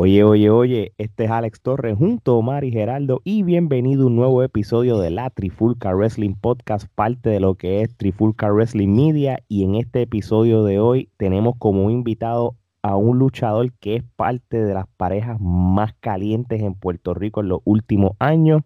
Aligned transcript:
Oye, 0.00 0.22
oye, 0.22 0.48
oye, 0.48 0.92
este 0.96 1.24
es 1.24 1.30
Alex 1.32 1.60
Torres 1.60 1.98
junto 1.98 2.30
a 2.30 2.36
Omar 2.36 2.62
y 2.62 2.70
Geraldo 2.70 3.20
y 3.24 3.42
bienvenido 3.42 4.04
a 4.04 4.06
un 4.06 4.14
nuevo 4.14 4.44
episodio 4.44 4.96
de 5.00 5.10
la 5.10 5.28
Trifulca 5.28 5.92
Wrestling 5.92 6.36
Podcast, 6.40 6.86
parte 6.94 7.30
de 7.30 7.40
lo 7.40 7.56
que 7.56 7.82
es 7.82 7.96
Trifulca 7.96 8.48
Wrestling 8.48 8.94
Media 8.94 9.42
y 9.48 9.64
en 9.64 9.74
este 9.74 10.02
episodio 10.02 10.62
de 10.62 10.78
hoy 10.78 11.10
tenemos 11.16 11.56
como 11.58 11.90
invitado 11.90 12.54
a 12.80 12.94
un 12.94 13.18
luchador 13.18 13.72
que 13.80 13.96
es 13.96 14.04
parte 14.14 14.62
de 14.62 14.72
las 14.72 14.86
parejas 14.96 15.40
más 15.40 15.94
calientes 15.98 16.62
en 16.62 16.74
Puerto 16.74 17.12
Rico 17.12 17.40
en 17.40 17.48
los 17.48 17.60
últimos 17.64 18.12
años. 18.20 18.62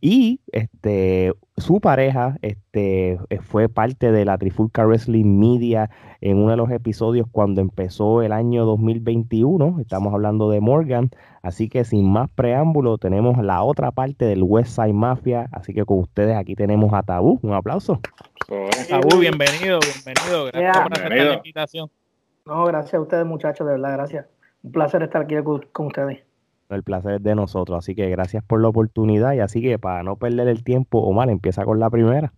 Y 0.00 0.40
este, 0.52 1.32
su 1.56 1.80
pareja 1.80 2.36
este, 2.42 3.18
eh, 3.30 3.40
fue 3.40 3.68
parte 3.68 4.12
de 4.12 4.24
la 4.24 4.38
Trifulca 4.38 4.84
Wrestling 4.84 5.38
Media 5.38 5.90
en 6.20 6.38
uno 6.38 6.50
de 6.50 6.56
los 6.56 6.70
episodios 6.70 7.26
cuando 7.30 7.60
empezó 7.60 8.22
el 8.22 8.32
año 8.32 8.64
2021. 8.64 9.80
Estamos 9.80 10.14
hablando 10.14 10.50
de 10.50 10.60
Morgan. 10.60 11.10
Así 11.42 11.68
que 11.68 11.84
sin 11.84 12.10
más 12.10 12.30
preámbulo, 12.30 12.98
tenemos 12.98 13.42
la 13.42 13.62
otra 13.62 13.90
parte 13.90 14.24
del 14.24 14.42
West 14.42 14.76
Side 14.76 14.92
Mafia. 14.92 15.48
Así 15.52 15.74
que 15.74 15.84
con 15.84 15.98
ustedes 15.98 16.36
aquí 16.36 16.54
tenemos 16.54 16.92
a 16.94 17.02
Tabú. 17.02 17.40
Un 17.42 17.54
aplauso. 17.54 18.00
Tabú, 18.88 19.18
bienvenido, 19.18 19.80
bienvenido. 19.80 20.46
Gracias 20.52 20.82
por 20.82 20.92
aceptar 20.92 21.26
la 21.26 21.34
invitación. 21.34 21.90
No, 22.46 22.64
gracias 22.64 22.94
a 22.94 23.00
ustedes, 23.00 23.26
muchachos, 23.26 23.66
de 23.66 23.74
verdad, 23.74 23.92
gracias. 23.92 24.26
Un 24.62 24.72
placer 24.72 25.02
estar 25.02 25.22
aquí 25.22 25.34
con 25.72 25.86
ustedes. 25.86 26.27
El 26.68 26.82
placer 26.82 27.14
es 27.14 27.22
de 27.22 27.34
nosotros, 27.34 27.78
así 27.78 27.94
que 27.94 28.10
gracias 28.10 28.44
por 28.44 28.60
la 28.60 28.68
oportunidad 28.68 29.32
y 29.34 29.40
así 29.40 29.62
que 29.62 29.78
para 29.78 30.02
no 30.02 30.16
perder 30.16 30.48
el 30.48 30.62
tiempo, 30.64 30.98
Omar, 30.98 31.30
empieza 31.30 31.64
con 31.64 31.80
la 31.80 31.88
primera. 31.88 32.32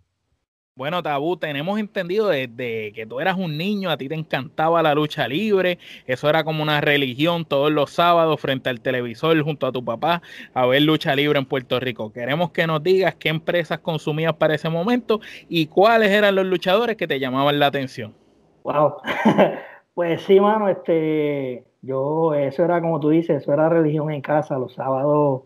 Bueno, 0.77 1.02
Tabú, 1.02 1.37
tenemos 1.37 1.79
entendido 1.79 2.29
desde 2.29 2.93
que 2.93 3.05
tú 3.05 3.21
eras 3.21 3.37
un 3.37 3.59
niño, 3.59 3.91
a 3.91 3.98
ti 3.98 4.09
te 4.09 4.15
encantaba 4.15 4.82
la 4.82 4.95
lucha 4.95 5.29
libre, 5.29 5.79
eso 6.07 6.27
era 6.30 6.43
como 6.43 6.63
una 6.63 6.80
religión 6.80 7.45
todos 7.45 7.71
los 7.71 7.91
sábados 7.91 8.41
frente 8.41 8.71
al 8.71 8.80
televisor 8.80 9.38
junto 9.43 9.66
a 9.66 9.73
tu 9.73 9.85
papá 9.85 10.23
a 10.54 10.65
ver 10.65 10.80
lucha 10.80 11.15
libre 11.15 11.38
en 11.38 11.45
Puerto 11.45 11.80
Rico. 11.80 12.13
Queremos 12.13 12.52
que 12.52 12.66
nos 12.66 12.82
digas 12.82 13.16
qué 13.16 13.29
empresas 13.29 13.80
consumías 13.80 14.32
para 14.35 14.54
ese 14.54 14.71
momento 14.71 15.21
y 15.51 15.66
cuáles 15.66 16.13
eran 16.13 16.37
los 16.37 16.47
luchadores 16.47 16.97
que 16.97 17.07
te 17.07 17.21
llamaban 17.21 17.59
la 17.59 17.66
atención. 17.66 18.15
Wow, 18.63 19.02
pues 19.95 20.23
sí, 20.23 20.41
mano, 20.41 20.69
este, 20.69 21.65
yo, 21.83 22.35
eso 22.35 22.65
era 22.65 22.80
como 22.80 23.01
tú 23.01 23.10
dices, 23.10 23.43
eso 23.43 23.52
era 23.52 23.69
religión 23.69 24.10
en 24.10 24.23
casa, 24.23 24.59
los 24.59 24.74
sábados, 24.74 25.43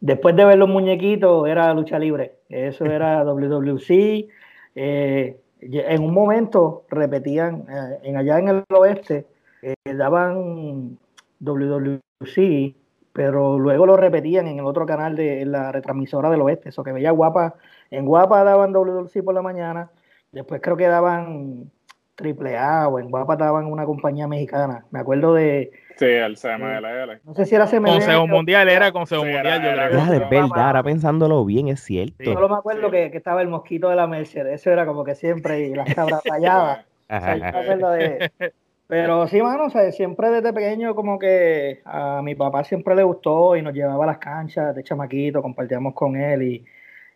después 0.00 0.36
de 0.36 0.44
ver 0.44 0.58
los 0.58 0.68
muñequitos, 0.68 1.48
era 1.48 1.72
lucha 1.74 1.98
libre, 1.98 2.36
eso 2.48 2.84
era 2.86 3.24
WWC. 3.24 4.28
Eh, 4.74 5.40
en 5.60 6.02
un 6.02 6.12
momento 6.12 6.84
repetían, 6.90 7.64
eh, 7.68 8.00
en 8.02 8.16
allá 8.16 8.38
en 8.38 8.48
el 8.48 8.64
oeste, 8.70 9.26
eh, 9.62 9.74
daban 9.94 10.98
WWC, 11.40 12.74
pero 13.12 13.58
luego 13.58 13.86
lo 13.86 13.96
repetían 13.96 14.46
en 14.46 14.58
el 14.58 14.66
otro 14.66 14.84
canal 14.84 15.16
de 15.16 15.46
la 15.46 15.72
retransmisora 15.72 16.30
del 16.30 16.42
oeste, 16.42 16.68
eso 16.68 16.84
que 16.84 16.92
veía 16.92 17.10
guapa, 17.12 17.54
en 17.90 18.04
guapa 18.04 18.44
daban 18.44 18.72
WWC 18.72 19.22
por 19.24 19.34
la 19.34 19.42
mañana, 19.42 19.90
después 20.32 20.60
creo 20.60 20.76
que 20.76 20.86
daban 20.88 21.70
Triple 22.14 22.56
A 22.56 22.88
o 22.88 22.98
en 22.98 23.10
Guapa 23.10 23.34
estaban 23.34 23.66
una 23.66 23.84
compañía 23.84 24.28
mexicana. 24.28 24.84
Me 24.90 25.00
acuerdo 25.00 25.34
de. 25.34 25.72
Sí, 25.96 26.06
el 26.06 26.36
CMLL. 26.36 27.20
No 27.24 27.34
sé 27.34 27.46
si 27.46 27.54
era 27.54 27.66
CMLL. 27.66 27.92
Consejo 27.92 28.26
Mundial, 28.26 28.68
era 28.68 28.92
Consejo 28.92 29.24
Mundial, 29.24 29.62
yo 29.62 29.72
creo. 29.72 30.14
Es 30.14 30.30
verdad, 30.30 30.66
ahora 30.66 30.82
pensándolo 30.82 31.44
bien, 31.44 31.68
es 31.68 31.80
cierto. 31.80 32.22
Yo 32.22 32.32
solo 32.34 32.48
me 32.48 32.56
acuerdo 32.56 32.90
que, 32.90 33.10
que, 33.10 33.16
estaba 33.16 33.42
el 33.42 33.48
mosquito 33.48 33.88
de 33.88 33.96
la 33.96 34.06
Merced. 34.06 34.46
Eso 34.46 34.70
era 34.70 34.86
como 34.86 35.04
que 35.04 35.14
siempre, 35.14 35.68
y 35.68 35.74
las 35.74 35.94
cabras 35.94 36.22
falladas. 36.26 36.84
Pero 38.86 39.26
sí, 39.28 39.40
mano, 39.40 39.64
o 39.64 39.70
sea, 39.70 39.90
siempre 39.92 40.30
desde 40.30 40.52
pequeño 40.52 40.94
como 40.94 41.18
que 41.18 41.80
a 41.84 42.20
mi 42.22 42.34
papá 42.34 42.64
siempre 42.64 42.94
le 42.94 43.02
gustó 43.02 43.56
y 43.56 43.62
nos 43.62 43.72
llevaba 43.72 44.04
a 44.04 44.08
las 44.08 44.18
canchas 44.18 44.74
de 44.74 44.82
chamaquito, 44.82 45.40
compartíamos 45.40 45.94
con 45.94 46.16
él 46.16 46.42
y 46.42 46.64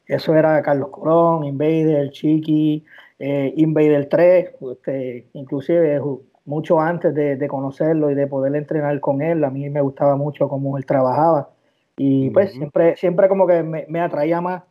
eso 0.06 0.34
era 0.34 0.62
Carlos 0.62 0.88
Colón, 0.88 1.44
Invader, 1.44 2.10
Chiqui, 2.10 2.84
eh, 3.18 3.52
Invader 3.56 4.08
3, 4.08 4.50
este, 4.72 5.26
inclusive 5.32 6.00
mucho 6.44 6.80
antes 6.80 7.14
de, 7.14 7.48
conocerlo 7.48 8.10
y 8.10 8.14
de 8.14 8.26
poder 8.26 8.54
entrenar 8.54 8.98
con 9.00 9.20
él, 9.20 9.44
a 9.44 9.50
mí 9.50 9.68
me 9.68 9.80
gustaba 9.80 10.16
mucho 10.16 10.48
cómo 10.48 10.78
él 10.78 10.86
trabajaba 10.86 11.50
y 11.96 12.30
pues 12.30 12.52
siempre, 12.52 12.96
siempre 12.96 13.28
como 13.28 13.46
que 13.46 13.62
me, 13.62 14.00
atraía 14.00 14.40
más 14.40 14.62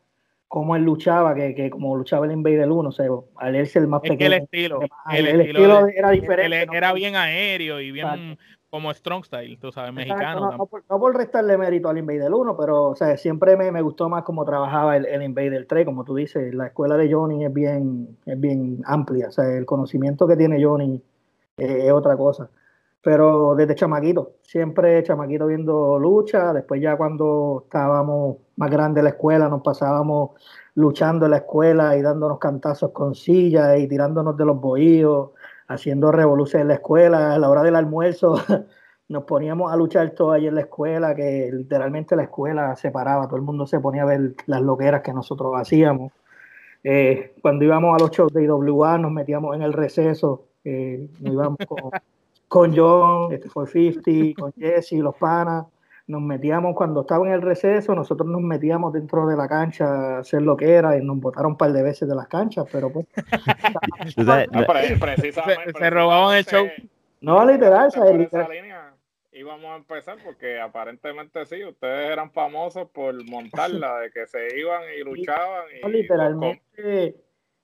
cómo 0.47 0.78
él 0.78 0.84
luchaba 0.84 1.35
que, 1.35 1.53
que 1.53 1.69
como 1.69 1.96
luchaba 1.97 2.25
el 2.25 2.31
Invader 2.31 2.72
1, 2.72 2.90
o 2.90 2.91
sea, 2.91 3.06
al 3.35 3.56
él 3.56 3.68
ser 3.68 3.84
el 3.84 3.90
más 3.90 4.02
pequeño. 4.02 4.28
el 4.28 4.34
estilo, 4.34 4.79
el, 5.12 5.41
estilo, 5.41 5.88
era 5.88 6.12
diferente. 6.12 6.75
Era 6.75 6.94
bien 6.94 7.18
aéreo 7.18 7.81
y 7.81 7.91
bien 7.91 8.38
como 8.69 8.91
strong 8.94 9.23
style, 9.23 9.57
tú 9.59 9.72
sabes, 9.72 9.94
mexicano. 9.94 10.51
No, 10.51 11.00
por, 11.00 11.16
restarle 11.16 11.57
mérito 11.57 11.89
al 11.89 11.97
Invader 11.97 12.33
1, 12.33 12.57
pero 12.57 12.89
o 12.89 12.95
sea, 12.95 13.16
siempre 13.17 13.55
me, 13.55 13.72
me 13.72 13.81
gustó 13.81 14.09
más 14.09 14.23
cómo 14.23 14.44
trabajaba 14.45 14.97
el, 14.97 15.05
el, 15.05 15.23
Invader 15.23 15.66
3, 15.67 15.85
como 15.85 16.03
tú 16.03 16.16
dices, 16.16 16.53
la 16.53 16.67
escuela 16.67 16.97
de 16.97 17.11
Johnny 17.11 17.45
es 17.45 17.53
bien, 17.53 18.17
es 18.25 18.39
bien 18.39 18.81
amplia, 18.85 19.29
o 19.29 19.31
sea, 19.31 19.45
el 19.45 19.66
conocimiento 19.66 20.28
que 20.28 20.35
tiene 20.35 20.63
Johnny 20.63 21.01
es 21.57 21.91
otra 21.91 22.17
cosa. 22.17 22.50
Pero 23.01 23.55
desde 23.55 23.75
chamaquito, 23.75 24.33
siempre 24.41 25.01
chamaquito 25.03 25.47
viendo 25.47 25.97
lucha, 25.97 26.51
después 26.51 26.81
ya 26.81 26.97
cuando 26.97 27.61
estábamos 27.63 28.38
más 28.57 28.69
grandes 28.69 28.99
en 28.99 29.05
la 29.05 29.11
escuela, 29.11 29.47
nos 29.47 29.61
pasábamos 29.61 30.31
luchando 30.75 31.25
en 31.25 31.31
la 31.31 31.38
escuela 31.38 31.95
y 31.95 32.01
dándonos 32.01 32.38
cantazos 32.38 32.91
con 32.91 33.16
sillas 33.16 33.79
y 33.79 33.88
tirándonos 33.88 34.35
de 34.35 34.45
los 34.45 34.59
bohíos 34.59 35.29
haciendo 35.67 36.11
revoluciones 36.11 36.63
en 36.63 36.67
la 36.69 36.73
escuela, 36.75 37.33
a 37.33 37.39
la 37.39 37.50
hora 37.50 37.63
del 37.63 37.75
almuerzo 37.75 38.35
nos 39.09 39.23
poníamos 39.23 39.72
a 39.72 39.75
luchar 39.78 40.11
todo 40.11 40.33
ahí 40.33 40.47
en 40.47 40.55
la 40.55 40.61
escuela, 40.61 41.16
que 41.16 41.50
literalmente 41.53 42.16
la 42.16 42.23
escuela 42.23 42.75
se 42.75 42.91
paraba, 42.91 43.28
todo 43.28 43.38
el 43.38 43.41
mundo 43.41 43.66
se 43.66 43.79
ponía 43.79 44.03
a 44.03 44.05
ver 44.05 44.35
las 44.47 44.61
loqueras 44.61 45.01
que 45.01 45.13
nosotros 45.13 45.53
hacíamos. 45.55 46.11
Eh, 46.83 47.33
cuando 47.41 47.66
íbamos 47.66 47.95
a 47.95 48.00
los 48.00 48.11
shows 48.11 48.33
de 48.33 48.44
IWA 48.44 48.97
nos 48.97 49.11
metíamos 49.11 49.55
en 49.55 49.61
el 49.61 49.73
receso, 49.73 50.45
eh, 50.63 51.07
nos 51.19 51.33
íbamos 51.33 51.57
con, 51.67 51.78
con 52.47 52.75
John, 52.75 53.31
este 53.31 53.49
fue 53.49 53.67
50, 53.67 54.41
con 54.41 54.51
Jesse, 54.53 54.94
los 54.94 55.16
panas, 55.16 55.66
nos 56.07 56.22
metíamos 56.22 56.75
cuando 56.75 57.01
estaba 57.01 57.28
en 57.28 57.34
el 57.34 57.41
receso, 57.41 57.94
nosotros 57.94 58.29
nos 58.29 58.41
metíamos 58.41 58.94
dentro 58.94 59.28
de 59.28 59.35
la 59.35 59.47
cancha 59.47 59.85
a 59.85 60.19
hacer 60.19 60.41
lo 60.41 60.56
que 60.56 60.73
era 60.73 60.97
y 60.97 61.03
nos 61.03 61.19
botaron 61.19 61.51
un 61.51 61.57
par 61.57 61.73
de 61.73 61.84
veces 61.84 62.07
de 62.07 62.16
las 62.16 62.28
canchas, 62.28 62.66
pero 62.72 62.91
pues... 62.91 63.06
se, 65.78 65.90
robaban 65.90 66.38
el 66.38 66.46
show. 66.46 66.66
No, 67.19 67.46
literal, 67.46 67.88
esa 67.88 68.06
línea 68.09 68.94
íbamos 69.38 69.66
a 69.66 69.75
empezar 69.75 70.17
porque 70.23 70.59
aparentemente 70.59 71.46
sí, 71.46 71.63
ustedes 71.63 72.12
eran 72.12 72.31
famosos 72.31 72.90
por 72.90 73.13
montarla, 73.29 74.00
de 74.00 74.12
que 74.12 74.25
se 74.25 74.57
iban 74.57 74.81
y 74.97 75.03
luchaban. 75.03 75.66
Y 75.84 75.90
literalmente 75.90 77.16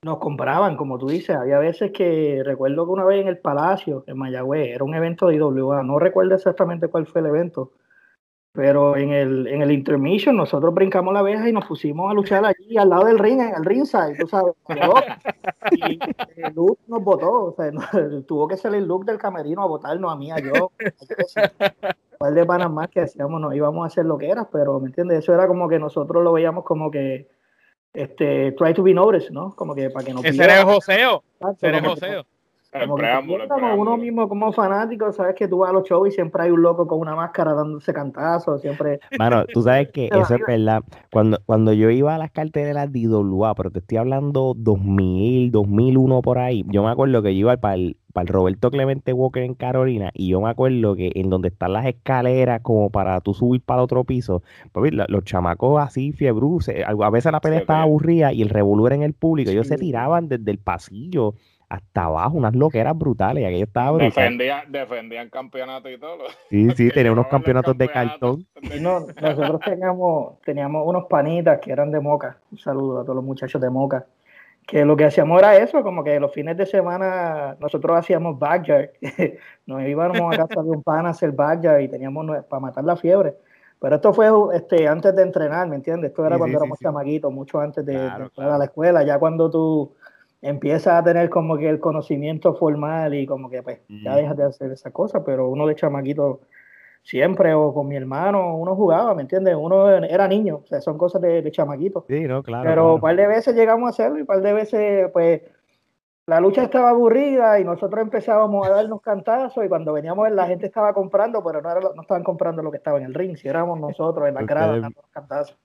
nos 0.03 0.19
compraban, 0.19 0.75
como 0.75 0.99
tú 0.99 1.07
dices, 1.07 1.35
había 1.35 1.59
veces 1.59 1.91
que 1.91 2.41
recuerdo 2.45 2.85
que 2.85 2.91
una 2.91 3.05
vez 3.05 3.21
en 3.21 3.27
el 3.27 3.39
Palacio, 3.39 4.03
en 4.05 4.17
Mayagüez, 4.17 4.75
era 4.75 4.83
un 4.83 4.93
evento 4.93 5.27
de 5.27 5.35
IWA, 5.35 5.83
no 5.83 5.97
recuerdo 5.97 6.35
exactamente 6.35 6.89
cuál 6.89 7.07
fue 7.07 7.21
el 7.21 7.27
evento, 7.27 7.71
pero 8.53 8.95
en 8.95 9.11
el, 9.11 9.47
en 9.47 9.63
el 9.63 9.71
intermission 9.71 10.37
nosotros 10.37 10.73
brincamos 10.75 11.11
la 11.11 11.21
abeja 11.21 11.49
y 11.49 11.51
nos 11.51 11.65
pusimos 11.65 12.09
a 12.11 12.13
luchar 12.13 12.45
allí 12.45 12.77
al 12.77 12.89
lado 12.89 13.05
del 13.05 13.17
ring, 13.17 13.41
en 13.41 13.55
el 13.55 13.65
ringside, 13.65 14.15
tú 14.19 14.27
sabes. 14.27 14.53
Y 15.71 15.99
Luke 16.53 16.79
nos 16.87 17.03
votó, 17.03 17.45
o 17.45 17.55
sea, 17.55 17.71
tuvo 18.27 18.47
que 18.47 18.55
el 18.63 18.85
look 18.85 19.05
del 19.05 19.17
camerino 19.17 19.63
a 19.63 19.67
votarnos 19.67 20.13
a 20.13 20.15
mí, 20.15 20.31
a 20.31 20.37
yo. 20.37 20.71
Un 22.19 22.35
de 22.35 22.45
panas 22.45 22.71
más 22.71 22.89
que 22.89 23.01
hacíamos, 23.01 23.41
no 23.41 23.53
íbamos 23.53 23.83
a 23.83 23.87
hacer 23.87 24.05
lo 24.05 24.19
que 24.19 24.29
era, 24.29 24.47
pero 24.49 24.79
¿me 24.79 24.87
entiendes? 24.87 25.19
Eso 25.19 25.33
era 25.33 25.47
como 25.47 25.67
que 25.67 25.79
nosotros 25.79 26.23
lo 26.23 26.31
veíamos 26.31 26.63
como 26.63 26.91
que 26.91 27.27
este, 27.91 28.51
try 28.51 28.73
to 28.75 28.83
be 28.83 28.93
noticed, 28.93 29.31
¿no? 29.31 29.55
Como 29.55 29.73
que 29.73 29.89
para 29.89 30.05
que 30.05 30.13
no 30.13 30.19
Ese 30.23 30.43
era 30.43 30.59
el 30.59 30.65
joseo. 30.65 31.23
Ese 31.39 31.67
era 31.67 31.79
el 31.79 31.87
joseo 31.87 32.25
como 33.47 33.75
uno 33.75 33.97
mismo 33.97 34.27
como 34.27 34.51
fanático, 34.51 35.11
sabes 35.11 35.35
que 35.35 35.47
tú 35.47 35.59
vas 35.59 35.69
a 35.69 35.73
los 35.73 35.87
shows 35.87 36.07
y 36.07 36.11
siempre 36.11 36.43
hay 36.43 36.51
un 36.51 36.61
loco 36.61 36.87
con 36.87 36.99
una 36.99 37.15
máscara 37.15 37.53
dándose 37.53 37.93
cantazos, 37.93 38.61
siempre... 38.61 38.99
Mano, 39.17 39.45
tú 39.45 39.61
sabes 39.61 39.89
que 39.91 40.07
eso 40.11 40.35
es 40.35 40.41
verdad. 40.47 40.83
Cuando, 41.11 41.39
cuando 41.45 41.73
yo 41.73 41.89
iba 41.89 42.15
a 42.15 42.17
las 42.17 42.31
carteras 42.31 42.91
de 42.91 42.99
IWA, 42.99 43.55
pero 43.55 43.71
te 43.71 43.79
estoy 43.79 43.97
hablando 43.97 44.53
2000, 44.57 45.51
2001 45.51 46.21
por 46.21 46.39
ahí, 46.39 46.63
yo 46.67 46.83
me 46.83 46.89
acuerdo 46.89 47.21
que 47.21 47.33
yo 47.35 47.41
iba 47.41 47.57
para 47.57 47.75
el, 47.75 47.97
para 48.13 48.23
el 48.23 48.27
Roberto 48.29 48.71
Clemente 48.71 49.13
Walker 49.13 49.43
en 49.43 49.55
Carolina 49.55 50.11
y 50.13 50.29
yo 50.29 50.39
me 50.39 50.49
acuerdo 50.49 50.95
que 50.95 51.11
en 51.15 51.29
donde 51.29 51.49
están 51.49 51.73
las 51.73 51.85
escaleras 51.85 52.61
como 52.61 52.89
para 52.89 53.19
tú 53.21 53.33
subir 53.33 53.61
para 53.61 53.81
otro 53.81 54.03
piso, 54.03 54.43
pues 54.71 54.93
los 54.93 55.23
chamacos 55.23 55.81
así 55.81 56.11
fiebruces, 56.11 56.83
a 56.85 57.09
veces 57.09 57.31
la 57.31 57.41
pelea 57.41 57.59
estaba 57.59 57.81
aburrida 57.81 58.31
y 58.31 58.41
el 58.41 58.49
revolver 58.49 58.93
en 58.93 59.03
el 59.03 59.13
público, 59.13 59.51
ellos 59.51 59.67
se 59.67 59.77
tiraban 59.77 60.27
desde 60.27 60.51
el 60.51 60.59
pasillo 60.59 61.33
hasta 61.73 62.03
abajo, 62.03 62.37
unas 62.37 62.53
loqueras 62.53 62.95
brutales. 62.95 63.41
Y 63.41 63.45
aquello 63.45 63.65
estaba 63.65 63.97
Defendían, 63.97 64.71
defendían 64.71 65.29
campeonatos 65.29 65.91
y 65.91 65.97
todo. 65.97 66.25
Sí, 66.51 66.69
sí, 66.75 66.89
tenía 66.91 67.11
unos 67.11 67.25
campeonatos 67.27 67.75
de 67.75 67.89
cartón. 67.89 68.45
nosotros 69.21 69.59
teníamos, 69.65 70.39
teníamos 70.41 70.83
unos 70.85 71.05
panitas 71.05 71.59
que 71.59 71.71
eran 71.71 71.89
de 71.89 71.99
Moca. 71.99 72.37
Un 72.51 72.59
saludo 72.59 72.99
a 72.99 73.03
todos 73.03 73.15
los 73.15 73.25
muchachos 73.25 73.59
de 73.59 73.71
Moca. 73.71 74.05
que 74.67 74.85
lo 74.85 74.95
que 74.95 75.05
hacíamos 75.05 75.39
era 75.39 75.57
eso, 75.57 75.81
como 75.81 76.03
que 76.03 76.19
los 76.19 76.31
fines 76.31 76.55
de 76.57 76.67
semana 76.67 77.57
nosotros 77.59 77.97
hacíamos 77.97 78.37
backyard, 78.37 78.91
nos 79.65 79.81
íbamos 79.81 80.31
a 80.31 80.45
casa 80.45 80.61
de 80.61 80.69
un 80.69 80.83
pan 80.83 81.07
a 81.07 81.09
hacer 81.09 81.31
backyard 81.31 81.81
y 81.81 81.87
teníamos 81.87 82.45
para 82.45 82.59
matar 82.59 82.83
la 82.83 82.95
fiebre. 82.95 83.33
Pero 83.79 83.95
esto 83.95 84.13
fue 84.13 84.29
este, 84.53 84.87
antes 84.87 85.13
de 85.15 85.23
entrenar, 85.23 85.67
¿me 85.67 85.75
entiendes? 85.75 86.11
Esto 86.11 86.25
era 86.25 86.37
cuando 86.37 86.55
éramos 86.55 86.79
chamaquitos, 86.79 87.33
mucho 87.33 87.59
antes 87.59 87.83
de, 87.83 87.95
entrar 87.95 88.49
a 88.51 88.57
la 88.57 88.65
escuela. 88.65 89.03
Ya 89.03 89.17
cuando 89.19 89.49
tú 89.49 89.91
empiezas 90.43 90.99
a 90.99 91.03
tener 91.03 91.29
como 91.29 91.57
que 91.57 91.69
el 91.69 91.79
conocimiento 91.79 92.53
formal 92.53 93.13
y 93.13 93.25
como 93.25 93.49
que 93.49 93.63
pues 93.63 93.79
ya 93.87 94.15
dejas 94.15 94.35
de 94.35 94.43
hacer 94.43 94.71
esas 94.71 94.91
cosas, 94.91 95.23
pero 95.25 95.47
uno 95.47 95.65
de 95.65 95.75
chamaquito 95.75 96.41
siempre, 97.01 97.53
o 97.53 97.73
con 97.73 97.87
mi 97.87 97.95
hermano, 97.95 98.55
uno 98.57 98.75
jugaba, 98.75 99.15
¿me 99.15 99.21
entiendes? 99.21 99.55
Uno 99.57 99.89
era 99.89 100.27
niño, 100.27 100.61
o 100.63 100.67
sea, 100.67 100.81
son 100.81 100.97
cosas 100.97 101.21
de, 101.21 101.41
de 101.41 101.51
chamaquito. 101.51 102.05
Sí, 102.07 102.27
no, 102.27 102.43
claro. 102.43 102.69
Pero 102.69 102.95
un 102.95 103.01
par 103.01 103.15
de 103.15 103.27
veces 103.27 103.55
llegamos 103.55 103.87
a 103.87 103.89
hacerlo 103.91 104.17
y 104.17 104.21
un 104.21 104.27
par 104.27 104.41
de 104.41 104.53
veces, 104.53 105.11
pues, 105.11 105.41
la 106.25 106.39
lucha 106.39 106.63
estaba 106.63 106.89
aburrida 106.89 107.59
y 107.59 107.63
nosotros 107.63 108.01
empezábamos 108.01 108.67
a 108.67 108.71
darnos 108.71 109.01
cantazos 109.01 109.63
y 109.65 109.67
cuando 109.69 109.91
veníamos 109.91 110.29
la 110.31 110.47
gente 110.47 110.65
estaba 110.65 110.93
comprando, 110.93 111.43
pero 111.43 111.61
no, 111.61 111.69
era, 111.69 111.81
no 111.95 112.01
estaban 112.01 112.23
comprando 112.23 112.61
lo 112.61 112.71
que 112.71 112.77
estaba 112.77 112.97
en 112.97 113.05
el 113.05 113.13
ring, 113.13 113.35
si 113.37 113.47
éramos 113.47 113.79
nosotros 113.79 114.27
en 114.27 114.35
la 114.35 114.41
grada 114.43 114.79
dando 114.79 115.01
cantazos. 115.11 115.57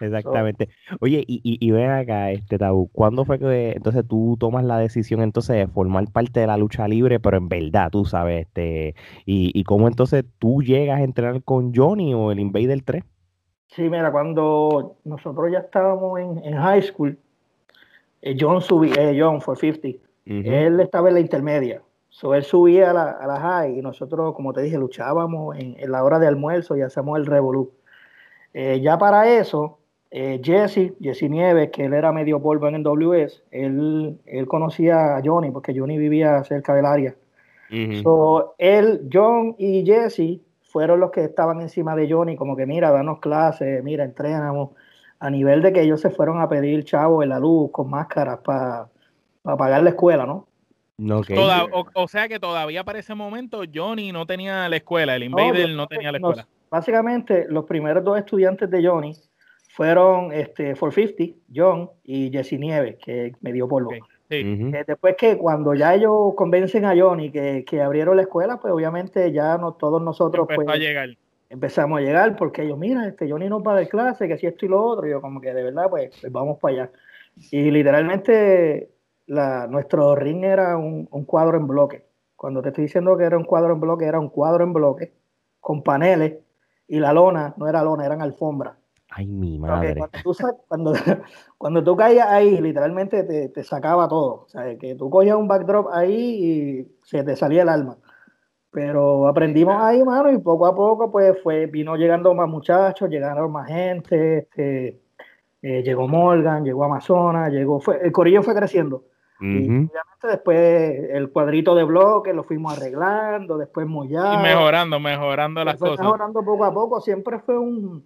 Exactamente. 0.00 0.68
Oye, 1.00 1.24
y, 1.26 1.40
y, 1.42 1.70
ven 1.70 1.90
acá, 1.90 2.30
este 2.30 2.58
Tabú, 2.58 2.88
¿cuándo 2.92 3.24
fue 3.24 3.38
que 3.38 3.72
entonces 3.72 4.06
tú 4.06 4.36
tomas 4.38 4.64
la 4.64 4.78
decisión 4.78 5.22
entonces 5.22 5.56
de 5.56 5.66
formar 5.66 6.10
parte 6.12 6.40
de 6.40 6.46
la 6.46 6.56
lucha 6.56 6.86
libre, 6.86 7.18
pero 7.20 7.38
en 7.38 7.48
verdad, 7.48 7.90
tú 7.90 8.04
sabes, 8.04 8.46
este, 8.46 8.94
y, 9.24 9.58
y 9.58 9.64
cómo 9.64 9.88
entonces 9.88 10.24
tú 10.38 10.62
llegas 10.62 11.00
a 11.00 11.04
entrenar 11.04 11.42
con 11.42 11.74
Johnny 11.74 12.14
o 12.14 12.30
el 12.30 12.40
Invader 12.40 12.82
3? 12.82 13.04
Sí, 13.68 13.88
mira, 13.88 14.12
cuando 14.12 14.96
nosotros 15.04 15.50
ya 15.50 15.58
estábamos 15.60 16.20
en, 16.20 16.44
en 16.44 16.56
high 16.56 16.82
school, 16.82 17.18
eh, 18.22 18.36
John 18.38 18.60
subía, 18.60 18.94
eh, 18.96 19.16
John 19.18 19.40
450, 19.40 20.04
él 20.26 20.80
estaba 20.80 21.08
en 21.08 21.14
la 21.14 21.20
intermedia. 21.20 21.82
So, 22.08 22.34
él 22.34 22.44
subía 22.44 22.90
a 22.90 22.94
la, 22.94 23.10
a 23.10 23.26
la 23.26 23.38
high 23.38 23.78
y 23.78 23.82
nosotros, 23.82 24.34
como 24.34 24.52
te 24.52 24.62
dije, 24.62 24.78
luchábamos 24.78 25.56
en, 25.58 25.76
en 25.78 25.92
la 25.92 26.02
hora 26.02 26.18
de 26.18 26.26
almuerzo 26.26 26.76
y 26.76 26.80
hacemos 26.80 27.18
el 27.18 27.26
revolú. 27.26 27.72
Eh, 28.58 28.80
ya 28.80 28.96
para 28.96 29.28
eso, 29.28 29.78
eh, 30.10 30.40
Jesse, 30.42 30.92
Jesse 31.00 31.28
Nieves, 31.28 31.70
que 31.70 31.84
él 31.84 31.92
era 31.92 32.12
medio 32.12 32.40
polvo 32.40 32.68
en 32.68 32.76
el 32.76 32.82
WS, 32.82 33.42
él, 33.50 34.18
él 34.24 34.46
conocía 34.46 35.16
a 35.16 35.22
Johnny 35.24 35.50
porque 35.50 35.74
Johnny 35.76 35.98
vivía 35.98 36.42
cerca 36.44 36.74
del 36.74 36.86
área. 36.86 37.14
él, 37.68 39.08
John 39.12 39.56
y 39.58 39.84
Jesse 39.84 40.40
fueron 40.62 41.00
los 41.00 41.10
que 41.10 41.24
estaban 41.24 41.60
encima 41.60 41.96
de 41.96 42.10
Johnny, 42.10 42.36
como 42.36 42.56
que 42.56 42.66
mira, 42.66 42.90
danos 42.90 43.18
clases, 43.18 43.82
mira, 43.82 44.04
entrenamos, 44.04 44.70
a 45.18 45.30
nivel 45.30 45.62
de 45.62 45.72
que 45.72 45.80
ellos 45.80 46.00
se 46.00 46.10
fueron 46.10 46.40
a 46.40 46.48
pedir 46.48 46.84
chavo 46.84 47.22
en 47.22 47.30
la 47.30 47.40
luz 47.40 47.70
con 47.72 47.88
máscaras 47.88 48.40
para 48.44 48.88
pagar 49.42 49.82
la 49.82 49.90
escuela, 49.90 50.26
¿no? 50.26 50.46
No, 50.98 51.20
o, 51.94 52.08
sea 52.08 52.26
que 52.26 52.40
todavía 52.40 52.82
para 52.82 52.98
ese 52.98 53.14
momento 53.14 53.62
Johnny 53.72 54.12
no 54.12 54.24
tenía 54.24 54.66
la 54.68 54.76
escuela, 54.76 55.14
el 55.14 55.24
Invader 55.24 55.68
no, 55.70 55.86
tenía 55.86 56.10
la 56.10 56.18
escuela. 56.18 56.46
básicamente, 56.70 57.46
los 57.50 57.66
primeros 57.66 58.02
dos 58.02 58.16
estudiantes 58.18 58.70
de 58.70 58.86
Johnny 58.86 59.14
fueron 59.76 60.32
este 60.32 60.74
450, 60.74 61.38
John 61.54 61.90
y 62.02 62.30
Jesse 62.30 62.58
Nieves, 62.58 62.96
que 62.96 63.34
me 63.42 63.52
dio 63.52 63.68
polvo. 63.68 63.90
Eh, 64.30 64.84
después 64.86 65.16
que 65.16 65.36
cuando 65.36 65.74
ya 65.74 65.94
ellos 65.94 66.32
convencen 66.34 66.86
a 66.86 66.96
Johnny 66.96 67.30
que, 67.30 67.62
que 67.68 67.82
abrieron 67.82 68.16
la 68.16 68.22
escuela, 68.22 68.58
pues 68.58 68.72
obviamente 68.72 69.30
ya 69.32 69.58
no, 69.58 69.74
todos 69.74 70.00
nosotros 70.00 70.48
pues, 70.52 70.66
a 70.66 70.76
llegar. 70.76 71.10
empezamos 71.50 71.98
a 71.98 72.00
llegar 72.00 72.36
porque 72.36 72.62
ellos, 72.62 72.78
mira, 72.78 73.06
este 73.06 73.30
Johnny 73.30 73.50
no 73.50 73.62
va 73.62 73.72
a 73.72 73.74
dar 73.76 73.88
clase, 73.88 74.26
que 74.26 74.38
si 74.38 74.46
esto 74.46 74.64
y 74.64 74.68
lo 74.70 74.82
otro, 74.82 75.06
y 75.06 75.10
yo 75.10 75.20
como 75.20 75.42
que 75.42 75.52
de 75.52 75.62
verdad, 75.62 75.90
pues, 75.90 76.16
pues 76.22 76.32
vamos 76.32 76.58
para 76.58 76.74
allá. 76.74 76.90
Y 77.50 77.70
literalmente 77.70 78.88
la, 79.26 79.66
nuestro 79.66 80.16
ring 80.16 80.42
era 80.42 80.78
un, 80.78 81.06
un, 81.10 81.24
cuadro 81.26 81.58
en 81.58 81.66
bloque. 81.66 82.06
Cuando 82.34 82.62
te 82.62 82.68
estoy 82.68 82.84
diciendo 82.84 83.14
que 83.18 83.24
era 83.24 83.36
un 83.36 83.44
cuadro 83.44 83.74
en 83.74 83.80
bloque, 83.80 84.06
era 84.06 84.18
un 84.18 84.30
cuadro 84.30 84.64
en 84.64 84.72
bloque 84.72 85.12
con 85.60 85.82
paneles 85.82 86.38
y 86.88 86.98
la 86.98 87.12
lona 87.12 87.52
no 87.58 87.68
era 87.68 87.82
lona, 87.82 88.06
eran 88.06 88.22
alfombras. 88.22 88.74
Ay, 89.16 89.26
mi 89.28 89.58
madre. 89.58 89.94
Cuando 90.68 90.92
tú, 90.92 91.02
cuando, 91.58 91.82
tú 91.82 91.96
caías 91.96 92.28
ahí, 92.28 92.60
literalmente 92.60 93.24
te, 93.24 93.48
te, 93.48 93.64
sacaba 93.64 94.06
todo. 94.08 94.42
O 94.44 94.48
sea, 94.48 94.76
que 94.76 94.94
tú 94.94 95.08
cogías 95.08 95.36
un 95.36 95.48
backdrop 95.48 95.88
ahí 95.90 96.12
y 96.12 96.88
se 97.02 97.24
te 97.24 97.34
salía 97.34 97.62
el 97.62 97.70
alma. 97.70 97.96
Pero 98.70 99.26
aprendimos 99.26 99.74
ahí, 99.80 100.04
mano, 100.04 100.30
y 100.30 100.36
poco 100.36 100.66
a 100.66 100.74
poco, 100.74 101.10
pues, 101.10 101.42
fue, 101.42 101.64
vino 101.64 101.96
llegando 101.96 102.34
más 102.34 102.46
muchachos, 102.46 103.08
llegaron 103.08 103.50
más 103.50 103.68
gente, 103.68 104.38
este, 104.38 105.00
eh, 105.62 105.82
llegó 105.82 106.06
Morgan, 106.06 106.62
llegó 106.62 106.84
Amazonas, 106.84 107.50
llegó, 107.50 107.80
fue, 107.80 107.98
el 108.02 108.12
corillo 108.12 108.42
fue 108.42 108.54
creciendo. 108.54 109.04
Y 109.40 109.64
obviamente 109.64 110.28
después 110.28 110.58
el 111.10 111.30
cuadrito 111.30 111.74
de 111.74 111.84
bloque 111.84 112.32
lo 112.32 112.44
fuimos 112.44 112.76
arreglando, 112.76 113.56
después 113.56 113.86
mollando. 113.86 114.40
Y 114.40 114.42
mejorando, 114.42 115.00
mejorando 115.00 115.64
las 115.64 115.76
cosas. 115.76 116.00
Mejorando 116.00 116.42
poco 116.42 116.64
a 116.64 116.72
poco, 116.72 117.00
siempre 117.02 117.38
fue 117.40 117.58
un, 117.58 118.02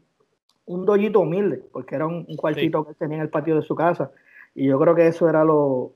un 0.71 0.87
dollito 0.87 1.21
humilde, 1.21 1.63
porque 1.73 1.97
era 1.97 2.07
un, 2.07 2.25
cuartito 2.37 2.87
que 2.87 2.95
tenía 2.95 3.17
en 3.17 3.23
el 3.23 3.29
patio 3.29 3.57
de 3.57 3.63
su 3.63 3.75
casa. 3.75 4.13
Y 4.55 4.67
yo 4.67 4.79
creo 4.79 4.95
que 4.95 5.09
eso 5.09 5.29
era 5.29 5.45
lo, 5.45 5.95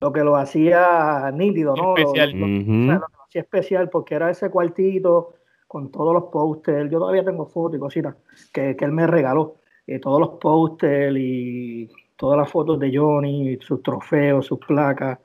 lo 0.00 0.12
que 0.12 0.24
lo 0.24 0.36
hacía 0.36 1.30
nítido, 1.32 1.76
¿no? 1.76 1.96
Especial. 1.96 2.32
Lo, 2.32 2.46
lo, 2.46 3.06
hacía 3.24 3.42
especial 3.42 3.88
porque 3.88 4.16
era 4.16 4.28
ese 4.30 4.50
cuartito 4.50 5.34
con 5.68 5.92
todos 5.92 6.12
los 6.12 6.24
posters. 6.24 6.90
Yo 6.90 6.98
todavía 6.98 7.24
tengo 7.24 7.46
fotos 7.46 7.76
y 7.76 7.80
cositas 7.80 8.16
que, 8.52 8.74
que 8.74 8.84
él 8.84 8.92
me 8.92 9.06
regaló. 9.06 9.56
Eh, 9.86 10.00
todos 10.00 10.18
los 10.18 10.30
posters 10.40 11.16
y 11.16 11.88
todas 12.16 12.36
las 12.36 12.50
fotos 12.50 12.80
de 12.80 12.96
Johnny, 12.96 13.56
sus 13.60 13.80
trofeos, 13.80 14.46
sus 14.46 14.58
placas. 14.58 15.20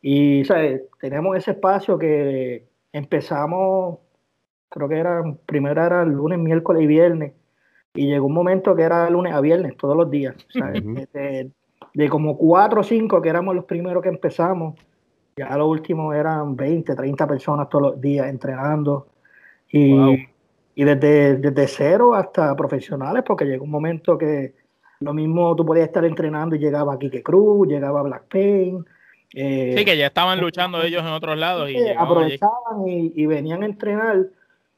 Y 0.00 0.42
¿sabes? 0.46 0.84
tenemos 0.98 1.36
ese 1.36 1.50
espacio 1.50 1.98
que 1.98 2.66
empezamos, 2.92 3.98
creo 4.70 4.88
que 4.88 4.96
era, 4.96 5.22
primero 5.44 5.84
era 5.84 6.02
el 6.02 6.10
lunes, 6.10 6.38
miércoles 6.38 6.82
y 6.82 6.86
viernes, 6.86 7.32
y 7.94 8.06
llegó 8.06 8.26
un 8.26 8.34
momento 8.34 8.74
que 8.76 8.82
era 8.82 9.08
lunes 9.10 9.34
a 9.34 9.40
viernes, 9.40 9.76
todos 9.76 9.96
los 9.96 10.10
días. 10.10 10.36
de, 10.54 11.50
como 12.08 12.36
cuatro 12.36 12.80
o 12.80 12.84
cinco 12.84 13.20
que 13.20 13.28
éramos 13.28 13.54
los 13.54 13.64
primeros 13.64 14.02
que 14.02 14.08
empezamos, 14.08 14.74
ya 15.36 15.56
los 15.56 15.68
últimos 15.68 16.14
eran 16.14 16.56
20, 16.56 16.94
30 16.94 17.26
personas 17.26 17.68
todos 17.68 17.92
los 17.92 18.00
días 18.00 18.28
entrenando. 18.28 19.08
Y, 19.70 19.94
y 20.74 20.84
desde, 20.84 21.36
desde 21.36 21.66
cero 21.66 22.14
hasta 22.14 22.54
profesionales, 22.54 23.24
porque 23.26 23.44
llegó 23.44 23.64
un 23.64 23.70
momento 23.70 24.16
que 24.16 24.54
lo 25.00 25.14
mismo 25.14 25.54
tú 25.54 25.64
podías 25.64 25.86
estar 25.86 26.04
entrenando 26.04 26.56
y 26.56 26.58
llegaba 26.58 26.98
Kike 26.98 27.22
Cruz, 27.22 27.68
llegaba 27.68 28.02
Black 28.02 28.24
Pain. 28.28 28.84
Eh, 29.34 29.74
sí, 29.76 29.84
que 29.84 29.96
ya 29.96 30.06
estaban 30.06 30.40
luchando 30.40 30.82
ellos 30.82 31.02
en 31.02 31.08
otros 31.08 31.38
lados. 31.38 31.70
Y 31.70 31.88
aprovechaban 31.88 32.86
y, 32.86 33.26
venían 33.26 33.62
a 33.62 33.66
entrenar. 33.66 34.26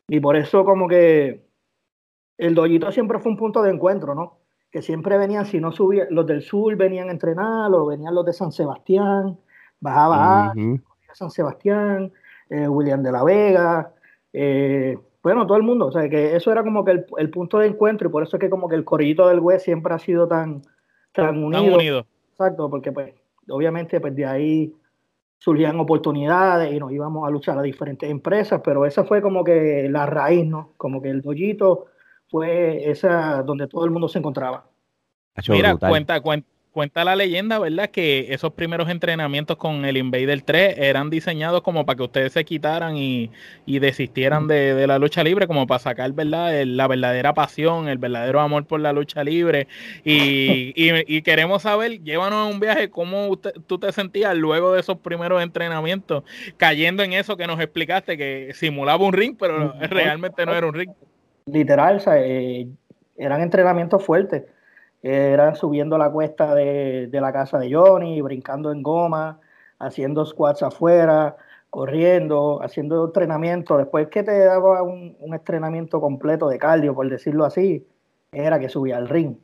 Y 0.09 0.21
por 0.21 0.37
eso 0.37 0.65
como 0.65 0.89
que 0.89 1.41
el 2.41 2.55
doyito 2.55 2.91
siempre 2.91 3.19
fue 3.19 3.33
un 3.33 3.39
punto 3.39 3.63
de 3.63 3.71
encuentro, 3.71 4.15
¿no? 4.15 4.39
Que 4.73 4.81
siempre 4.81 5.19
venían, 5.19 5.45
si 5.45 5.61
no 5.61 5.73
subía, 5.73 6.07
los 6.11 6.27
del 6.27 6.43
sur 6.43 6.75
venían 6.75 7.09
a 7.09 7.13
entrenar, 7.13 7.71
o 7.73 7.87
venían 7.87 8.15
los 8.15 8.25
de 8.25 8.33
San 8.33 8.51
Sebastián, 8.51 9.39
bajaba 9.79 10.47
a 10.47 10.55
San 11.13 11.31
Sebastián, 11.31 12.11
eh, 12.49 12.67
William 12.67 13.03
de 13.03 13.13
la 13.13 13.25
Vega, 13.25 13.93
eh, 14.33 14.97
bueno, 15.23 15.47
todo 15.47 15.59
el 15.59 15.65
mundo, 15.65 15.87
o 15.87 15.93
sea, 15.93 16.09
que 16.09 16.35
eso 16.35 16.51
era 16.51 16.63
como 16.63 16.83
que 16.83 17.05
el, 17.19 17.31
punto 17.31 17.59
de 17.59 17.67
encuentro 17.67 18.09
y 18.09 18.11
por 18.11 18.23
eso 18.23 18.37
es 18.37 18.41
que 18.41 18.49
como 18.49 18.69
que 18.69 18.77
el 18.77 18.85
corrillito 18.85 19.29
del 19.29 19.41
web 19.41 19.61
siempre 19.61 19.93
ha 19.93 19.99
sido 19.99 20.27
tan, 20.27 20.63
tan 21.13 21.45
unido. 21.45 22.07
Exacto, 22.31 22.71
porque 22.71 22.91
pues 22.91 23.13
obviamente 23.51 24.01
pues 24.01 24.17
de 24.17 24.25
ahí 24.25 24.75
surgían 25.37 25.79
oportunidades 25.79 26.73
y 26.73 26.79
nos 26.79 26.91
íbamos 26.91 27.29
a 27.29 27.31
luchar 27.31 27.59
a 27.59 27.63
diferentes 27.63 28.11
empresas, 28.11 28.63
pero 28.65 28.87
esa 28.87 29.05
fue 29.05 29.21
como 29.21 29.45
que 29.45 29.89
la 29.91 30.07
raíz, 30.07 30.47
¿no? 30.47 30.73
Como 30.79 31.03
que 31.03 31.11
el 31.11 31.21
doyito 31.21 31.90
fue 32.31 32.91
esa 32.91 33.43
donde 33.43 33.67
todo 33.67 33.85
el 33.85 33.91
mundo 33.91 34.09
se 34.09 34.19
encontraba. 34.19 34.65
Mira, 35.49 35.77
cuenta, 35.77 36.21
cuenta, 36.21 36.49
cuenta 36.71 37.05
la 37.05 37.17
leyenda, 37.17 37.59
¿verdad? 37.59 37.91
Que 37.91 38.33
esos 38.33 38.53
primeros 38.53 38.89
entrenamientos 38.89 39.57
con 39.57 39.85
el 39.85 39.97
Invader 39.97 40.43
3 40.43 40.77
eran 40.79 41.11
diseñados 41.11 41.63
como 41.63 41.85
para 41.85 41.97
que 41.97 42.03
ustedes 42.05 42.33
se 42.33 42.45
quitaran 42.45 42.97
y, 42.97 43.31
desistieran 43.67 44.47
de, 44.47 44.87
la 44.87 44.99
lucha 44.99 45.25
libre, 45.25 45.47
como 45.47 45.67
para 45.67 45.79
sacar, 45.79 46.13
¿verdad? 46.13 46.65
la 46.65 46.87
verdadera 46.87 47.35
pasión, 47.35 47.89
el 47.89 47.99
verdadero 47.99 48.41
amor 48.41 48.67
por 48.67 48.81
la 48.81 48.93
lucha 48.93 49.25
libre. 49.25 49.67
Y, 50.05 51.23
queremos 51.23 51.63
saber, 51.63 52.03
llévanos 52.03 52.47
a 52.47 52.53
un 52.53 52.61
viaje, 52.61 52.91
cómo 52.91 53.39
tú 53.67 53.79
te 53.79 53.93
sentías 53.93 54.37
luego 54.37 54.73
de 54.73 54.81
esos 54.81 54.99
primeros 54.99 55.43
entrenamientos, 55.43 56.25
cayendo 56.57 57.03
en 57.03 57.13
eso 57.13 57.37
que 57.37 57.47
nos 57.47 57.61
explicaste, 57.61 58.17
que 58.17 58.53
simulaba 58.55 59.05
un 59.05 59.13
ring, 59.13 59.37
pero 59.39 59.75
realmente 59.81 60.47
no 60.47 60.55
era 60.55 60.67
un 60.67 60.75
ring. 60.75 60.91
Literal, 61.47 62.03
eh, 62.07 62.69
eran 63.17 63.41
entrenamientos 63.41 64.05
fuertes 64.05 64.45
eran 65.03 65.57
subiendo 65.57 65.97
la 65.97 66.11
cuesta 66.11 66.55
de, 66.55 67.09
la 67.13 67.33
casa 67.33 67.59
de 67.59 67.73
Johnny, 67.73 68.21
brincando 68.21 68.73
en 68.73 68.83
goma, 68.83 69.41
haciendo 69.79 70.27
squats 70.27 70.63
afuera, 70.63 71.37
corriendo, 71.71 72.63
haciendo 72.63 73.07
entrenamiento. 73.07 73.79
Después 73.79 74.09
que 74.09 74.23
te 74.23 74.39
daba 74.45 74.83
un, 74.83 75.17
entrenamiento 75.21 76.01
completo 76.01 76.49
de 76.49 76.59
cardio, 76.59 76.95
por 76.95 77.09
decirlo 77.09 77.45
así, 77.45 77.87
era 78.33 78.59
que 78.59 78.69
subía 78.69 78.97
al 78.97 79.09
ring. 79.09 79.37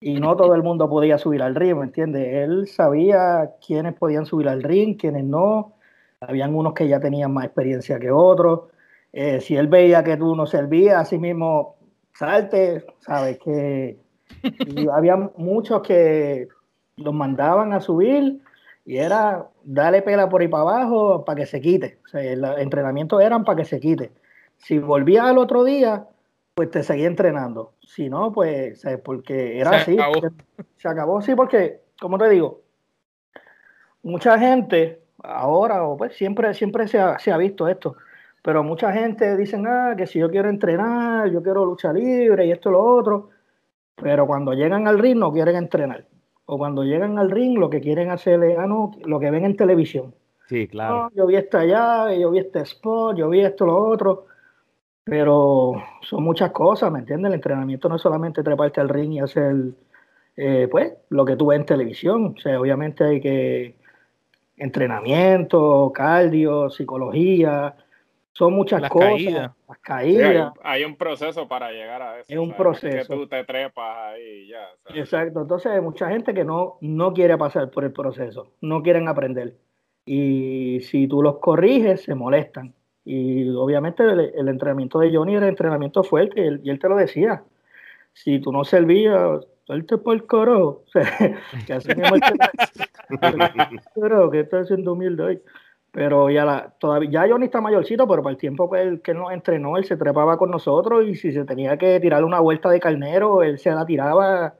y 0.00 0.18
no 0.20 0.36
todo 0.36 0.54
el 0.56 0.62
mundo 0.64 0.88
podía 0.88 1.16
subir 1.18 1.42
al 1.42 1.54
ring, 1.54 1.76
¿me 1.76 1.84
entiendes? 1.84 2.26
Él 2.26 2.66
sabía 2.66 3.52
quiénes 3.64 3.94
podían 3.94 4.26
subir 4.26 4.48
al 4.48 4.62
ring, 4.62 4.96
quiénes 4.98 5.24
no. 5.24 5.74
Habían 6.20 6.54
unos 6.54 6.74
que 6.74 6.88
ya 6.88 7.00
tenían 7.00 7.32
más 7.32 7.46
experiencia 7.46 7.98
que 8.00 8.10
otros. 8.10 8.71
Eh, 9.12 9.40
si 9.40 9.56
él 9.56 9.68
veía 9.68 10.02
que 10.02 10.16
tú 10.16 10.34
no 10.34 10.46
servías, 10.46 10.96
así 10.96 11.18
mismo, 11.18 11.76
salte, 12.14 12.84
¿sabes? 13.00 13.38
Que 13.38 13.98
había 14.92 15.16
muchos 15.36 15.82
que 15.82 16.48
los 16.96 17.14
mandaban 17.14 17.72
a 17.72 17.80
subir 17.80 18.40
y 18.84 18.96
era 18.96 19.46
darle 19.64 20.02
pela 20.02 20.28
por 20.28 20.40
ahí 20.40 20.48
para 20.48 20.62
abajo 20.62 21.24
para 21.24 21.40
que 21.40 21.46
se 21.46 21.60
quite. 21.60 21.98
O 22.04 22.08
sea, 22.08 22.22
el 22.22 22.44
entrenamiento 22.58 23.20
eran 23.20 23.44
para 23.44 23.58
que 23.58 23.64
se 23.64 23.80
quite. 23.80 24.12
Si 24.58 24.78
volvía 24.78 25.28
al 25.28 25.38
otro 25.38 25.64
día, 25.64 26.06
pues 26.54 26.70
te 26.70 26.82
seguía 26.82 27.06
entrenando. 27.06 27.72
Si 27.80 28.08
no, 28.08 28.32
pues, 28.32 28.80
¿sabes? 28.80 29.00
porque 29.04 29.58
era 29.58 29.70
así. 29.70 29.96
Se 30.76 30.88
acabó, 30.88 31.20
sí, 31.20 31.34
porque, 31.34 31.80
como 32.00 32.18
te 32.18 32.28
digo, 32.28 32.60
mucha 34.02 34.38
gente 34.38 35.00
ahora, 35.22 35.84
o 35.84 35.96
pues 35.96 36.16
siempre, 36.16 36.52
siempre 36.54 36.88
se 36.88 36.98
ha, 36.98 37.18
se 37.18 37.32
ha 37.32 37.36
visto 37.36 37.68
esto, 37.68 37.96
pero 38.42 38.64
mucha 38.64 38.92
gente 38.92 39.36
dicen, 39.36 39.66
ah, 39.68 39.94
que 39.96 40.06
si 40.06 40.18
yo 40.18 40.28
quiero 40.28 40.50
entrenar, 40.50 41.30
yo 41.30 41.42
quiero 41.42 41.64
lucha 41.64 41.92
libre 41.92 42.46
y 42.46 42.50
esto 42.50 42.70
y 42.70 42.72
lo 42.72 42.84
otro, 42.84 43.30
pero 43.94 44.26
cuando 44.26 44.52
llegan 44.52 44.88
al 44.88 44.98
ring 44.98 45.18
no 45.18 45.32
quieren 45.32 45.56
entrenar. 45.56 46.06
O 46.46 46.58
cuando 46.58 46.82
llegan 46.82 47.18
al 47.18 47.30
ring 47.30 47.56
lo 47.56 47.70
que 47.70 47.80
quieren 47.80 48.10
hacer 48.10 48.42
es, 48.42 48.58
ah, 48.58 48.66
no, 48.66 48.90
lo 49.04 49.20
que 49.20 49.30
ven 49.30 49.44
en 49.44 49.56
televisión. 49.56 50.12
Sí, 50.48 50.66
claro. 50.66 51.10
yo 51.14 51.26
vi 51.26 51.36
esta 51.36 51.60
allá, 51.60 52.12
yo 52.14 52.30
vi 52.30 52.40
este 52.40 52.60
spot, 52.60 53.16
yo 53.16 53.28
vi 53.30 53.40
esto, 53.40 53.64
lo 53.64 53.76
otro. 53.78 54.26
Pero 55.04 55.74
son 56.02 56.22
muchas 56.24 56.50
cosas, 56.50 56.92
¿me 56.92 56.98
entiendes? 56.98 57.30
El 57.30 57.36
entrenamiento 57.36 57.88
no 57.88 57.96
es 57.96 58.02
solamente 58.02 58.42
treparte 58.42 58.80
al 58.80 58.88
ring 58.88 59.14
y 59.14 59.20
hacer, 59.20 59.54
eh, 60.36 60.68
pues, 60.70 60.92
lo 61.08 61.24
que 61.24 61.36
tú 61.36 61.46
ves 61.46 61.60
en 61.60 61.66
televisión. 61.66 62.34
O 62.36 62.40
sea, 62.40 62.60
obviamente 62.60 63.04
hay 63.04 63.20
que 63.20 63.76
entrenamiento, 64.56 65.90
cardio, 65.94 66.70
psicología, 66.70 67.74
son 68.32 68.54
muchas 68.54 68.88
cosas. 68.88 69.10
Caídas. 69.10 69.50
Las 69.68 69.78
caídas. 69.78 70.52
hay, 70.62 70.84
un 70.84 70.96
proceso 70.96 71.46
para 71.46 71.70
llegar 71.70 72.02
a 72.02 72.20
eso. 72.20 72.32
Es 72.32 72.38
un 72.38 72.52
proceso. 72.54 73.08
Que 73.08 73.20
tú 73.20 73.26
te 73.26 73.44
trepas 73.44 73.96
ahí 74.14 74.22
y 74.22 74.48
ya. 74.48 74.68
Exacto. 74.94 75.42
Entonces 75.42 75.72
hay 75.72 75.80
mucha 75.80 76.08
gente 76.08 76.32
que 76.32 76.44
no, 76.44 76.78
no 76.80 77.12
quiere 77.12 77.36
pasar 77.36 77.70
por 77.70 77.84
el 77.84 77.92
proceso, 77.92 78.52
no 78.60 78.82
quieren 78.82 79.08
aprender. 79.08 79.54
Y 80.06 80.80
si 80.82 81.06
tú 81.06 81.22
los 81.22 81.38
corriges, 81.38 82.02
se 82.02 82.14
molestan. 82.14 82.74
Y 83.04 83.48
obviamente 83.50 84.04
el, 84.04 84.48
entrenamiento 84.48 84.98
de 84.98 85.14
Johnny 85.14 85.34
era 85.34 85.48
entrenamiento 85.48 86.02
fuerte 86.02 86.40
y 86.40 86.46
él, 86.46 86.60
y 86.64 86.70
él 86.70 86.78
te 86.78 86.88
lo 86.88 86.96
decía. 86.96 87.42
Si 88.12 88.38
tú 88.40 88.52
no 88.52 88.64
servías, 88.64 89.46
salte 89.66 89.98
por 89.98 90.14
el 90.14 90.26
coro. 90.26 90.84
O 90.86 90.90
sea, 90.92 91.02
que 91.66 91.72
así 91.72 91.88
mismo 91.94 92.16
Pero, 94.00 94.30
¿qué 94.30 94.40
está 94.40 94.60
haciendo 94.60 94.92
humilde 94.92 95.22
hoy? 95.22 95.42
Pero 95.92 96.30
ya 96.30 96.46
la, 96.46 96.70
todavía, 96.78 97.10
ya 97.10 97.28
Johnny 97.28 97.44
está 97.44 97.60
mayorcito, 97.60 98.08
pero 98.08 98.22
para 98.22 98.32
el 98.32 98.38
tiempo 98.38 98.70
que 98.70 98.80
él, 98.80 99.02
que 99.02 99.10
él 99.10 99.18
nos 99.18 99.30
entrenó, 99.30 99.76
él 99.76 99.84
se 99.84 99.98
trepaba 99.98 100.38
con 100.38 100.50
nosotros 100.50 101.06
y 101.06 101.14
si 101.14 101.32
se 101.32 101.44
tenía 101.44 101.76
que 101.76 102.00
tirar 102.00 102.24
una 102.24 102.40
vuelta 102.40 102.70
de 102.70 102.80
carnero, 102.80 103.42
él 103.42 103.58
se 103.58 103.70
la 103.70 103.84
tiraba 103.84 104.54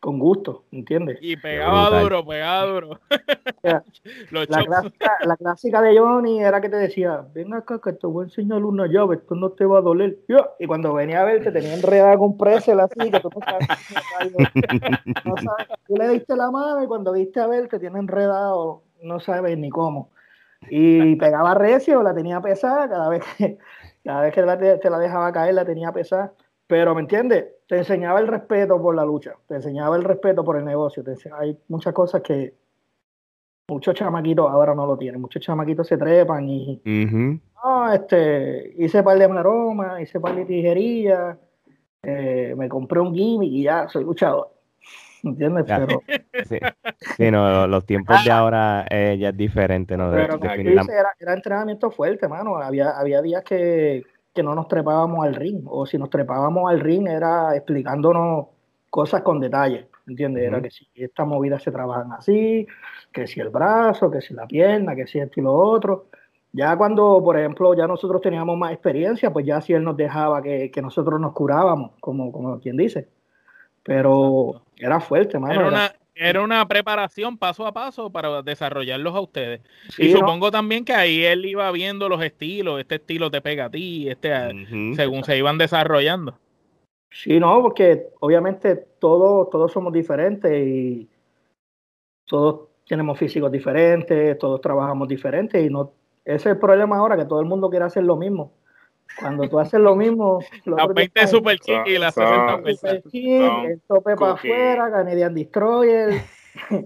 con 0.00 0.18
gusto, 0.18 0.64
¿entiendes? 0.70 1.18
Y 1.20 1.36
pegaba 1.36 2.00
duro, 2.00 2.24
pegaba 2.24 2.66
duro. 2.66 3.00
la, 3.62 4.64
clásica, 4.64 5.12
la, 5.24 5.36
clásica, 5.36 5.82
de 5.82 5.98
Johnny 5.98 6.40
era 6.40 6.60
que 6.60 6.68
te 6.68 6.76
decía, 6.76 7.26
ven 7.34 7.52
acá 7.52 7.80
que 7.82 7.92
te 7.92 8.06
voy 8.06 8.22
a 8.22 8.28
enseñar 8.28 8.62
una 8.64 8.86
llave, 8.86 9.16
esto 9.16 9.34
no 9.34 9.50
te 9.50 9.64
va 9.64 9.78
a 9.78 9.82
doler. 9.82 10.18
Y 10.58 10.66
cuando 10.66 10.94
venía 10.94 11.22
a 11.22 11.24
ver, 11.24 11.42
te 11.42 11.50
tenía 11.50 11.74
enredada 11.74 12.16
con 12.16 12.38
presel 12.38 12.78
así, 12.80 13.10
que 13.10 13.20
tú 13.20 13.28
no 13.34 13.40
sabes, 13.44 13.68
no 15.24 15.34
sabes. 15.36 15.68
Tú 15.86 15.96
le 15.96 16.08
diste 16.10 16.36
la 16.36 16.50
mano 16.50 16.82
y 16.82 16.86
cuando 16.86 17.12
viste 17.12 17.40
a 17.40 17.48
ver, 17.48 17.68
te 17.68 17.80
tiene 17.80 17.98
enredado, 17.98 18.84
no 19.02 19.18
sabes 19.18 19.58
ni 19.58 19.68
cómo. 19.68 20.10
Y 20.70 21.16
pegaba 21.16 21.54
recio, 21.54 22.02
la 22.02 22.14
tenía 22.14 22.40
pesada, 22.40 22.88
cada 22.88 23.08
vez 23.08 23.22
que, 23.36 23.58
cada 24.04 24.22
vez 24.22 24.34
que 24.34 24.42
te 24.80 24.90
la 24.90 24.98
dejaba 24.98 25.32
caer, 25.32 25.54
la 25.54 25.64
tenía 25.64 25.92
pesada. 25.92 26.32
Pero, 26.66 26.94
¿me 26.94 27.00
entiendes? 27.00 27.46
Te 27.66 27.78
enseñaba 27.78 28.20
el 28.20 28.28
respeto 28.28 28.80
por 28.80 28.94
la 28.94 29.04
lucha, 29.04 29.34
te 29.46 29.56
enseñaba 29.56 29.96
el 29.96 30.04
respeto 30.04 30.44
por 30.44 30.56
el 30.56 30.64
negocio. 30.64 31.02
Te 31.02 31.14
hay 31.38 31.58
muchas 31.68 31.94
cosas 31.94 32.22
que 32.22 32.54
muchos 33.68 33.94
chamaquitos 33.94 34.50
ahora 34.50 34.74
no 34.74 34.86
lo 34.86 34.96
tienen. 34.96 35.20
Muchos 35.20 35.42
chamaquitos 35.42 35.86
se 35.86 35.96
trepan 35.96 36.48
y. 36.48 36.80
No, 37.64 37.92
este, 37.92 38.74
hice 38.78 39.02
par 39.02 39.18
de 39.18 39.28
maromas, 39.28 40.00
hice 40.00 40.20
par 40.20 40.34
de 40.34 40.44
tijerillas, 40.44 41.36
eh, 42.02 42.54
me 42.56 42.68
compré 42.68 43.00
un 43.00 43.14
gimmick 43.14 43.52
y 43.52 43.62
ya 43.64 43.88
soy 43.88 44.04
luchador. 44.04 44.57
¿Entiendes? 45.28 45.64
Pero. 45.66 46.02
Sí. 47.16 47.30
no, 47.30 47.66
los 47.66 47.86
tiempos 47.86 48.24
de 48.24 48.30
ahora 48.30 48.86
eh, 48.90 49.16
ya 49.18 49.30
es 49.30 49.36
diferente, 49.36 49.96
¿no? 49.96 50.10
Pero 50.10 50.38
era, 50.42 50.84
era, 51.18 51.34
entrenamiento 51.34 51.90
fuerte, 51.90 52.28
mano. 52.28 52.56
Había, 52.56 52.90
había 52.90 53.22
días 53.22 53.42
que 53.44 54.04
que 54.38 54.42
no 54.44 54.54
nos 54.54 54.68
trepábamos 54.68 55.26
al 55.26 55.34
ring, 55.34 55.62
o 55.66 55.84
si 55.84 55.98
nos 55.98 56.10
trepábamos 56.10 56.70
al 56.70 56.78
ring 56.78 57.08
era 57.08 57.56
explicándonos 57.56 58.46
cosas 58.88 59.22
con 59.22 59.40
detalle, 59.40 59.88
¿entiendes? 60.06 60.44
Era 60.44 60.62
que 60.62 60.70
si 60.70 60.86
estas 60.94 61.26
movidas 61.26 61.60
se 61.60 61.72
trabajan 61.72 62.12
así, 62.12 62.64
que 63.12 63.26
si 63.26 63.40
el 63.40 63.48
brazo, 63.48 64.12
que 64.12 64.20
si 64.20 64.34
la 64.34 64.46
pierna, 64.46 64.94
que 64.94 65.08
si 65.08 65.18
esto 65.18 65.40
y 65.40 65.42
lo 65.42 65.52
otro. 65.52 66.06
Ya 66.52 66.76
cuando, 66.76 67.20
por 67.20 67.36
ejemplo, 67.36 67.74
ya 67.74 67.88
nosotros 67.88 68.22
teníamos 68.22 68.56
más 68.56 68.72
experiencia, 68.72 69.32
pues 69.32 69.44
ya 69.44 69.60
si 69.60 69.72
él 69.72 69.82
nos 69.82 69.96
dejaba 69.96 70.40
que, 70.40 70.70
nosotros 70.80 71.20
nos 71.20 71.32
curábamos, 71.32 71.90
como, 71.98 72.30
como 72.30 72.60
quien 72.60 72.76
dice. 72.76 73.08
Pero 73.88 74.60
era 74.76 75.00
fuerte, 75.00 75.38
mano. 75.38 75.68
Era 75.68 75.94
era 76.20 76.42
una 76.42 76.66
preparación 76.66 77.38
paso 77.38 77.64
a 77.64 77.72
paso 77.72 78.10
para 78.10 78.42
desarrollarlos 78.42 79.14
a 79.14 79.20
ustedes. 79.20 79.60
y 79.96 80.10
supongo 80.10 80.50
también 80.50 80.84
que 80.84 80.92
ahí 80.92 81.24
él 81.24 81.46
iba 81.46 81.70
viendo 81.70 82.08
los 82.08 82.20
estilos, 82.22 82.80
este 82.80 82.96
estilo 82.96 83.30
te 83.30 83.40
pega 83.40 83.66
a 83.66 83.70
ti, 83.70 84.08
este 84.08 84.30
según 84.96 85.22
se 85.22 85.38
iban 85.38 85.58
desarrollando. 85.58 86.34
Sí, 87.10 87.38
no, 87.38 87.62
porque 87.62 88.08
obviamente 88.18 88.74
todos, 88.98 89.48
todos 89.48 89.70
somos 89.70 89.92
diferentes 89.92 90.52
y 90.52 91.08
todos 92.26 92.68
tenemos 92.86 93.16
físicos 93.16 93.52
diferentes, 93.52 94.36
todos 94.38 94.60
trabajamos 94.60 95.06
diferentes 95.06 95.64
y 95.64 95.70
no 95.70 95.92
ese 96.24 96.34
es 96.34 96.46
el 96.46 96.58
problema 96.58 96.98
ahora 96.98 97.16
que 97.16 97.24
todo 97.24 97.40
el 97.40 97.46
mundo 97.46 97.70
quiere 97.70 97.86
hacer 97.86 98.02
lo 98.02 98.16
mismo. 98.16 98.52
Cuando 99.18 99.48
tú 99.48 99.58
haces 99.58 99.80
lo 99.80 99.96
mismo. 99.96 100.40
La 100.64 100.86
20 100.86 101.26
Super 101.26 101.58
Kick 101.58 101.86
y 101.86 101.98
la 101.98 102.10
60 102.10 102.56
Super 102.56 103.02
Kick, 103.02 103.42
el 103.64 103.80
tope 103.86 104.16
para 104.16 104.32
afuera, 104.32 104.90
Canadian 104.90 105.34
Destroyer. 105.34 106.22
Sí. 106.68 106.76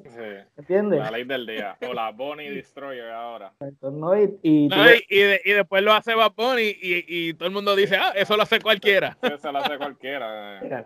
¿Entiendes? 0.57 1.01
La 1.01 1.11
ley 1.11 1.25
del 1.25 1.47
día. 1.47 1.77
O 1.89 1.95
la 1.95 2.11
Bonnie 2.11 2.51
Destroyer 2.51 3.11
ahora. 3.11 3.53
No, 3.81 4.17
y, 4.17 4.39
y, 4.43 4.69
y, 5.09 5.53
después 5.53 5.83
lo 5.83 5.93
hace 5.93 6.15
Bad 6.15 6.33
Bunny 6.37 6.77
y, 6.81 7.05
y, 7.07 7.35
todo 7.35 7.49
el 7.49 7.55
mundo 7.55 7.75
dice, 7.75 7.97
ah, 7.97 8.13
eso 8.15 8.37
lo 8.37 8.43
hace 8.43 8.61
cualquiera. 8.61 9.17
Eso 9.23 9.51
lo 9.51 9.59
hace 9.59 9.79
cualquiera. 9.79 10.61
Eh. 10.61 10.85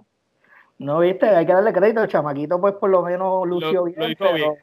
No, 0.78 1.00
viste, 1.00 1.26
hay 1.26 1.46
que 1.46 1.52
darle 1.52 1.72
crédito. 1.72 2.02
El 2.02 2.08
chamaquito, 2.08 2.60
pues 2.60 2.74
por 2.74 2.90
lo 2.90 3.02
menos 3.02 3.46
lució 3.46 3.84
bien. 3.84 4.14
pero, 4.18 4.34
bien. 4.34 4.54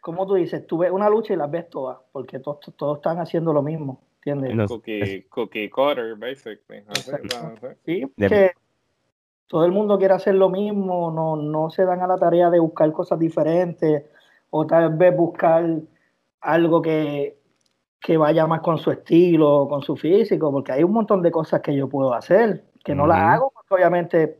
como 0.00 0.26
tú 0.26 0.34
dices, 0.34 0.66
tú 0.66 0.78
ves 0.78 0.90
una 0.90 1.08
lucha 1.08 1.32
y 1.32 1.36
las 1.36 1.50
ves 1.50 1.70
todas, 1.70 1.98
porque 2.12 2.40
todos, 2.40 2.60
todos 2.76 2.98
están 2.98 3.20
haciendo 3.20 3.52
lo 3.52 3.62
mismo. 3.62 4.02
¿Entiendes? 4.24 4.68
cookie, 4.68 5.26
cookie 5.30 5.70
cutter, 5.70 6.14
basically. 6.14 6.84
Sí, 7.84 8.06
porque 8.06 8.52
todo 9.46 9.64
el 9.64 9.72
mundo 9.72 9.98
quiere 9.98 10.14
hacer 10.14 10.34
lo 10.34 10.50
mismo, 10.50 11.10
no, 11.10 11.36
no 11.36 11.70
se 11.70 11.84
dan 11.84 12.00
a 12.02 12.06
la 12.06 12.16
tarea 12.16 12.50
de 12.50 12.60
buscar 12.60 12.92
cosas 12.92 13.18
diferentes 13.18 14.04
o 14.50 14.66
tal 14.66 14.94
vez 14.96 15.16
buscar 15.16 15.64
algo 16.40 16.82
que, 16.82 17.38
que 18.00 18.16
vaya 18.16 18.46
más 18.46 18.60
con 18.60 18.78
su 18.78 18.90
estilo, 18.90 19.66
con 19.68 19.82
su 19.82 19.96
físico, 19.96 20.52
porque 20.52 20.72
hay 20.72 20.84
un 20.84 20.92
montón 20.92 21.22
de 21.22 21.30
cosas 21.30 21.62
que 21.62 21.74
yo 21.74 21.88
puedo 21.88 22.12
hacer, 22.12 22.64
que 22.84 22.94
no 22.94 23.06
las 23.06 23.18
hago, 23.18 23.50
porque 23.54 23.74
obviamente 23.74 24.38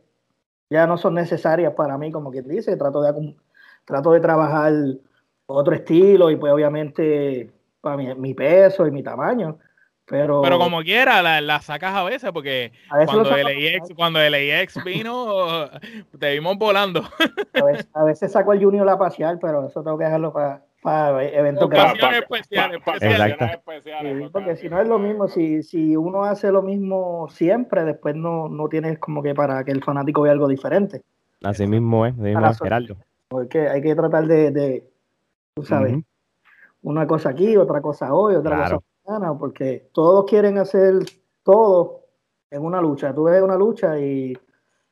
ya 0.69 0.87
no 0.87 0.97
son 0.97 1.15
necesarias 1.15 1.73
para 1.75 1.99
mí, 1.99 2.13
como 2.13 2.31
quien 2.31 2.47
dice, 2.47 2.77
trato 2.77 3.01
de, 3.03 3.35
trato 3.85 4.13
de 4.13 4.21
trabajar 4.21 4.73
otro 5.47 5.75
estilo 5.75 6.31
y 6.31 6.37
pues 6.37 6.53
obviamente 6.53 7.51
para 7.81 7.97
mi, 7.97 8.15
mi 8.15 8.35
peso 8.35 8.87
y 8.87 8.91
mi 8.91 9.03
tamaño. 9.03 9.59
Pero, 10.11 10.43
pero 10.43 10.59
como 10.59 10.83
quiera, 10.83 11.23
la, 11.23 11.41
la, 11.41 11.61
sacas 11.61 11.95
a 11.95 12.03
veces 12.03 12.33
porque 12.33 12.73
cuando, 13.07 13.37
el 13.37 13.47
AX, 13.47 13.95
cuando 13.95 14.21
el 14.21 14.35
AX 14.35 14.75
vino, 14.85 15.69
te 16.19 16.33
vimos 16.33 16.59
volando. 16.59 17.05
A 17.95 18.03
veces, 18.03 18.33
saco 18.33 18.53
el 18.53 18.63
Junior 18.63 18.85
la 18.85 18.99
pasear, 18.99 19.39
pero 19.41 19.69
eso 19.69 19.85
tengo 19.85 19.97
que 19.97 20.07
dejarlo 20.07 20.33
para, 20.33 20.65
para 20.83 21.25
eventos 21.25 21.71
grandes. 21.71 22.03
especiales. 22.03 22.81
especiales 23.53 24.31
porque 24.33 24.57
si 24.57 24.69
no 24.69 24.81
es 24.81 24.89
lo 24.89 24.99
mismo, 24.99 25.29
si, 25.29 25.63
si 25.63 25.97
uno 25.97 26.25
hace 26.25 26.51
lo 26.51 26.63
mismo 26.63 27.29
siempre, 27.31 27.85
después 27.85 28.17
no, 28.17 28.49
no 28.49 28.69
tienes 28.69 28.99
como 28.99 29.23
que 29.23 29.33
para 29.33 29.63
que 29.63 29.71
el 29.71 29.85
fanático 29.85 30.23
vea 30.23 30.33
algo 30.33 30.49
diferente. 30.49 31.03
Así 31.45 31.69
mismo 31.69 32.05
es, 32.05 32.17
mismo. 32.17 32.51
Porque 33.29 33.69
hay 33.69 33.81
que 33.81 33.95
tratar 33.95 34.27
de, 34.27 34.51
de 34.51 34.91
tú 35.55 35.63
sabes, 35.63 35.95
una 36.83 37.07
cosa 37.07 37.31
aquí, 37.31 37.57
otra 37.57 37.81
cosa 37.81 38.13
hoy, 38.13 38.35
otra 38.35 38.65
cosa 38.65 38.81
porque 39.39 39.89
todos 39.93 40.25
quieren 40.29 40.59
hacer 40.59 40.95
todo 41.43 42.07
en 42.51 42.63
una 42.63 42.81
lucha. 42.81 43.15
Tú 43.15 43.25
ves 43.25 43.43
una 43.43 43.57
lucha 43.57 43.99
y, 43.99 44.37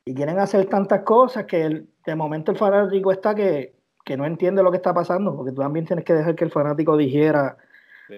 quieren 0.05 0.39
hacer 0.39 0.65
tantas 0.65 1.03
cosas 1.03 1.45
que 1.45 1.83
de 2.03 2.15
momento 2.15 2.51
el 2.51 2.57
fanático 2.57 3.11
está 3.11 3.35
que, 3.35 3.75
que 4.03 4.17
no 4.17 4.25
entiende 4.25 4.63
lo 4.63 4.71
que 4.71 4.77
está 4.77 4.91
pasando, 4.91 5.35
porque 5.35 5.51
tú 5.51 5.61
también 5.61 5.85
tienes 5.85 6.03
que 6.03 6.15
dejar 6.15 6.33
que 6.33 6.45
el 6.45 6.49
fanático 6.49 6.97
dijera 6.97 7.55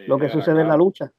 lo 0.08 0.18
que 0.18 0.30
sucede 0.30 0.62
en 0.62 0.70
la 0.70 0.78
lucha. 0.78 1.12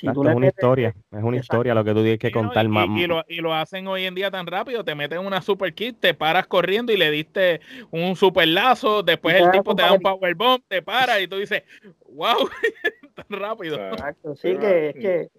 es 0.00 0.16
una 0.16 0.46
historia, 0.46 0.94
es 1.10 1.22
una 1.22 1.36
historia 1.36 1.74
lo 1.74 1.82
que 1.82 1.90
tú 1.90 2.02
tienes 2.02 2.20
que 2.20 2.30
contar 2.30 2.68
más. 2.68 2.86
Y, 2.96 3.08
lo, 3.08 3.24
y, 3.26 3.40
lo, 3.40 3.52
hacen 3.52 3.88
hoy 3.88 4.04
en 4.04 4.14
día 4.14 4.30
tan 4.30 4.46
rápido, 4.46 4.84
te 4.84 4.94
meten 4.94 5.18
una 5.18 5.42
super 5.42 5.74
kit, 5.74 5.98
te 5.98 6.14
paras 6.14 6.46
corriendo 6.46 6.92
y 6.92 6.96
le 6.96 7.10
diste 7.10 7.60
un 7.90 8.14
super 8.14 8.46
lazo, 8.46 9.02
después 9.02 9.34
el 9.34 9.50
tipo 9.50 9.74
te 9.74 9.82
da 9.82 9.94
un 9.94 10.00
power 10.00 10.36
bomb, 10.36 10.62
te 10.68 10.80
para 10.80 11.20
y 11.20 11.26
tú 11.26 11.38
dices, 11.38 11.64
wow, 12.08 12.48
tan 13.28 13.40
rápido. 13.40 13.76
Exacto, 13.76 14.34
sí 14.36 14.56
que 14.56 14.88
es 14.88 14.94
que 14.94 15.30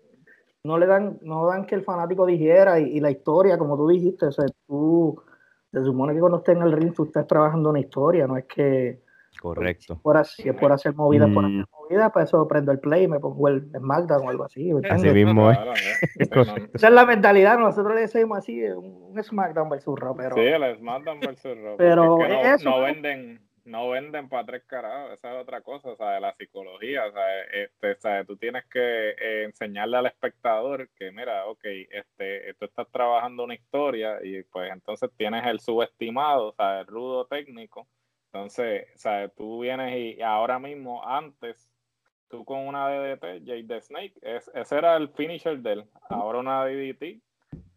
no 0.64 0.78
le 0.78 0.86
dan, 0.86 1.18
no 1.22 1.48
dan 1.48 1.66
que 1.66 1.76
el 1.76 1.84
fanático 1.84 2.26
dijera 2.26 2.80
y, 2.80 3.00
la 3.00 3.12
historia, 3.12 3.58
como 3.58 3.78
tú 3.78 3.88
dijiste, 3.88 4.28
o 4.28 4.32
sea, 4.32 4.46
tú 4.68 5.22
se 5.72 5.84
supone 5.84 6.14
que 6.14 6.20
cuando 6.20 6.40
estés 6.40 6.56
en 6.56 6.64
el 6.64 6.72
ring 6.72 6.94
tú 6.94 7.06
estás 7.06 7.26
trabajando 7.26 7.70
una 7.70 7.80
historia, 7.80 8.28
no 8.28 8.38
es 8.38 8.46
que 8.46 9.02
Correcto. 9.40 10.00
si 10.26 10.50
es 10.50 10.56
por 10.56 10.72
hacer 10.72 10.94
movida, 10.94 11.28
por 11.34 11.46
hacer 11.46 11.62
mm. 11.62 11.66
movida, 11.82 12.10
para 12.12 12.26
eso 12.26 12.48
prendo 12.48 12.72
el 12.72 12.80
play 12.80 13.04
y 13.04 13.08
me 13.08 13.20
pongo 13.20 13.48
el 13.48 13.72
SmackDown 13.72 14.28
o 14.28 14.30
algo 14.30 14.44
así. 14.44 14.72
Así 14.90 15.10
mismo 15.10 15.50
es. 15.50 15.58
Esa 16.74 16.88
es 16.88 16.94
la 16.94 17.06
mentalidad, 17.06 17.58
nosotros 17.58 17.96
le 17.96 18.02
decimos 18.02 18.38
así, 18.38 18.62
un 18.64 19.22
SmackDown 19.24 19.70
versus 19.70 20.00
Raw, 20.00 20.16
pero... 20.16 20.36
Sí, 20.36 20.42
el 20.42 20.78
SmackDown 20.78 21.20
versus 21.22 21.58
Raw. 21.58 21.76
Pero 21.78 22.18
no, 22.64 22.82
venden 22.82 23.40
no 23.66 23.90
venden 23.90 24.30
para 24.30 24.46
tres 24.46 24.64
carajos, 24.66 25.14
esa 25.14 25.34
es 25.34 25.42
otra 25.42 25.62
cosa, 25.62 25.90
o 25.90 25.96
sea, 25.96 26.20
la 26.20 26.34
psicología, 26.36 27.06
o 27.06 27.12
sea, 27.12 27.42
este, 27.54 27.96
sea, 27.96 28.24
tú 28.24 28.38
tienes 28.38 28.66
que 28.66 29.10
eh, 29.10 29.44
enseñarle 29.44 29.98
al 29.98 30.06
espectador 30.08 30.90
que, 30.98 31.12
mira, 31.12 31.46
ok, 31.48 31.64
este, 31.64 32.54
tú 32.56 32.66
estás 32.66 32.90
trabajando 32.92 33.44
una 33.44 33.56
historia 33.56 34.20
y 34.24 34.44
pues 34.44 34.72
entonces 34.72 35.10
tienes 35.18 35.46
el 35.46 35.60
subestimado, 35.60 36.50
o 36.50 36.54
sea, 36.54 36.82
el 36.82 36.88
rudo 36.88 37.26
técnico, 37.26 37.88
entonces, 38.28 38.88
o 38.96 38.98
sea, 38.98 39.30
tú 39.30 39.60
vienes 39.60 40.18
y 40.18 40.22
ahora 40.22 40.58
mismo, 40.58 41.06
antes, 41.08 41.70
tú 42.30 42.46
con 42.46 42.68
una 42.68 42.88
DDT, 42.88 43.46
Jade 43.46 43.66
the 43.68 43.82
Snake, 43.82 44.14
ese 44.22 44.78
era 44.78 44.96
el 44.96 45.10
finisher 45.10 45.60
de 45.60 45.74
él, 45.74 45.86
ahora 46.10 46.40
una 46.40 46.66
DDT, 46.66 47.22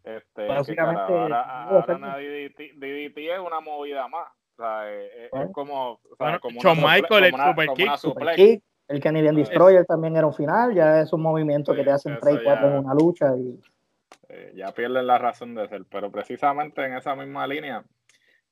este, 0.05 0.47
Básicamente, 0.47 1.13
ahora, 1.13 1.63
ahora 1.63 1.95
una 1.95 2.17
DDT, 2.17 2.75
DDT 2.75 3.17
es 3.17 3.39
una 3.39 3.59
movida 3.59 4.07
más, 4.07 4.27
o 4.57 4.61
sea, 4.61 4.91
es, 4.91 5.31
es 5.33 5.51
como, 5.51 5.91
o 5.91 6.15
sea, 6.17 6.39
como 6.39 6.61
Shawn 6.61 6.77
Michael, 6.77 7.25
el 7.25 7.97
Super 7.97 8.35
Kick. 8.35 8.63
El 8.87 8.99
Canadian 8.99 9.35
Destroyer 9.35 9.83
también 9.83 10.15
era 10.15 10.27
un 10.27 10.33
final, 10.33 10.75
ya 10.75 11.01
es 11.01 11.11
un 11.11 11.21
movimiento 11.21 11.73
que 11.73 11.83
te 11.83 11.89
hacen 11.89 12.19
3 12.21 12.35
y 12.39 12.43
4 12.43 12.67
en 12.67 12.77
una 12.77 12.93
lucha. 12.93 13.35
Y... 13.35 13.59
Eh, 14.29 14.53
ya 14.55 14.71
pierden 14.73 15.07
la 15.07 15.17
razón 15.17 15.55
de 15.55 15.67
ser, 15.67 15.85
pero 15.89 16.11
precisamente 16.11 16.85
en 16.85 16.93
esa 16.93 17.15
misma 17.15 17.47
línea, 17.47 17.83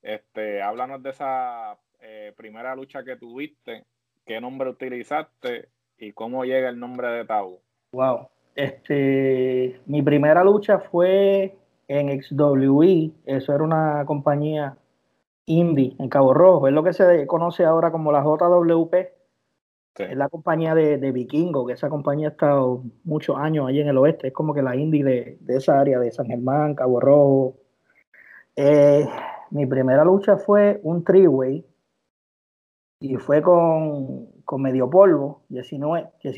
este, 0.02 0.60
háblanos 0.60 1.04
de 1.04 1.10
esa 1.10 1.78
eh, 2.00 2.32
primera 2.36 2.74
lucha 2.74 3.04
que 3.04 3.16
tuviste, 3.16 3.84
qué 4.26 4.40
nombre 4.40 4.70
utilizaste 4.70 5.68
y 5.98 6.12
cómo 6.12 6.44
llega 6.44 6.68
el 6.68 6.80
nombre 6.80 7.08
de 7.08 7.24
Tabú. 7.24 7.60
Wow, 7.92 8.28
este, 8.56 9.80
mi 9.86 10.02
primera 10.02 10.42
lucha 10.42 10.80
fue 10.80 11.56
en 11.86 12.22
XWE, 12.22 13.12
eso 13.24 13.54
era 13.54 13.62
una 13.62 14.04
compañía 14.04 14.76
Indy 15.46 15.96
en 15.98 16.08
Cabo 16.08 16.34
Rojo, 16.34 16.68
es 16.68 16.74
lo 16.74 16.82
que 16.82 16.92
se 16.92 17.26
conoce 17.26 17.64
ahora 17.64 17.90
como 17.90 18.12
la 18.12 18.22
JWP. 18.22 18.94
Es 19.96 20.16
la 20.16 20.28
compañía 20.28 20.74
de, 20.74 21.12
Vikingo, 21.12 21.66
que 21.66 21.74
esa 21.74 21.88
compañía 21.88 22.28
ha 22.28 22.30
estado 22.32 22.82
muchos 23.04 23.36
años 23.36 23.68
allí 23.68 23.80
en 23.80 23.88
el 23.88 23.98
oeste. 23.98 24.28
Es 24.28 24.32
como 24.32 24.52
que 24.52 24.62
la 24.62 24.74
Indy 24.74 25.02
de, 25.02 25.38
esa 25.48 25.80
área, 25.80 26.00
de 26.00 26.10
San 26.10 26.26
Germán, 26.26 26.74
Cabo 26.74 26.98
Rojo. 26.98 27.56
Eh, 28.56 29.06
mi 29.50 29.66
primera 29.66 30.04
lucha 30.04 30.36
fue 30.36 30.80
un 30.82 31.04
three-way 31.04 31.64
y 33.00 33.16
fue 33.16 33.40
con, 33.42 34.26
con 34.44 34.62
Medio 34.62 34.90
Polvo, 34.90 35.42
Jesse 35.48 35.74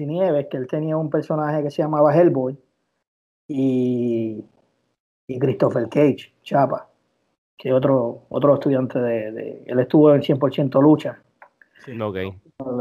Nieves, 0.00 0.46
que 0.50 0.56
él 0.58 0.66
tenía 0.66 0.96
un 0.96 1.08
personaje 1.08 1.62
que 1.62 1.70
se 1.70 1.82
llamaba 1.82 2.14
Hellboy, 2.14 2.58
y, 3.48 4.44
y 5.28 5.38
Christopher 5.38 5.88
Cage, 5.88 6.34
Chapa 6.42 6.90
que 7.56 7.72
otro, 7.72 8.22
otro 8.28 8.54
estudiante 8.54 8.98
de, 8.98 9.62
Él 9.66 9.78
estuvo 9.78 10.14
en 10.14 10.22
100% 10.22 10.80
lucha. 10.80 11.18
Sí, 11.84 11.98
okay. 12.00 12.30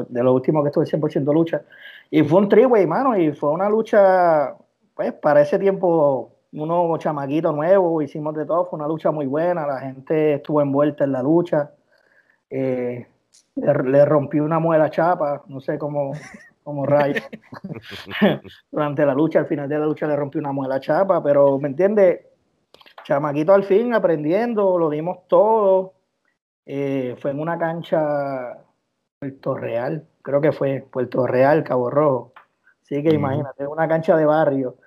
De 0.10 0.24
lo 0.24 0.34
último 0.34 0.64
que 0.64 0.70
estuvo 0.70 0.84
en 0.84 1.02
100% 1.02 1.34
lucha. 1.34 1.62
Y 2.10 2.24
fue 2.24 2.42
un 2.42 2.50
triway, 2.50 2.86
mano, 2.86 3.18
y 3.18 3.32
fue 3.32 3.52
una 3.52 3.70
lucha, 3.70 4.56
pues 4.94 5.14
para 5.14 5.42
ese 5.42 5.58
tiempo, 5.60 6.32
uno 6.52 6.98
chamaquito 6.98 7.52
nuevo, 7.52 8.02
hicimos 8.02 8.36
de 8.36 8.46
todo, 8.46 8.66
fue 8.66 8.78
una 8.78 8.88
lucha 8.88 9.12
muy 9.12 9.26
buena, 9.26 9.66
la 9.66 9.80
gente 9.80 10.36
estuvo 10.36 10.62
envuelta 10.62 11.04
en 11.04 11.12
la 11.12 11.22
lucha. 11.22 11.72
Eh, 12.50 13.08
le, 13.56 14.06
rompió 14.06 14.44
una 14.44 14.60
muela 14.60 14.90
chapa, 14.90 15.44
no 15.48 15.60
sé 15.60 15.78
cómo, 15.78 16.14
cómo 16.64 16.86
rayo. 16.86 17.22
Durante 18.72 19.06
la 19.06 19.14
lucha, 19.14 19.40
al 19.40 19.48
final 19.48 19.70
de 19.70 19.80
la 19.80 19.86
lucha 19.86 20.08
le 20.08 20.16
rompió 20.16 20.40
una 20.40 20.52
muela 20.52 20.80
chapa, 20.80 21.24
pero 21.24 21.58
¿me 21.60 21.70
entiendes? 21.70 22.20
Chamaquito 23.06 23.54
al 23.54 23.64
fin 23.64 23.94
aprendiendo, 23.94 24.78
lo 24.78 24.90
dimos 24.90 25.28
todo. 25.28 25.94
Eh, 26.66 27.16
fue 27.20 27.32
en 27.32 27.40
una 27.40 27.58
cancha 27.58 28.58
Puerto 29.20 29.56
Real, 29.56 30.04
creo 30.22 30.42
que 30.42 30.52
fue 30.52 30.86
Puerto 30.92 31.26
Real, 31.26 31.64
Cabo 31.64 31.90
Rojo. 31.90 32.34
Así 32.82 33.02
que 33.02 33.14
imagínate, 33.14 33.66
una 33.68 33.88
cancha 33.88 34.18
de 34.18 34.26
barrio. 34.26 34.78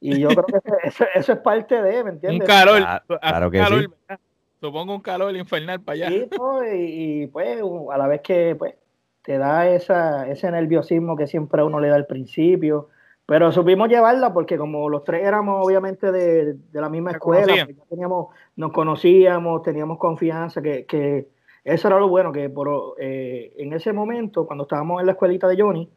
Y 0.00 0.20
yo 0.20 0.28
creo 0.28 0.44
que 0.44 0.58
eso, 1.14 1.32
es 1.32 1.38
parte 1.38 1.80
de, 1.80 2.04
¿me 2.04 2.10
entiendes? 2.10 2.40
Un 2.40 2.46
calor, 2.46 2.82
claro 3.20 3.50
que 3.50 3.64
sí. 3.64 4.16
Supongo 4.60 4.94
un 4.94 5.00
calor 5.00 5.34
infernal 5.36 5.80
para 5.80 6.06
allá. 6.06 6.10
y, 6.74 7.26
pues 7.28 7.60
a 7.92 7.98
la 7.98 8.06
vez 8.08 8.20
que 8.22 8.56
pues 8.56 8.74
te 9.22 9.38
da 9.38 9.68
esa, 9.68 10.28
ese 10.28 10.50
nerviosismo 10.50 11.16
que 11.16 11.26
siempre 11.26 11.60
a 11.60 11.64
uno 11.64 11.80
le 11.80 11.88
da 11.88 11.94
al 11.94 12.06
principio, 12.06 12.88
pero 13.26 13.50
supimos 13.52 13.88
llevarla 13.88 14.32
porque 14.34 14.58
como 14.58 14.88
los 14.88 15.04
tres 15.04 15.24
éramos 15.24 15.64
obviamente 15.64 16.12
de, 16.12 16.56
la 16.72 16.88
misma 16.88 17.12
escuela, 17.12 17.64
pues 17.64 17.88
teníamos, 17.88 18.28
nos 18.56 18.72
conocíamos, 18.72 19.62
teníamos 19.62 19.98
confianza, 19.98 20.60
que, 20.60 20.84
que, 20.84 21.28
eso 21.64 21.88
era 21.88 21.98
lo 21.98 22.08
bueno, 22.08 22.32
que 22.32 22.50
por, 22.50 22.96
eh, 22.98 23.54
en 23.56 23.72
ese 23.72 23.92
momento, 23.94 24.46
cuando 24.46 24.64
estábamos 24.64 25.00
en 25.00 25.06
la 25.06 25.12
escuelita 25.12 25.48
de 25.48 25.60
Johnny, 25.60 25.88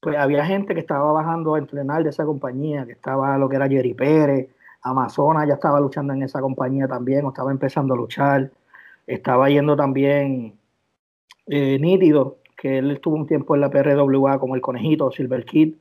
pues 0.00 0.16
había 0.16 0.44
gente 0.46 0.72
que 0.74 0.80
estaba 0.80 1.12
bajando 1.12 1.54
a 1.54 1.58
entrenar 1.58 2.02
de 2.02 2.10
esa 2.10 2.24
compañía, 2.24 2.86
que 2.86 2.92
estaba 2.92 3.36
lo 3.36 3.48
que 3.48 3.56
era 3.56 3.68
Jerry 3.68 3.94
Pérez, 3.94 4.48
Amazonas 4.82 5.46
ya 5.46 5.54
estaba 5.54 5.78
luchando 5.78 6.12
en 6.12 6.22
esa 6.22 6.40
compañía 6.40 6.88
también, 6.88 7.24
o 7.24 7.28
estaba 7.28 7.52
empezando 7.52 7.94
a 7.94 7.96
luchar, 7.96 8.50
estaba 9.06 9.48
yendo 9.48 9.76
también 9.76 10.54
eh, 11.46 11.78
Nítido, 11.78 12.38
que 12.56 12.78
él 12.78 12.90
estuvo 12.90 13.14
un 13.14 13.26
tiempo 13.26 13.54
en 13.54 13.60
la 13.60 13.70
PRWA 13.70 14.38
como 14.38 14.54
el 14.54 14.60
conejito, 14.60 15.12
Silver 15.12 15.44
Kid, 15.44 15.74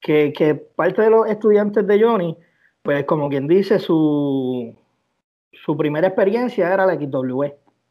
que, 0.00 0.54
parte 0.74 1.02
de 1.02 1.10
los 1.10 1.28
estudiantes 1.28 1.86
de 1.86 2.02
Johnny, 2.02 2.36
pues 2.82 3.04
como 3.04 3.28
quien 3.28 3.46
dice, 3.46 3.78
su, 3.78 4.74
su 5.52 5.76
primera 5.76 6.08
experiencia 6.08 6.72
era 6.72 6.86
la 6.86 6.94
XW, 6.94 7.44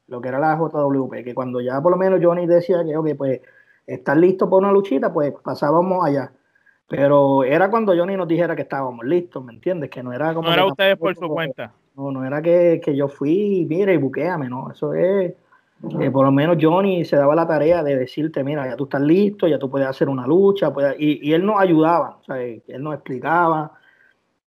lo 0.08 0.22
que 0.22 0.28
era 0.28 0.40
la 0.40 0.58
JWP, 0.58 1.24
que 1.24 1.36
cuando 1.36 1.62
ya 1.62 1.82
por 1.82 1.92
lo 1.92 1.98
menos 1.98 2.20
Johnny 2.22 2.48
decía 2.48 2.84
que, 2.84 2.98
ok, 2.98 3.10
pues 3.18 3.42
estar 3.86 4.18
listo 4.18 4.50
para 4.50 4.60
una 4.60 4.72
luchita, 4.72 5.14
pues 5.14 5.34
pasábamos 5.44 6.06
allá. 6.06 6.32
Pero 6.88 7.44
era 7.44 7.70
cuando 7.70 7.96
Johnny 7.96 8.18
nos 8.18 8.28
dijera 8.28 8.56
que 8.56 8.64
estábamos 8.64 9.06
listos, 9.06 9.44
¿me 9.46 9.54
entiendes? 9.54 9.92
Que 9.92 10.02
no 10.02 10.12
era 10.12 10.34
como... 10.34 10.48
No 10.48 10.54
era 10.54 10.66
ustedes 10.66 10.98
por 10.98 11.16
su 11.16 11.28
cuenta. 11.28 11.72
No, 11.96 12.12
no 12.12 12.26
era 12.26 12.42
que, 12.42 12.82
yo 12.96 13.08
fui, 13.08 13.66
mire, 13.70 13.94
y 13.94 13.98
buqueame, 13.98 14.50
no, 14.50 14.72
eso 14.72 14.94
es 14.94 15.34
eh, 16.00 16.12
por 16.12 16.26
lo 16.26 16.32
menos 16.32 16.58
Johnny 16.60 17.06
se 17.06 17.16
daba 17.16 17.36
la 17.36 17.48
tarea 17.48 17.84
de 17.84 17.96
decirte, 17.96 18.44
mira, 18.44 18.68
ya 18.68 18.76
tú 18.76 18.84
estás 18.84 19.02
listo, 19.02 19.48
ya 19.48 19.58
tú 19.58 19.70
puedes 19.70 19.88
hacer 19.88 20.10
una 20.10 20.28
lucha, 20.28 20.74
y, 20.98 21.32
él 21.32 21.46
nos 21.46 21.60
ayudaba, 21.60 22.18
o 22.20 22.24
sea, 22.24 22.42
él 22.42 22.64
nos 22.80 22.96
explicaba, 22.96 23.72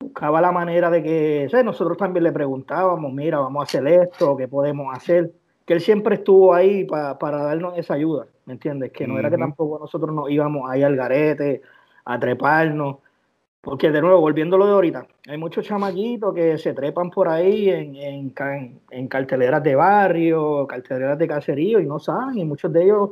buscaba 0.00 0.40
la 0.40 0.50
manera 0.50 0.90
de 0.90 1.02
que, 1.02 1.62
nosotros 1.64 1.96
también 1.96 2.24
le 2.24 2.32
preguntábamos, 2.32 3.12
mira, 3.12 3.38
vamos 3.38 3.60
a 3.60 3.64
hacer 3.64 3.86
esto, 3.86 4.36
¿qué 4.36 4.48
podemos 4.48 4.94
hacer? 4.96 5.32
Que 5.64 5.74
él 5.74 5.80
siempre 5.80 6.16
estuvo 6.16 6.52
ahí 6.52 6.84
para 6.84 7.42
darnos 7.42 7.78
esa 7.78 7.94
ayuda, 7.94 8.26
¿me 8.46 8.54
entiendes? 8.54 8.90
Que 8.90 9.06
no 9.06 9.16
era 9.16 9.30
que 9.30 9.38
tampoco 9.38 9.78
nosotros 9.78 10.12
nos 10.12 10.28
íbamos 10.30 10.68
ahí 10.68 10.82
al 10.82 10.96
garete 10.96 11.62
a 12.04 12.18
treparnos, 12.18 12.96
porque 13.60 13.90
de 13.90 14.00
nuevo, 14.00 14.20
volviendo 14.20 14.56
lo 14.56 14.66
de 14.66 14.72
ahorita, 14.72 15.06
hay 15.28 15.36
muchos 15.36 15.66
chamaquitos 15.66 16.34
que 16.34 16.56
se 16.56 16.72
trepan 16.72 17.10
por 17.10 17.28
ahí 17.28 17.68
en, 17.68 17.94
en, 17.94 18.80
en, 18.90 19.08
carteleras 19.08 19.62
de 19.62 19.74
barrio, 19.74 20.66
carteleras 20.66 21.18
de 21.18 21.28
caserío 21.28 21.78
y 21.80 21.86
no 21.86 21.98
saben, 21.98 22.38
y 22.38 22.44
muchos 22.44 22.72
de 22.72 22.84
ellos 22.84 23.10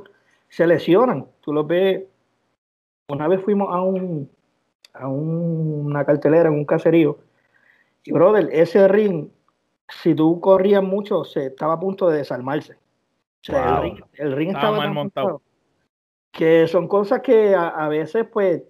se 0.49 0.67
lesionan. 0.67 1.27
Tú 1.43 1.53
lo 1.53 1.65
ves, 1.65 2.03
una 3.09 3.29
vez 3.29 3.43
fuimos 3.43 3.69
a 3.71 3.83
un 3.83 4.31
a 4.95 5.07
una 5.07 6.05
cartelera 6.05 6.49
en 6.49 6.55
un 6.55 6.65
caserío, 6.65 7.19
y 8.05 8.13
brother, 8.13 8.49
ese 8.51 8.89
ring, 8.89 9.29
si 9.87 10.15
tú 10.15 10.41
corrías 10.41 10.83
mucho, 10.83 11.25
se 11.25 11.47
estaba 11.47 11.75
a 11.75 11.81
punto 11.81 12.09
de 12.09 12.19
desarmarse. 12.19 12.73
O 12.73 13.45
sea, 13.45 13.77
el 13.77 13.83
ring, 13.83 14.05
el 14.15 14.33
ring 14.33 14.51
estaba, 14.51 14.79
mal 14.79 14.93
montado. 14.93 15.43
Que 16.33 16.67
son 16.67 16.89
cosas 16.89 17.21
que 17.21 17.55
a, 17.55 17.69
a 17.69 17.89
veces, 17.89 18.27
pues, 18.33 18.63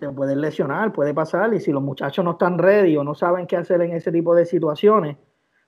te 0.00 0.08
puedes 0.10 0.36
lesionar, 0.36 0.92
puede 0.92 1.14
pasar, 1.14 1.54
y 1.54 1.60
si 1.60 1.70
los 1.70 1.82
muchachos 1.82 2.24
no 2.24 2.32
están 2.32 2.58
ready 2.58 2.96
o 2.96 3.04
no 3.04 3.14
saben 3.14 3.46
qué 3.46 3.56
hacer 3.56 3.80
en 3.82 3.92
ese 3.92 4.10
tipo 4.10 4.34
de 4.34 4.46
situaciones, 4.46 5.16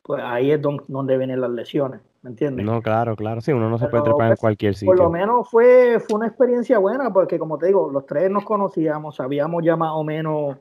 pues 0.03 0.21
ahí 0.25 0.51
es 0.51 0.61
donde, 0.61 1.17
vienen 1.17 1.41
las 1.41 1.51
lesiones. 1.51 2.01
¿me 2.23 2.31
entiendes? 2.31 2.65
No, 2.65 2.81
claro, 2.83 3.17
claro, 3.17 3.41
sí, 3.41 3.53
uno 3.53 3.69
no 3.69 3.79
se 3.79 3.89
puede 3.89 4.05
trepar 4.05 4.27
en 4.27 4.31
pues, 4.31 4.41
cualquier 4.41 4.75
sitio. 4.75 4.95
Por 4.95 4.99
lo 4.99 5.11
menos 5.11 5.51
fue, 5.51 5.99
fue 5.99 6.19
una 6.19 6.29
experiencia 6.29 6.79
buena, 6.79 7.13
porque 7.13 7.39
como 7.39 7.59
te 7.59 7.67
digo, 7.67 7.91
los 7.91 8.07
tres 8.07 8.31
nos 8.31 8.45
conocíamos, 8.45 9.17
sabíamos 9.17 9.65
ya 9.65 9.77
más 9.77 9.91
o 9.93 10.05
menos 10.05 10.57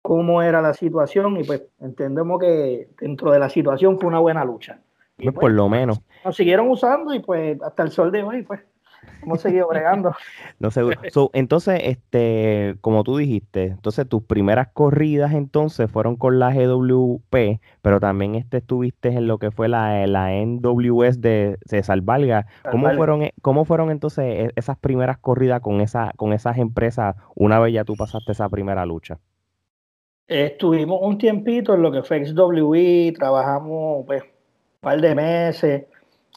cómo 0.00 0.40
era 0.40 0.62
la 0.62 0.72
situación 0.72 1.36
y 1.36 1.44
pues 1.44 1.62
entendemos 1.80 2.40
que 2.40 2.88
dentro 2.98 3.30
de 3.30 3.38
la 3.38 3.50
situación 3.50 3.98
fue 3.98 4.08
una 4.08 4.18
buena 4.18 4.44
lucha. 4.44 4.80
Y 5.18 5.24
pues, 5.24 5.34
por 5.34 5.50
lo 5.50 5.68
menos. 5.68 6.00
Nos 6.24 6.36
siguieron 6.36 6.70
usando 6.70 7.12
y 7.12 7.20
pues 7.20 7.60
hasta 7.60 7.82
el 7.82 7.90
sol 7.90 8.10
de 8.10 8.22
hoy, 8.22 8.42
pues 8.42 8.60
hemos 9.22 9.40
seguido 9.40 9.68
bregando. 9.68 10.12
no 10.58 10.70
sé. 10.70 10.82
entonces, 11.32 11.80
este, 11.84 12.76
como 12.80 13.04
tú 13.04 13.16
dijiste, 13.16 13.64
entonces 13.64 14.08
tus 14.08 14.22
primeras 14.22 14.68
corridas 14.72 15.32
entonces 15.32 15.90
fueron 15.90 16.16
con 16.16 16.38
la 16.38 16.52
GWP, 16.52 17.60
pero 17.82 18.00
también 18.00 18.34
este, 18.34 18.58
estuviste 18.58 19.08
en 19.08 19.26
lo 19.26 19.38
que 19.38 19.50
fue 19.50 19.68
la, 19.68 20.06
la 20.06 20.30
NWS 20.30 21.20
de, 21.20 21.58
de 21.70 21.82
Salvalga. 21.82 22.46
¿Cómo 22.70 22.90
fueron, 22.94 23.22
e, 23.22 23.34
¿Cómo 23.42 23.64
fueron 23.64 23.90
entonces 23.90 24.24
e, 24.24 24.52
esas 24.56 24.78
primeras 24.78 25.18
corridas 25.18 25.60
con, 25.60 25.80
esa, 25.80 26.12
con 26.16 26.32
esas 26.32 26.58
empresas 26.58 27.16
una 27.34 27.58
vez 27.58 27.74
ya 27.74 27.84
tú 27.84 27.94
pasaste 27.96 28.32
esa 28.32 28.48
primera 28.48 28.84
lucha? 28.86 29.18
Estuvimos 30.26 30.98
un 31.00 31.16
tiempito 31.16 31.74
en 31.74 31.80
lo 31.80 31.90
que 31.90 32.02
fue 32.02 32.24
XWE, 32.24 33.14
trabajamos 33.16 34.04
pues 34.06 34.22
un 34.22 34.28
par 34.80 35.00
de 35.00 35.14
meses. 35.14 35.86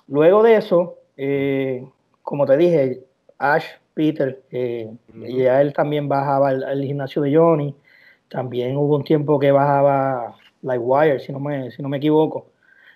Luego 0.07 0.43
de 0.43 0.55
eso, 0.55 0.95
eh, 1.17 1.85
como 2.31 2.45
te 2.45 2.55
dije, 2.55 3.03
Ash, 3.39 3.65
Peter, 3.93 4.41
eh, 4.51 4.89
ya 5.13 5.59
él 5.59 5.73
también 5.73 6.07
bajaba 6.07 6.47
al, 6.47 6.81
gimnasio 6.81 7.21
de 7.21 7.35
Johnny. 7.35 7.75
También 8.29 8.77
hubo 8.77 8.95
un 8.95 9.03
tiempo 9.03 9.37
que 9.37 9.51
bajaba 9.51 10.37
Lightwire, 10.61 11.19
si 11.19 11.33
no 11.33 11.41
me, 11.41 11.71
si 11.71 11.81
no 11.81 11.89
me 11.89 11.97
equivoco. 11.97 12.45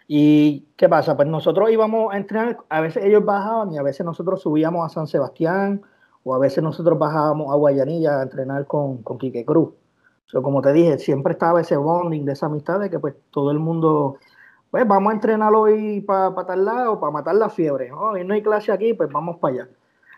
¿Y 0.07 0.63
qué 0.77 0.87
pasa? 0.87 1.17
Pues 1.17 1.27
nosotros 1.27 1.69
íbamos 1.69 2.13
a 2.13 2.17
entrenar, 2.17 2.59
a 2.69 2.79
veces 2.79 3.03
ellos 3.03 3.25
bajaban 3.25 3.73
y 3.73 3.77
a 3.77 3.83
veces 3.83 4.05
nosotros 4.05 4.41
subíamos 4.41 4.85
a 4.85 4.87
San 4.87 5.05
Sebastián 5.05 5.81
o 6.23 6.33
a 6.33 6.39
veces 6.39 6.63
nosotros 6.63 6.97
bajábamos 6.97 7.51
a 7.51 7.57
Guayanilla 7.57 8.21
a 8.21 8.23
entrenar 8.23 8.65
con, 8.67 9.03
con 9.03 9.17
Quique 9.17 9.43
Cruz. 9.43 9.73
como 10.31 10.61
te 10.61 10.71
dije, 10.71 10.97
siempre 10.97 11.33
estaba 11.33 11.59
ese 11.59 11.75
bonding 11.75 12.23
de 12.23 12.31
esa 12.31 12.45
amistad 12.45 12.79
de 12.79 12.89
que 12.89 12.99
pues 12.99 13.15
todo 13.31 13.51
el 13.51 13.59
mundo 13.59 14.17
pues 14.75 14.85
vamos 14.89 15.11
a 15.11 15.13
entrenar 15.13 15.55
hoy 15.55 16.01
para 16.01 16.35
pa 16.35 16.45
tal 16.45 16.65
lado, 16.65 16.99
para 16.99 17.09
matar 17.09 17.35
la 17.35 17.47
fiebre. 17.47 17.93
Hoy 17.93 18.25
no 18.25 18.33
hay 18.33 18.41
clase 18.41 18.73
aquí, 18.73 18.93
pues 18.93 19.09
vamos 19.09 19.37
para 19.37 19.53
allá. 19.53 19.69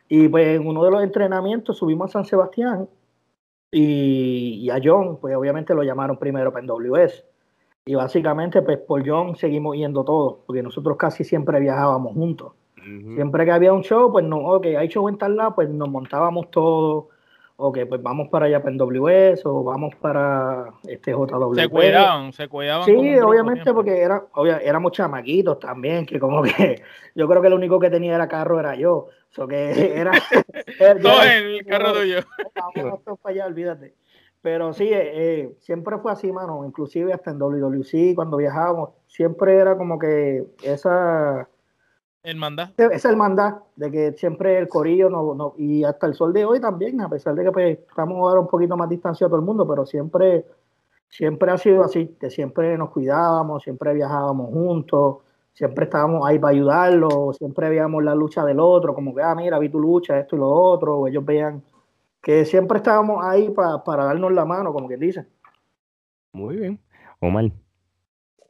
Y 0.10 0.28
pues 0.30 0.60
en 0.60 0.66
uno 0.66 0.84
de 0.84 0.90
los 0.90 1.04
entrenamientos 1.04 1.78
subimos 1.78 2.10
a 2.10 2.14
San 2.14 2.26
Sebastián 2.26 2.90
y, 3.70 4.68
a 4.72 4.80
John, 4.84 5.20
pues 5.22 5.36
obviamente 5.36 5.76
lo 5.76 5.84
llamaron 5.84 6.18
primero 6.18 6.52
para 6.52 6.66
NWS. 6.66 7.24
Y 7.86 7.94
básicamente, 7.94 8.64
pues 8.64 8.80
por 8.80 9.08
John 9.08 9.36
seguimos 9.36 9.78
yendo 9.78 10.04
todos, 10.04 10.38
porque 10.48 10.64
nosotros 10.64 10.98
casi 10.98 11.24
siempre 11.24 11.60
viajábamos 11.60 12.14
juntos. 12.16 12.54
Siempre 13.14 13.46
que 13.46 13.52
había 13.52 13.74
un 13.74 13.84
show, 13.84 14.12
pues 14.12 14.26
no, 14.26 14.40
ok, 14.40 14.66
hay 14.76 14.88
show 14.88 15.08
en 15.08 15.20
tal 15.20 15.38
lado, 15.38 15.54
pues 15.54 15.70
nos 15.70 15.88
montábamos 15.88 16.50
todos 16.50 17.06
ok, 17.58 17.80
pues 17.90 18.02
vamos 18.02 18.30
para 18.30 18.46
allá 18.46 18.62
para 18.62 18.76
NWS 18.76 19.46
o 19.46 19.64
vamos 19.64 19.94
para 19.96 20.74
este 20.88 21.12
JW. 21.12 21.56
Se 21.56 21.68
cuidaban, 21.68 22.32
se 22.32 22.48
cuidaban. 22.48 22.86
Sí, 22.86 23.18
obviamente 23.20 23.74
porque 23.74 24.00
era, 24.00 24.24
éramos 24.64 24.92
chamaquitos 24.94 25.60
también, 25.60 26.06
que 26.06 26.20
como 26.20 26.44
que 26.44 26.82
yo 27.16 27.28
creo 27.28 27.42
que 27.42 27.50
lo 27.50 27.56
único 27.56 27.80
que 27.80 27.90
tenía 27.90 28.16
era 28.16 28.28
carro 28.28 28.60
era 28.60 28.76
yo. 28.76 29.08
So 29.32 29.48
que 29.48 29.72
era, 30.00 30.12
Todo 31.02 31.24
el 31.24 31.66
carro 31.66 31.94
tuyo. 31.94 32.20
Vamos 32.76 33.20
para 33.22 33.34
allá, 33.34 33.46
olvídate. 33.48 33.94
Pero 34.42 34.72
sí, 34.72 34.86
eh, 34.86 35.12
eh, 35.14 35.56
siempre 35.60 35.98
fue 35.98 36.12
así, 36.12 36.32
mano. 36.32 36.64
Inclusive 36.64 37.12
hasta 37.12 37.32
en 37.32 37.40
WWC, 37.40 38.16
cuando 38.16 38.38
viajábamos, 38.38 38.92
siempre 39.08 39.56
era 39.56 39.76
como 39.76 39.98
que 39.98 40.46
esa 40.64 41.50
Hermandad. 42.24 42.72
Esa 42.78 43.10
hermandad, 43.10 43.56
de 43.76 43.92
que 43.92 44.12
siempre 44.14 44.58
el 44.58 44.68
corillo, 44.68 45.10
no, 45.10 45.34
no, 45.34 45.54
y 45.58 45.84
hasta 45.84 46.08
el 46.08 46.14
sol 46.14 46.34
de 46.34 46.46
hoy 46.46 46.60
también, 46.60 47.00
a 47.02 47.10
pesar 47.10 47.36
de 47.36 47.44
que 47.46 47.52
pues, 47.52 47.80
estamos 47.80 48.18
ahora 48.18 48.42
un 48.42 48.48
poquito 48.48 48.76
más 48.76 48.90
distanciados 48.90 49.32
todo 49.32 49.40
el 49.40 49.46
mundo, 49.46 49.68
pero 49.68 49.86
siempre, 49.86 50.46
siempre 51.08 51.52
ha 51.52 51.58
sido 51.58 51.84
así, 51.84 52.18
que 52.20 52.30
siempre 52.30 52.78
nos 52.78 52.90
cuidábamos, 52.90 53.64
siempre 53.64 53.94
viajábamos 53.94 54.52
juntos, 54.52 55.18
siempre 55.54 55.86
estábamos 55.86 56.28
ahí 56.28 56.38
para 56.38 56.52
ayudarlo, 56.52 57.32
siempre 57.34 57.70
veíamos 57.70 58.04
la 58.04 58.14
lucha 58.14 58.44
del 58.44 58.60
otro, 58.60 58.94
como 58.94 59.16
que, 59.16 59.22
ah, 59.22 59.34
mira, 59.34 59.58
vi 59.58 59.70
tu 59.70 59.80
lucha, 59.80 60.20
esto 60.20 60.36
y 60.36 60.40
lo 60.40 60.50
otro, 60.50 60.98
o 61.00 61.08
ellos 61.08 61.24
veían 61.24 61.64
que 62.22 62.44
siempre 62.46 62.80
estábamos 62.80 63.24
ahí 63.24 63.50
para, 63.52 63.84
para 63.84 64.04
darnos 64.04 64.34
la 64.34 64.44
mano, 64.44 64.74
como 64.74 64.88
quien 64.88 65.00
dice. 65.00 65.26
Muy 66.34 66.58
bien. 66.58 66.80
Omar. 67.20 67.52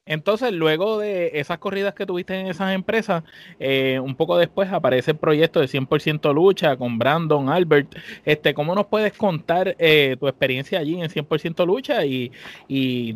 Entonces, 0.07 0.53
luego 0.53 0.97
de 0.97 1.31
esas 1.33 1.57
corridas 1.59 1.93
que 1.93 2.05
tuviste 2.05 2.39
en 2.39 2.47
esas 2.47 2.73
empresas, 2.73 3.23
eh, 3.59 3.99
un 3.99 4.15
poco 4.15 4.37
después 4.37 4.71
aparece 4.71 5.11
el 5.11 5.17
proyecto 5.17 5.59
de 5.59 5.67
100% 5.67 6.33
lucha 6.33 6.77
con 6.77 6.97
Brandon, 6.97 7.49
Albert. 7.49 7.93
Este, 8.25 8.53
¿Cómo 8.53 8.73
nos 8.73 8.87
puedes 8.87 9.13
contar 9.13 9.75
eh, 9.77 10.15
tu 10.19 10.27
experiencia 10.27 10.79
allí 10.79 10.99
en 10.99 11.09
100% 11.09 11.65
lucha 11.65 12.05
y, 12.05 12.31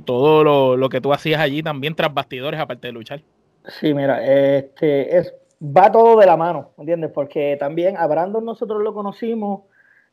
todo 0.05 0.77
lo, 0.77 0.89
que 0.89 0.99
tú 0.99 1.13
hacías 1.13 1.39
allí 1.39 1.63
también 1.63 1.95
tras 1.95 2.13
bastidores, 2.13 2.59
aparte 2.59 2.87
de 2.87 2.93
luchar? 2.93 3.21
Sí, 3.65 3.93
mira, 3.93 4.25
este, 4.25 5.17
es, 5.17 5.33
va 5.61 5.91
todo 5.91 6.19
de 6.19 6.25
la 6.25 6.35
mano, 6.35 6.71
¿entiendes? 6.77 7.11
Porque 7.13 7.55
también 7.57 7.95
a 7.95 8.07
Brandon 8.07 8.43
nosotros 8.43 8.81
lo 8.83 8.93
conocimos 8.93 9.61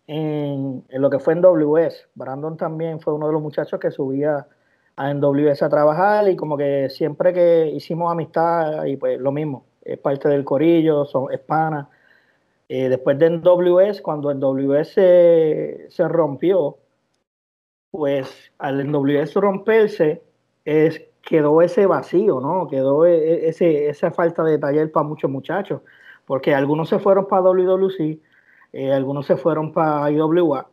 en, 0.06 0.84
en 0.88 1.02
lo 1.02 1.10
que 1.10 1.18
fue 1.18 1.32
en 1.32 1.40
WS. 1.40 2.08
Brandon 2.14 2.56
también 2.56 3.00
fue 3.00 3.14
uno 3.14 3.26
de 3.26 3.32
los 3.32 3.42
muchachos 3.42 3.80
que 3.80 3.90
subía 3.90 4.46
a 4.98 5.14
NWS 5.14 5.62
a 5.62 5.68
trabajar 5.68 6.28
y 6.28 6.34
como 6.34 6.56
que 6.56 6.90
siempre 6.90 7.32
que 7.32 7.68
hicimos 7.68 8.10
amistad 8.10 8.84
y 8.84 8.96
pues 8.96 9.20
lo 9.20 9.30
mismo, 9.30 9.64
es 9.82 9.96
parte 9.98 10.28
del 10.28 10.44
corillo, 10.44 11.04
son 11.04 11.32
hispanas. 11.32 11.86
Eh, 12.68 12.88
después 12.88 13.16
de 13.18 13.30
NWS, 13.30 14.02
cuando 14.02 14.34
NWS 14.34 14.88
se, 14.88 15.86
se 15.88 16.08
rompió, 16.08 16.78
pues 17.92 18.52
al 18.58 18.90
NWS 18.90 19.34
romperse, 19.34 20.20
es, 20.64 21.00
quedó 21.22 21.62
ese 21.62 21.86
vacío, 21.86 22.40
¿no? 22.40 22.66
Quedó 22.66 23.06
e, 23.06 23.16
e, 23.16 23.48
ese, 23.48 23.88
esa 23.88 24.10
falta 24.10 24.42
de 24.42 24.58
taller 24.58 24.90
para 24.90 25.06
muchos 25.06 25.30
muchachos, 25.30 25.80
porque 26.26 26.54
algunos 26.56 26.88
se 26.88 26.98
fueron 26.98 27.28
para 27.28 27.42
WWC, 27.42 28.20
eh, 28.72 28.92
algunos 28.92 29.26
se 29.26 29.36
fueron 29.36 29.72
para 29.72 30.10
IWA, 30.10 30.68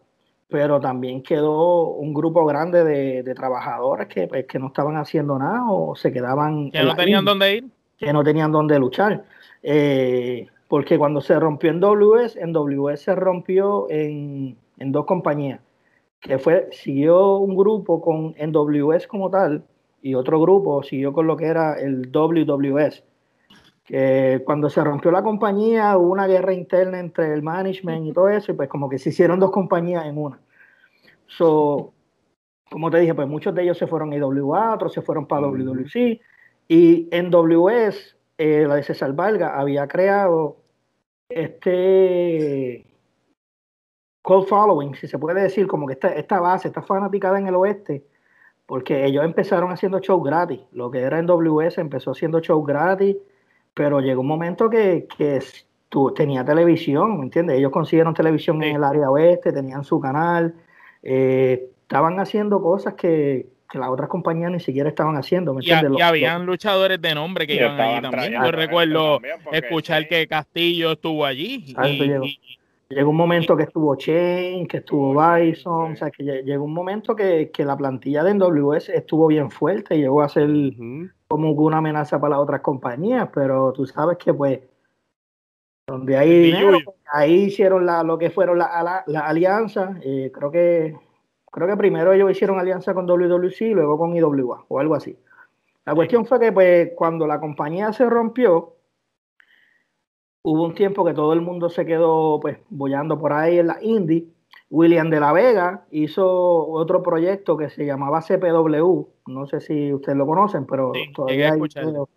pero 0.48 0.80
también 0.80 1.24
quedó 1.24 1.88
un 1.90 2.14
grupo 2.14 2.46
grande 2.46 2.84
de, 2.84 3.36
trabajadores 3.36 4.08
que, 4.08 4.28
pues, 4.28 4.46
que, 4.46 4.60
no 4.60 4.68
estaban 4.68 4.96
haciendo 4.98 5.38
nada 5.40 5.64
o 5.70 5.96
se 5.96 6.12
quedaban... 6.12 6.72
Que 6.72 6.84
no 6.84 6.96
tenían 6.96 7.26
dónde 7.26 7.56
ir. 7.56 7.66
Que 7.98 8.14
no 8.14 8.24
tenían 8.24 8.52
dónde 8.52 8.78
luchar. 8.78 9.26
Eh, 9.64 10.48
porque 10.68 10.98
cuando 10.98 11.22
se 11.22 11.40
rompió 11.40 11.72
en 11.72 11.80
WS, 11.80 12.38
en 12.38 12.54
WS 12.54 13.02
se 13.02 13.16
rompió 13.16 13.88
en, 13.90 14.58
en, 14.78 14.92
dos 14.92 15.06
compañías, 15.06 15.60
que 16.20 16.38
fue, 16.38 16.70
siguió 16.72 17.38
un 17.38 17.56
grupo 17.56 18.02
con 18.02 18.36
en 18.38 18.52
WS 18.52 19.08
como 19.08 19.30
tal 19.30 19.64
y 20.02 20.14
otro 20.14 20.40
grupo 20.40 20.84
siguió 20.84 21.14
con 21.14 21.26
lo 21.26 21.36
que 21.36 21.46
era 21.46 21.80
el 21.80 22.12
WWS 22.12 23.04
que 23.86 24.42
cuando 24.44 24.70
se 24.70 24.84
rompió 24.84 25.12
la 25.12 25.22
compañía 25.22 25.96
hubo 25.96 26.12
una 26.12 26.26
guerra 26.28 26.54
interna 26.54 27.00
entre 27.00 27.34
el 27.34 27.44
management 27.44 28.08
y 28.08 28.14
todo 28.14 28.30
eso, 28.30 28.52
y 28.52 28.56
pues 28.56 28.68
como 28.68 28.90
que 28.90 28.98
se 28.98 29.10
hicieron 29.10 29.40
dos 29.40 29.52
compañías 29.52 30.06
en 30.06 30.18
una. 30.18 30.40
So, 31.28 31.94
como 32.70 32.90
te 32.90 33.00
dije, 33.00 33.14
pues 33.14 33.28
muchos 33.28 33.54
de 33.54 33.64
ellos 33.64 33.78
se 33.78 33.88
fueron 33.88 34.12
a 34.12 34.16
IWA, 34.16 34.74
otros 34.74 34.92
se 34.92 35.04
fueron 35.04 35.28
para 35.28 35.48
WWC, 35.48 36.20
y 36.68 37.08
en 37.12 37.30
WS, 37.30 38.16
eh, 38.40 38.66
la 38.68 38.76
de 38.76 38.84
César 38.84 39.14
Valga 39.14 39.60
había 39.60 39.88
creado 39.88 40.58
este 41.30 42.86
cold 44.24 44.48
following, 44.48 44.96
si 44.96 45.08
se 45.08 45.20
puede 45.20 45.44
decir, 45.44 45.68
como 45.68 45.86
que 45.86 45.94
esta, 45.94 46.10
esta 46.10 46.40
base 46.40 46.68
está 46.68 46.82
fanaticada 46.82 47.38
en 47.38 47.48
el 47.48 47.56
oeste, 47.56 48.04
porque 48.66 49.06
ellos 49.06 49.24
empezaron 49.24 49.72
haciendo 49.72 50.00
shows 50.00 50.24
gratis, 50.24 50.62
lo 50.72 50.90
que 50.90 51.02
era 51.02 51.20
en 51.20 51.28
WS 51.28 51.78
empezó 51.78 52.12
haciendo 52.12 52.40
shows 52.40 52.66
gratis, 52.66 53.16
pero 53.76 54.00
llegó 54.00 54.22
un 54.22 54.28
momento 54.28 54.70
que, 54.70 55.06
que 55.18 55.40
tú, 55.90 56.12
tenía 56.14 56.44
televisión, 56.44 57.18
¿me 57.20 57.26
entiendes? 57.26 57.58
Ellos 57.58 57.72
consiguieron 57.72 58.14
televisión 58.14 58.64
en 58.64 58.78
el 58.78 58.84
área 58.84 59.12
oeste, 59.12 59.52
tenían 59.52 59.84
su 59.84 60.00
canal, 60.00 60.56
eh, 61.04 61.68
estaban 61.82 62.20
haciendo 62.20 62.62
cosas 62.62 62.94
que, 62.94 63.48
que, 63.70 63.78
las 63.78 63.90
otras 63.90 64.08
compañías 64.08 64.50
ni 64.50 64.62
siquiera 64.62 64.88
estaban 64.88 65.18
haciendo, 65.18 65.54
¿me 65.54 65.60
entiendes? 65.60 66.00
Y, 66.00 66.02
habían 66.02 66.46
luchadores 66.46 67.02
de 67.02 67.14
nombre 67.14 67.46
que 67.46 67.56
iban 67.56 67.80
allí 67.80 68.02
también. 68.02 68.42
Yo 68.42 68.52
recuerdo 68.52 69.20
escuchar 69.52 70.08
que 70.08 70.26
Castillo 70.26 70.94
estuvo 70.94 71.26
allí. 71.26 71.76
Y, 71.84 72.40
llegó, 72.88 73.10
un 73.10 73.18
momento 73.18 73.58
que 73.58 73.64
estuvo 73.64 73.94
Chain, 73.98 74.68
que 74.68 74.78
estuvo 74.78 75.10
Bison, 75.12 75.92
o 75.92 75.96
sea, 75.98 76.10
que 76.12 76.24
llegó 76.24 76.64
un 76.64 76.74
momento 76.74 77.14
que, 77.14 77.52
que, 77.52 77.66
la 77.66 77.76
plantilla 77.76 78.24
de 78.24 78.36
NWS 78.36 78.88
estuvo 78.90 79.28
bien 79.28 79.52
fuerte 79.52 79.98
y 79.98 80.00
llegó 80.00 80.22
a 80.22 80.30
ser 80.30 80.50
como 81.28 81.52
una 81.52 81.78
amenaza 81.78 82.20
para 82.20 82.36
las 82.36 82.44
otras 82.44 82.62
compañías, 82.62 83.30
pero 83.34 83.74
tú 83.74 83.86
sabes 83.86 84.18
que 84.18 84.34
pues 84.34 84.60
donde 85.88 86.18
hay 86.18 86.54
ahí 87.14 87.44
hicieron 87.46 87.86
la, 87.86 88.04
lo 88.04 88.18
que 88.18 88.30
fueron 88.30 88.58
las 88.58 88.84
la, 88.84 89.04
la 89.08 89.20
alianzas, 89.22 89.98
eh, 90.04 90.32
creo 90.34 90.52
que 90.52 90.96
creo 91.52 91.68
que 91.68 91.78
primero 91.78 92.12
ellos 92.12 92.32
hicieron 92.32 92.60
alianza 92.60 92.94
con 92.94 93.06
WWC 93.06 93.62
y 93.62 93.74
luego 93.74 93.98
con 93.98 94.16
IWA 94.16 94.66
o 94.68 94.80
algo 94.80 94.96
así. 94.96 95.18
La 95.86 95.96
cuestión 95.96 96.26
fue 96.26 96.40
que 96.40 96.52
pues 96.52 96.92
cuando 96.96 97.28
la 97.28 97.40
compañía 97.40 97.94
se 97.94 98.06
rompió, 98.10 98.76
hubo 100.42 100.64
un 100.64 100.74
tiempo 100.74 101.06
que 101.06 101.14
todo 101.14 101.34
el 101.34 101.42
mundo 101.42 101.70
se 101.70 101.86
quedó 101.86 102.40
pues 102.42 102.58
bollando 102.70 103.20
por 103.20 103.34
ahí 103.34 103.60
en 103.60 103.68
la 103.68 103.78
indie. 103.82 104.28
William 104.70 105.10
de 105.10 105.20
la 105.20 105.32
Vega 105.32 105.86
hizo 105.92 106.68
otro 106.68 107.04
proyecto 107.04 107.56
que 107.56 107.70
se 107.70 107.86
llamaba 107.86 108.22
CPW, 108.22 109.08
no 109.28 109.46
sé 109.46 109.60
si 109.62 109.94
ustedes 109.94 110.18
lo 110.18 110.26
conocen, 110.26 110.66
pero 110.66 110.92
todavía, 111.14 111.54
hay 111.54 111.60
videos, 111.60 112.10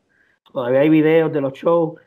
todavía 0.51 0.81
hay 0.81 0.89
videos 0.89 1.33
de 1.33 1.41
los 1.41 1.53
shows 1.53 2.01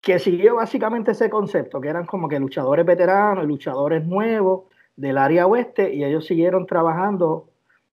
que 0.00 0.18
siguió 0.18 0.56
básicamente 0.56 1.12
ese 1.12 1.30
concepto, 1.30 1.80
que 1.80 1.88
eran 1.88 2.06
como 2.06 2.28
que 2.28 2.38
luchadores 2.38 2.86
veteranos 2.86 3.44
y 3.44 3.48
luchadores 3.48 4.06
nuevos 4.06 4.64
del 4.94 5.18
área 5.18 5.46
oeste, 5.46 5.92
y 5.92 6.04
ellos 6.04 6.26
siguieron 6.26 6.66
trabajando 6.66 7.48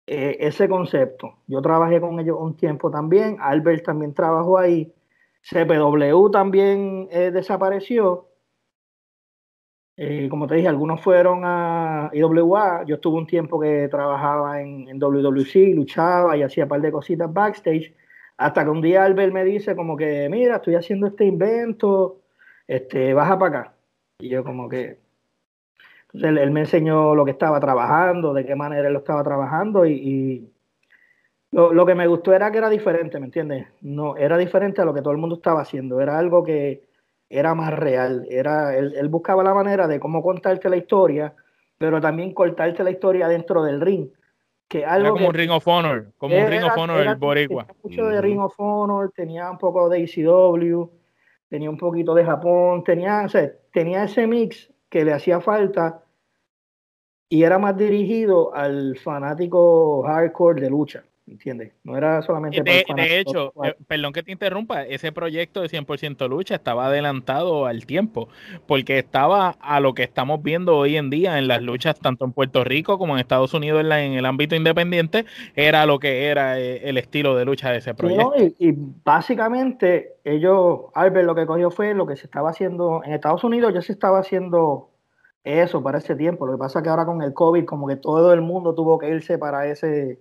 eh, 0.06 0.38
ese 0.42 0.70
concepto. 0.70 1.38
Yo 1.48 1.62
trabajé 1.62 2.00
con 2.02 2.20
ellos 2.20 2.38
un 2.40 2.56
tiempo 2.56 2.92
también, 2.92 3.38
Albert 3.40 3.86
también 3.86 4.14
trabajó 4.14 4.58
ahí, 4.58 4.94
CPW 5.42 6.30
también 6.30 7.08
eh, 7.12 7.32
desapareció. 7.32 8.28
Eh, 9.96 10.28
como 10.30 10.48
te 10.48 10.56
dije, 10.56 10.68
algunos 10.68 11.02
fueron 11.02 11.42
a 11.44 12.10
IWA. 12.14 12.84
Yo 12.86 12.96
estuve 12.96 13.18
un 13.18 13.28
tiempo 13.28 13.60
que 13.60 13.88
trabajaba 13.90 14.62
en, 14.62 14.88
en 14.90 15.00
WWC, 15.00 15.76
luchaba 15.76 16.36
y 16.38 16.44
hacía 16.44 16.66
un 16.66 16.70
par 16.70 16.82
de 16.82 16.92
cositas 16.92 17.32
backstage. 17.32 17.94
Hasta 18.38 18.64
que 18.64 18.70
un 18.70 18.82
día 18.82 19.04
Albert 19.06 19.34
me 19.34 19.44
dice 19.44 19.76
como 19.76 19.96
que, 19.96 20.28
mira, 20.30 20.58
estoy 20.58 20.76
haciendo 20.76 21.08
este 21.08 21.26
invento, 21.26 22.22
este, 22.68 23.14
baja 23.14 23.38
para 23.38 23.60
acá. 23.60 23.74
Y 24.20 24.30
yo 24.30 24.44
como 24.44 24.70
que... 24.70 25.00
Entonces 26.14 26.42
él, 26.42 26.52
me 26.52 26.62
enseñó 26.62 27.16
lo 27.16 27.26
que 27.26 27.32
estaba 27.32 27.60
trabajando, 27.60 28.34
de 28.34 28.46
qué 28.46 28.56
manera 28.56 28.88
él 28.88 28.94
lo 28.94 29.00
estaba 29.00 29.24
trabajando 29.24 29.86
y 29.88 30.54
lo, 31.54 31.86
que 31.86 31.94
me 31.94 32.08
gustó 32.08 32.34
era 32.34 32.52
que 32.52 32.58
era 32.58 32.70
diferente, 32.70 33.20
¿me 33.20 33.26
entiendes? 33.26 33.68
No, 33.82 34.18
era 34.18 34.38
diferente 34.38 34.82
a 34.82 34.86
lo 34.86 34.94
que 34.94 35.02
todo 35.02 35.12
el 35.12 35.20
mundo 35.20 35.36
estaba 35.36 35.62
haciendo, 35.62 36.02
era 36.02 36.18
algo 36.18 36.44
que 36.44 36.84
era 37.34 37.56
más 37.56 37.74
real, 37.74 38.28
era, 38.30 38.78
él, 38.78 39.08
buscaba 39.10 39.44
la 39.44 39.56
manera 39.56 39.88
de 39.88 40.00
cómo 40.00 40.22
contarte 40.22 40.70
la 40.70 40.78
historia, 40.78 41.34
pero 41.80 42.00
también 42.00 42.32
cortarte 42.32 42.84
la 42.84 42.92
historia 42.92 43.28
dentro 43.28 43.64
del 43.64 43.82
ring. 43.82 44.08
Que 44.68 44.86
algo 44.86 45.08
era 45.08 45.12
como 45.14 45.28
un 45.30 45.34
Ring 45.34 45.52
of 45.52 45.68
Honor, 45.68 46.14
como 46.18 46.38
un 46.38 46.48
Ring 46.48 46.64
of 46.64 46.78
Honor 46.78 47.08
el 47.08 47.16
boricua. 47.16 47.68
mucho 47.82 48.06
de 48.06 48.22
Ring 48.22 48.40
of 48.40 48.54
Honor, 48.58 49.12
tenía 49.16 49.50
un 49.50 49.58
poco 49.58 49.90
de 49.90 50.04
ECW, 50.04 50.90
tenía 51.50 51.70
un 51.72 51.78
poquito 51.78 52.14
de 52.14 52.24
Japón, 52.24 52.84
tenía, 52.84 53.26
tenía 53.72 54.04
ese 54.04 54.28
mix 54.28 54.72
que 54.90 55.04
le 55.04 55.14
hacía 55.14 55.42
falta 55.42 56.04
y 57.30 57.44
era 57.44 57.58
más 57.58 57.76
dirigido 57.76 58.54
al 58.54 58.96
fanático 58.98 60.04
hardcore 60.04 60.62
de 60.62 60.70
lucha. 60.70 61.04
¿Entiendes? 61.28 61.74
No 61.84 61.98
era 61.98 62.22
solamente... 62.22 62.62
De, 62.62 62.86
de 62.96 63.20
hecho, 63.20 63.54
eh, 63.64 63.76
perdón 63.88 64.14
que 64.14 64.24
te 64.24 64.32
interrumpa, 64.32 64.84
ese 64.84 65.12
proyecto 65.12 65.62
de 65.62 65.70
100% 65.70 66.28
lucha 66.28 66.56
estaba 66.56 66.88
adelantado 66.88 67.66
al 67.66 67.86
tiempo, 67.86 68.28
porque 68.68 69.00
estaba 69.00 69.56
a 69.62 69.80
lo 69.80 69.94
que 69.94 70.04
estamos 70.04 70.44
viendo 70.44 70.78
hoy 70.78 70.98
en 70.98 71.10
día 71.10 71.38
en 71.38 71.48
las 71.48 71.62
luchas, 71.62 72.00
tanto 72.00 72.26
en 72.26 72.34
Puerto 72.34 72.64
Rico 72.64 72.98
como 72.98 73.14
en 73.14 73.20
Estados 73.20 73.54
Unidos 73.54 73.82
en, 73.82 73.92
en 73.92 74.14
el 74.14 74.26
ámbito 74.26 74.56
independiente, 74.56 75.26
era 75.56 75.86
lo 75.86 76.00
que 76.00 76.28
era 76.28 76.60
eh, 76.60 76.90
el 76.90 76.98
estilo 76.98 77.36
de 77.36 77.46
lucha 77.46 77.72
de 77.72 77.78
ese 77.78 77.94
proyecto. 77.94 78.34
y, 78.60 78.74
básicamente 79.04 80.16
ellos, 80.24 80.82
Albert 80.94 81.26
lo 81.26 81.36
que 81.36 81.46
cogió 81.46 81.72
fue 81.72 81.94
lo 81.94 82.06
que 82.06 82.16
se 82.16 82.26
estaba 82.26 82.50
haciendo 82.50 83.02
en 83.04 83.14
Estados 83.14 83.44
Unidos, 83.44 83.74
ya 83.74 83.82
se 83.82 83.94
estaba 83.94 84.20
haciendo 84.20 84.90
eso 85.44 85.84
para 85.84 85.98
ese 85.98 86.16
tiempo, 86.16 86.46
lo 86.46 86.54
que 86.54 86.58
pasa 86.58 86.82
que 86.82 86.90
ahora 86.90 87.06
con 87.06 87.22
el 87.22 87.34
COVID 87.34 87.66
como 87.66 87.88
que 87.88 87.98
todo 87.98 88.34
el 88.34 88.42
mundo 88.42 88.74
tuvo 88.76 88.98
que 88.98 89.10
irse 89.10 89.38
para 89.38 89.68
ese 89.68 90.20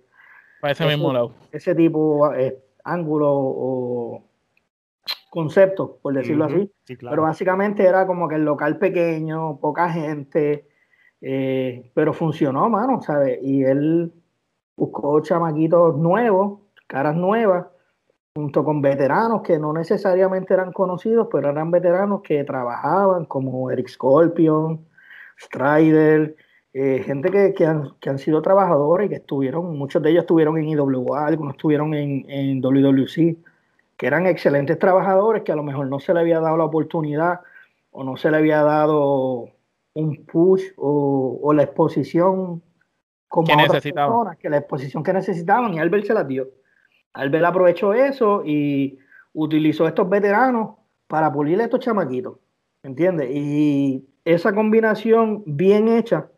ese, 0.71 0.85
mismo 0.85 1.11
lado. 1.11 1.31
Ese 1.51 1.75
tipo 1.75 2.29
de 2.29 2.47
eh, 2.47 2.63
ángulo 2.83 3.29
o 3.31 4.23
concepto, 5.29 5.97
por 6.01 6.13
decirlo 6.13 6.45
así. 6.45 6.71
Pero 6.85 7.23
básicamente 7.23 7.83
era 7.83 8.05
como 8.05 8.27
que 8.27 8.35
el 8.35 8.45
local 8.45 8.77
pequeño, 8.77 9.57
poca 9.59 9.89
gente, 9.89 10.67
eh, 11.21 11.91
pero 11.93 12.13
funcionó, 12.13 12.69
mano, 12.69 13.01
¿sabes? 13.01 13.39
Y 13.41 13.63
él 13.63 14.13
buscó 14.75 15.19
chamaquitos 15.21 15.97
nuevos, 15.97 16.59
caras 16.87 17.15
nuevas, 17.15 17.65
junto 18.35 18.63
con 18.63 18.81
veteranos 18.81 19.41
que 19.41 19.59
no 19.59 19.73
necesariamente 19.73 20.53
eran 20.53 20.71
conocidos, 20.71 21.27
pero 21.31 21.49
eran 21.49 21.71
veteranos 21.71 22.21
que 22.21 22.43
trabajaban 22.43 23.25
como 23.25 23.71
Eric 23.71 23.87
Scorpion, 23.87 24.85
Strider, 25.39 26.35
eh, 26.73 27.03
gente 27.05 27.29
que, 27.29 27.53
que, 27.53 27.65
han, 27.67 27.91
que, 27.99 28.09
han, 28.09 28.17
sido 28.17 28.41
trabajadores 28.41 29.05
y 29.05 29.09
que 29.09 29.15
estuvieron, 29.17 29.77
muchos 29.77 30.01
de 30.01 30.09
ellos 30.09 30.23
estuvieron 30.23 30.57
en 30.57 30.69
IWA, 30.69 31.27
algunos 31.27 31.53
estuvieron 31.53 31.93
en, 31.93 32.25
en 32.27 32.61
WWC, 32.61 33.37
que 33.95 34.07
eran 34.07 34.25
excelentes 34.25 34.79
trabajadores 34.79 35.43
que 35.43 35.51
a 35.51 35.55
lo 35.55 35.61
mejor 35.61 35.87
no 35.87 35.99
se 35.99 36.15
le 36.15 36.21
había 36.21 36.39
dado 36.39 36.57
la 36.57 36.65
oportunidad 36.65 37.41
o 37.91 38.03
no 38.03 38.17
se 38.17 38.31
le 38.31 38.37
había 38.37 38.63
dado 38.63 39.49
un 39.93 40.25
push 40.25 40.63
o, 40.77 41.39
o 41.43 41.53
la 41.53 41.63
exposición 41.63 42.63
como 43.27 43.47
que 43.47 43.55
necesitaban. 43.55 44.35
que 44.37 44.49
la 44.49 44.57
exposición 44.57 45.03
que 45.03 45.13
necesitaban 45.13 45.75
y 45.75 45.79
Albert 45.79 46.05
se 46.05 46.13
la 46.13 46.23
dio. 46.23 46.49
Albert 47.13 47.45
aprovechó 47.45 47.93
eso 47.93 48.43
y 48.43 48.97
utilizó 49.33 49.87
estos 49.87 50.09
veteranos 50.09 50.75
para 51.07 51.31
pulirle 51.31 51.63
a 51.63 51.65
estos 51.65 51.81
chamaquitos, 51.81 52.39
¿entiendes? 52.81 53.29
Y 53.31 54.07
esa 54.25 54.53
combinación 54.53 55.43
bien 55.45 55.87
hecha 55.87 56.29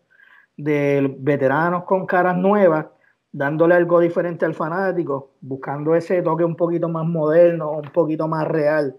de 0.58 1.16
veteranos 1.20 1.84
con 1.84 2.06
caras 2.06 2.38
nuevas, 2.38 2.88
dándole 3.32 3.76
algo 3.76 4.00
diferente 4.00 4.46
al 4.46 4.54
fanático, 4.54 5.34
buscando 5.42 5.96
ese 5.96 6.22
toque 6.22 6.44
un 6.44 6.56
poquito 6.56 6.88
más 6.88 7.06
moderno, 7.06 7.72
un 7.72 7.92
poquito 7.92 8.28
más 8.28 8.48
real. 8.48 8.96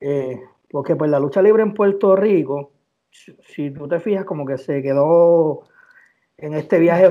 Eh, 0.00 0.40
porque 0.70 0.96
pues 0.96 1.10
la 1.10 1.20
lucha 1.20 1.40
libre 1.40 1.62
en 1.62 1.72
Puerto 1.72 2.16
Rico, 2.16 2.72
si, 3.10 3.70
tú 3.70 3.86
te 3.86 4.00
fijas, 4.00 4.24
como 4.24 4.44
que 4.44 4.58
se 4.58 4.82
quedó 4.82 5.62
en 6.36 6.54
este 6.54 6.80
viaje 6.80 7.06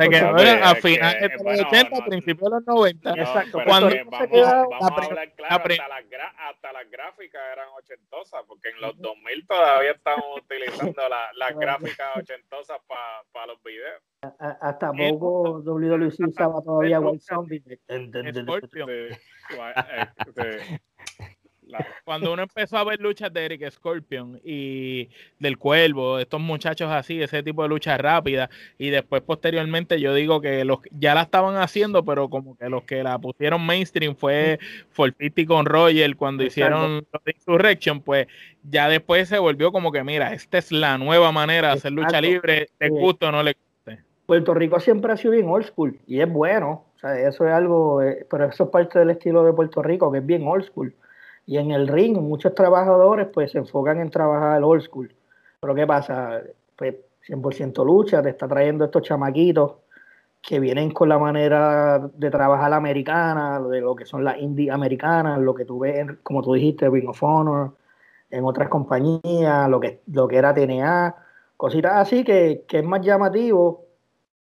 80 0.00 0.38
se 0.38 0.44
quedó 0.44 0.64
a 0.64 0.74
finales 0.74 1.20
de 1.20 1.44
los 1.44 1.60
80, 1.66 2.04
principios 2.06 2.50
de 2.50 2.56
los 2.56 2.66
90. 2.66 3.10
Exacto. 3.10 3.58
Cuando 3.64 3.88
vamos, 3.88 4.82
a 4.82 5.04
hablar 5.04 5.32
claro, 5.34 5.64
hasta, 6.38 6.72
las 6.72 6.90
gráficas 6.90 7.40
eran 7.52 7.68
ochentosas, 7.76 8.42
porque 8.46 8.70
en 8.70 8.80
los 8.80 8.98
2000 9.00 9.46
todavía 9.46 9.92
estamos 9.92 10.24
utilizando 10.36 11.02
las 11.36 11.56
gráficas 11.56 12.16
ochentosas 12.16 12.78
para 13.32 13.46
los 13.46 13.62
videos. 13.62 14.02
hasta 14.38 14.92
poco 14.92 15.62
WWC 15.62 16.28
usaba 16.28 16.62
todavía 16.62 17.00
White 17.00 17.24
Zombie. 17.24 17.62
Cuando 22.04 22.32
uno 22.32 22.42
empezó 22.42 22.78
a 22.78 22.84
ver 22.84 23.00
luchas 23.00 23.32
de 23.32 23.44
Eric 23.44 23.70
Scorpion 23.70 24.40
y 24.44 25.08
del 25.38 25.58
Cuervo, 25.58 26.18
estos 26.18 26.40
muchachos 26.40 26.90
así, 26.90 27.22
ese 27.22 27.42
tipo 27.42 27.62
de 27.62 27.68
lucha 27.68 27.96
rápida, 27.96 28.50
y 28.78 28.90
después 28.90 29.22
posteriormente 29.22 30.00
yo 30.00 30.14
digo 30.14 30.40
que 30.40 30.64
los 30.64 30.80
ya 30.90 31.14
la 31.14 31.22
estaban 31.22 31.56
haciendo, 31.56 32.04
pero 32.04 32.28
como 32.28 32.56
que 32.56 32.68
los 32.68 32.84
que 32.84 33.02
la 33.02 33.18
pusieron 33.18 33.64
mainstream 33.64 34.16
fue 34.16 34.58
Forfiti 34.90 35.46
con 35.46 35.66
Roger 35.66 36.16
cuando 36.16 36.44
hicieron 36.44 37.06
Insurrection, 37.26 38.00
pues 38.00 38.26
ya 38.62 38.88
después 38.88 39.28
se 39.28 39.38
volvió 39.38 39.72
como 39.72 39.92
que, 39.92 40.04
mira, 40.04 40.32
esta 40.32 40.58
es 40.58 40.72
la 40.72 40.98
nueva 40.98 41.32
manera 41.32 41.68
de 41.68 41.74
hacer 41.74 41.92
lucha 41.92 42.20
libre, 42.20 42.68
te 42.78 42.88
gusta 42.88 43.28
o 43.28 43.32
no 43.32 43.42
le 43.42 43.52
guste. 43.52 44.04
Puerto 44.26 44.54
Rico 44.54 44.78
siempre 44.78 45.12
ha 45.12 45.16
sido 45.16 45.32
bien 45.32 45.48
old 45.48 45.66
school 45.66 45.98
y 46.06 46.20
es 46.20 46.32
bueno, 46.32 46.84
o 46.94 46.98
sea, 47.00 47.18
eso 47.18 47.46
es 47.46 47.52
algo, 47.52 48.02
eh, 48.02 48.26
pero 48.30 48.44
eso 48.44 48.64
es 48.64 48.70
parte 48.70 48.98
del 48.98 49.10
estilo 49.10 49.42
de 49.42 49.52
Puerto 49.52 49.82
Rico, 49.82 50.12
que 50.12 50.18
es 50.18 50.26
bien 50.26 50.46
old 50.46 50.64
school. 50.64 50.94
Y 51.46 51.58
en 51.58 51.70
el 51.70 51.88
ring, 51.88 52.16
muchos 52.18 52.54
trabajadores 52.54 53.28
pues 53.32 53.52
se 53.52 53.58
enfocan 53.58 54.00
en 54.00 54.10
trabajar 54.10 54.58
el 54.58 54.64
old 54.64 54.82
school. 54.82 55.12
Pero 55.60 55.74
¿qué 55.74 55.86
pasa? 55.86 56.42
Pues 56.76 56.96
100% 57.26 57.84
lucha, 57.84 58.22
te 58.22 58.30
está 58.30 58.48
trayendo 58.48 58.84
estos 58.84 59.02
chamaquitos 59.02 59.74
que 60.42 60.58
vienen 60.58 60.90
con 60.90 61.08
la 61.08 61.18
manera 61.18 61.98
de 61.98 62.30
trabajar 62.30 62.72
americana, 62.72 63.60
de 63.60 63.80
lo 63.80 63.94
que 63.94 64.06
son 64.06 64.24
las 64.24 64.38
indie 64.38 64.70
americanas, 64.70 65.38
lo 65.38 65.54
que 65.54 65.64
tú 65.64 65.80
ves, 65.80 66.06
como 66.22 66.42
tú 66.42 66.54
dijiste, 66.54 66.88
Ring 66.88 67.08
of 67.08 67.22
Honor, 67.22 67.74
en 68.30 68.44
otras 68.44 68.68
compañías, 68.68 69.68
lo 69.68 69.80
que, 69.80 70.00
lo 70.06 70.28
que 70.28 70.36
era 70.36 70.54
TNA, 70.54 71.14
cositas 71.56 71.96
así 71.96 72.24
que, 72.24 72.64
que 72.66 72.78
es 72.78 72.84
más 72.84 73.02
llamativo 73.02 73.84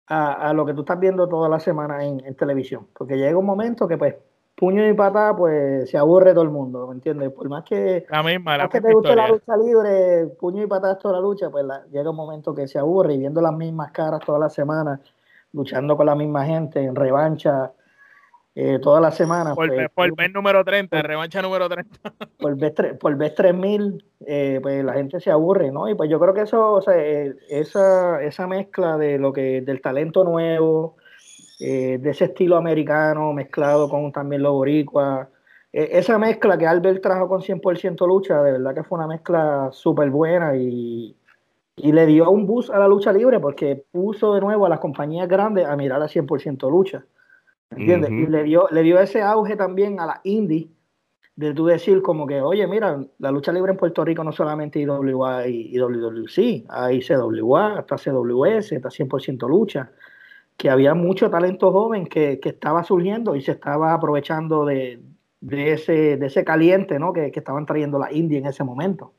a, 0.06 0.50
a, 0.50 0.52
lo 0.52 0.64
que 0.64 0.74
tú 0.74 0.80
estás 0.80 1.00
viendo 1.00 1.28
toda 1.28 1.48
la 1.48 1.58
semana 1.58 2.04
en, 2.04 2.24
en 2.24 2.34
televisión. 2.37 2.87
Porque 2.96 3.16
llega 3.16 3.37
un 3.37 3.46
momento 3.46 3.88
que 3.88 3.98
pues 3.98 4.14
puño 4.59 4.88
y 4.88 4.92
patada, 4.92 5.37
pues 5.37 5.88
se 5.88 5.97
aburre 5.97 6.33
todo 6.33 6.42
el 6.42 6.51
mundo, 6.51 6.88
¿me 6.88 6.94
entiendes? 6.94 7.31
Por 7.31 7.49
más 7.49 7.62
que, 7.62 8.05
la 8.11 8.25
misma, 8.25 8.68
que 8.68 8.81
te 8.81 8.92
guste 8.92 9.14
la 9.14 9.29
lucha 9.29 9.57
libre, 9.57 10.27
puño 10.38 10.64
y 10.64 10.66
patada 10.66 10.99
toda 10.99 11.14
la 11.14 11.21
lucha, 11.21 11.49
pues 11.49 11.64
llega 11.92 12.11
un 12.11 12.16
momento 12.16 12.53
que 12.53 12.66
se 12.66 12.79
aburre 12.79 13.14
y 13.14 13.18
viendo 13.18 13.40
las 13.40 13.55
mismas 13.55 13.92
caras 13.92 14.21
todas 14.27 14.40
las 14.40 14.53
semanas, 14.53 15.01
luchando 15.53 15.97
con 15.97 16.07
la 16.07 16.16
misma 16.16 16.44
gente 16.44 16.83
en 16.83 16.97
revancha 16.97 17.73
eh, 18.57 18.81
todas 18.81 19.01
las 19.01 19.14
semanas. 19.14 19.55
Por, 19.55 19.68
pues, 19.68 19.88
por 19.94 20.16
vez 20.16 20.33
número 20.33 20.64
30, 20.64 21.03
revancha 21.03 21.40
número 21.40 21.68
30. 21.68 21.97
Por 22.40 22.57
vez, 22.57 22.73
por 22.99 23.16
vez 23.16 23.35
3000, 23.35 24.05
eh, 24.27 24.59
pues 24.62 24.85
la 24.85 24.94
gente 24.94 25.21
se 25.21 25.31
aburre, 25.31 25.71
¿no? 25.71 25.88
Y 25.88 25.94
pues 25.94 26.09
yo 26.11 26.18
creo 26.18 26.35
que 26.35 26.42
eso, 26.42 26.73
o 26.73 26.83
sea, 26.83 26.97
eh, 26.97 27.37
esa, 27.49 28.23
esa 28.23 28.47
mezcla 28.47 28.97
de 28.97 29.18
lo 29.18 29.33
que, 29.33 29.61
del 29.61 29.81
talento 29.81 30.25
nuevo, 30.25 30.97
eh, 31.59 31.99
de 32.01 32.11
ese 32.11 32.27
estilo 32.27 32.57
americano 32.57 33.33
mezclado 33.33 33.88
con 33.88 34.12
también 34.12 34.42
lo 34.42 34.53
boricua, 34.53 35.29
e, 35.73 35.99
esa 35.99 36.18
mezcla 36.18 36.57
que 36.57 36.66
Albert 36.66 37.03
trajo 37.03 37.29
con 37.29 37.42
100% 37.42 38.07
lucha, 38.07 38.42
de 38.42 38.53
verdad 38.53 38.75
que 38.75 38.85
fue 38.85 38.99
una 38.99 39.09
mezcla 39.09 39.68
súper 39.73 40.11
buena 40.11 40.57
y, 40.57 41.16
y, 41.77 41.92
le 41.92 42.07
dio 42.07 42.31
un 42.31 42.47
boost 42.47 42.71
a 42.71 42.79
la 42.79 42.88
lucha 42.88 43.12
libre 43.12 43.40
porque 43.40 43.85
puso 43.90 44.35
de 44.35 44.40
nuevo 44.40 44.66
a 44.66 44.68
las 44.68 44.81
compañías 44.81 45.29
grandes 45.29 45.66
a 45.66 45.77
mirar 45.77 46.03
a 46.03 46.07
100% 46.07 46.71
lucha. 46.71 47.05
¿Entiendes? 47.71 48.11
Y 48.11 48.27
le 48.27 48.44
dio, 48.44 48.66
le 48.71 48.83
dio 48.83 48.99
ese 48.99 49.21
auge 49.21 49.55
también 49.55 50.01
a 50.01 50.07
la 50.07 50.21
indie 50.25 50.71
de 51.38 51.55
tú 51.55 51.66
decir 51.66 52.03
como 52.03 52.27
que, 52.27 52.40
oye, 52.40 52.66
mira, 52.66 52.99
la 53.18 53.31
lucha 53.31 53.53
libre 53.53 53.71
en 53.71 53.79
Puerto 53.79 54.05
Rico 54.05 54.25
no 54.25 54.33
solamente 54.33 54.81
IWA 54.81 55.47
y, 55.47 55.71
y 55.73 55.79
WWC, 55.79 56.64
hay 56.68 57.01
CWA, 57.01 57.79
hasta 57.79 57.97
CWS, 57.97 58.73
está 58.73 58.88
100% 58.88 59.49
lucha, 59.49 59.92
que 60.59 60.68
había 60.68 60.92
mucho 60.92 61.31
talento 61.31 61.73
joven 61.73 62.07
que, 62.07 62.38
que, 62.40 62.51
estaba 62.51 62.85
surgiendo 62.85 63.35
y 63.35 63.40
se 63.40 63.53
estaba 63.53 63.94
aprovechando 63.94 64.66
de, 64.66 65.01
de, 65.40 65.73
ese, 65.73 66.18
de 66.18 66.27
ese 66.27 66.44
caliente 66.44 66.99
¿no? 66.99 67.14
que, 67.14 67.31
que 67.31 67.38
estaban 67.38 67.64
trayendo 67.64 67.99
la 67.99 68.12
India 68.12 68.38
en 68.38 68.47
ese 68.47 68.64
momento. 68.64 69.14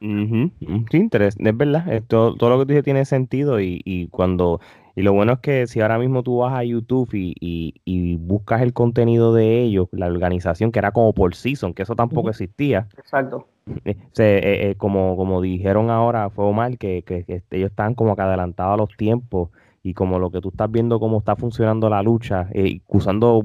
Sí, 0.00 0.96
interés, 0.98 1.34
es 1.38 1.56
verdad, 1.56 2.02
todo, 2.06 2.36
todo 2.36 2.50
lo 2.50 2.58
que 2.58 2.64
tú 2.66 2.68
dices 2.68 2.84
tiene 2.84 3.06
sentido 3.06 3.58
y, 3.58 3.80
y 3.86 4.08
cuando 4.08 4.60
y 4.96 5.02
lo 5.02 5.12
bueno 5.12 5.32
es 5.32 5.38
que 5.40 5.66
si 5.66 5.80
ahora 5.80 5.98
mismo 5.98 6.22
tú 6.22 6.38
vas 6.38 6.54
a 6.54 6.62
YouTube 6.62 7.10
y, 7.12 8.16
buscas 8.18 8.62
el 8.62 8.72
contenido 8.72 9.34
de 9.34 9.62
ellos, 9.62 9.88
la 9.90 10.06
organización 10.06 10.70
que 10.70 10.78
era 10.78 10.92
como 10.92 11.12
por 11.12 11.34
season, 11.34 11.74
que 11.74 11.82
eso 11.82 11.96
tampoco 11.96 12.30
existía. 12.30 12.88
Exacto. 12.96 13.48
Eh, 13.86 13.96
eh, 14.18 14.70
eh, 14.70 14.74
como, 14.76 15.16
como 15.16 15.40
dijeron 15.40 15.88
ahora, 15.88 16.28
fue 16.28 16.44
Omar, 16.44 16.76
que, 16.76 17.02
que, 17.02 17.24
ellos 17.50 17.70
están 17.70 17.94
como 17.94 18.14
que 18.14 18.20
adelantados 18.20 18.74
a 18.74 18.76
los 18.76 18.94
tiempos 18.94 19.48
y 19.84 19.92
como 19.92 20.18
lo 20.18 20.30
que 20.30 20.40
tú 20.40 20.48
estás 20.48 20.70
viendo 20.70 20.98
cómo 20.98 21.18
está 21.18 21.36
funcionando 21.36 21.90
la 21.90 22.02
lucha, 22.02 22.48
usando 22.88 23.44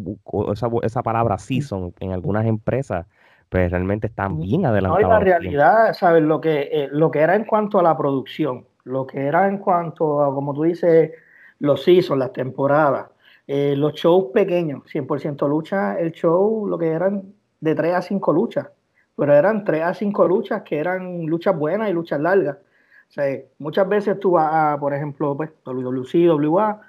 esa, 0.53 0.69
esa 0.83 1.03
palabra 1.03 1.37
season 1.37 1.93
en 1.99 2.13
algunas 2.13 2.45
empresas, 2.45 3.05
pues 3.49 3.69
realmente 3.69 4.07
están 4.07 4.39
bien 4.39 4.65
adelantados. 4.65 5.03
No, 5.03 5.09
la 5.09 5.19
realidad, 5.19 5.93
¿sabes? 5.93 6.23
Lo 6.23 6.39
que, 6.39 6.87
lo 6.91 7.11
que 7.11 7.19
era 7.19 7.35
en 7.35 7.43
cuanto 7.43 7.77
a 7.77 7.83
la 7.83 7.97
producción, 7.97 8.65
lo 8.85 9.05
que 9.05 9.19
era 9.19 9.49
en 9.49 9.57
cuanto 9.57 10.23
a, 10.23 10.33
como 10.33 10.53
tú 10.53 10.63
dices, 10.63 11.11
los 11.59 11.83
seasons, 11.83 12.17
las 12.17 12.31
temporadas, 12.31 13.07
eh, 13.45 13.75
los 13.75 13.93
shows 13.95 14.27
pequeños, 14.33 14.83
100% 14.85 15.45
lucha, 15.49 15.99
el 15.99 16.13
show 16.13 16.65
lo 16.67 16.77
que 16.77 16.87
eran 16.87 17.33
de 17.59 17.75
3 17.75 17.95
a 17.95 18.01
5 18.01 18.31
luchas, 18.31 18.69
pero 19.17 19.35
eran 19.35 19.65
3 19.65 19.83
a 19.83 19.93
5 19.93 20.25
luchas 20.25 20.61
que 20.61 20.77
eran 20.79 21.25
luchas 21.25 21.57
buenas 21.57 21.89
y 21.89 21.93
luchas 21.93 22.21
largas. 22.21 22.59
O 23.09 23.11
sea, 23.11 23.25
muchas 23.57 23.89
veces 23.89 24.19
tú 24.19 24.31
vas 24.31 24.53
a, 24.53 24.79
por 24.79 24.93
ejemplo, 24.93 25.35
pues, 25.35 25.49
WWC, 25.65 26.29
WA, 26.47 26.79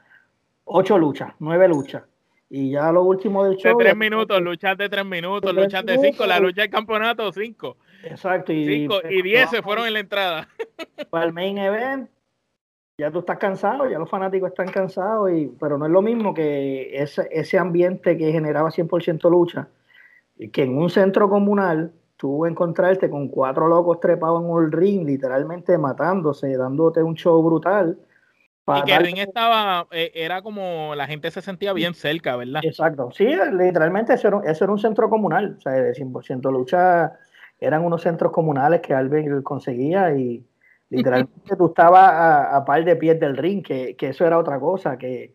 8 0.64 0.98
luchas, 0.98 1.32
9 1.38 1.68
luchas. 1.68 2.02
Y 2.50 2.72
ya 2.72 2.92
lo 2.92 3.04
último 3.04 3.44
del 3.44 3.56
show. 3.56 3.78
De 3.78 3.84
3 3.84 3.96
minutos, 3.96 4.40
luchas 4.42 4.76
de 4.76 4.88
3 4.88 5.04
minutos, 5.06 5.54
luchas 5.54 5.86
de 5.86 5.98
5, 5.98 6.26
la 6.26 6.38
lucha 6.38 6.62
del 6.62 6.70
campeonato 6.70 7.32
5. 7.32 7.76
Exacto. 8.04 8.52
Y 8.52 8.64
10 8.64 8.88
pues, 8.88 9.50
se 9.50 9.62
fueron 9.62 9.86
en 9.86 9.94
la 9.94 10.00
entrada. 10.00 10.48
Para 11.10 11.24
el 11.24 11.32
main 11.32 11.56
event, 11.56 12.10
ya 12.98 13.10
tú 13.10 13.20
estás 13.20 13.38
cansado, 13.38 13.88
ya 13.88 13.98
los 13.98 14.10
fanáticos 14.10 14.50
están 14.50 14.68
cansados, 14.68 15.32
y, 15.32 15.50
pero 15.58 15.78
no 15.78 15.86
es 15.86 15.92
lo 15.92 16.02
mismo 16.02 16.34
que 16.34 16.90
ese, 17.02 17.28
ese 17.30 17.56
ambiente 17.56 18.18
que 18.18 18.30
generaba 18.30 18.70
100% 18.70 19.30
lucha, 19.30 19.68
que 20.52 20.62
en 20.64 20.76
un 20.76 20.90
centro 20.90 21.30
comunal 21.30 21.92
tú 22.20 22.44
encontrarte 22.44 23.08
con 23.08 23.28
cuatro 23.28 23.66
locos 23.66 23.98
trepados 23.98 24.42
en 24.42 24.50
un 24.50 24.70
ring, 24.70 25.06
literalmente 25.06 25.78
matándose, 25.78 26.56
dándote 26.56 27.02
un 27.02 27.14
show 27.14 27.42
brutal. 27.42 27.98
Y 28.66 28.82
que 28.82 28.94
el 28.94 29.04
ring 29.04 29.18
estaba, 29.18 29.88
eh, 29.90 30.12
era 30.14 30.42
como 30.42 30.94
la 30.94 31.06
gente 31.06 31.30
se 31.30 31.40
sentía 31.40 31.72
bien 31.72 31.94
cerca, 31.94 32.36
¿verdad? 32.36 32.60
Exacto, 32.62 33.10
sí, 33.10 33.26
literalmente 33.52 34.14
eso 34.14 34.28
era, 34.28 34.40
eso 34.44 34.64
era 34.64 34.72
un 34.72 34.78
centro 34.78 35.08
comunal, 35.08 35.56
o 35.58 35.60
sea, 35.60 35.72
de 35.72 35.92
100% 35.92 36.52
lucha 36.52 37.12
eran 37.58 37.84
unos 37.84 38.02
centros 38.02 38.32
comunales 38.32 38.80
que 38.80 38.94
Albert 38.94 39.42
conseguía 39.42 40.14
y 40.14 40.44
Literalmente 40.90 41.54
tú 41.56 41.66
estabas 41.66 42.10
a, 42.52 42.64
par 42.64 42.84
de 42.84 42.96
pies 42.96 43.18
del 43.20 43.36
ring, 43.36 43.62
que, 43.62 43.96
eso 44.00 44.26
era 44.26 44.36
otra 44.38 44.58
cosa, 44.58 44.98
que, 44.98 45.34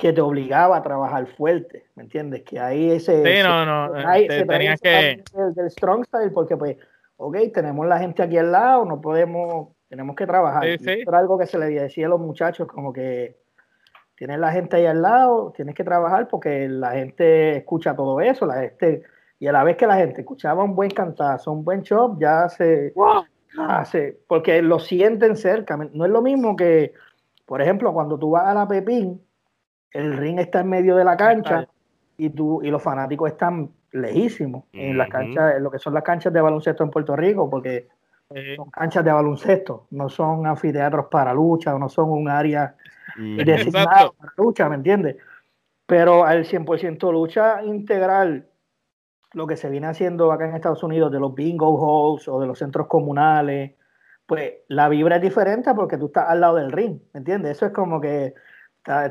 que 0.00 0.12
te 0.12 0.20
obligaba 0.20 0.76
a 0.76 0.82
trabajar 0.82 1.26
fuerte, 1.26 1.86
¿me 1.94 2.02
entiendes? 2.02 2.42
Que 2.42 2.60
ahí 2.60 2.90
ese... 2.90 3.22
Sí, 3.22 3.42
no, 3.42 3.64
no, 3.64 3.94
ahí, 4.06 4.28
te, 4.28 4.44
tenías 4.44 4.80
que... 4.80 5.22
Del, 5.54 5.70
strong 5.70 6.04
style, 6.04 6.30
porque 6.32 6.56
pues, 6.56 6.76
ok, 7.16 7.36
tenemos 7.52 7.86
la 7.86 7.98
gente 7.98 8.22
aquí 8.22 8.36
al 8.36 8.52
lado, 8.52 8.84
no 8.84 9.00
podemos, 9.00 9.68
tenemos 9.88 10.14
que 10.14 10.26
trabajar. 10.26 10.64
Sí, 10.78 11.02
Era 11.06 11.18
algo 11.18 11.38
que 11.38 11.46
se 11.46 11.58
le 11.58 11.66
decía 11.66 12.06
a 12.06 12.10
los 12.10 12.20
muchachos, 12.20 12.68
como 12.68 12.92
que 12.92 13.36
tienes 14.16 14.38
la 14.38 14.52
gente 14.52 14.76
ahí 14.76 14.86
al 14.86 15.00
lado, 15.00 15.52
tienes 15.56 15.74
que 15.74 15.84
trabajar 15.84 16.28
porque 16.28 16.68
la 16.68 16.92
gente 16.92 17.56
escucha 17.56 17.94
todo 17.94 18.20
eso, 18.20 18.46
la 18.46 18.60
gente... 18.60 19.02
Y 19.38 19.46
a 19.48 19.52
la 19.52 19.64
vez 19.64 19.76
que 19.76 19.86
la 19.86 19.96
gente 19.96 20.22
escuchaba 20.22 20.64
un 20.64 20.74
buen 20.74 20.90
cantazo, 20.90 21.52
un 21.52 21.62
buen 21.62 21.82
show, 21.82 22.16
ya 22.18 22.48
se... 22.48 22.94
Ah, 23.58 23.84
sí, 23.84 24.14
porque 24.26 24.62
lo 24.62 24.78
sienten 24.78 25.36
cerca. 25.36 25.76
No 25.76 26.04
es 26.04 26.10
lo 26.10 26.22
mismo 26.22 26.56
que, 26.56 26.92
por 27.44 27.60
ejemplo, 27.60 27.92
cuando 27.92 28.18
tú 28.18 28.30
vas 28.30 28.46
a 28.46 28.54
la 28.54 28.66
Pepín, 28.66 29.25
el 29.92 30.16
ring 30.16 30.38
está 30.38 30.60
en 30.60 30.68
medio 30.68 30.96
de 30.96 31.04
la 31.04 31.16
cancha 31.16 31.68
y, 32.16 32.30
tú, 32.30 32.62
y 32.62 32.70
los 32.70 32.82
fanáticos 32.82 33.30
están 33.30 33.70
lejísimos 33.92 34.64
en 34.72 34.98
las 34.98 35.08
canchas, 35.08 35.56
en 35.56 35.62
lo 35.62 35.70
que 35.70 35.78
son 35.78 35.94
las 35.94 36.02
canchas 36.02 36.32
de 36.32 36.40
baloncesto 36.40 36.84
en 36.84 36.90
Puerto 36.90 37.16
Rico, 37.16 37.48
porque 37.48 37.88
son 38.56 38.70
canchas 38.70 39.04
de 39.04 39.12
baloncesto, 39.12 39.86
no 39.90 40.08
son 40.08 40.46
anfiteatros 40.46 41.06
para 41.06 41.32
lucha, 41.32 41.78
no 41.78 41.88
son 41.88 42.10
un 42.10 42.28
área 42.28 42.74
designada 43.16 44.10
para 44.10 44.32
lucha, 44.36 44.68
¿me 44.68 44.76
entiendes? 44.76 45.16
Pero 45.86 46.24
al 46.24 46.44
100% 46.44 47.12
lucha 47.12 47.62
integral 47.62 48.48
lo 49.32 49.46
que 49.46 49.56
se 49.56 49.70
viene 49.70 49.86
haciendo 49.86 50.32
acá 50.32 50.48
en 50.48 50.54
Estados 50.54 50.82
Unidos 50.82 51.12
de 51.12 51.20
los 51.20 51.34
bingo 51.34 51.76
halls 51.78 52.26
o 52.28 52.40
de 52.40 52.46
los 52.46 52.58
centros 52.58 52.86
comunales, 52.86 53.72
pues 54.26 54.54
la 54.68 54.88
vibra 54.88 55.16
es 55.16 55.22
diferente 55.22 55.72
porque 55.74 55.98
tú 55.98 56.06
estás 56.06 56.28
al 56.28 56.40
lado 56.40 56.56
del 56.56 56.72
ring, 56.72 56.98
¿me 57.12 57.18
entiendes? 57.18 57.52
Eso 57.52 57.66
es 57.66 57.72
como 57.72 58.00
que 58.00 58.34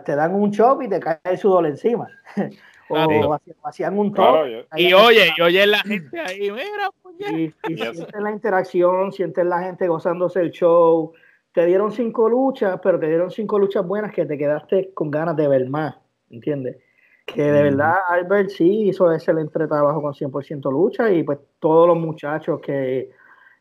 te 0.04 0.16
dan 0.16 0.34
un 0.34 0.52
chop 0.52 0.82
y 0.82 0.90
te 0.90 1.00
cae 1.00 1.20
el 1.24 1.38
sudor 1.38 1.66
encima. 1.66 2.08
o 2.90 3.40
hacían 3.64 3.98
un 3.98 4.14
top. 4.14 4.46
y 4.76 4.94
oye, 4.94 5.32
y 5.38 5.42
oye 5.42 5.68
la 5.68 5.80
gente 5.80 6.20
ahí, 6.20 6.52
mira, 6.52 6.90
pues 7.02 7.16
Y, 7.32 7.54
y 7.68 7.78
sientes 7.78 8.22
la 8.22 8.32
interacción, 8.32 9.12
sientes 9.12 9.46
la 9.46 9.62
gente 9.64 9.88
gozándose 9.88 10.42
el 10.42 10.52
show. 10.52 11.14
Te 11.52 11.66
dieron 11.66 11.92
cinco 11.92 12.30
luchas, 12.30 12.80
pero 12.84 13.00
te 13.00 13.08
dieron 13.08 13.32
cinco 13.32 13.58
luchas 13.60 13.86
buenas 13.86 14.12
que 14.12 14.26
te 14.26 14.38
quedaste 14.38 14.94
con 14.94 15.10
ganas 15.10 15.36
de 15.36 15.48
ver 15.48 15.70
más, 15.70 15.96
¿entiendes? 16.30 16.78
que 17.26 17.42
de 17.42 17.64
verdad 17.64 17.96
Albert 18.08 18.50
sí 18.50 18.90
hizo 18.90 19.12
excelente 19.12 19.68
trabajo 19.68 20.02
con 20.02 20.14
100% 20.14 20.72
lucha 20.72 21.12
y 21.12 21.24
pues 21.24 21.40
todos 21.60 21.88
los 21.88 21.98
muchachos 21.98 22.62
que 22.62 23.10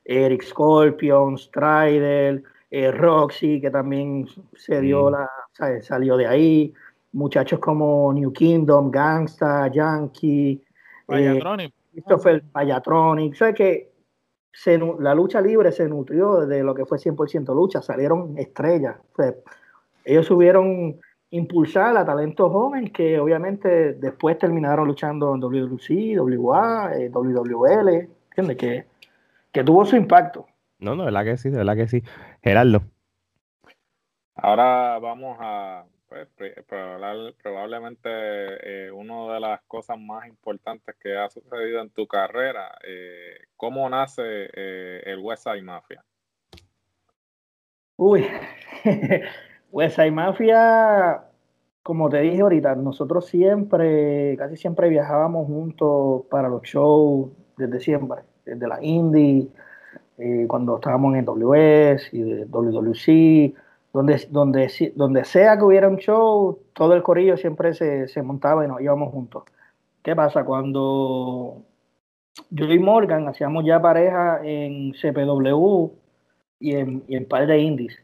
Eric 0.04 0.42
Scorpion, 0.42 1.38
Strider, 1.38 2.42
eh, 2.70 2.90
Roxy, 2.90 3.60
que 3.60 3.70
también 3.70 4.26
se 4.54 4.80
dio 4.82 5.10
la, 5.10 5.30
salió 5.82 6.16
de 6.16 6.26
ahí, 6.26 6.72
muchachos 7.12 7.58
como 7.60 8.12
New 8.12 8.32
Kingdom, 8.32 8.90
Gangsta, 8.90 9.68
Yankee, 9.68 10.60
Payatronic, 11.06 11.70
eh, 11.70 11.74
Christopher 11.92 12.42
Payatronic, 12.52 13.40
o 13.40 13.54
que 13.54 13.90
la 14.98 15.14
lucha 15.14 15.40
libre 15.40 15.72
se 15.72 15.88
nutrió 15.88 16.46
de 16.46 16.62
lo 16.62 16.74
que 16.74 16.84
fue 16.84 16.98
100% 16.98 17.54
lucha, 17.54 17.82
salieron 17.82 18.38
estrellas, 18.38 18.96
ellos 20.04 20.26
subieron 20.26 21.00
impulsar 21.30 21.96
a 21.96 22.04
talentos 22.04 22.52
jóvenes 22.52 22.92
que 22.92 23.18
obviamente 23.18 23.94
después 23.94 24.38
terminaron 24.38 24.86
luchando 24.86 25.34
en 25.34 25.40
WWC, 25.40 26.18
WA, 26.20 26.92
eh, 26.94 27.10
WWL, 27.10 28.08
¿entiendes? 28.28 28.56
Que, 28.56 28.84
que 29.50 29.64
tuvo 29.64 29.84
su 29.84 29.96
impacto. 29.96 30.46
No, 30.78 30.94
no, 30.94 31.04
de 31.04 31.06
verdad 31.06 31.24
que 31.24 31.36
sí, 31.36 31.50
de 31.50 31.56
verdad 31.56 31.76
que 31.76 31.88
sí. 31.88 32.02
Gerardo. 32.42 32.82
Ahora 34.46 34.98
vamos 34.98 35.38
a, 35.40 35.86
pues, 36.06 36.28
probablemente 37.42 38.10
eh, 38.10 38.92
una 38.92 39.32
de 39.32 39.40
las 39.40 39.62
cosas 39.62 39.98
más 39.98 40.28
importantes 40.28 40.94
que 41.00 41.16
ha 41.16 41.30
sucedido 41.30 41.80
en 41.80 41.88
tu 41.88 42.06
carrera. 42.06 42.76
Eh, 42.86 43.38
¿Cómo 43.56 43.88
nace 43.88 44.50
eh, 44.52 45.02
el 45.06 45.20
West 45.20 45.44
Side 45.44 45.62
Mafia? 45.62 46.04
Uy, 47.96 48.26
Pues 49.70 49.98
hay 49.98 50.10
Mafia, 50.10 51.24
como 51.82 52.10
te 52.10 52.20
dije 52.20 52.42
ahorita, 52.42 52.74
nosotros 52.74 53.24
siempre, 53.24 54.36
casi 54.36 54.58
siempre 54.58 54.90
viajábamos 54.90 55.46
juntos 55.46 56.26
para 56.30 56.50
los 56.50 56.60
shows 56.64 57.30
desde 57.56 57.80
siempre, 57.80 58.20
desde 58.44 58.68
la 58.68 58.84
indie, 58.84 59.48
eh, 60.18 60.44
cuando 60.46 60.74
estábamos 60.74 61.16
en 61.16 61.24
WS 61.24 62.10
y 62.12 62.44
WWC, 62.44 63.63
donde, 63.94 64.26
donde, 64.30 64.92
donde 64.96 65.24
sea 65.24 65.56
que 65.56 65.64
hubiera 65.64 65.88
un 65.88 65.98
show, 65.98 66.58
todo 66.74 66.94
el 66.94 67.02
corillo 67.04 67.36
siempre 67.36 67.74
se, 67.74 68.22
montaba 68.22 68.64
y 68.64 68.68
nos 68.68 68.80
íbamos 68.80 69.12
juntos. 69.12 69.44
¿Qué 70.02 70.16
pasa? 70.16 70.44
Cuando 70.44 71.62
yo 72.50 72.66
y 72.66 72.78
Morgan 72.80 73.28
hacíamos 73.28 73.64
ya 73.64 73.80
pareja 73.80 74.40
en 74.42 74.92
CPW 74.94 75.92
y 76.58 76.74
en, 76.74 77.04
y 77.06 77.16
en 77.16 77.28
par 77.28 77.46
de 77.46 77.58
indies. 77.60 77.96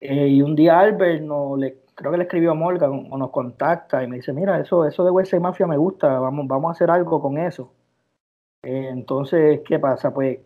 Eh, 0.00 0.28
y 0.28 0.40
un 0.42 0.56
día 0.56 0.80
Albert 0.80 1.22
no 1.22 1.56
le, 1.56 1.80
creo 1.94 2.12
que 2.12 2.16
le 2.16 2.24
escribió 2.24 2.52
a 2.52 2.54
Morgan 2.54 3.08
o 3.10 3.18
nos 3.18 3.30
contacta 3.30 4.02
y 4.02 4.08
me 4.08 4.16
dice, 4.16 4.32
mira, 4.32 4.58
eso, 4.58 4.86
eso 4.86 5.04
de 5.04 5.10
West 5.10 5.34
Mafia 5.34 5.66
me 5.66 5.76
gusta, 5.76 6.18
vamos, 6.18 6.46
vamos 6.48 6.70
a 6.70 6.72
hacer 6.72 6.90
algo 6.90 7.20
con 7.20 7.36
eso. 7.36 7.74
Eh, 8.62 8.88
entonces, 8.90 9.60
¿qué 9.66 9.78
pasa? 9.78 10.14
Pues, 10.14 10.38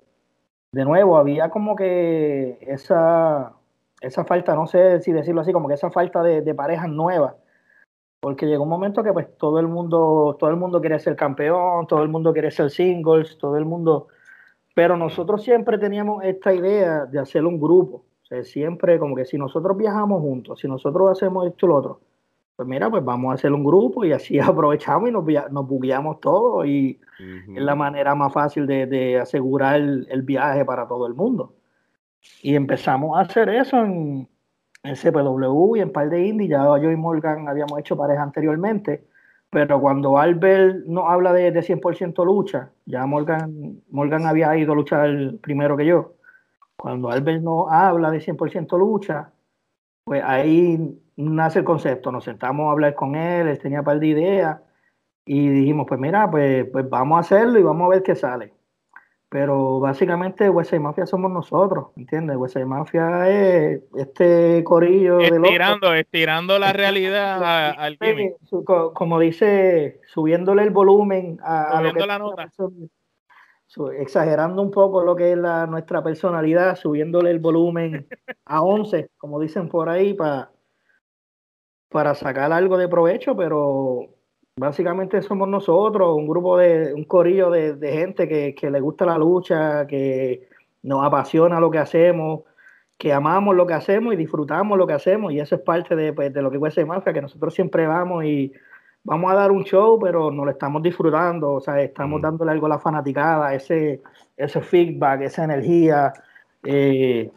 de 0.73 0.85
nuevo, 0.85 1.17
había 1.17 1.51
como 1.51 1.77
que 1.77 2.59
esa, 2.63 3.55
esa 4.01 4.25
falta, 4.25 4.55
no 4.55 4.67
sé 4.67 5.01
si 5.01 5.13
decirlo 5.13 5.43
así, 5.43 5.53
como 5.53 5.69
que 5.69 5.75
esa 5.75 5.91
falta 5.91 6.23
de, 6.23 6.43
de 6.43 6.55
parejas 6.55 6.89
nuevas. 6.89 7.35
Porque 8.21 8.47
llegó 8.47 8.65
un 8.65 8.69
momento 8.69 9.03
que 9.03 9.13
pues 9.13 9.37
todo 9.39 9.59
el 9.61 9.69
mundo, 9.69 10.37
todo 10.39 10.51
el 10.51 10.57
mundo 10.57 10.81
quiere 10.81 10.99
ser 10.99 11.17
campeón, 11.17 11.87
todo 11.87 12.03
el 12.03 12.09
mundo 12.09 12.33
quiere 12.33 12.51
ser 12.51 12.71
singles, 12.71 13.39
todo 13.39 13.57
el 13.57 13.65
mundo. 13.65 14.09
Pero 14.75 14.97
nosotros 14.97 15.43
siempre 15.43 15.79
teníamos 15.79 16.23
esta 16.25 16.53
idea 16.53 17.07
de 17.07 17.19
hacer 17.19 17.45
un 17.45 17.59
grupo. 17.59 18.05
O 18.23 18.27
sea, 18.27 18.45
siempre 18.45 18.99
como 18.99 19.17
que 19.17 19.25
si 19.25 19.39
nosotros 19.39 19.77
viajamos 19.77 20.21
juntos, 20.21 20.61
si 20.61 20.69
nosotros 20.69 21.11
hacemos 21.11 21.47
esto 21.47 21.67
y 21.67 21.69
lo 21.69 21.77
otro, 21.77 22.01
pues 22.57 22.69
mira, 22.69 22.91
pues 22.91 23.03
vamos 23.03 23.31
a 23.31 23.35
hacer 23.37 23.53
un 23.55 23.65
grupo 23.65 24.05
y 24.05 24.13
así 24.13 24.39
aprovechamos 24.41 25.09
y 25.09 25.13
nos, 25.13 25.25
nos 25.51 25.67
bugueamos 25.67 26.21
todo 26.21 26.67
y 26.67 27.01
es 27.19 27.63
la 27.63 27.75
manera 27.75 28.15
más 28.15 28.35
fácil 28.35 28.67
de, 28.67 28.87
de 28.87 29.19
asegurar 29.19 29.77
el, 29.77 30.07
el, 30.11 30.23
viaje 30.23 30.65
para 30.67 30.87
todo 30.87 31.07
el 31.07 31.15
mundo. 31.15 31.55
Y 32.43 32.55
empezamos 32.55 33.17
a 33.17 33.23
hacer 33.23 33.49
eso 33.49 33.79
en, 33.85 34.29
en 34.83 34.97
CPW 34.97 35.77
y 35.77 35.81
en 35.81 35.93
par 35.93 36.11
de 36.11 36.27
indie. 36.27 36.49
Ya 36.49 36.65
yo 36.79 36.91
y 36.91 36.97
Morgan 36.97 37.49
habíamos 37.49 37.79
hecho 37.79 37.97
pareja 37.97 38.23
anteriormente, 38.23 39.07
pero 39.51 39.81
cuando 39.81 40.19
Albert 40.19 40.87
no 40.87 41.09
habla 41.09 41.33
de, 41.33 41.51
de 41.51 41.61
100% 41.61 42.25
lucha, 42.25 42.71
ya 42.87 43.05
Morgan, 43.07 43.83
Morgan 43.91 44.27
había 44.27 44.57
ido 44.57 44.73
a 44.73 44.77
luchar 44.77 45.11
primero 45.43 45.77
que 45.77 45.87
yo. 45.87 46.15
Cuando 46.77 47.11
Albert 47.11 47.43
no 47.43 47.69
habla 47.69 48.11
de 48.11 48.21
100% 48.21 48.79
lucha, 48.79 49.33
pues 50.05 50.23
ahí 50.25 50.99
nace 51.17 51.61
el 51.61 51.65
concepto. 51.65 52.11
Nos 52.13 52.25
sentamos 52.25 52.69
a 52.69 52.73
hablar 52.73 52.95
con 52.95 53.15
él, 53.17 53.49
él 53.49 53.59
tenía 53.59 53.83
par 53.83 54.01
de 54.01 54.07
ideas 54.07 54.61
y 55.25 55.49
dijimos, 55.49 55.87
pues 55.89 56.01
mira, 56.01 56.31
pues, 56.31 56.67
pues 56.73 56.89
vamos 56.89 57.17
a 57.19 57.21
hacerlo 57.21 57.59
y 57.59 57.63
vamos 57.63 57.87
a 57.87 57.91
ver 57.91 58.03
qué 58.03 58.15
sale. 58.15 58.55
Pero 59.31 59.79
básicamente 59.79 60.51
West 60.51 60.75
Mafia 60.75 61.07
somos 61.07 61.31
nosotros, 61.31 61.91
¿entiendes? 61.97 62.37
West 62.37 62.57
Mafia 62.57 63.29
es 63.29 63.81
este 63.97 64.65
corillo 64.65 65.21
estirando, 65.21 65.93
de 65.93 66.01
Estirando 66.01 66.59
la 66.59 66.73
realidad 66.73 67.41
al 67.79 67.97
gimmick. 67.97 68.35
Como 68.93 69.21
dice, 69.21 70.01
subiéndole 70.09 70.65
el 70.65 70.71
volumen 70.71 71.39
a, 71.45 71.79
a 71.79 71.81
lo 71.81 71.93
que 71.95 72.07
la 72.07 72.19
nota. 72.19 72.51
exagerando 74.01 74.63
un 74.63 74.73
poco 74.73 75.05
lo 75.05 75.15
que 75.15 75.31
es 75.31 75.39
la, 75.39 75.65
nuestra 75.69 76.03
personalidad, 76.03 76.75
subiéndole 76.75 77.31
el 77.31 77.39
volumen 77.39 78.09
a 78.47 78.63
11, 78.63 79.11
como 79.17 79.39
dicen 79.39 79.69
por 79.69 79.89
ahí, 79.89 80.13
para, 80.13 80.51
para 81.89 82.17
sacar 82.17 82.53
algo 82.53 82.77
de 82.77 82.89
provecho, 82.89 83.37
pero 83.37 84.09
Básicamente 84.61 85.23
somos 85.23 85.49
nosotros, 85.49 86.15
un 86.15 86.29
grupo 86.29 86.59
de, 86.59 86.93
un 86.93 87.05
corillo 87.05 87.49
de, 87.49 87.93
gente 87.93 88.29
que, 88.29 88.71
le 88.71 88.79
gusta 88.79 89.07
la 89.07 89.17
lucha, 89.17 89.87
que 89.87 90.51
nos 90.83 91.03
apasiona 91.03 91.59
lo 91.59 91.71
que 91.71 91.79
hacemos, 91.79 92.43
que 92.99 93.11
amamos 93.11 93.57
lo 93.57 93.67
que 93.67 93.73
hacemos 93.73 94.13
y 94.13 94.19
disfrutamos 94.19 94.77
lo 94.77 94.87
que 94.87 94.93
hacemos, 94.93 95.33
y 95.33 95.41
eso 95.41 95.55
es 95.55 95.63
parte 95.63 95.97
de, 95.97 96.13
pues, 96.13 96.35
lo 96.35 96.51
que 96.51 96.59
puede 96.59 96.73
ser 96.73 96.85
Mafia, 96.85 97.15
que 97.15 97.23
nosotros 97.23 97.55
siempre 97.55 97.87
vamos 97.87 98.23
y 98.27 98.53
vamos 99.03 99.33
a 99.33 99.35
dar 99.35 99.51
un 99.51 99.65
show, 99.65 99.99
pero 99.99 100.31
no 100.31 100.45
lo 100.45 100.51
estamos 100.51 100.83
disfrutando, 100.83 101.55
o 101.55 101.61
sea, 101.63 101.81
estamos 101.81 102.21
dándole 102.21 102.51
algo 102.51 102.67
a 102.67 102.69
la 102.69 102.79
fanaticada, 102.79 103.55
ese, 103.55 104.03
ese 104.37 104.61
feedback, 104.61 105.23
esa 105.23 105.45
energía. 105.45 106.13
Eh, 106.65 107.31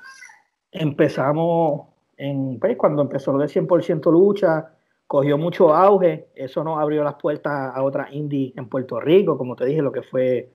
empezamos 0.73 1.87
en, 2.17 2.59
pues, 2.59 2.75
cuando 2.75 3.01
empezó 3.01 3.31
lo 3.31 3.39
de 3.39 3.47
100% 3.47 4.11
lucha, 4.11 4.72
cogió 5.13 5.37
mucho 5.37 5.75
auge, 5.75 6.25
eso 6.33 6.63
nos 6.63 6.79
abrió 6.79 7.03
las 7.03 7.13
puertas 7.13 7.53
a 7.75 7.83
otras 7.83 8.11
indie 8.13 8.51
en 8.55 8.67
Puerto 8.67 8.99
Rico, 8.99 9.37
como 9.37 9.55
te 9.55 9.63
dije, 9.67 9.79
lo 9.79 9.91
que 9.91 10.01
fue 10.01 10.49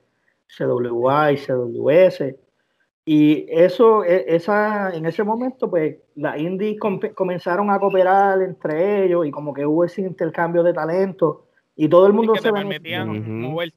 CWI, 0.49 1.37
CWS. 1.37 2.35
Y 3.05 3.47
eso, 3.49 4.03
e, 4.03 4.25
esa, 4.27 4.91
en 4.97 5.07
ese 5.07 5.23
momento, 5.23 5.71
pues 5.71 5.99
las 6.17 6.41
indies 6.41 6.77
comenzaron 7.15 7.71
a 7.71 7.79
cooperar 7.79 8.43
entre 8.43 9.05
ellos 9.05 9.25
y 9.29 9.31
como 9.31 9.55
que 9.55 9.65
hubo 9.65 9.85
ese 9.85 10.01
intercambio 10.01 10.65
de 10.65 10.73
talento 10.73 11.47
y 11.77 11.89
todo 11.89 12.09
el 12.09 12.13
mundo 12.13 12.35
se 12.35 12.51
benefició. 12.51 13.07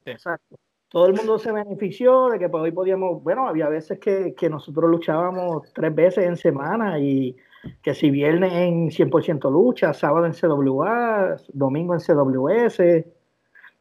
Exacto. 0.04 0.56
Todo 0.88 1.06
el 1.06 1.14
mundo 1.14 1.38
se 1.38 1.52
benefició 1.52 2.28
de 2.28 2.40
que 2.40 2.48
pues, 2.48 2.60
hoy 2.60 2.72
podíamos, 2.72 3.22
bueno, 3.22 3.46
había 3.46 3.68
veces 3.68 4.00
que, 4.00 4.34
que 4.34 4.50
nosotros 4.50 4.90
luchábamos 4.90 5.72
tres 5.72 5.94
veces 5.94 6.26
en 6.26 6.36
semana 6.36 6.98
y 6.98 7.36
que 7.82 7.94
si 7.94 8.10
viernes 8.10 8.52
en 8.52 8.90
100% 8.90 9.50
lucha, 9.50 9.92
sábado 9.94 10.26
en 10.26 10.32
CWA, 10.32 11.36
domingo 11.52 11.94
en 11.94 12.00
CWS, 12.00 13.04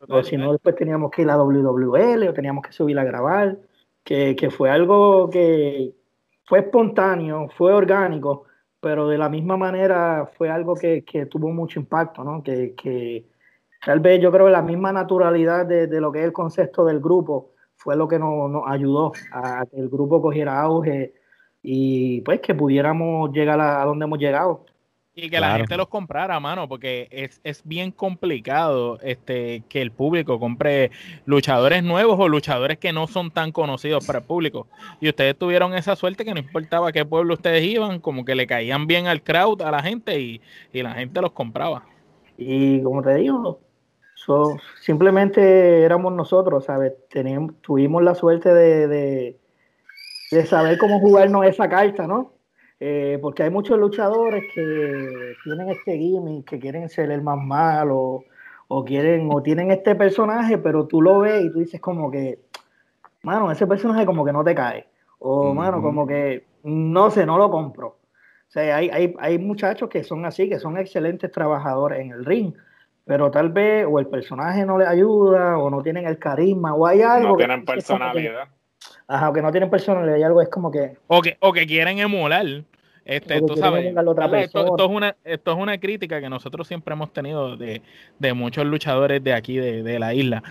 o 0.07 0.23
si 0.23 0.37
no, 0.37 0.51
después 0.51 0.75
teníamos 0.75 1.11
que 1.11 1.21
ir 1.21 1.29
a 1.29 1.37
WWL 1.37 2.27
o 2.27 2.33
teníamos 2.33 2.65
que 2.65 2.71
subir 2.71 2.97
a 2.97 3.03
grabar, 3.03 3.57
que, 4.03 4.49
fue 4.55 4.69
algo 4.69 5.29
que 5.29 5.93
fue 6.45 6.59
espontáneo, 6.59 7.49
fue 7.55 7.71
orgánico, 7.73 8.45
pero 8.79 9.07
de 9.07 9.17
la 9.17 9.29
misma 9.29 9.57
manera 9.57 10.29
fue 10.37 10.49
algo 10.49 10.75
que, 10.75 11.03
tuvo 11.29 11.49
mucho 11.49 11.79
impacto, 11.79 12.23
¿no? 12.23 12.41
Que, 12.41 12.73
que, 12.75 13.25
tal 13.85 13.99
vez 13.99 14.19
yo 14.21 14.31
creo 14.31 14.47
que 14.47 14.51
la 14.51 14.63
misma 14.63 14.91
naturalidad 14.91 15.65
de, 15.65 15.87
lo 16.01 16.11
que 16.11 16.19
es 16.19 16.25
el 16.25 16.33
concepto 16.33 16.83
del 16.83 16.99
grupo 16.99 17.51
fue 17.75 17.95
lo 17.95 18.07
que 18.07 18.19
nos, 18.19 18.49
nos 18.49 18.63
ayudó 18.67 19.11
a 19.31 19.65
que 19.65 19.79
el 19.79 19.89
grupo 19.89 20.21
cogiera 20.21 20.61
auge 20.61 21.13
y 21.63 22.21
pues 22.21 22.39
que 22.41 22.55
pudiéramos 22.55 23.31
llegar 23.31 23.59
a, 23.59 23.83
donde 23.85 24.05
hemos 24.05 24.19
llegado. 24.19 24.65
Y 25.13 25.29
que 25.29 25.41
la 25.41 25.57
gente 25.57 25.75
los 25.75 25.89
comprara, 25.89 26.39
mano, 26.39 26.69
porque 26.69 27.09
es, 27.11 27.41
es, 27.43 27.61
bien 27.65 27.91
complicado 27.91 28.97
este, 29.01 29.61
que 29.67 29.81
el 29.81 29.91
público 29.91 30.39
compre 30.39 30.89
luchadores 31.25 31.83
nuevos 31.83 32.17
o 32.17 32.29
luchadores 32.29 32.77
que 32.77 32.93
no 32.93 33.07
son 33.07 33.29
tan 33.29 33.51
conocidos 33.51 34.07
para 34.07 34.19
el 34.19 34.25
público. 34.25 34.67
Y 35.01 35.09
ustedes 35.09 35.37
tuvieron 35.37 35.73
esa 35.73 35.97
suerte 35.97 36.23
que 36.23 36.33
no 36.33 36.39
importaba 36.39 36.93
qué 36.93 37.03
pueblo 37.03 37.33
ustedes 37.33 37.61
iban, 37.65 37.99
como 37.99 38.23
que 38.23 38.35
le 38.35 38.47
caían 38.47 38.87
bien 38.87 39.07
al 39.07 39.21
crowd, 39.21 39.61
a 39.63 39.71
la 39.71 39.83
gente, 39.83 40.17
y, 40.17 40.41
la 40.71 40.93
gente 40.93 41.19
los 41.19 41.33
compraba. 41.33 41.83
Y 42.37 42.81
como 42.81 43.01
te 43.01 43.15
digo, 43.15 43.59
simplemente 44.79 45.83
éramos 45.83 46.13
nosotros, 46.13 46.63
¿sabes? 46.63 46.93
Teníamos, 47.09 47.55
tuvimos 47.61 48.01
la 48.01 48.15
suerte 48.15 48.53
de 48.53 48.87
de 48.87 49.40
saber 50.45 50.77
cómo 50.77 50.99
jugarnos 50.99 51.45
esa 51.45 51.69
carta, 51.69 52.07
¿no? 52.07 52.33
Eh, 52.79 53.19
porque 53.21 53.43
hay 53.43 53.49
muchos 53.49 53.77
luchadores 53.77 54.43
que 54.55 55.35
tienen 55.43 55.69
este 55.69 55.97
gimmick, 55.97 56.49
que 56.49 56.59
quieren 56.59 56.89
ser 56.89 57.11
el 57.11 57.21
más 57.21 57.37
malo, 57.37 58.23
o 58.67 58.85
quieren, 58.85 59.29
o 59.31 59.43
tienen 59.43 59.69
este 59.69 59.95
personaje, 59.95 60.57
pero 60.57 60.87
tú 60.87 61.01
lo 61.01 61.19
ves 61.19 61.43
y 61.43 61.51
tú 61.51 61.59
dices 61.59 61.81
como 61.81 62.09
que, 62.09 62.39
mano, 63.23 63.51
ese 63.51 63.67
personaje 63.67 64.05
como 64.05 64.25
que 64.25 64.33
no 64.33 64.43
te 64.43 64.55
cae. 64.55 64.87
O, 65.19 65.53
mano, 65.53 65.81
como 65.81 66.07
que, 66.07 66.47
no 66.63 67.11
sé, 67.11 67.25
no 67.25 67.37
lo 67.37 67.51
compro. 67.51 67.87
O 67.87 68.51
sea, 68.51 68.77
hay, 68.77 68.89
hay, 68.89 69.13
hay 69.19 69.37
muchachos 69.37 69.87
que 69.87 70.03
son 70.03 70.25
así, 70.25 70.49
que 70.49 70.57
son 70.57 70.77
excelentes 70.77 71.31
trabajadores 71.31 71.99
en 71.99 72.11
el 72.11 72.25
ring, 72.25 72.53
pero 73.05 73.29
tal 73.29 73.49
vez 73.49 73.85
o 73.87 73.99
el 73.99 74.07
personaje 74.07 74.65
no 74.65 74.77
les 74.77 74.87
ayuda, 74.87 75.57
o 75.57 75.69
no 75.69 75.83
tienen 75.83 76.07
el 76.07 76.17
carisma, 76.17 76.73
o 76.73 76.87
hay 76.87 77.01
algo. 77.01 77.29
No 77.29 77.37
tienen 77.37 77.63
personalidad. 77.63 78.47
Ajá, 79.07 79.33
que 79.33 79.41
no 79.41 79.51
tienen 79.51 79.69
personalidad 79.69 80.17
y 80.17 80.23
algo 80.23 80.41
es 80.41 80.49
como 80.49 80.71
que. 80.71 80.97
O 81.07 81.21
que, 81.21 81.37
o 81.39 81.51
que 81.51 81.67
quieren 81.67 81.99
emular. 81.99 82.45
Este, 83.03 83.41
tú 83.41 83.57
sabes, 83.57 83.85
esto, 83.87 84.75
es 84.77 84.89
una, 84.89 85.15
esto 85.23 85.51
es 85.51 85.57
una 85.57 85.79
crítica 85.79 86.21
que 86.21 86.29
nosotros 86.29 86.67
siempre 86.67 86.93
hemos 86.93 87.11
tenido 87.11 87.57
de, 87.57 87.81
muchos 88.35 88.65
luchadores 88.65 89.23
de 89.23 89.33
aquí, 89.33 89.57
de, 89.57 89.99
la 89.99 90.13
isla. 90.13 90.43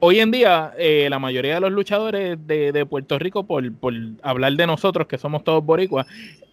Hoy 0.00 0.18
en 0.18 0.32
día, 0.32 0.74
eh, 0.76 1.06
la 1.08 1.20
mayoría 1.20 1.54
de 1.54 1.60
los 1.60 1.70
luchadores 1.70 2.36
de, 2.44 2.86
Puerto 2.86 3.18
Rico, 3.18 3.46
por, 3.46 3.72
por, 3.72 3.94
hablar 4.22 4.54
de 4.54 4.66
nosotros, 4.66 5.06
que 5.06 5.16
somos 5.16 5.44
todos 5.44 5.64
boricuas, 5.64 6.06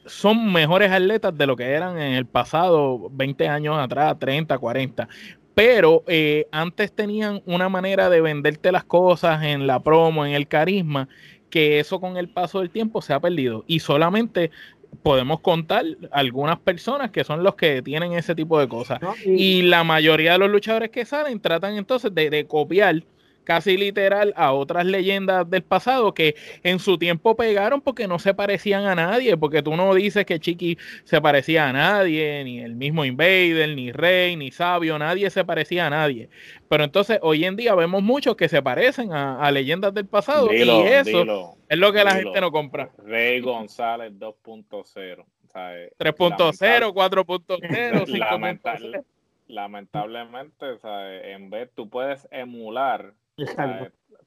son 0.05 0.53
mejores 0.53 0.91
atletas 0.91 1.36
de 1.36 1.47
lo 1.47 1.55
que 1.55 1.72
eran 1.72 1.97
en 1.97 2.14
el 2.14 2.26
pasado, 2.28 3.09
20 3.11 3.47
años 3.47 3.78
atrás, 3.80 4.18
30, 4.20 4.57
40 4.57 5.09
pero 5.56 6.04
eh, 6.08 6.47
antes 6.51 6.91
tenían 6.91 7.41
una 7.45 7.70
manera 7.70 8.10
de 8.10 8.22
venderte 8.22 8.72
las 8.72 8.84
cosas 8.84 9.43
en 9.43 9.68
la 9.68 9.82
promo, 9.82 10.26
en 10.26 10.34
el 10.34 10.47
carisma, 10.47 11.08
que 11.49 11.80
eso 11.80 11.99
con 11.99 12.18
el 12.18 12.30
paso 12.30 12.60
del 12.60 12.72
tiempo 12.72 13.01
se 13.01 13.14
ha 13.14 13.20
perdido. 13.20 13.64
Y 13.68 13.80
solamente 13.80 14.49
podemos 15.04 15.39
contar 15.39 15.86
algunas 16.12 16.60
personas 16.60 17.12
que 17.12 17.24
son 17.24 17.43
los 17.43 17.56
que 17.56 17.82
tienen 17.82 18.14
ese 18.14 18.36
tipo 18.36 18.60
de 18.60 18.68
cosas. 18.68 18.99
y... 19.26 19.64
la 19.64 19.84
mayoría 19.84 20.34
de 20.34 20.38
los 20.39 20.49
luchadores 20.49 20.89
que 20.89 21.06
salen 21.06 21.39
tratan 21.39 21.78
entonces 21.78 22.14
de, 22.14 22.30
de 22.30 22.45
copiar 22.45 23.04
casi 23.43 23.77
literal 23.77 24.33
a 24.35 24.53
otras 24.53 24.85
leyendas 24.85 25.49
del 25.49 25.63
pasado 25.63 26.13
que 26.13 26.35
en 26.63 26.79
su 26.79 26.97
tiempo 26.97 27.35
pegaron 27.35 27.81
porque 27.81 28.07
no 28.07 28.19
se 28.19 28.33
parecían 28.33 28.85
a 28.85 28.95
nadie, 28.95 29.37
porque 29.37 29.61
tú 29.61 29.75
no 29.75 29.93
dices 29.93 30.25
que 30.25 30.39
Chiqui 30.39 30.77
se 31.03 31.21
parecía 31.21 31.69
a 31.69 31.73
nadie, 31.73 32.43
ni 32.43 32.59
el 32.59 32.75
mismo 32.75 33.05
Invader, 33.05 33.69
ni 33.75 33.91
Rey, 33.91 34.35
ni 34.35 34.51
Sabio, 34.51 34.97
nadie 34.99 35.29
se 35.29 35.43
parecía 35.45 35.87
a 35.87 35.89
nadie. 35.89 36.29
Pero 36.69 36.83
entonces 36.83 37.19
hoy 37.21 37.45
en 37.45 37.55
día 37.55 37.75
vemos 37.75 38.01
muchos 38.01 38.35
que 38.35 38.49
se 38.49 38.61
parecen 38.61 39.13
a, 39.13 39.51
leyendas 39.51 39.93
del 39.93 40.07
pasado 40.07 40.51
y 40.51 40.61
eso 40.61 41.55
es 41.69 41.77
lo 41.77 41.93
que 41.93 42.03
la 42.03 42.15
gente 42.15 42.41
no 42.41 42.51
compra. 42.51 42.89
Rey 43.03 43.39
González 43.41 44.13
2.0. 44.13 45.21
O 45.21 45.33
¿sabes? 45.51 45.91
3.0, 45.99 46.93
4.0, 46.93 48.05
5.0. 48.07 49.03
lamentablemente, 49.47 50.77
¿sabes? 50.79 51.21
en 51.25 51.49
vez 51.49 51.69
tú 51.75 51.89
puedes 51.89 52.27
emular, 52.31 53.13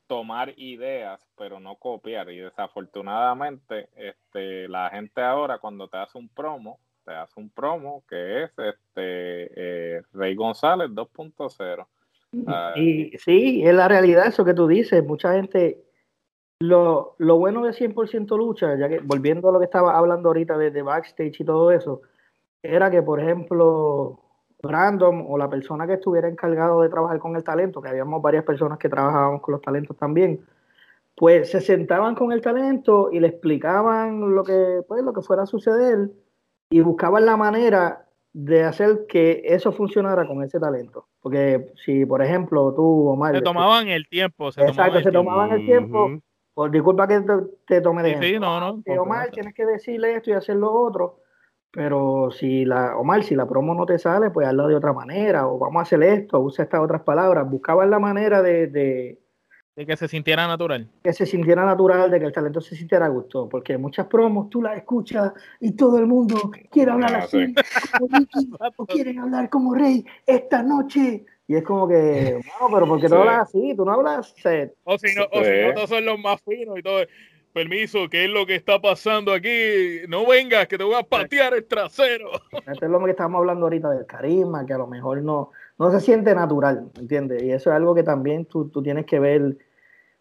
tomar 0.06 0.52
ideas, 0.56 1.20
pero 1.36 1.60
no 1.60 1.76
copiar. 1.76 2.30
Y 2.30 2.38
desafortunadamente, 2.38 3.88
este, 3.96 4.68
la 4.68 4.90
gente 4.90 5.20
ahora 5.20 5.58
cuando 5.58 5.88
te 5.88 5.98
hace 5.98 6.18
un 6.18 6.28
promo, 6.28 6.78
te 7.04 7.12
hace 7.12 7.38
un 7.38 7.50
promo 7.50 8.04
que 8.08 8.44
es 8.44 8.50
este 8.50 9.96
eh, 9.98 10.02
Rey 10.12 10.34
González 10.34 10.90
2.0. 10.90 11.86
Y 12.76 13.16
sí, 13.18 13.62
es 13.64 13.74
la 13.74 13.88
realidad 13.88 14.26
eso 14.26 14.44
que 14.44 14.54
tú 14.54 14.66
dices. 14.66 15.04
Mucha 15.04 15.32
gente, 15.32 15.84
lo, 16.60 17.14
lo 17.18 17.36
bueno 17.36 17.64
de 17.64 17.70
100% 17.70 18.36
lucha, 18.36 18.76
ya 18.76 18.88
que 18.88 18.98
volviendo 18.98 19.48
a 19.48 19.52
lo 19.52 19.58
que 19.58 19.64
estaba 19.64 19.96
hablando 19.96 20.28
ahorita 20.28 20.58
de, 20.58 20.70
de 20.70 20.82
backstage 20.82 21.40
y 21.40 21.44
todo 21.44 21.70
eso, 21.70 22.02
era 22.62 22.90
que, 22.90 23.02
por 23.02 23.20
ejemplo, 23.20 24.20
Random 24.62 25.24
o 25.28 25.38
la 25.38 25.48
persona 25.48 25.86
que 25.86 25.94
estuviera 25.94 26.28
encargado 26.28 26.82
de 26.82 26.88
trabajar 26.88 27.18
con 27.18 27.36
el 27.36 27.44
talento, 27.44 27.80
que 27.80 27.88
habíamos 27.88 28.22
varias 28.22 28.44
personas 28.44 28.78
que 28.78 28.88
trabajábamos 28.88 29.42
con 29.42 29.52
los 29.52 29.62
talentos 29.62 29.96
también, 29.96 30.40
pues 31.14 31.50
se 31.50 31.60
sentaban 31.60 32.14
con 32.14 32.32
el 32.32 32.40
talento 32.40 33.10
y 33.12 33.20
le 33.20 33.28
explicaban 33.28 34.34
lo 34.34 34.44
que, 34.44 34.82
pues, 34.86 35.02
lo 35.02 35.12
que 35.12 35.22
fuera 35.22 35.44
a 35.44 35.46
suceder 35.46 36.10
y 36.70 36.80
buscaban 36.80 37.24
la 37.24 37.36
manera 37.36 38.06
de 38.32 38.64
hacer 38.64 39.06
que 39.08 39.42
eso 39.44 39.72
funcionara 39.72 40.26
con 40.26 40.42
ese 40.42 40.60
talento. 40.60 41.06
Porque 41.20 41.72
si, 41.84 42.04
por 42.04 42.22
ejemplo, 42.22 42.72
tú, 42.74 43.08
Omar... 43.08 43.34
Se 43.34 43.40
tomaban 43.40 43.88
el 43.88 44.06
tiempo. 44.08 44.52
Se 44.52 44.62
exacto, 44.62 45.00
se 45.00 45.10
tomaban 45.10 45.52
el 45.52 45.64
tiempo. 45.64 46.20
Por 46.52 46.70
disculpa 46.70 47.06
que 47.08 47.22
te, 47.66 47.80
tome 47.80 48.02
de 48.02 48.18
sí, 48.18 48.38
no, 48.38 48.60
no, 48.60 48.82
Omar, 49.02 49.30
tienes 49.30 49.54
que 49.54 49.66
decirle 49.66 50.14
esto 50.14 50.30
y 50.30 50.32
hacer 50.34 50.56
lo 50.56 50.72
otro. 50.72 51.20
Pero 51.76 52.30
si 52.30 52.64
la, 52.64 52.96
Omar, 52.96 53.22
si 53.22 53.34
la 53.34 53.46
promo 53.46 53.74
no 53.74 53.84
te 53.86 53.98
sale, 53.98 54.30
pues 54.30 54.48
hazlo 54.48 54.66
de 54.66 54.74
otra 54.74 54.92
manera. 54.92 55.46
O 55.46 55.58
vamos 55.58 55.78
a 55.78 55.82
hacer 55.82 56.02
esto, 56.02 56.40
usa 56.40 56.64
estas 56.64 56.80
otras 56.80 57.02
palabras. 57.02 57.48
Buscaban 57.48 57.90
la 57.90 57.98
manera 57.98 58.42
de 58.42 59.18
de 59.76 59.84
que 59.84 59.94
se 59.94 60.08
sintiera 60.08 60.46
natural. 60.46 60.88
Que 61.04 61.12
se 61.12 61.26
sintiera 61.26 61.62
natural, 61.66 62.10
de 62.10 62.18
que 62.18 62.24
el 62.24 62.32
talento 62.32 62.62
se 62.62 62.74
sintiera 62.74 63.04
a 63.04 63.08
gusto, 63.10 63.46
porque 63.46 63.76
muchas 63.76 64.06
promos 64.06 64.48
tú 64.48 64.62
las 64.62 64.74
escuchas 64.78 65.34
y 65.60 65.72
todo 65.72 65.98
el 65.98 66.06
mundo 66.06 66.50
quiere 66.70 66.92
hablar 66.92 67.14
ah, 67.14 67.18
así, 67.18 67.54
o 68.78 68.86
quieren 68.86 69.18
hablar 69.18 69.50
como 69.50 69.74
rey 69.74 70.02
esta 70.26 70.62
noche. 70.62 71.26
Y 71.46 71.56
es 71.56 71.62
como 71.62 71.86
que, 71.86 72.40
no, 72.60 72.68
pero 72.72 72.86
porque 72.88 73.06
no 73.06 73.16
hablas 73.16 73.48
así? 73.50 73.74
Tú 73.76 73.84
no 73.84 73.92
hablas. 73.92 74.34
O 74.84 74.98
si 74.98 75.14
no, 75.14 75.24
o 75.30 75.44
si 75.44 75.50
no, 75.60 75.74
todos 75.74 75.90
son 75.90 76.06
los 76.06 76.18
más 76.18 76.40
finos 76.40 76.78
y 76.78 76.82
todo. 76.82 77.00
Permiso, 77.56 78.10
¿qué 78.10 78.26
es 78.26 78.30
lo 78.30 78.44
que 78.44 78.54
está 78.54 78.82
pasando 78.82 79.32
aquí? 79.32 80.02
No 80.10 80.26
vengas, 80.26 80.68
que 80.68 80.76
te 80.76 80.84
voy 80.84 80.94
a 80.94 81.02
patear 81.02 81.54
el 81.54 81.64
trasero. 81.64 82.32
Esto 82.52 82.84
es 82.84 82.90
lo 82.90 83.02
que 83.02 83.12
estamos 83.12 83.38
hablando 83.38 83.64
ahorita 83.64 83.92
del 83.92 84.04
carisma, 84.04 84.66
que 84.66 84.74
a 84.74 84.76
lo 84.76 84.86
mejor 84.86 85.22
no, 85.22 85.52
no 85.78 85.90
se 85.90 86.00
siente 86.00 86.34
natural, 86.34 86.90
¿entiendes? 86.98 87.42
Y 87.42 87.52
eso 87.52 87.70
es 87.70 87.76
algo 87.76 87.94
que 87.94 88.02
también 88.02 88.44
tú, 88.44 88.68
tú 88.68 88.82
tienes 88.82 89.06
que 89.06 89.18
ver 89.20 89.56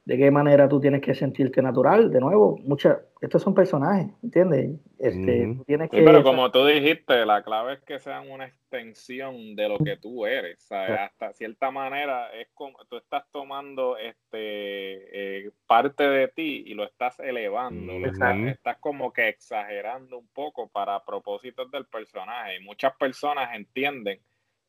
de 0.06 0.18
qué 0.18 0.30
manera 0.30 0.70
tú 0.70 0.80
tienes 0.80 1.01
que 1.01 1.16
sentirte 1.16 1.62
natural. 1.64 2.12
De 2.12 2.20
nuevo, 2.20 2.60
muchas, 2.64 2.99
estos 3.22 3.41
son 3.41 3.56
personajes, 3.56 4.08
¿entiendes? 4.22 4.80
Este, 4.99 5.58
tienes 5.66 5.89
que, 5.89 6.03
pero 6.03 6.24
como 6.24 6.51
tú 6.51 6.64
dijiste, 6.64 7.26
la 7.26 7.43
clave 7.43 7.74
es 7.74 7.82
que 7.82 7.97
sean 7.97 8.30
una 8.30 8.45
extensión 8.45 9.56
de 9.56 9.68
lo 9.68 9.80
que 9.80 9.97
tú 9.97 10.28
eres. 10.28 10.62
¿sabes? 10.62 10.91
Hasta 10.99 11.34
cierta 11.34 11.72
manera 11.72 12.30
es 12.34 12.47
como 12.53 12.78
tú 12.88 12.97
estás 12.97 13.24
tomando 13.32 13.97
este 13.97 15.47
eh, 15.47 15.51
parte 15.66 16.08
de 16.08 16.28
ti 16.28 16.64
y 16.68 16.76
lo 16.76 16.84
estás 16.84 17.20
elevando. 17.20 17.93
estás 18.06 18.78
como 18.78 19.12
que 19.12 19.28
exagerando 19.28 20.20
un 20.20 20.28
poco 20.28 20.70
para 20.70 21.03
propósitos 21.03 21.72
del 21.72 21.88
personaje. 21.88 22.58
Y 22.58 22.64
muchas 22.64 22.95
personas 22.95 23.56
entienden 23.56 24.20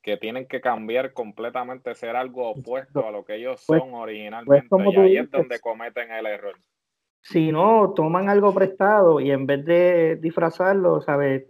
que 0.07 0.17
tienen 0.17 0.47
que 0.47 0.61
cambiar 0.61 1.13
completamente, 1.13 1.93
ser 1.97 2.15
algo 2.15 2.51
opuesto 2.51 3.09
a 3.09 3.11
lo 3.11 3.25
que 3.25 3.35
ellos 3.35 3.65
pues, 3.67 3.81
son 3.81 3.93
originalmente. 3.93 4.69
Pues, 4.69 4.95
y 4.95 5.01
ahí 5.01 5.17
es 5.17 5.29
donde 5.33 5.59
cometen 5.59 6.13
el 6.13 6.27
error. 6.27 6.55
Si 7.23 7.51
no, 7.51 7.93
toman 7.93 8.29
algo 8.29 8.55
prestado 8.55 9.19
y 9.19 9.33
en 9.33 9.47
vez 9.47 9.65
de 9.65 10.15
disfrazarlo, 10.15 11.01
¿sabes? 11.01 11.47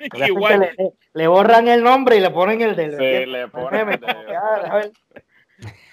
Igual. 0.26 0.70
Le, 1.14 1.28
borran 1.28 1.68
el 1.68 1.84
nombre 1.84 2.16
y 2.16 2.20
le 2.20 2.30
ponen 2.30 2.60
el 2.62 2.74
de. 2.74 2.90
Sí, 2.90 3.30
le 3.30 3.46
ponen 3.48 3.90
el 3.90 4.00
de. 4.00 4.92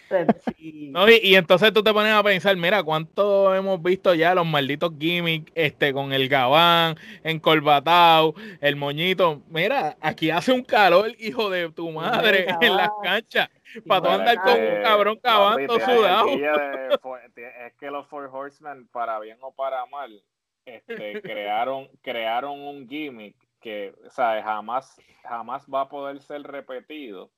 No, 0.92 1.10
y, 1.10 1.36
entonces 1.36 1.74
tú 1.74 1.84
te 1.84 1.94
pones 1.94 2.14
a 2.14 2.24
pensar, 2.24 2.56
mira, 2.58 2.84
cuánto 2.84 3.54
hemos 3.54 3.82
visto 3.82 4.14
ya 4.14 4.34
los 4.34 4.46
malditos 4.46 4.94
gimmicks, 4.98 5.52
este, 5.56 5.94
con 5.94 6.14
el 6.14 6.28
gabán, 6.30 6.96
encorbatado, 7.24 8.34
el 8.62 8.76
moñito. 8.76 9.42
Mira, 9.50 9.98
aquí 10.02 10.30
hace 10.30 10.52
un 10.52 10.64
calor, 10.64 11.12
hijo 11.20 11.50
de 11.50 11.70
tu 11.72 11.92
madre, 11.92 12.48
en 12.62 12.76
las 12.76 12.90
canchas. 13.04 13.50
Para 13.86 14.02
tú 14.02 14.10
andar 14.10 14.42
con 14.42 14.54
un 14.54 14.82
cabrón 14.82 15.20
cabando 15.22 15.80
sudado. 15.80 16.28
es 17.36 17.74
que 17.80 17.92
los 17.92 18.08
Four 18.08 18.30
Horsemen, 18.32 18.88
para 18.88 19.20
bien 19.20 19.38
o 19.42 19.52
para 19.54 19.86
mal, 19.86 20.24
este, 20.66 21.22
crearon, 21.22 21.88
crearon 22.02 22.60
un 22.60 22.88
gimmick 22.88 23.36
que, 23.60 23.94
¿sabes? 24.10 24.44
Jamás, 24.44 25.00
jamás 25.24 25.66
va 25.72 25.82
a 25.82 25.90
poder 25.90 26.22
ser 26.22 26.44
repetido 26.44 27.30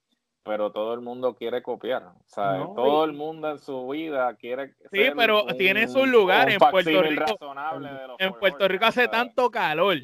pero 0.43 0.71
todo 0.71 0.93
el 0.93 1.01
mundo 1.01 1.35
quiere 1.35 1.61
copiar. 1.61 2.03
O 2.03 2.23
sea, 2.25 2.65
todo 2.75 3.05
el 3.05 3.13
mundo 3.13 3.51
en 3.51 3.59
su 3.59 3.87
vida 3.89 4.33
quiere. 4.35 4.73
Sí, 4.91 5.09
pero 5.15 5.45
tiene 5.57 5.87
su 5.87 6.05
lugar 6.05 6.49
en 6.49 6.59
Puerto 6.59 7.01
Rico. 7.03 7.37
En 8.17 8.33
Puerto 8.33 8.67
Rico 8.67 8.85
hace 8.85 9.07
tanto 9.07 9.51
calor 9.51 9.97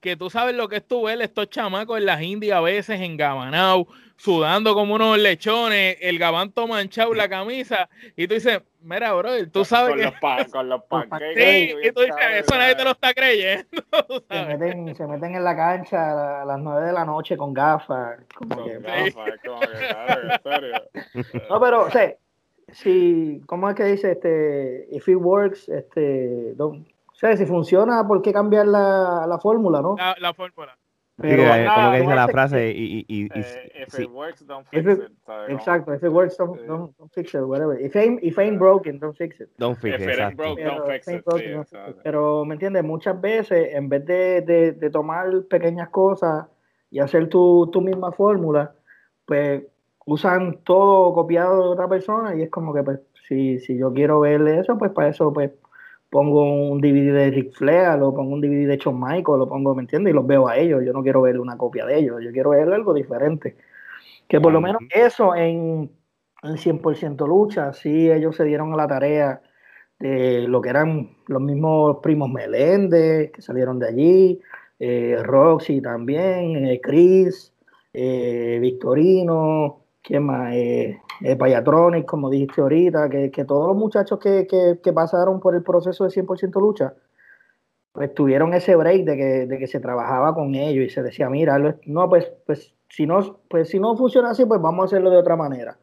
que 0.00 0.16
tú 0.16 0.30
sabes 0.30 0.54
lo 0.54 0.68
que 0.68 0.76
es 0.76 0.86
tu 0.86 1.02
ver 1.02 1.20
estos 1.22 1.50
chamacos 1.50 1.98
en 1.98 2.06
las 2.06 2.22
Indias 2.22 2.58
a 2.58 2.60
veces 2.60 3.00
en 3.00 3.16
Gabanao, 3.16 3.88
sudando 4.16 4.74
como 4.74 4.94
unos 4.94 5.18
lechones, 5.18 5.96
el 6.00 6.18
gabanto 6.18 6.66
manchado 6.68 7.14
la 7.14 7.28
camisa, 7.28 7.88
y 8.16 8.28
tú 8.28 8.34
dices, 8.34 8.62
mira, 8.88 9.12
bro, 9.12 9.30
tú 9.52 9.64
sabes 9.64 9.90
con 9.90 9.98
que... 9.98 10.04
Los 10.04 10.52
con 10.52 10.68
los 10.68 10.84
pancakes. 10.88 11.34
Sí, 11.36 11.74
y 11.82 11.92
tú 11.92 12.00
dices, 12.00 12.16
eso 12.34 12.56
nadie 12.56 12.74
te 12.74 12.84
lo 12.84 12.90
está 12.90 13.12
creyendo. 13.12 13.82
Se 14.30 14.44
meten, 14.44 14.96
se 14.96 15.06
meten 15.06 15.34
en 15.34 15.44
la 15.44 15.54
cancha 15.54 16.42
a 16.42 16.44
las 16.44 16.58
nueve 16.58 16.86
de 16.86 16.92
la 16.92 17.04
noche 17.04 17.36
con 17.36 17.52
gafas. 17.52 18.20
Como 18.34 18.56
con 18.56 18.64
que, 18.64 18.78
gafas, 18.78 19.38
como 19.44 19.60
que, 19.60 21.42
No, 21.48 21.60
pero, 21.60 21.82
o 21.82 21.90
sea, 21.90 22.14
si, 22.72 23.42
¿cómo 23.46 23.68
es 23.68 23.76
que 23.76 23.84
dice? 23.84 24.12
Este, 24.12 24.88
if 24.90 25.08
it 25.08 25.16
works, 25.16 25.68
este, 25.68 26.54
don't, 26.54 26.86
o 27.10 27.14
sea, 27.14 27.36
si 27.36 27.46
funciona, 27.46 28.06
¿por 28.06 28.22
qué 28.22 28.32
cambiar 28.32 28.66
la, 28.66 29.26
la 29.26 29.38
fórmula, 29.38 29.82
no? 29.82 29.96
La, 29.96 30.16
la 30.18 30.34
fórmula. 30.34 30.76
Pero, 31.20 31.42
sí, 31.42 31.66
como 31.74 31.90
que 31.90 32.00
dice 32.00 32.14
la 32.14 32.28
frase 32.28 32.70
y, 32.70 33.04
y, 33.08 33.24
y, 33.24 33.28
eh, 33.34 33.86
if 33.88 33.98
it 33.98 34.08
works, 34.08 34.46
don't 34.46 34.64
fix 34.68 34.86
it. 34.86 35.10
Exacto, 35.48 35.92
if 35.92 36.02
it 36.04 36.10
works, 36.10 36.36
don't, 36.36 36.64
don't, 36.64 36.96
don't, 36.96 37.12
fix 37.12 37.34
it, 37.34 37.40
whatever. 37.40 37.76
If 37.76 37.96
ain't, 37.96 38.22
if 38.22 38.38
ain't 38.38 38.56
broken, 38.56 39.00
don't 39.00 39.16
fix 39.16 39.40
it. 39.40 39.50
Don't 39.58 39.76
fix 39.76 40.00
it, 40.00 40.10
exacto. 40.10 40.36
Broke, 40.36 40.62
don't 40.62 40.86
fix 40.86 41.08
it. 41.08 41.24
sí, 41.26 41.74
pero, 42.04 42.44
¿me 42.44 42.54
entiendes? 42.54 42.84
Muchas 42.84 43.20
veces, 43.20 43.74
en 43.74 43.88
vez 43.88 44.06
de, 44.06 44.42
de, 44.42 44.72
de 44.72 44.90
tomar 44.90 45.26
pequeñas 45.50 45.88
cosas 45.88 46.46
y 46.90 47.00
hacer 47.00 47.28
tu, 47.28 47.68
tu 47.72 47.80
misma 47.80 48.12
fórmula, 48.12 48.72
pues 49.26 49.64
usan 50.06 50.60
todo 50.62 51.12
copiado 51.12 51.62
de 51.64 51.68
otra 51.68 51.88
persona 51.88 52.36
y 52.36 52.42
es 52.42 52.50
como 52.50 52.72
que, 52.72 52.84
pues, 52.84 53.00
si, 53.26 53.58
si 53.58 53.76
yo 53.76 53.92
quiero 53.92 54.20
verle 54.20 54.60
eso, 54.60 54.78
pues 54.78 54.92
para 54.92 55.08
eso, 55.08 55.32
pues, 55.32 55.50
pongo 56.10 56.70
un 56.70 56.80
DVD 56.80 57.12
de 57.12 57.30
Rick 57.30 57.54
Flair, 57.54 57.98
lo 57.98 58.14
pongo 58.14 58.34
un 58.34 58.40
DVD 58.40 58.66
de 58.66 58.76
Shawn 58.78 58.98
Michael, 58.98 59.38
lo 59.38 59.48
pongo, 59.48 59.74
¿me 59.74 59.82
entiendes? 59.82 60.12
Y 60.12 60.14
los 60.14 60.26
veo 60.26 60.48
a 60.48 60.56
ellos. 60.56 60.82
Yo 60.84 60.92
no 60.92 61.02
quiero 61.02 61.22
ver 61.22 61.38
una 61.38 61.56
copia 61.56 61.84
de 61.86 61.98
ellos, 61.98 62.22
yo 62.22 62.32
quiero 62.32 62.50
ver 62.50 62.72
algo 62.72 62.94
diferente. 62.94 63.56
Que 64.26 64.40
por 64.40 64.52
lo 64.52 64.60
menos 64.60 64.82
eso 64.90 65.34
en, 65.34 65.90
en 66.42 66.56
100% 66.56 67.26
lucha, 67.26 67.72
sí 67.72 68.10
ellos 68.10 68.36
se 68.36 68.44
dieron 68.44 68.72
a 68.74 68.76
la 68.76 68.86
tarea 68.86 69.40
de 69.98 70.46
lo 70.46 70.60
que 70.60 70.68
eran 70.68 71.16
los 71.26 71.42
mismos 71.42 71.98
primos 72.02 72.30
Meléndez, 72.30 73.32
que 73.32 73.42
salieron 73.42 73.78
de 73.78 73.88
allí, 73.88 74.40
eh, 74.78 75.16
Roxy 75.22 75.80
también, 75.80 76.66
eh, 76.66 76.80
Chris, 76.80 77.52
eh, 77.92 78.58
Victorino, 78.60 79.80
¿quién 80.02 80.24
más? 80.24 80.54
Eh, 81.20 81.36
Payatronic, 81.36 82.06
como 82.06 82.30
dijiste 82.30 82.60
ahorita, 82.60 83.08
que, 83.08 83.30
que 83.30 83.44
todos 83.44 83.68
los 83.68 83.76
muchachos 83.76 84.18
que, 84.18 84.46
que, 84.46 84.78
que, 84.82 84.92
pasaron 84.92 85.40
por 85.40 85.54
el 85.54 85.62
proceso 85.62 86.04
de 86.04 86.10
100% 86.10 86.60
lucha, 86.60 86.94
pues 87.92 88.14
tuvieron 88.14 88.54
ese 88.54 88.76
break 88.76 89.04
de 89.04 89.16
que, 89.16 89.46
de 89.46 89.58
que 89.58 89.66
se 89.66 89.80
trabajaba 89.80 90.34
con 90.34 90.54
ellos 90.54 90.84
y 90.86 90.90
se 90.90 91.02
decía, 91.02 91.28
mira, 91.28 91.58
no, 91.86 92.08
pues, 92.08 92.30
pues, 92.46 92.74
si 92.88 93.06
no, 93.06 93.40
pues 93.48 93.68
si 93.68 93.80
no 93.80 93.96
funciona 93.96 94.30
así, 94.30 94.44
pues 94.44 94.60
vamos 94.60 94.82
a 94.82 94.86
hacerlo 94.86 95.10
de 95.10 95.16
otra 95.16 95.36
manera. 95.36 95.76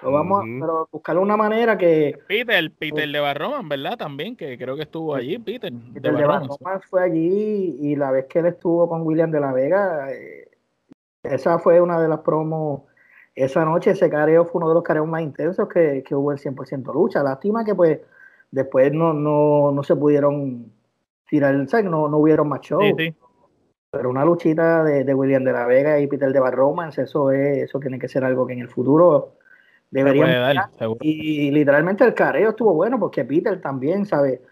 Pero 0.00 0.12
vamos 0.12 0.44
pero 0.60 0.88
buscar 0.92 1.18
una 1.18 1.36
manera 1.36 1.76
que... 1.76 2.16
Peter, 2.28 2.70
Peter 2.78 3.10
de 3.10 3.20
Barroman, 3.20 3.68
¿verdad? 3.68 3.98
También, 3.98 4.36
que 4.36 4.56
creo 4.56 4.76
que 4.76 4.82
estuvo 4.82 5.14
allí, 5.14 5.38
Peter. 5.38 5.72
Peter 5.92 6.16
de, 6.16 6.24
Barroman 6.24 6.80
fue 6.88 7.02
allí 7.02 7.76
y 7.80 7.96
la 7.96 8.12
vez 8.12 8.26
que 8.26 8.38
él 8.38 8.46
estuvo 8.46 8.88
con 8.88 9.02
William 9.02 9.30
de 9.30 9.40
la 9.40 9.52
Vega, 9.52 10.10
eh, 10.12 10.48
esa 11.24 11.58
fue 11.58 11.80
una 11.80 12.00
de 12.00 12.08
las 12.08 12.20
promos 12.20 12.82
esa 13.44 13.64
noche 13.64 13.92
ese 13.92 14.10
careo 14.10 14.44
fue 14.44 14.60
uno 14.60 14.68
de 14.68 14.74
los 14.74 14.82
careos 14.82 15.06
más 15.06 15.22
intensos 15.22 15.68
que, 15.68 16.02
que 16.06 16.14
hubo 16.14 16.32
el 16.32 16.38
100% 16.38 16.92
lucha. 16.92 17.22
Lástima 17.22 17.64
que 17.64 17.74
pues 17.74 18.00
después 18.50 18.92
no, 18.92 19.12
no, 19.12 19.72
no 19.72 19.82
se 19.82 19.94
pudieron 19.96 20.72
tirar, 21.28 21.54
el 21.54 21.68
No, 21.84 22.08
no 22.08 22.18
hubieron 22.18 22.48
más 22.48 22.60
show. 22.60 22.80
Pero 23.90 24.10
una 24.10 24.24
luchita 24.24 24.84
de, 24.84 25.14
William 25.14 25.44
de 25.44 25.52
la 25.52 25.66
Vega 25.66 25.98
y 25.98 26.06
Peter 26.06 26.30
de 26.30 26.50
Romance, 26.50 27.02
eso 27.02 27.30
es, 27.30 27.64
eso 27.64 27.80
tiene 27.80 27.98
que 27.98 28.08
ser 28.08 28.22
algo 28.22 28.46
que 28.46 28.52
en 28.52 28.60
el 28.60 28.68
futuro 28.68 29.36
deberían. 29.90 30.56
y, 31.00 31.50
literalmente 31.50 32.04
el 32.04 32.12
careo 32.12 32.50
estuvo 32.50 32.74
bueno 32.74 32.98
porque 32.98 33.24
Peter 33.24 33.58
también, 33.62 34.04
¿sabe? 34.04 34.42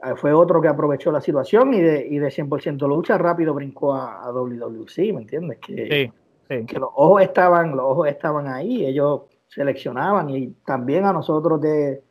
Ah, 0.00 0.14
fue 0.14 0.32
otro 0.32 0.60
que 0.60 0.68
aprovechó 0.68 1.10
la 1.10 1.20
situación 1.20 1.74
y 1.74 1.80
de, 1.80 2.06
y 2.06 2.18
de 2.18 2.28
100% 2.28 2.86
lucha 2.86 3.18
rápido 3.18 3.52
brincó 3.52 3.94
a, 3.94 4.22
a 4.24 4.30
WWC, 4.30 5.12
¿me 5.12 5.22
entiendes? 5.22 5.58
Que, 5.58 6.12
que 6.48 6.78
los 6.78 6.90
ojos 6.94 7.22
estaban, 7.22 7.76
los 7.76 7.84
ojos 7.84 8.08
estaban 8.08 8.48
ahí, 8.48 8.86
ellos 8.86 9.22
seleccionaban 9.48 10.30
y 10.30 10.48
también 10.64 11.04
a 11.04 11.12
nosotros 11.12 11.60
de 11.60 12.02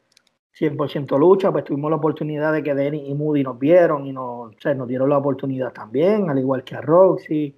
100% 0.60 1.18
lucha, 1.20 1.52
pues 1.52 1.64
tuvimos 1.64 1.90
la 1.90 1.98
oportunidad 1.98 2.54
de 2.54 2.64
que 2.64 2.74
Denny 2.74 3.10
y 3.10 3.14
Moody 3.14 3.44
nos 3.44 3.60
vieron 3.60 4.06
y 4.06 4.12
nos, 4.12 4.54
nos 4.76 4.88
dieron 4.88 5.10
la 5.10 5.18
oportunidad 5.18 5.72
también, 5.72 6.30
al 6.30 6.40
igual 6.40 6.64
que 6.64 6.76
a 6.76 6.82
Roxy, 6.82 7.56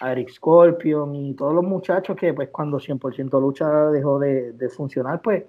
a 0.00 0.12
Eric 0.12 0.30
Scorpion 0.30 1.14
y 1.14 1.34
todos 1.34 1.54
los 1.54 1.64
muchachos 1.64 2.16
que 2.16 2.32
pues 2.32 2.48
cuando 2.50 2.78
100% 2.78 3.40
lucha 3.40 3.68
dejó 3.90 4.18
de, 4.18 4.68
funcionar, 4.74 5.20
pues 5.20 5.44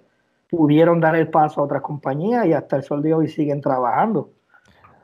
pudieron 0.50 1.00
dar 1.00 1.16
el 1.16 1.30
paso 1.30 1.62
a 1.62 1.64
otras 1.64 1.82
compañías 1.82 2.46
y 2.46 2.54
hasta 2.54 2.76
el 2.76 2.84
sol 2.84 3.02
de 3.02 3.14
hoy 3.14 3.30
siguen 3.30 3.62
trabajando. 3.62 4.32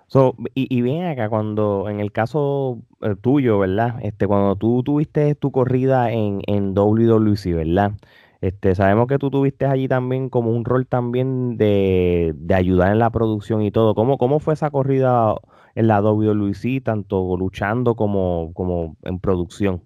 So, 0.07 0.35
y, 0.53 0.73
y 0.73 0.81
bien 0.81 1.05
acá, 1.05 1.29
cuando 1.29 1.89
en 1.89 1.99
el 1.99 2.11
caso 2.11 2.79
eh, 3.01 3.15
tuyo, 3.19 3.59
¿verdad? 3.59 3.95
Este, 4.01 4.27
cuando 4.27 4.55
tú 4.55 4.83
tuviste 4.83 5.35
tu 5.35 5.51
corrida 5.51 6.11
en, 6.11 6.41
en 6.47 6.73
WWC, 6.73 7.53
¿verdad? 7.55 7.93
Este, 8.41 8.75
sabemos 8.75 9.07
que 9.07 9.17
tú 9.17 9.31
tuviste 9.31 9.65
allí 9.65 9.87
también 9.87 10.29
como 10.29 10.51
un 10.51 10.63
rol 10.63 10.85
también 10.85 11.57
de, 11.57 12.35
ayudar 12.53 12.91
en 12.91 12.99
la 12.99 13.09
producción 13.09 13.63
y 13.63 13.71
todo. 13.71 13.95
¿Cómo, 13.95 14.17
cómo 14.17 14.39
fue 14.39 14.53
esa 14.53 14.69
corrida 14.69 15.35
en 15.75 15.87
la 15.87 16.01
WWC, 16.01 16.83
tanto 16.83 17.35
luchando 17.37 17.95
como, 17.95 18.51
como 18.53 18.95
en 19.03 19.19
producción? 19.19 19.81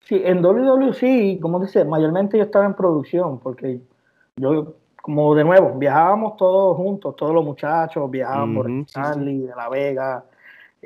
Sí, 0.00 0.20
en 0.24 0.42
WWC, 0.42 1.40
como 1.40 1.60
dice, 1.60 1.84
mayormente 1.84 2.36
yo 2.36 2.44
estaba 2.44 2.66
en 2.66 2.74
producción, 2.74 3.38
porque 3.38 3.80
yo, 4.36 4.74
como 5.00 5.34
de 5.34 5.44
nuevo, 5.44 5.78
viajábamos 5.78 6.36
todos 6.36 6.76
juntos, 6.76 7.14
todos 7.16 7.32
los 7.32 7.44
muchachos, 7.44 8.10
viajábamos 8.10 8.64
por 8.64 8.70
Stanley, 8.70 9.38
de 9.38 9.54
La 9.54 9.68
Vega, 9.68 10.24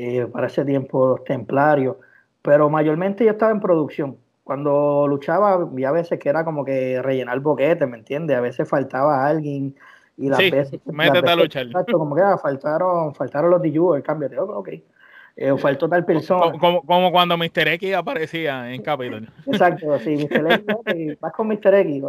eh, 0.00 0.26
para 0.26 0.46
ese 0.46 0.64
tiempo 0.64 1.08
los 1.08 1.24
templarios, 1.24 1.96
pero 2.40 2.70
mayormente 2.70 3.24
yo 3.24 3.32
estaba 3.32 3.50
en 3.50 3.60
producción 3.60 4.16
cuando 4.44 5.06
luchaba, 5.06 5.52
había 5.54 5.90
veces 5.90 6.18
que 6.18 6.30
era 6.30 6.42
como 6.42 6.64
que 6.64 7.02
rellenar 7.02 7.38
boquete, 7.40 7.84
¿me 7.86 7.98
entiendes? 7.98 8.34
A 8.34 8.40
veces 8.40 8.66
faltaba 8.66 9.26
alguien 9.26 9.74
y 10.16 10.30
las 10.30 10.38
veces. 10.38 10.80
Métete 10.86 11.28
a 11.28 11.36
luchar. 11.36 11.66
como 11.92 12.16
que 12.16 12.22
ah, 12.22 12.38
faltaron, 12.38 13.14
faltaron 13.14 13.50
los 13.50 13.60
cambio 14.02 14.30
de, 14.30 14.38
ok. 14.38 14.68
Eh, 15.40 15.56
faltó 15.56 15.88
tal 15.88 16.04
persona. 16.04 16.50
Como, 16.58 16.82
como, 16.82 17.12
cuando 17.12 17.38
Mr. 17.38 17.68
X 17.68 17.94
aparecía 17.94 18.72
en 18.74 18.82
Capitol. 18.82 19.30
Exacto, 19.46 19.96
sí, 20.00 20.16
Mr. 20.16 20.64
X, 20.84 21.20
vas 21.20 21.32
con 21.32 21.46
Mr. 21.46 21.74
X, 21.74 22.02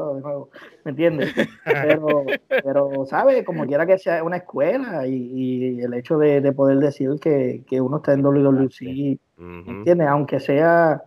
¿me 0.84 0.89
entiendes? 0.89 1.36
Pero, 1.63 2.25
pero 2.47 3.05
¿sabes? 3.05 3.45
Como 3.45 3.67
quiera 3.67 3.86
que 3.86 3.99
sea 3.99 4.23
una 4.23 4.38
escuela 4.38 5.05
y, 5.05 5.80
el 5.80 5.93
hecho 5.93 6.17
de, 6.17 6.51
poder 6.53 6.80
decir 6.80 7.11
que, 7.21 7.61
que, 7.67 7.80
uno 7.80 7.97
está 7.97 8.13
en 8.13 8.23
WWC, 8.23 9.19
¿me 9.38 9.71
entiendes? 9.73 10.07
Aunque 10.07 10.39
sea 10.39 11.03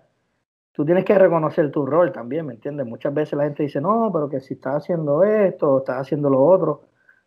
tú 0.72 0.84
tienes 0.84 1.04
que 1.04 1.18
reconocer 1.18 1.72
tu 1.72 1.84
rol 1.84 2.12
también, 2.12 2.46
¿me 2.46 2.54
entiendes? 2.54 2.86
Muchas 2.86 3.12
veces 3.12 3.34
la 3.34 3.44
gente 3.44 3.64
dice, 3.64 3.80
no, 3.80 4.10
pero 4.12 4.28
que 4.28 4.40
si 4.40 4.54
estás 4.54 4.76
haciendo 4.76 5.24
esto, 5.24 5.78
estás 5.78 6.02
haciendo 6.02 6.30
lo 6.30 6.40
otro, 6.40 6.82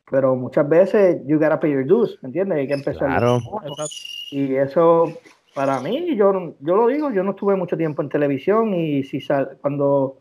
pero 0.09 0.35
muchas 0.35 0.67
veces 0.67 1.21
you 1.25 1.37
gotta 1.37 1.59
pay 1.59 1.71
your 1.71 1.85
dues, 1.85 2.17
¿me 2.21 2.27
entiendes? 2.27 2.59
Hay 2.59 2.67
que 2.67 2.73
empezar. 2.73 3.07
Claro. 3.07 3.39
Y 4.31 4.55
eso, 4.55 5.11
para 5.53 5.79
mí, 5.79 6.15
yo, 6.15 6.55
yo 6.59 6.75
lo 6.75 6.87
digo, 6.87 7.11
yo 7.11 7.23
no 7.23 7.31
estuve 7.31 7.55
mucho 7.55 7.77
tiempo 7.77 8.01
en 8.01 8.09
televisión 8.09 8.73
y 8.73 9.03
si 9.03 9.21
sal, 9.21 9.57
cuando, 9.61 10.17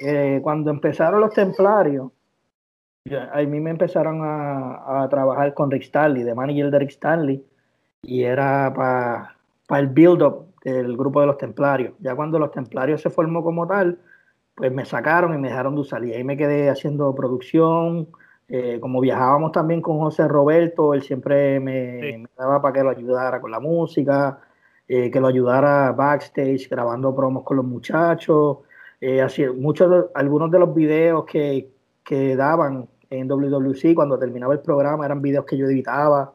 eh, 0.00 0.40
cuando 0.42 0.70
empezaron 0.70 1.20
los 1.20 1.32
templarios, 1.32 2.10
a 3.32 3.40
mí 3.40 3.60
me 3.60 3.70
empezaron 3.70 4.20
a, 4.22 5.02
a 5.02 5.08
trabajar 5.08 5.54
con 5.54 5.70
Rick 5.70 5.82
Stanley, 5.82 6.24
de 6.24 6.34
manager 6.34 6.70
de 6.70 6.78
Rick 6.78 6.90
Stanley, 6.90 7.42
y 8.02 8.22
era 8.22 8.72
para 8.74 9.80
el 9.80 9.88
build-up 9.88 10.48
el 10.64 10.96
grupo 10.96 11.20
de 11.20 11.26
los 11.26 11.38
templarios. 11.38 11.94
Ya 12.00 12.14
cuando 12.14 12.38
los 12.38 12.50
templarios 12.50 13.00
se 13.00 13.10
formó 13.10 13.42
como 13.42 13.66
tal, 13.66 13.98
pues 14.54 14.72
me 14.72 14.84
sacaron 14.84 15.34
y 15.34 15.38
me 15.38 15.48
dejaron 15.48 15.74
de 15.74 15.80
usar. 15.82 16.04
Y 16.04 16.12
ahí 16.12 16.24
me 16.24 16.36
quedé 16.36 16.68
haciendo 16.68 17.14
producción. 17.14 18.08
Eh, 18.50 18.78
como 18.80 19.00
viajábamos 19.02 19.52
también 19.52 19.82
con 19.82 19.98
José 19.98 20.26
Roberto, 20.26 20.94
él 20.94 21.02
siempre 21.02 21.60
me, 21.60 22.24
daba 22.36 22.62
para 22.62 22.72
que 22.72 22.82
lo 22.82 22.90
ayudara 22.90 23.40
con 23.42 23.50
la 23.50 23.60
música, 23.60 24.40
eh, 24.88 25.10
que 25.10 25.20
lo 25.20 25.26
ayudara 25.26 25.92
backstage, 25.92 26.68
grabando 26.70 27.14
promos 27.14 27.44
con 27.44 27.58
los 27.58 27.66
muchachos. 27.66 28.58
Eh, 29.00 29.20
así, 29.20 29.44
muchos, 29.46 30.06
algunos 30.14 30.50
de 30.50 30.58
los 30.58 30.74
videos 30.74 31.26
que, 31.26 31.70
que 32.02 32.36
daban 32.36 32.88
en 33.10 33.28
WWC 33.28 33.94
cuando 33.94 34.18
terminaba 34.18 34.54
el 34.54 34.60
programa 34.60 35.04
eran 35.04 35.20
videos 35.20 35.44
que 35.44 35.56
yo 35.56 35.66
editaba 35.66 36.34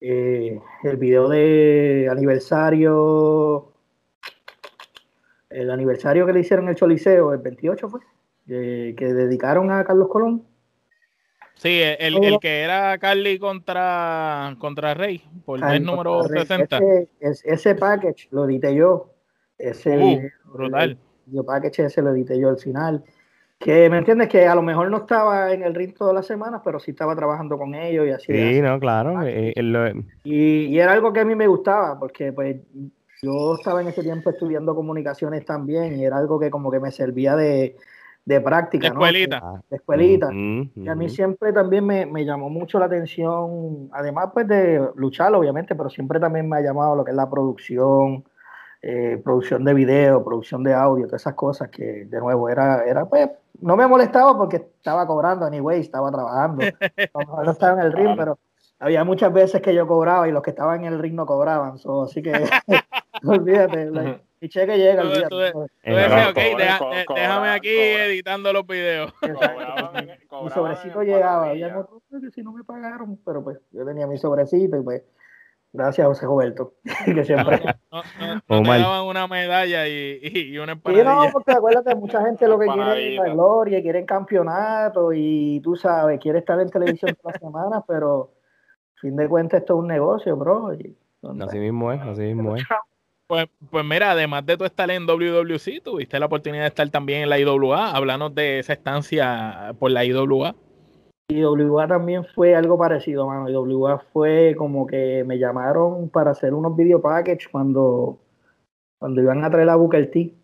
el 0.00 0.96
video 0.98 1.28
de 1.28 2.08
aniversario, 2.10 3.72
el 5.48 5.70
aniversario 5.70 6.26
que 6.26 6.32
le 6.32 6.40
hicieron 6.40 6.68
el 6.68 6.74
Choliseo, 6.74 7.32
el 7.32 7.38
28 7.38 7.88
fue, 7.88 8.00
que 8.46 9.14
dedicaron 9.14 9.70
a 9.70 9.84
Carlos 9.84 10.08
Colón. 10.08 10.42
Sí, 11.62 11.80
el, 11.80 12.40
que 12.40 12.62
era 12.62 12.98
Carly 12.98 13.38
contra, 13.38 14.56
contra 14.58 14.94
Rey, 14.94 15.22
por 15.44 15.62
el 15.62 15.84
número 15.84 16.24
60. 16.24 16.80
Ese, 17.20 17.52
ese, 17.52 17.74
package 17.76 18.26
lo 18.32 18.46
edité 18.46 18.74
yo. 18.74 19.14
Ese 19.56 19.96
uh, 19.96 20.52
brutal. 20.52 20.98
El, 21.32 21.44
package 21.44 21.84
ese 21.84 22.02
lo 22.02 22.10
edité 22.10 22.36
yo 22.36 22.48
al 22.48 22.58
final 22.58 23.04
que 23.60 23.88
me 23.88 23.98
entiendes 23.98 24.28
que 24.28 24.44
a 24.44 24.56
lo 24.56 24.62
mejor 24.62 24.90
no 24.90 24.96
estaba 24.96 25.52
en 25.52 25.62
el 25.62 25.72
ring 25.72 25.94
todas 25.94 26.12
las 26.12 26.26
semanas, 26.26 26.62
pero 26.64 26.80
sí 26.80 26.90
estaba 26.90 27.14
trabajando 27.14 27.56
con 27.56 27.76
ellos 27.76 28.08
y 28.08 28.10
así. 28.10 28.32
Sí, 28.32 28.60
no, 28.60 28.80
claro. 28.80 29.22
Eh, 29.24 29.54
y, 30.24 30.76
era 30.76 30.92
algo 30.92 31.12
que 31.12 31.20
a 31.20 31.24
mí 31.24 31.36
me 31.36 31.46
gustaba, 31.46 31.96
porque 31.96 32.32
pues 32.32 32.56
yo 33.22 33.54
estaba 33.54 33.80
en 33.82 33.86
ese 33.86 34.02
tiempo 34.02 34.30
estudiando 34.30 34.74
comunicaciones 34.74 35.44
también 35.44 35.96
y 35.96 36.04
era 36.04 36.16
algo 36.16 36.40
que 36.40 36.50
como 36.50 36.72
que 36.72 36.80
me 36.80 36.90
servía 36.90 37.36
de, 37.36 37.76
práctica. 38.24 38.82
De 38.82 38.88
escuelita. 38.88 39.62
De 39.68 39.76
escuelita. 39.76 40.30
Y 40.32 40.88
a 40.88 40.94
mí 40.94 41.08
siempre 41.08 41.52
también 41.52 41.84
me, 41.84 42.06
me, 42.06 42.24
llamó 42.24 42.48
mucho 42.48 42.78
la 42.78 42.86
atención, 42.86 43.90
además 43.92 44.30
pues 44.32 44.46
de 44.48 44.88
luchar 44.96 45.34
obviamente, 45.34 45.74
pero 45.74 45.90
siempre 45.90 46.20
también 46.20 46.48
me 46.48 46.56
ha 46.56 46.60
llamado 46.60 46.96
lo 46.96 47.04
que 47.04 47.10
es 47.10 47.16
la 47.16 47.28
producción, 47.28 48.24
eh, 48.84 49.20
producción 49.22 49.64
de 49.64 49.74
video, 49.74 50.24
producción 50.24 50.64
de 50.64 50.74
audio, 50.74 51.06
todas 51.06 51.22
esas 51.22 51.34
cosas 51.34 51.68
que 51.68 52.04
de 52.04 52.18
nuevo 52.18 52.48
era, 52.48 52.84
era 52.84 53.04
pues, 53.04 53.30
no 53.60 53.76
me 53.76 53.86
molestaba 53.86 54.36
porque 54.36 54.56
estaba 54.56 55.06
cobrando 55.06 55.46
anyway, 55.46 55.80
estaba 55.80 56.10
trabajando, 56.10 56.62
no, 57.44 57.50
estaba 57.50 57.80
en 57.80 57.86
el 57.86 57.92
ring, 57.92 58.16
pero 58.16 58.38
había 58.82 59.04
muchas 59.04 59.32
veces 59.32 59.62
que 59.62 59.72
yo 59.72 59.86
cobraba 59.86 60.28
y 60.28 60.32
los 60.32 60.42
que 60.42 60.50
estaban 60.50 60.84
en 60.84 60.92
el 60.92 60.98
ring 60.98 61.14
no 61.14 61.24
cobraban, 61.24 61.74
así 62.04 62.20
que 62.20 62.32
olvídate, 63.24 63.90
mi 64.40 64.48
cheque 64.48 64.76
llega. 64.76 65.02
el 65.02 65.12
día 65.12 66.80
déjame 67.14 67.50
aquí 67.50 67.68
editando 67.70 68.52
los 68.52 68.66
videos. 68.66 69.12
mi 70.42 70.50
sobrecito 70.50 71.02
llegaba, 71.02 71.50
había 71.50 71.78
otros 71.78 72.02
que 72.10 72.30
si 72.32 72.42
no 72.42 72.52
me 72.52 72.64
pagaron, 72.64 73.20
pero 73.24 73.44
pues 73.44 73.58
yo 73.70 73.84
tenía 73.84 74.08
mi 74.08 74.18
sobrecito 74.18 74.76
y 74.76 74.82
pues 74.82 75.02
Gracias, 75.74 76.06
José 76.06 76.26
Roberto, 76.26 76.74
que 77.06 77.24
siempre. 77.24 77.58
No, 77.90 78.60
no, 78.60 78.78
daban 78.78 79.06
una 79.06 79.26
medalla 79.26 79.88
y, 79.88 80.20
y 80.22 80.58
una 80.58 80.72
empanadilla. 80.72 81.10
Sí, 81.10 81.26
no, 81.26 81.32
porque 81.32 81.52
acuérdate, 81.52 81.94
mucha 81.94 82.22
gente 82.26 82.46
lo 82.46 82.58
que 82.58 82.66
quiere 82.66 83.14
es 83.14 83.18
la 83.18 83.30
gloria, 83.30 83.80
quiere 83.80 84.04
campeonato 84.04 85.14
y 85.14 85.60
tú 85.64 85.74
sabes, 85.74 86.20
quiere 86.20 86.40
estar 86.40 86.60
en 86.60 86.68
televisión 86.68 87.14
todas 87.14 87.40
las 87.40 87.40
semanas, 87.40 87.82
pero 87.88 88.32
fin 89.02 89.16
de 89.16 89.28
cuentas 89.28 89.60
esto 89.60 89.74
es 89.74 89.80
un 89.80 89.88
negocio, 89.88 90.36
bro. 90.36 90.70
así 91.40 91.58
mismo 91.58 91.92
es, 91.92 92.00
así 92.00 92.22
mismo 92.22 92.56
es. 92.56 92.62
Pues, 93.26 93.48
pues 93.70 93.84
mira, 93.84 94.12
además 94.12 94.46
de 94.46 94.56
tú 94.56 94.64
estar 94.64 94.90
en 94.90 95.06
WWC, 95.06 95.82
tuviste 95.82 96.18
la 96.18 96.26
oportunidad 96.26 96.62
de 96.62 96.68
estar 96.68 96.88
también 96.90 97.22
en 97.22 97.30
la 97.30 97.38
IWA. 97.38 97.90
Háblanos 97.90 98.34
de 98.34 98.58
esa 98.60 98.74
estancia 98.74 99.74
por 99.78 99.90
la 99.90 100.04
IWA. 100.04 100.54
Y 101.28 101.42
WA 101.42 101.88
también 101.88 102.24
fue 102.34 102.54
algo 102.54 102.78
parecido, 102.78 103.26
mano. 103.26 103.48
Y 103.48 103.56
WA 103.56 103.98
fue 104.12 104.54
como 104.56 104.86
que 104.86 105.24
me 105.26 105.38
llamaron 105.38 106.10
para 106.10 106.32
hacer 106.32 106.52
unos 106.52 106.76
video 106.76 107.00
package 107.00 107.48
cuando, 107.50 108.18
cuando 108.98 109.22
iban 109.22 109.42
a 109.42 109.50
traer 109.50 109.66
la 109.66 109.76
Booker 109.76 110.10
T. 110.10 110.34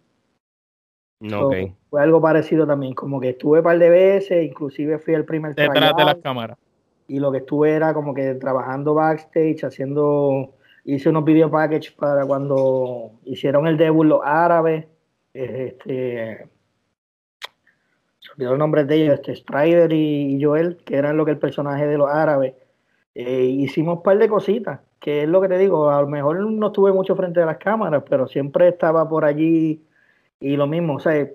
fue 1.90 2.02
algo 2.02 2.20
parecido 2.22 2.66
también, 2.66 2.94
como 2.94 3.20
que 3.20 3.30
estuve 3.30 3.58
un 3.58 3.64
par 3.64 3.78
de 3.78 3.90
veces, 3.90 4.44
inclusive 4.44 4.98
fui 4.98 5.14
el 5.14 5.26
primer 5.26 5.54
Detrás 5.54 5.94
de 5.94 6.04
las 6.04 6.16
cámaras. 6.16 6.56
Y 7.08 7.18
lo 7.18 7.32
que 7.32 7.38
estuve 7.38 7.72
era 7.72 7.94
como 7.94 8.14
que 8.14 8.34
trabajando 8.34 8.94
backstage, 8.94 9.64
haciendo, 9.64 10.54
hice 10.84 11.08
unos 11.08 11.24
video 11.24 11.50
package 11.50 11.96
para 11.96 12.24
cuando 12.26 13.12
hicieron 13.24 13.66
el 13.66 13.76
debut 13.76 14.06
los 14.06 14.20
árabes. 14.22 14.86
Este, 15.34 16.48
los 18.36 18.58
nombres 18.58 18.86
de 18.86 19.02
ellos, 19.02 19.14
este, 19.14 19.34
Strider 19.34 19.92
y 19.92 20.40
Joel, 20.42 20.76
que 20.84 20.96
eran 20.96 21.16
lo 21.16 21.24
que 21.24 21.32
el 21.32 21.38
personaje 21.38 21.86
de 21.86 21.98
los 21.98 22.08
árabes. 22.08 22.54
Eh, 23.14 23.44
hicimos 23.44 23.96
un 23.96 24.02
par 24.02 24.18
de 24.18 24.28
cositas 24.28 24.80
que 25.00 25.22
es 25.22 25.28
lo 25.28 25.40
que 25.40 25.48
te 25.48 25.58
digo, 25.58 25.90
a 25.90 26.00
lo 26.02 26.08
mejor 26.08 26.38
no 26.40 26.66
estuve 26.68 26.92
mucho 26.92 27.14
frente 27.16 27.40
a 27.40 27.46
las 27.46 27.58
cámaras, 27.58 28.02
pero 28.08 28.26
siempre 28.26 28.68
estaba 28.68 29.08
por 29.08 29.24
allí 29.24 29.84
y 30.40 30.56
lo 30.56 30.66
mismo, 30.66 30.96
o 30.96 31.00
sea, 31.00 31.28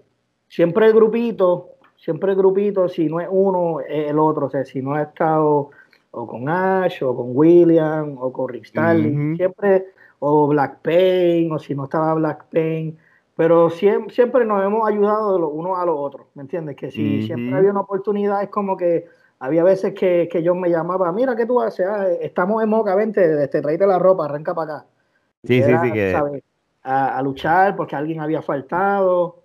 siempre 0.47 0.87
el 0.87 0.93
grupito, 0.93 1.72
siempre 2.03 2.31
el 2.31 2.37
grupito, 2.37 2.89
si 2.89 3.07
no 3.07 3.21
es 3.21 3.27
uno, 3.31 3.79
es 3.79 4.09
el 4.09 4.19
otro, 4.19 4.47
o 4.47 4.49
sea, 4.49 4.65
si 4.65 4.81
no 4.81 4.95
ha 4.95 5.03
estado 5.03 5.69
o 6.11 6.27
con 6.27 6.49
Ash, 6.49 7.01
o 7.01 7.15
con 7.15 7.27
William, 7.29 8.17
o 8.19 8.31
con 8.31 8.49
Rick 8.49 8.65
Stanley, 8.65 9.37
siempre, 9.37 9.85
o 10.19 10.47
Black 10.47 10.79
Pain, 10.81 11.51
o 11.51 11.57
si 11.57 11.73
no 11.73 11.85
estaba 11.85 12.13
Black 12.13 12.45
Pain, 12.51 12.97
pero 13.35 13.69
siempre, 13.69 14.13
siempre 14.13 14.45
nos 14.45 14.63
hemos 14.63 14.87
ayudado 14.87 15.33
de 15.33 15.39
los 15.39 15.49
unos 15.53 15.79
a 15.79 15.85
los 15.85 15.95
otros, 15.97 16.27
¿me 16.35 16.43
entiendes? 16.43 16.75
Que 16.75 16.91
si 16.91 17.23
siempre 17.23 17.57
había 17.57 17.71
una 17.71 17.79
oportunidad, 17.79 18.43
es 18.43 18.49
como 18.49 18.77
que 18.77 19.07
había 19.39 19.63
veces 19.63 19.93
que, 19.93 20.27
que 20.29 20.43
yo 20.43 20.53
me 20.55 20.69
llamaba, 20.69 21.11
mira, 21.13 21.35
¿qué 21.35 21.45
tú 21.45 21.61
haces? 21.61 21.87
Ah, 21.89 22.07
estamos 22.21 22.61
en 22.61 22.69
Moca, 22.69 22.95
vente, 22.95 23.43
este, 23.43 23.61
tráete 23.61 23.87
la 23.87 23.97
ropa, 23.97 24.25
arranca 24.25 24.53
para 24.53 24.75
acá. 24.75 24.85
Sí, 25.43 25.63
sí, 25.63 25.71
sí. 25.81 25.91
Que... 25.91 26.43
A, 26.83 27.21
luchar 27.23 27.77
porque 27.77 27.95
alguien 27.95 28.19
había 28.19 28.41
faltado. 28.41 29.39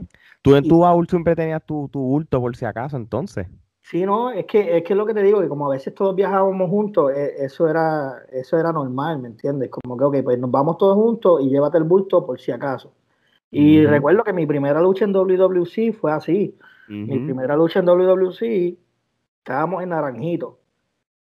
Tú 0.48 0.56
en 0.56 0.68
tu 0.68 0.78
baúl 0.80 1.06
siempre 1.08 1.36
tenías 1.36 1.64
tu, 1.64 1.88
tu 1.88 2.00
bulto 2.00 2.40
por 2.40 2.56
si 2.56 2.64
acaso, 2.64 2.96
entonces. 2.96 3.46
Sí, 3.82 4.04
no, 4.04 4.30
es 4.30 4.44
que 4.44 4.76
es 4.76 4.84
que 4.84 4.94
lo 4.94 5.06
que 5.06 5.14
te 5.14 5.22
digo, 5.22 5.40
que 5.40 5.48
como 5.48 5.66
a 5.66 5.70
veces 5.70 5.94
todos 5.94 6.14
viajábamos 6.14 6.68
juntos, 6.68 7.10
e, 7.10 7.44
eso 7.44 7.68
era 7.68 8.22
eso 8.30 8.58
era 8.58 8.70
normal, 8.70 9.18
¿me 9.18 9.28
entiendes? 9.28 9.70
Como 9.70 9.96
que, 9.96 10.04
ok, 10.04 10.24
pues 10.24 10.38
nos 10.38 10.50
vamos 10.50 10.76
todos 10.76 10.94
juntos 10.94 11.40
y 11.42 11.48
llévate 11.48 11.78
el 11.78 11.84
bulto 11.84 12.26
por 12.26 12.38
si 12.38 12.52
acaso. 12.52 12.92
Y 13.50 13.86
recuerdo 13.86 14.24
que 14.24 14.34
mi 14.34 14.46
primera 14.46 14.82
lucha 14.82 15.06
en 15.06 15.12
WWC 15.14 15.94
fue 15.98 16.12
así. 16.12 16.54
Mi 16.88 17.18
primera 17.18 17.56
lucha 17.56 17.80
en 17.80 17.86
WWC, 17.86 18.76
estábamos 19.38 19.82
en 19.82 19.88
Naranjito. 19.88 20.58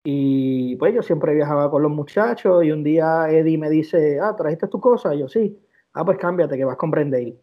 Y 0.04 0.76
pues 0.76 0.94
yo 0.94 1.02
siempre 1.02 1.34
viajaba 1.34 1.70
con 1.70 1.82
los 1.82 1.90
muchachos 1.90 2.64
y 2.64 2.70
un 2.70 2.84
día 2.84 3.30
Eddie 3.30 3.58
me 3.58 3.70
dice, 3.70 4.20
ah, 4.20 4.34
¿trajiste 4.36 4.68
tu 4.68 4.80
cosa? 4.80 5.14
Y 5.14 5.20
yo 5.20 5.28
sí. 5.28 5.58
Ah, 5.94 6.04
pues 6.04 6.18
cámbiate 6.18 6.56
que 6.56 6.64
vas 6.64 6.76
con 6.76 6.90
Brendale. 6.90 7.38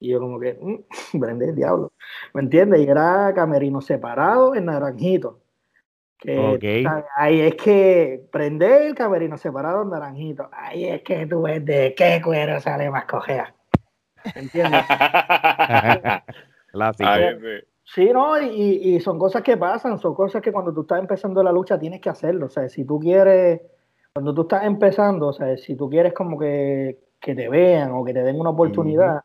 Y 0.00 0.10
yo 0.10 0.20
como 0.20 0.38
que, 0.38 0.58
mmm, 1.12 1.42
el 1.42 1.54
diablo. 1.54 1.92
¿Me 2.34 2.42
entiendes? 2.42 2.80
Y 2.80 2.88
era 2.88 3.32
camerino 3.34 3.80
separado 3.80 4.54
en 4.54 4.66
naranjito. 4.66 5.40
Que, 6.18 6.84
ahí 7.16 7.40
es 7.42 7.54
que 7.54 8.26
prende 8.32 8.88
el 8.88 8.94
camerino 8.96 9.38
separado 9.38 9.82
en 9.82 9.90
naranjito. 9.90 10.48
Ahí 10.52 10.84
es 10.84 11.02
que 11.02 11.26
tú 11.26 11.42
ves 11.42 11.64
de 11.64 11.94
qué 11.96 12.20
cuero 12.22 12.60
sale 12.60 12.90
más 12.90 13.04
cojea. 13.04 13.54
¿Me 14.34 14.42
entiendes? 14.42 14.82
Clásico. 16.72 17.10
Sí, 17.84 18.10
no, 18.12 18.38
y, 18.38 18.96
y, 18.96 19.00
son 19.00 19.18
cosas 19.18 19.42
que 19.42 19.56
pasan, 19.56 19.98
son 19.98 20.14
cosas 20.14 20.42
que 20.42 20.52
cuando 20.52 20.74
tú 20.74 20.82
estás 20.82 20.98
empezando 20.98 21.42
la 21.42 21.52
lucha 21.52 21.78
tienes 21.78 22.00
que 22.02 22.10
hacerlo. 22.10 22.46
O 22.46 22.50
sea, 22.50 22.68
si 22.68 22.84
tú 22.84 22.98
quieres, 22.98 23.62
cuando 24.12 24.34
tú 24.34 24.42
estás 24.42 24.64
empezando, 24.64 25.28
o 25.28 25.32
sea, 25.32 25.56
si 25.56 25.74
tú 25.74 25.88
quieres 25.88 26.12
como 26.12 26.38
que, 26.38 26.98
que 27.18 27.34
te 27.34 27.48
vean 27.48 27.92
o 27.92 28.04
que 28.04 28.12
te 28.12 28.22
den 28.22 28.38
una 28.38 28.50
oportunidad, 28.50 29.22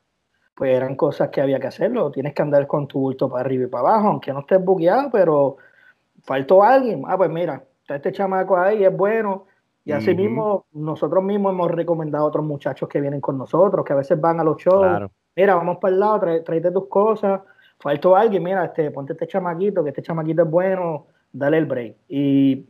pues 0.56 0.76
eran 0.76 0.95
cosas 0.95 1.30
que 1.30 1.41
había 1.41 1.60
que 1.60 1.68
hacerlo. 1.68 2.12
Tienes 2.12 2.34
que 2.34 2.41
andar 2.41 2.68
con 2.68 2.88
tu 2.88 2.99
bulto 2.99 3.30
para 3.30 3.41
arriba 3.41 3.64
y 3.64 3.68
para 3.68 3.89
abajo, 3.89 4.08
aunque 4.10 4.32
no 4.34 4.41
estés 4.41 4.64
bugueado, 4.64 5.10
pero 5.12 5.58
faltó 6.24 6.64
alguien. 6.64 7.04
Ah, 7.08 7.18
pues 7.18 7.30
mira, 7.30 7.64
está 7.82 7.95
este 7.95 8.12
chamaco 8.12 8.58
ahí, 8.58 8.84
es 8.84 8.95
bueno. 8.95 9.45
Y 9.86 9.91
así 9.91 10.16
mismo, 10.16 10.66
nosotros 10.72 11.22
mismos 11.22 11.51
hemos 11.51 11.70
recomendado 11.70 12.24
a 12.24 12.28
otros 12.30 12.45
muchachos 12.45 12.88
que 12.88 13.01
vienen 13.01 13.20
con 13.20 13.38
nosotros, 13.38 13.84
que 13.84 13.91
a 13.91 13.97
veces 13.97 14.20
van 14.20 14.39
a 14.39 14.43
los 14.43 14.58
shows. 14.58 15.10
Mira, 15.36 15.56
vamos 15.56 15.78
para 15.82 15.93
el 15.93 15.99
lado, 15.99 16.20
tráete 16.43 16.72
tus 16.72 16.88
cosas. 16.88 17.41
Faltó 17.80 18.16
alguien, 18.16 18.43
mira, 18.43 18.64
este, 18.64 18.91
ponte 18.91 19.12
este 19.12 19.28
chamaquito, 19.28 19.84
que 19.84 19.89
este 19.89 20.01
chamaquito 20.01 20.43
es 20.43 20.49
bueno, 20.49 21.08
dale 21.34 21.58
el 21.58 21.66
break. 21.66 21.97
Y, 22.08 22.66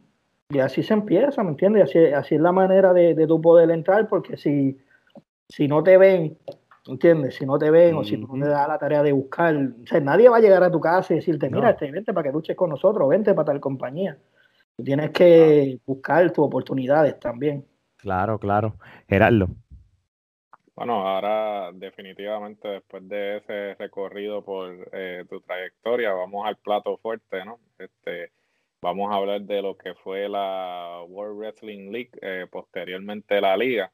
y 0.49 0.59
así 0.59 0.81
se 0.81 0.95
empieza, 0.95 1.43
¿me 1.43 1.51
entiendes? 1.51 1.83
Así, 1.83 1.99
así 1.99 2.35
es 2.35 2.41
la 2.41 2.51
manera 2.51 2.93
de, 2.93 3.13
de 3.13 3.27
tú 3.27 3.39
poder 3.39 3.69
entrar, 3.69 4.07
porque 4.07 4.35
si, 4.37 4.79
si 5.49 5.67
no 5.67 5.83
te 5.83 5.97
ven 5.97 6.35
¿Entiendes? 6.85 7.35
Si 7.35 7.45
no 7.45 7.57
te 7.57 7.71
ven 7.71 7.95
o 7.95 8.03
si 8.03 8.17
no 8.17 8.27
te 8.33 8.49
da 8.49 8.67
la 8.67 8.77
tarea 8.77 9.01
de 9.01 9.13
buscar, 9.13 9.55
o 9.55 9.87
sea, 9.87 10.01
nadie 10.01 10.27
va 10.27 10.37
a 10.37 10.41
llegar 10.41 10.63
a 10.63 10.71
tu 10.71 10.81
casa 10.81 11.13
y 11.13 11.17
decirte, 11.17 11.49
mira, 11.49 11.69
este, 11.69 11.89
vente 11.89 12.13
para 12.13 12.27
que 12.27 12.33
luches 12.33 12.57
con 12.57 12.69
nosotros, 12.69 13.07
vente 13.07 13.33
para 13.33 13.45
tal 13.45 13.61
compañía. 13.61 14.17
Tú 14.75 14.83
tienes 14.83 15.11
que 15.11 15.79
buscar 15.85 16.29
tus 16.31 16.45
oportunidades 16.45 17.17
también. 17.19 17.65
Claro, 17.97 18.37
claro. 18.37 18.75
Gerardo. 19.07 19.47
Bueno, 20.75 21.07
ahora 21.07 21.71
definitivamente 21.73 22.67
después 22.67 23.07
de 23.07 23.37
ese 23.37 23.75
recorrido 23.75 24.43
por 24.43 24.89
eh, 24.91 25.23
tu 25.29 25.39
trayectoria, 25.39 26.11
vamos 26.11 26.45
al 26.45 26.57
plato 26.57 26.97
fuerte, 26.97 27.45
¿no? 27.45 27.59
Este, 27.77 28.31
vamos 28.81 29.09
a 29.09 29.17
hablar 29.17 29.41
de 29.43 29.61
lo 29.61 29.77
que 29.77 29.93
fue 29.93 30.27
la 30.27 31.01
World 31.07 31.37
Wrestling 31.37 31.91
League, 31.91 32.11
eh, 32.21 32.47
posteriormente 32.51 33.39
la 33.39 33.55
liga 33.55 33.93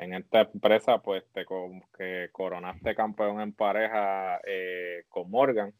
en 0.00 0.14
esta 0.14 0.42
empresa, 0.52 0.98
pues 0.98 1.24
te 1.32 1.44
que 1.96 2.28
coronaste 2.32 2.94
campeón 2.94 3.40
en 3.40 3.52
pareja 3.52 4.40
eh, 4.46 5.04
con 5.08 5.30
Morgan. 5.30 5.72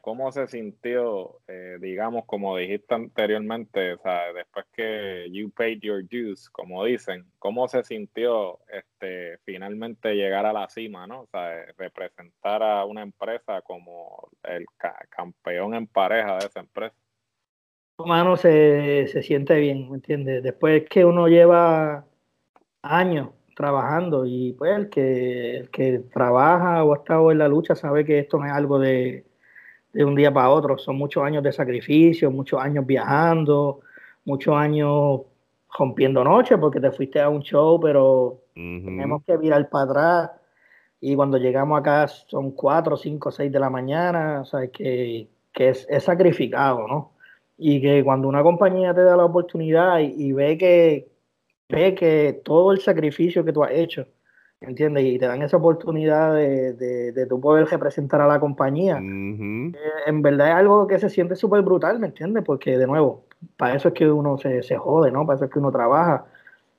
¿Cómo 0.00 0.32
se 0.32 0.48
sintió, 0.48 1.38
eh, 1.46 1.78
digamos, 1.80 2.24
como 2.24 2.56
dijiste 2.56 2.92
anteriormente, 2.92 3.96
después 4.34 4.66
que 4.72 5.28
you 5.30 5.48
paid 5.48 5.78
your 5.80 6.02
dues, 6.02 6.50
como 6.50 6.84
dicen, 6.84 7.24
cómo 7.38 7.68
se 7.68 7.84
sintió 7.84 8.58
este, 8.68 9.38
finalmente 9.44 10.16
llegar 10.16 10.44
a 10.44 10.52
la 10.52 10.68
cima, 10.68 11.06
¿no? 11.06 11.26
Sea, 11.26 11.66
representar 11.78 12.64
a 12.64 12.84
una 12.84 13.02
empresa 13.02 13.62
como 13.62 14.28
el 14.42 14.66
campeón 15.08 15.74
en 15.74 15.86
pareja 15.86 16.38
de 16.38 16.46
esa 16.46 16.58
empresa? 16.58 16.96
Mano, 17.98 18.36
se, 18.36 19.06
se 19.06 19.22
siente 19.22 19.54
bien, 19.60 19.88
¿me 19.88 19.96
entiendes? 19.98 20.42
Después 20.42 20.84
que 20.88 21.04
uno 21.04 21.28
lleva 21.28 22.09
años 22.82 23.30
trabajando 23.54 24.24
y 24.26 24.52
pues 24.54 24.76
el 24.76 24.88
que, 24.88 25.58
el 25.58 25.70
que 25.70 25.98
trabaja 26.12 26.82
o 26.84 26.94
ha 26.94 26.96
estado 26.96 27.30
en 27.30 27.38
la 27.38 27.48
lucha 27.48 27.74
sabe 27.74 28.04
que 28.04 28.18
esto 28.18 28.38
no 28.38 28.46
es 28.46 28.52
algo 28.52 28.78
de, 28.78 29.26
de 29.92 30.04
un 30.04 30.14
día 30.14 30.32
para 30.32 30.50
otro, 30.50 30.78
son 30.78 30.96
muchos 30.96 31.22
años 31.22 31.42
de 31.42 31.52
sacrificio, 31.52 32.30
muchos 32.30 32.60
años 32.60 32.86
viajando, 32.86 33.80
muchos 34.24 34.54
años 34.54 35.22
rompiendo 35.76 36.24
noche 36.24 36.56
porque 36.58 36.80
te 36.80 36.90
fuiste 36.90 37.20
a 37.20 37.28
un 37.28 37.42
show, 37.42 37.78
pero 37.80 38.40
tenemos 38.54 39.22
que 39.24 39.36
virar 39.36 39.68
para 39.68 39.84
atrás. 39.84 40.30
Y 41.02 41.16
cuando 41.16 41.38
llegamos 41.38 41.80
acá 41.80 42.08
son 42.08 42.50
4, 42.52 42.96
5, 42.96 43.30
6 43.30 43.52
de 43.52 43.58
la 43.58 43.70
mañana, 43.70 44.40
o 44.42 44.44
sea, 44.44 44.68
que, 44.68 45.28
que 45.52 45.68
es, 45.70 45.86
es, 45.88 46.04
sacrificado, 46.04 46.86
¿no? 46.86 47.12
Y 47.56 47.80
que 47.80 48.04
cuando 48.04 48.28
una 48.28 48.42
compañía 48.42 48.94
te 48.94 49.02
da 49.02 49.16
la 49.16 49.24
oportunidad 49.24 50.00
y 50.00 50.32
ve 50.32 50.58
que, 50.58 51.08
ve 51.70 51.94
que 51.94 52.40
todo 52.44 52.72
el 52.72 52.80
sacrificio 52.80 53.44
que 53.44 53.52
tú 53.52 53.62
has 53.62 53.72
hecho, 53.72 54.06
¿entiendes? 54.60 55.04
Y 55.04 55.18
te 55.18 55.26
dan 55.26 55.42
esa 55.42 55.56
oportunidad 55.56 56.34
de, 56.34 56.74
de, 56.74 57.12
de 57.12 57.26
tú 57.26 57.40
poder 57.40 57.66
representar 57.66 58.20
a 58.20 58.26
la 58.26 58.40
compañía. 58.40 58.98
Eh, 58.98 59.72
en 60.06 60.22
verdad 60.22 60.48
es 60.48 60.54
algo 60.54 60.86
que 60.86 60.98
se 60.98 61.10
siente 61.10 61.36
súper 61.36 61.62
brutal, 61.62 61.98
¿me 61.98 62.08
entiendes? 62.08 62.44
Porque, 62.44 62.76
de 62.76 62.86
nuevo, 62.86 63.24
para 63.56 63.74
eso 63.76 63.88
es 63.88 63.94
que 63.94 64.10
uno 64.10 64.38
se, 64.38 64.62
se, 64.62 64.76
jode, 64.76 65.10
¿no? 65.10 65.26
Para 65.26 65.36
eso 65.36 65.44
es 65.46 65.50
que 65.50 65.58
uno 65.58 65.70
trabaja, 65.70 66.26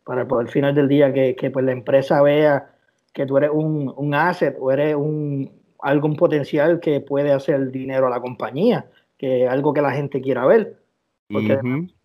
para 0.03 0.25
el 0.41 0.47
final 0.49 0.75
del 0.75 0.87
día 0.87 1.13
que, 1.13 1.35
que 1.35 1.51
pues, 1.51 1.65
la 1.65 1.71
empresa 1.71 2.21
vea 2.21 2.71
que 3.13 3.25
tú 3.25 3.37
eres 3.37 3.51
un, 3.53 3.93
un 3.95 4.13
asset 4.13 4.55
o 4.59 4.71
eres 4.71 4.95
un, 4.95 5.51
algún 5.81 6.15
potencial 6.15 6.79
que 6.79 7.01
puede 7.01 7.31
hacer 7.31 7.71
dinero 7.71 8.07
a 8.07 8.09
la 8.09 8.21
compañía, 8.21 8.85
que 9.17 9.45
es 9.45 9.49
algo 9.49 9.73
que 9.73 9.81
la 9.81 9.91
gente 9.91 10.21
quiera 10.21 10.45
ver. 10.45 10.77
Porque 11.29 11.59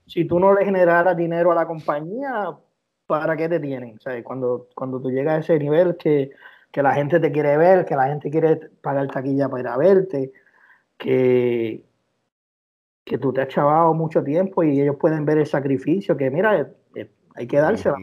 si 0.07 0.25
tú 0.25 0.39
no 0.39 0.55
le 0.55 0.65
generaras 0.65 1.17
dinero 1.17 1.53
a 1.53 1.55
la 1.55 1.67
compañía, 1.67 2.57
¿para 3.07 3.37
qué 3.37 3.49
te 3.49 3.61
tienen? 3.61 3.97
O 3.97 4.01
sea, 4.01 4.23
cuando, 4.23 4.69
cuando 4.75 5.01
tú 5.01 5.11
llegas 5.11 5.37
a 5.37 5.41
ese 5.41 5.59
nivel 5.59 5.97
que, 5.97 6.31
la 6.75 6.93
gente 6.93 7.19
te 7.19 7.33
quiere 7.33 7.57
ver, 7.57 7.87
que 7.87 7.97
la 7.97 8.09
gente 8.09 8.31
quiere 8.31 8.57
pagar 8.83 9.09
taquilla 9.09 9.49
para 9.49 9.63
ir 9.63 9.69
a 9.69 9.77
verte, 9.79 10.33
que, 10.99 11.83
que 13.03 13.17
tú 13.17 13.33
te 13.33 13.41
has 13.41 13.49
chavado 13.49 13.95
mucho 13.95 14.23
tiempo 14.23 14.63
y 14.63 14.83
ellos 14.83 14.97
pueden 14.97 15.25
ver 15.25 15.39
el 15.39 15.47
sacrificio, 15.47 16.19
que 16.19 16.31
mira, 16.31 16.69
hay 17.35 17.47
que 17.47 17.57
dársela. 17.57 17.97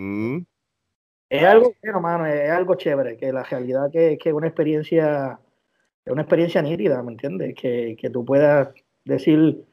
Es 1.30 1.44
algo 1.44 1.74
hermano, 1.82 2.26
es 2.26 2.50
algo 2.50 2.76
chévere, 2.76 3.18
que 3.18 3.32
la 3.32 3.44
realidad 3.44 3.92
que 3.92 4.18
es 4.20 4.34
una 4.34 4.48
experiencia, 4.48 5.40
es 6.06 6.12
una 6.12 6.22
experiencia 6.24 6.62
nítida, 6.62 7.02
¿me 7.04 7.12
entiendes? 7.12 7.56
Que, 7.56 7.96
que 8.00 8.10
tú 8.10 8.26
puedas 8.26 8.70
decir, 9.06 9.64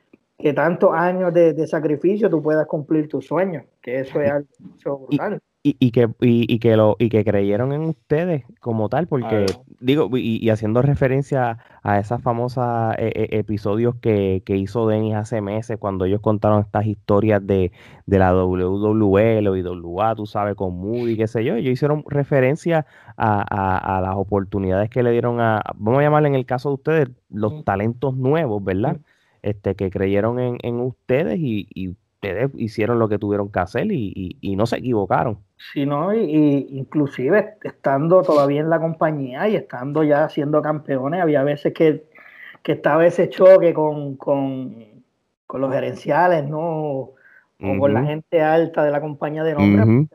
que 0.40 0.52
tantos 0.52 0.90
años 0.92 1.32
de, 1.32 1.66
sacrificio 1.66 2.30
tú 2.30 2.42
puedas 2.42 2.66
cumplir 2.66 3.08
tus 3.08 3.26
sueños, 3.26 3.64
que 3.82 4.00
eso 4.00 4.20
es 4.20 4.30
algo 4.30 5.06
brutal. 5.06 5.40
Y, 5.62 5.76
y, 5.78 5.90
que, 5.90 6.08
y, 6.22 6.58
que 6.58 6.74
lo, 6.74 6.96
y 6.98 7.10
que 7.10 7.22
creyeron 7.22 7.74
en 7.74 7.82
ustedes 7.82 8.44
como 8.60 8.88
tal, 8.88 9.06
porque 9.06 9.44
digo, 9.78 10.08
y, 10.16 10.48
haciendo 10.48 10.80
referencia 10.80 11.58
a 11.82 11.98
esos 11.98 12.22
famosos 12.22 12.64
eh, 12.96 13.12
eh, 13.14 13.28
episodios 13.32 13.94
que, 13.96 14.42
que, 14.46 14.56
hizo 14.56 14.88
Denis 14.88 15.16
hace 15.16 15.42
meses, 15.42 15.76
cuando 15.78 16.06
ellos 16.06 16.22
contaron 16.22 16.60
estas 16.60 16.86
historias 16.86 17.46
de, 17.46 17.72
de 18.06 18.18
la 18.18 18.34
WWE 18.34 19.46
o 19.46 19.56
IWA, 19.56 20.14
tú 20.14 20.24
sabes, 20.24 20.54
con 20.54 20.78
Moody, 20.78 21.18
qué 21.18 21.26
sé 21.26 21.44
yo, 21.44 21.56
ellos 21.56 21.74
hicieron 21.74 22.04
referencia 22.08 22.86
a, 23.18 23.96
a, 23.98 24.00
las 24.00 24.16
oportunidades 24.16 24.88
que 24.88 25.02
le 25.02 25.12
dieron 25.12 25.40
a, 25.40 25.62
vamos 25.76 26.00
a 26.00 26.04
llamarle 26.04 26.28
en 26.28 26.36
el 26.36 26.46
caso 26.46 26.70
de 26.70 26.74
ustedes, 26.76 27.08
los 27.28 27.66
talentos 27.66 28.16
nuevos, 28.16 28.64
¿verdad? 28.64 28.96
Este, 29.42 29.74
que 29.74 29.90
creyeron 29.90 30.38
en, 30.38 30.80
ustedes 30.80 31.38
y, 31.38 31.96
hicieron 32.56 32.98
lo 32.98 33.08
que 33.08 33.18
tuvieron 33.18 33.50
que 33.50 33.60
hacer 33.60 33.86
y, 33.90 34.54
no 34.56 34.66
se 34.66 34.76
equivocaron. 34.76 35.38
Sí, 35.72 35.86
no, 35.86 36.14
y, 36.14 36.66
inclusive 36.70 37.54
estando 37.62 38.22
todavía 38.22 38.60
en 38.60 38.70
la 38.70 38.80
compañía 38.80 39.48
y 39.48 39.56
estando 39.56 40.02
ya 40.02 40.28
siendo 40.28 40.60
campeones, 40.62 41.22
había 41.22 41.42
veces 41.42 41.72
que, 41.72 42.04
estaba 42.64 43.04
ese 43.04 43.28
choque 43.28 43.74
con, 43.74 44.16
los 45.52 45.72
gerenciales, 45.72 46.48
¿no? 46.48 46.60
O 46.60 47.14
con 47.78 47.92
la 47.92 48.04
gente 48.04 48.40
alta 48.42 48.84
de 48.84 48.90
la 48.90 49.00
compañía 49.00 49.42
de 49.42 49.54
nombre. 49.54 50.08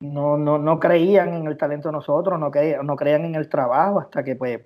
no, 0.00 0.36
no, 0.36 0.58
no 0.58 0.80
creían 0.80 1.34
en 1.34 1.46
el 1.46 1.56
talento 1.56 1.88
de 1.88 1.92
nosotros, 1.92 2.40
no, 2.40 2.50
creían, 2.50 2.84
no 2.84 2.96
creían 2.96 3.24
en 3.24 3.36
el 3.36 3.48
trabajo 3.48 4.00
hasta 4.00 4.24
que 4.24 4.34
pues 4.34 4.60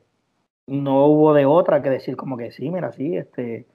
no 0.66 1.06
hubo 1.06 1.34
de 1.34 1.46
otra 1.46 1.82
que 1.82 1.90
decir 1.90 2.16
como 2.16 2.36
que 2.36 2.50
sí, 2.50 2.70
mira, 2.70 2.92
sí, 2.92 3.16
este, 3.16 3.66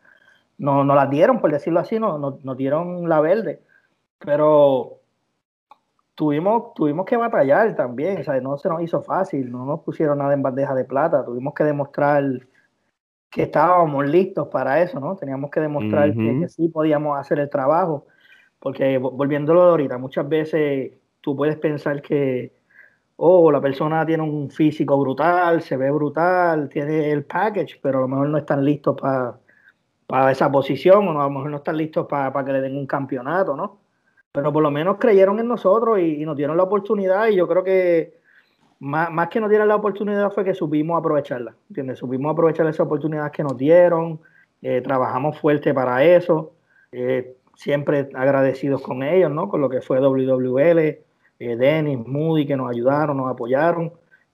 no, 0.58 0.84
no 0.84 0.96
las 0.96 1.10
dieron, 1.10 1.39
por 1.39 1.52
decirlo 1.52 1.80
así, 1.80 2.00
no, 2.00 2.18
nos 2.18 2.58
dieron 2.58 3.08
la 3.10 3.22
verde, 3.22 3.62
pero 4.20 5.00
tuvimos, 6.16 6.74
tuvimos 6.74 7.06
que 7.06 7.18
batallar 7.18 7.76
también, 7.76 8.20
o 8.20 8.24
sea, 8.24 8.39
no 8.42 8.58
se 8.58 8.70
nos 8.70 8.82
hizo 8.82 9.02
fácil, 9.02 9.52
no 9.52 9.66
nos 9.66 9.82
pusieron 9.82 10.20
nada 10.20 10.34
en 10.34 10.44
bandeja 10.44 10.76
de 10.76 10.86
plata, 10.86 11.26
tuvimos 11.26 11.54
que 11.54 11.64
demostrar 11.64 12.24
que 13.32 13.44
estábamos 13.44 14.06
listos 14.08 14.50
para 14.50 14.82
eso, 14.82 15.00
¿no? 15.00 15.16
Teníamos 15.16 15.50
que 15.50 15.62
demostrar 15.62 16.14
que, 16.14 16.48
sí 16.50 16.68
podíamos 16.68 17.18
hacer 17.18 17.39
el 17.39 17.50
trabajo, 17.50 18.06
porque 18.60 18.98
volviéndolo 18.98 19.64
de 19.64 19.70
ahorita, 19.72 19.98
muchas 19.98 20.28
veces 20.28 20.92
tú 21.22 21.36
puedes 21.36 21.56
pensar 21.56 22.02
que, 22.02 22.54
oh, 23.24 23.51
la 23.51 23.61
persona 23.61 24.03
tiene 24.03 24.24
un 24.24 24.49
físico 24.49 24.97
brutal, 24.99 25.61
se 25.61 25.78
ve 25.78 25.91
brutal, 25.91 26.67
tiene 26.69 27.11
el 27.11 27.24
package, 27.24 27.80
pero 27.80 27.99
a 27.99 28.01
lo 28.01 28.07
mejor 28.07 28.30
no 28.30 28.38
están 28.39 28.65
listos 28.65 28.95
para 28.99 30.32
esa 30.32 30.51
posición, 30.51 31.07
o 31.07 31.22
a 31.22 31.26
lo 31.26 31.30
mejor 31.30 31.51
no 31.51 31.57
están 31.57 31.78
listos 31.78 32.07
para 32.07 32.43
que 32.43 32.51
le 32.51 32.61
den 32.61 32.76
un 32.76 32.88
campeonato, 32.88 33.55
¿no? 33.55 33.78
Pero 34.32 34.51
por 34.51 34.63
lo 34.63 34.72
menos 34.72 34.97
creyeron 34.97 35.39
en 35.39 35.47
nosotros 35.47 35.99
y, 35.99 36.26
nos 36.26 36.36
dieron 36.36 36.57
la 36.57 36.63
oportunidad 36.63 37.28
y 37.28 37.36
yo 37.36 37.47
creo 37.47 37.63
que 37.63 38.17
más, 38.80 39.30
que 39.30 39.39
nos 39.39 39.49
dieron 39.51 39.67
la 39.67 39.76
oportunidad 39.76 40.32
fue 40.32 40.43
que 40.43 40.55
supimos 40.55 40.97
aprovecharla, 40.97 41.55
¿entiendes? 41.69 41.99
Supimos 41.99 42.34
aprovechar 42.34 42.65
esa 42.65 42.82
oportunidad 42.82 43.32
que 43.32 43.43
nos 43.43 43.55
dieron, 43.55 44.19
eh, 44.63 44.82
trabajamos 44.82 45.38
fuerte 45.38 45.76
para 45.76 46.03
eso, 46.03 46.53
eh, 46.91 47.36
siempre 47.53 48.09
agradecidos 48.15 48.82
con 48.82 49.03
ellos, 49.03 49.30
¿no? 49.30 49.47
Con 49.47 49.61
lo 49.61 49.69
que 49.69 49.82
fue 49.82 49.99
WWL, 49.99 51.11
eh, 51.42 51.56
Dennis, 51.56 51.98
Moody, 52.06 52.46
que 52.46 52.56
nos 52.56 52.70
ayudaron, 52.70 53.18
nos 53.18 53.32
apoyaron, 53.32 53.92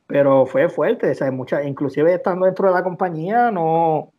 pero 0.08 0.46
fue 0.46 0.68
fuerte, 0.68 1.12
o 1.12 1.32
mucha, 1.32 1.64
inclusive 1.64 2.14
estando 2.14 2.46
dentro 2.46 2.68
de 2.68 2.74
la 2.74 2.84
compañía, 2.84 3.50
no, 3.50 4.12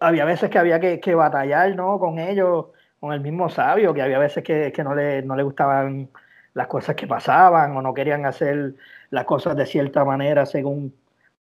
había 0.00 0.26
veces 0.26 0.50
que 0.50 0.58
había 0.58 0.80
que, 0.80 1.14
batallar, 1.14 1.74
¿no? 1.74 1.98
Con 1.98 2.18
ellos, 2.18 2.66
con 3.00 3.14
el 3.14 3.20
mismo 3.20 3.48
sabio, 3.48 3.94
que 3.94 4.02
había 4.02 4.18
veces 4.18 4.44
que, 4.44 4.72
no, 4.84 4.94
le, 4.94 5.22
no 5.22 5.34
le 5.34 5.44
gustaban 5.44 6.10
las 6.52 6.66
cosas 6.66 6.94
que 6.94 7.06
pasaban 7.06 7.74
o 7.74 7.80
no 7.80 7.94
querían 7.94 8.26
hacer 8.26 8.74
las 9.10 9.24
cosas 9.24 9.56
de 9.56 9.64
cierta 9.64 10.04
manera 10.04 10.44
según 10.44 10.94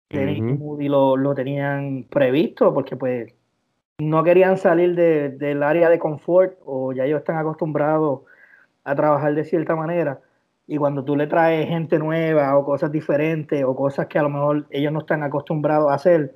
Dennis 0.08 0.38
y 0.38 0.42
Moody 0.42 0.88
lo, 0.88 1.34
tenían 1.34 2.06
previsto, 2.08 2.72
porque 2.72 2.96
pues 2.96 3.34
no 3.98 4.24
querían 4.24 4.56
salir 4.56 4.94
del 4.94 5.62
área 5.62 5.90
de 5.90 5.98
confort 5.98 6.58
o 6.64 6.94
ya 6.94 7.04
ellos 7.04 7.18
están 7.18 7.36
acostumbrados 7.36 8.22
a 8.84 8.94
trabajar 8.94 9.34
de 9.34 9.44
cierta 9.44 9.76
manera. 9.76 10.20
Y 10.66 10.78
cuando 10.78 11.04
tú 11.04 11.16
le 11.16 11.26
traes 11.26 11.68
gente 11.68 11.98
nueva 11.98 12.56
o 12.58 12.64
cosas 12.64 12.90
diferentes 12.90 13.62
o 13.64 13.76
cosas 13.76 14.06
que 14.06 14.18
a 14.18 14.22
lo 14.22 14.30
mejor 14.30 14.66
ellos 14.70 14.92
no 14.92 15.00
están 15.00 15.22
acostumbrados 15.22 15.90
a 15.90 15.94
hacer, 15.94 16.34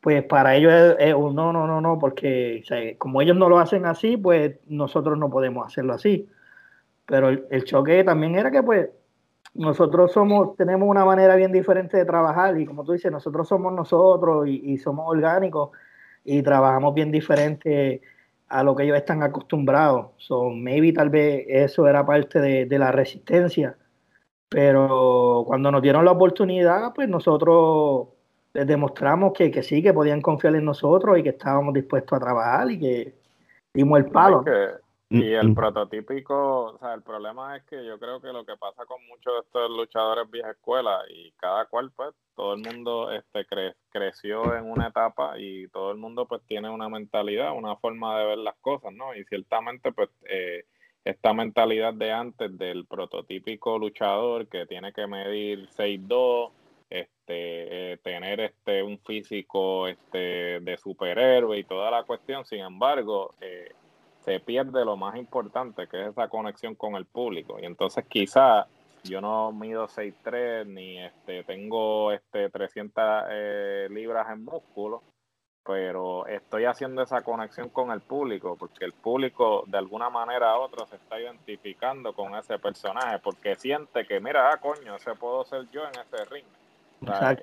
pues 0.00 0.22
para 0.24 0.54
ellos 0.54 0.72
es, 0.98 1.14
un 1.14 1.34
no, 1.34 1.52
no, 1.52 1.66
no, 1.66 1.80
no, 1.80 1.98
porque 1.98 2.62
como 2.98 3.22
ellos 3.22 3.36
no 3.36 3.48
lo 3.48 3.58
hacen 3.58 3.86
así, 3.86 4.16
pues 4.16 4.56
nosotros 4.66 5.18
no 5.18 5.30
podemos 5.30 5.66
hacerlo 5.66 5.94
así. 5.94 6.28
Pero 7.06 7.28
el, 7.30 7.64
choque 7.64 8.04
también 8.04 8.36
era 8.36 8.50
que 8.50 8.62
pues 8.62 8.90
nosotros 9.54 10.12
somos, 10.12 10.56
tenemos 10.56 10.88
una 10.88 11.04
manera 11.04 11.36
bien 11.36 11.52
diferente 11.52 11.96
de 11.96 12.04
trabajar 12.04 12.58
y 12.60 12.66
como 12.66 12.84
tú 12.84 12.92
dices, 12.92 13.10
nosotros 13.10 13.48
somos 13.48 13.72
nosotros 13.72 14.46
y, 14.46 14.72
y 14.72 14.78
somos 14.78 15.06
orgánicos 15.08 15.70
y 16.24 16.42
trabajamos 16.42 16.94
bien 16.94 17.10
diferente 17.10 18.02
a 18.48 18.62
lo 18.62 18.74
que 18.76 18.84
ellos 18.84 18.96
están 18.96 19.22
acostumbrados. 19.22 20.12
So, 20.18 20.50
maybe 20.50 20.92
tal 20.92 21.10
vez 21.10 21.44
eso 21.48 21.86
era 21.88 22.04
parte 22.04 22.40
de, 22.40 22.78
la 22.78 22.92
resistencia. 22.92 23.76
Pero 24.48 25.44
cuando 25.46 25.70
nos 25.70 25.82
dieron 25.82 26.04
la 26.04 26.12
oportunidad, 26.12 26.92
pues 26.94 27.08
nosotros 27.08 28.08
les 28.52 28.66
demostramos 28.66 29.32
que, 29.32 29.50
que 29.50 29.62
sí, 29.62 29.82
que 29.82 29.92
podían 29.92 30.20
confiar 30.20 30.54
en 30.54 30.64
nosotros 30.64 31.18
y 31.18 31.22
que 31.22 31.30
estábamos 31.30 31.74
dispuestos 31.74 32.16
a 32.16 32.20
trabajar 32.20 32.70
y 32.70 32.78
que 32.78 33.14
dimos 33.74 33.98
el 33.98 34.06
palo. 34.06 34.44
Y 35.14 35.32
el 35.32 35.50
mm. 35.50 35.54
prototípico, 35.54 36.64
o 36.64 36.78
sea, 36.78 36.94
el 36.94 37.02
problema 37.02 37.56
es 37.56 37.62
que 37.64 37.84
yo 37.84 37.98
creo 37.98 38.20
que 38.20 38.32
lo 38.32 38.44
que 38.44 38.56
pasa 38.56 38.84
con 38.84 39.04
muchos 39.06 39.32
de 39.32 39.40
estos 39.40 39.70
luchadores 39.70 40.28
vieja 40.30 40.50
escuela 40.50 41.02
y 41.08 41.30
cada 41.32 41.66
cual, 41.66 41.92
pues, 41.94 42.14
todo 42.34 42.54
el 42.54 42.62
mundo 42.62 43.12
este, 43.12 43.46
creció 43.90 44.56
en 44.56 44.68
una 44.68 44.88
etapa 44.88 45.38
y 45.38 45.68
todo 45.68 45.92
el 45.92 45.98
mundo, 45.98 46.26
pues, 46.26 46.42
tiene 46.46 46.68
una 46.68 46.88
mentalidad, 46.88 47.56
una 47.56 47.76
forma 47.76 48.18
de 48.18 48.26
ver 48.26 48.38
las 48.38 48.56
cosas, 48.56 48.92
¿no? 48.92 49.14
Y 49.14 49.24
ciertamente, 49.24 49.92
pues, 49.92 50.10
eh, 50.28 50.64
esta 51.04 51.32
mentalidad 51.32 51.94
de 51.94 52.10
antes 52.10 52.56
del 52.58 52.86
prototípico 52.86 53.78
luchador 53.78 54.48
que 54.48 54.66
tiene 54.66 54.92
que 54.92 55.06
medir 55.06 55.68
6'2", 55.68 56.50
este, 56.90 57.92
eh, 57.92 57.96
tener 57.98 58.40
este, 58.40 58.82
un 58.82 58.98
físico 58.98 59.86
este, 59.86 60.60
de 60.60 60.76
superhéroe 60.76 61.58
y 61.58 61.64
toda 61.64 61.90
la 61.90 62.02
cuestión, 62.04 62.44
sin 62.44 62.60
embargo, 62.60 63.34
eh, 63.40 63.72
se 64.24 64.40
pierde 64.40 64.84
lo 64.84 64.96
más 64.96 65.16
importante, 65.16 65.86
que 65.86 66.02
es 66.02 66.08
esa 66.08 66.28
conexión 66.28 66.74
con 66.74 66.96
el 66.96 67.04
público. 67.04 67.58
Y 67.60 67.66
entonces 67.66 68.04
quizá 68.08 68.66
yo 69.02 69.20
no 69.20 69.52
mido 69.52 69.86
6'3 69.86 70.66
ni 70.66 71.02
este, 71.02 71.44
tengo 71.44 72.10
este, 72.10 72.48
300 72.48 73.04
eh, 73.30 73.88
libras 73.90 74.30
en 74.30 74.44
músculo, 74.44 75.02
pero 75.62 76.26
estoy 76.26 76.64
haciendo 76.64 77.02
esa 77.02 77.22
conexión 77.22 77.68
con 77.68 77.90
el 77.90 78.00
público, 78.00 78.56
porque 78.56 78.86
el 78.86 78.92
público 78.92 79.64
de 79.66 79.78
alguna 79.78 80.08
manera 80.08 80.58
u 80.58 80.62
otra 80.62 80.86
se 80.86 80.96
está 80.96 81.20
identificando 81.20 82.14
con 82.14 82.34
ese 82.34 82.58
personaje, 82.58 83.18
porque 83.18 83.56
siente 83.56 84.06
que, 84.06 84.20
mira, 84.20 84.50
ah, 84.50 84.58
coño, 84.58 84.96
ese 84.96 85.14
puedo 85.14 85.44
ser 85.44 85.68
yo 85.70 85.82
en 85.84 86.00
ese 86.00 86.24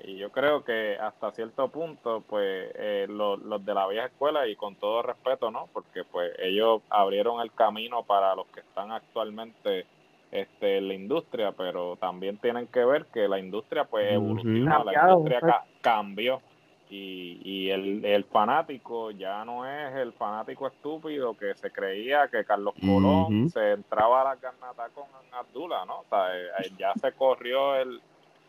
Y 0.04 0.16
yo 0.16 0.30
creo 0.30 0.64
que 0.64 0.96
hasta 1.00 1.30
cierto 1.32 1.68
punto, 1.68 2.22
pues 2.28 2.70
eh, 2.74 3.06
los, 3.08 3.64
de 3.64 3.74
la 3.74 3.86
vieja 3.86 4.06
escuela, 4.06 4.46
y 4.46 4.56
con 4.56 4.76
todo 4.76 5.02
respeto, 5.02 5.50
¿no? 5.50 5.68
Porque 5.72 6.04
pues 6.04 6.32
ellos 6.38 6.82
abrieron 6.90 7.40
el 7.40 7.52
camino 7.52 8.02
para 8.02 8.34
los 8.34 8.46
que 8.48 8.60
están 8.60 8.92
actualmente 8.92 9.86
este, 10.30 10.78
en 10.78 10.88
la 10.88 10.94
industria, 10.94 11.52
pero 11.52 11.96
también 11.96 12.38
tienen 12.38 12.66
que 12.66 12.84
ver 12.84 13.06
que 13.06 13.28
la 13.28 13.38
industria 13.38 13.84
pues 13.84 14.12
evolucionó, 14.12 14.84
la 14.84 15.08
industria 15.08 15.64
cambió. 15.80 16.40
Y, 16.88 17.40
y 17.42 17.70
el, 17.70 18.04
el, 18.04 18.24
fanático 18.24 19.12
ya 19.12 19.46
no 19.46 19.66
es 19.66 19.94
el 19.96 20.12
fanático 20.12 20.66
estúpido 20.66 21.34
que 21.34 21.54
se 21.54 21.70
creía 21.70 22.28
que 22.28 22.44
Carlos 22.44 22.74
Colón 22.78 23.48
se 23.48 23.72
entraba 23.72 24.20
a 24.20 24.24
la 24.24 24.36
carnata 24.36 24.90
con 24.94 25.04
Abdullah, 25.32 25.86
¿no? 25.86 26.00
O 26.00 26.04
sea, 26.10 26.36
eh, 26.36 26.70
ya 26.78 26.92
se 27.00 27.12
corrió 27.12 27.76
el, 27.76 28.02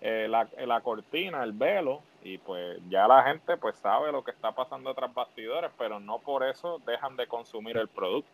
eh, 0.06 0.28
la, 0.30 0.48
la, 0.66 0.82
cortina, 0.82 1.44
el 1.44 1.54
velo, 1.54 2.02
y 2.24 2.38
pues 2.38 2.78
ya 2.90 3.08
la 3.08 3.24
gente 3.24 3.56
pues 3.56 3.78
sabe 3.78 4.12
lo 4.12 4.22
que 4.22 4.32
está 4.32 4.52
pasando 4.52 4.94
tras 4.94 5.14
bastidores, 5.14 5.72
pero 5.78 6.02
no 6.02 6.20
por 6.20 6.44
eso 6.44 6.82
dejan 6.86 7.16
de 7.16 7.26
consumir 7.26 7.78
el 7.78 7.88
producto. 7.88 8.30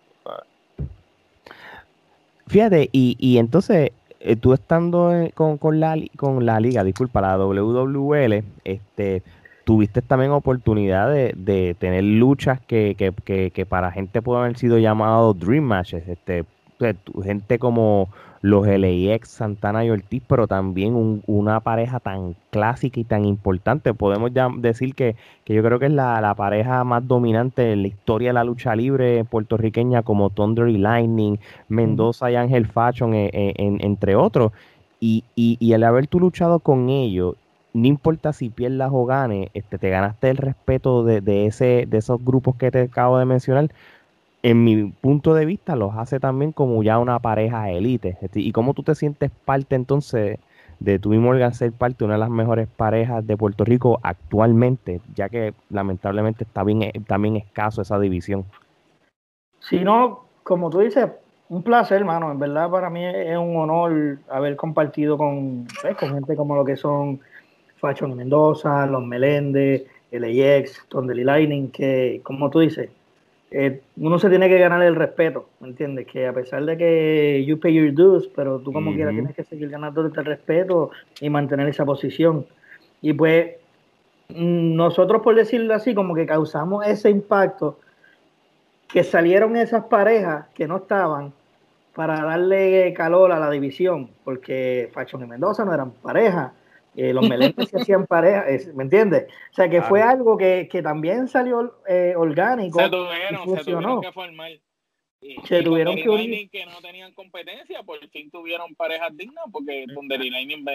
Fíjate, 2.47 2.89
y, 2.91 3.15
y 3.19 3.37
entonces 3.37 3.91
eh, 4.19 4.35
tú 4.35 4.53
estando 4.53 5.11
con, 5.35 5.59
con, 5.59 5.79
la, 5.79 5.95
con 6.17 6.43
la 6.43 6.59
liga, 6.59 6.83
disculpa, 6.83 7.21
la 7.21 7.37
WWL, 7.37 8.43
este, 8.63 9.21
tuviste 9.63 10.01
también 10.01 10.31
oportunidad 10.31 11.11
de, 11.11 11.33
de 11.37 11.75
tener 11.77 12.03
luchas 12.03 12.59
que, 12.61 12.95
que, 12.97 13.13
que, 13.23 13.51
que, 13.51 13.65
para 13.67 13.91
gente 13.91 14.23
puede 14.23 14.41
haber 14.41 14.57
sido 14.57 14.79
llamado 14.79 15.35
Dream 15.35 15.63
Matches, 15.63 16.07
este, 16.07 16.45
gente 17.23 17.59
como 17.59 18.09
los 18.41 18.65
LAX, 18.65 19.29
Santana 19.29 19.83
y 19.83 19.89
Ortiz, 19.89 20.23
pero 20.27 20.47
también 20.47 21.21
una 21.27 21.59
pareja 21.59 21.99
tan 21.99 22.35
clásica 22.51 22.99
y 22.99 23.03
tan 23.03 23.25
importante. 23.25 23.93
Podemos 23.93 24.31
ya 24.33 24.49
decir 24.57 24.95
que, 24.95 25.15
yo 25.45 25.61
creo 25.63 25.79
que 25.79 25.87
es 25.87 25.91
la, 25.91 26.33
pareja 26.35 26.83
más 26.83 27.07
dominante 27.07 27.73
en 27.73 27.81
la 27.81 27.87
historia 27.89 28.29
de 28.29 28.33
la 28.33 28.43
lucha 28.43 28.75
libre 28.75 29.25
puertorriqueña, 29.25 30.03
como 30.03 30.29
Thunder 30.29 30.69
y 30.69 30.77
Lightning, 30.77 31.37
Mendoza 31.67 32.31
y 32.31 32.35
Ángel 32.35 32.67
Fashion, 32.67 33.13
eh, 33.13 33.29
eh, 33.33 33.53
entre 33.57 34.15
otros. 34.15 34.51
Y, 35.01 35.23
y, 35.35 35.73
el 35.73 35.83
haber 35.83 36.07
tú 36.07 36.19
luchado 36.19 36.59
con 36.59 36.89
ellos, 36.89 37.35
no 37.73 37.87
importa 37.87 38.33
si 38.33 38.49
pierdas 38.49 38.89
o 38.91 39.05
ganes, 39.05 39.49
este, 39.53 39.77
te 39.77 39.89
ganaste 39.89 40.29
el 40.29 40.37
respeto 40.37 41.03
de, 41.03 41.21
de, 41.21 41.45
ese, 41.45 41.85
de 41.87 41.97
esos 41.97 42.23
grupos 42.23 42.55
que 42.55 42.71
te 42.71 42.81
acabo 42.81 43.17
de 43.17 43.25
mencionar 43.25 43.69
en 44.41 44.63
mi 44.63 44.91
punto 44.91 45.33
de 45.33 45.45
vista, 45.45 45.75
los 45.75 45.95
hace 45.95 46.19
también 46.19 46.51
como 46.51 46.81
ya 46.83 46.97
una 46.99 47.19
pareja 47.19 47.69
élite. 47.69 48.17
¿Y 48.35 48.51
cómo 48.51 48.73
tú 48.73 48.83
te 48.83 48.95
sientes 48.95 49.31
parte 49.45 49.75
entonces 49.75 50.39
de 50.79 50.97
tu 50.97 51.13
y 51.13 51.17
Morgan 51.17 51.53
ser 51.53 51.73
parte 51.73 51.99
de 51.99 52.05
una 52.05 52.13
de 52.13 52.21
las 52.21 52.29
mejores 52.29 52.67
parejas 52.67 53.25
de 53.27 53.35
Puerto 53.35 53.65
Rico 53.65 53.99
actualmente, 54.01 55.01
ya 55.13 55.27
que 55.27 55.53
lamentablemente 55.69 56.45
está 56.45 56.63
bien, 56.63 56.91
también 57.05 57.35
escaso 57.35 57.81
esa 57.81 57.99
división? 57.99 58.45
Sí, 59.59 59.83
no, 59.83 60.25
como 60.43 60.69
tú 60.69 60.79
dices, 60.79 61.09
un 61.49 61.63
placer, 61.63 61.97
hermano. 61.97 62.31
En 62.31 62.39
verdad, 62.39 62.69
para 62.69 62.89
mí 62.89 63.03
es 63.03 63.37
un 63.37 63.57
honor 63.57 64.19
haber 64.29 64.55
compartido 64.55 65.17
con, 65.17 65.67
con 65.99 66.13
gente 66.13 66.35
como 66.35 66.55
lo 66.55 66.63
que 66.63 66.77
son 66.77 67.19
Fachon 67.77 68.15
Mendoza, 68.15 68.85
Los 68.85 69.03
Meléndez, 69.03 69.85
el 70.11 70.23
AX, 70.23 70.85
Tondeli 70.87 71.23
Lightning, 71.23 71.71
que, 71.71 72.21
como 72.23 72.49
tú 72.49 72.59
dices, 72.59 72.89
eh, 73.51 73.81
uno 73.97 74.19
se 74.19 74.29
tiene 74.29 74.47
que 74.47 74.59
ganar 74.59 74.83
el 74.83 74.95
respeto, 74.95 75.49
¿me 75.59 75.69
entiendes? 75.69 76.05
Que 76.05 76.27
a 76.27 76.33
pesar 76.33 76.63
de 76.65 76.77
que 76.77 77.43
you 77.45 77.59
pay 77.59 77.73
your 77.73 77.93
dues, 77.93 78.27
pero 78.35 78.59
tú 78.59 78.71
como 78.71 78.93
quieras 78.93 79.13
tienes 79.13 79.35
que 79.35 79.43
seguir 79.43 79.69
ganando 79.69 80.01
el 80.01 80.13
respeto 80.13 80.91
y 81.19 81.29
mantener 81.29 81.67
esa 81.67 81.83
posición. 81.85 82.45
Y 83.01 83.13
pues 83.13 83.55
mm, 84.29 84.75
nosotros, 84.75 85.23
por 85.23 85.35
decirlo 85.35 85.73
así, 85.73 85.95
como 85.95 86.13
que 86.13 86.27
causamos 86.27 86.85
ese 86.85 87.09
impacto, 87.09 87.79
que 88.87 89.03
salieron 89.03 89.55
esas 89.55 89.85
parejas 89.85 90.47
que 90.53 90.67
no 90.67 90.77
estaban 90.77 91.33
para 91.95 92.23
darle 92.23 92.93
calor 92.93 93.31
a 93.31 93.39
la 93.39 93.49
división, 93.49 94.09
porque 94.23 94.89
Fachón 94.93 95.23
y 95.23 95.25
Mendoza 95.25 95.65
no 95.65 95.73
eran 95.73 95.91
pareja, 95.91 96.53
eh, 96.95 97.13
los 97.13 97.27
Meléndez 97.27 97.69
se 97.69 97.77
hacían 97.77 98.05
pareja, 98.07 98.45
¿me 98.73 98.83
entiendes? 98.83 99.27
O 99.51 99.53
sea, 99.53 99.69
que 99.69 99.81
fue 99.81 100.01
algo 100.01 100.37
que, 100.37 100.67
que 100.71 100.81
también 100.81 101.27
salió 101.27 101.75
eh, 101.87 102.13
orgánico. 102.15 102.79
Se 102.79 102.89
tuvieron, 102.89 103.57
se 103.57 103.63
tuvieron 103.63 104.01
que 104.01 104.11
formar. 104.11 104.51
Y, 105.21 105.35
se 105.45 105.61
tuvieron 105.61 105.97
que 105.97 106.09
unir. 106.09 106.49
que 106.49 106.65
no 106.65 106.79
tenían 106.81 107.13
competencia, 107.13 107.83
por 107.83 107.99
fin 108.07 108.31
tuvieron 108.31 108.73
parejas 108.75 109.15
dignas, 109.17 109.43
porque 109.51 109.85
Tondeli 109.93 110.29
Lightning 110.29 110.65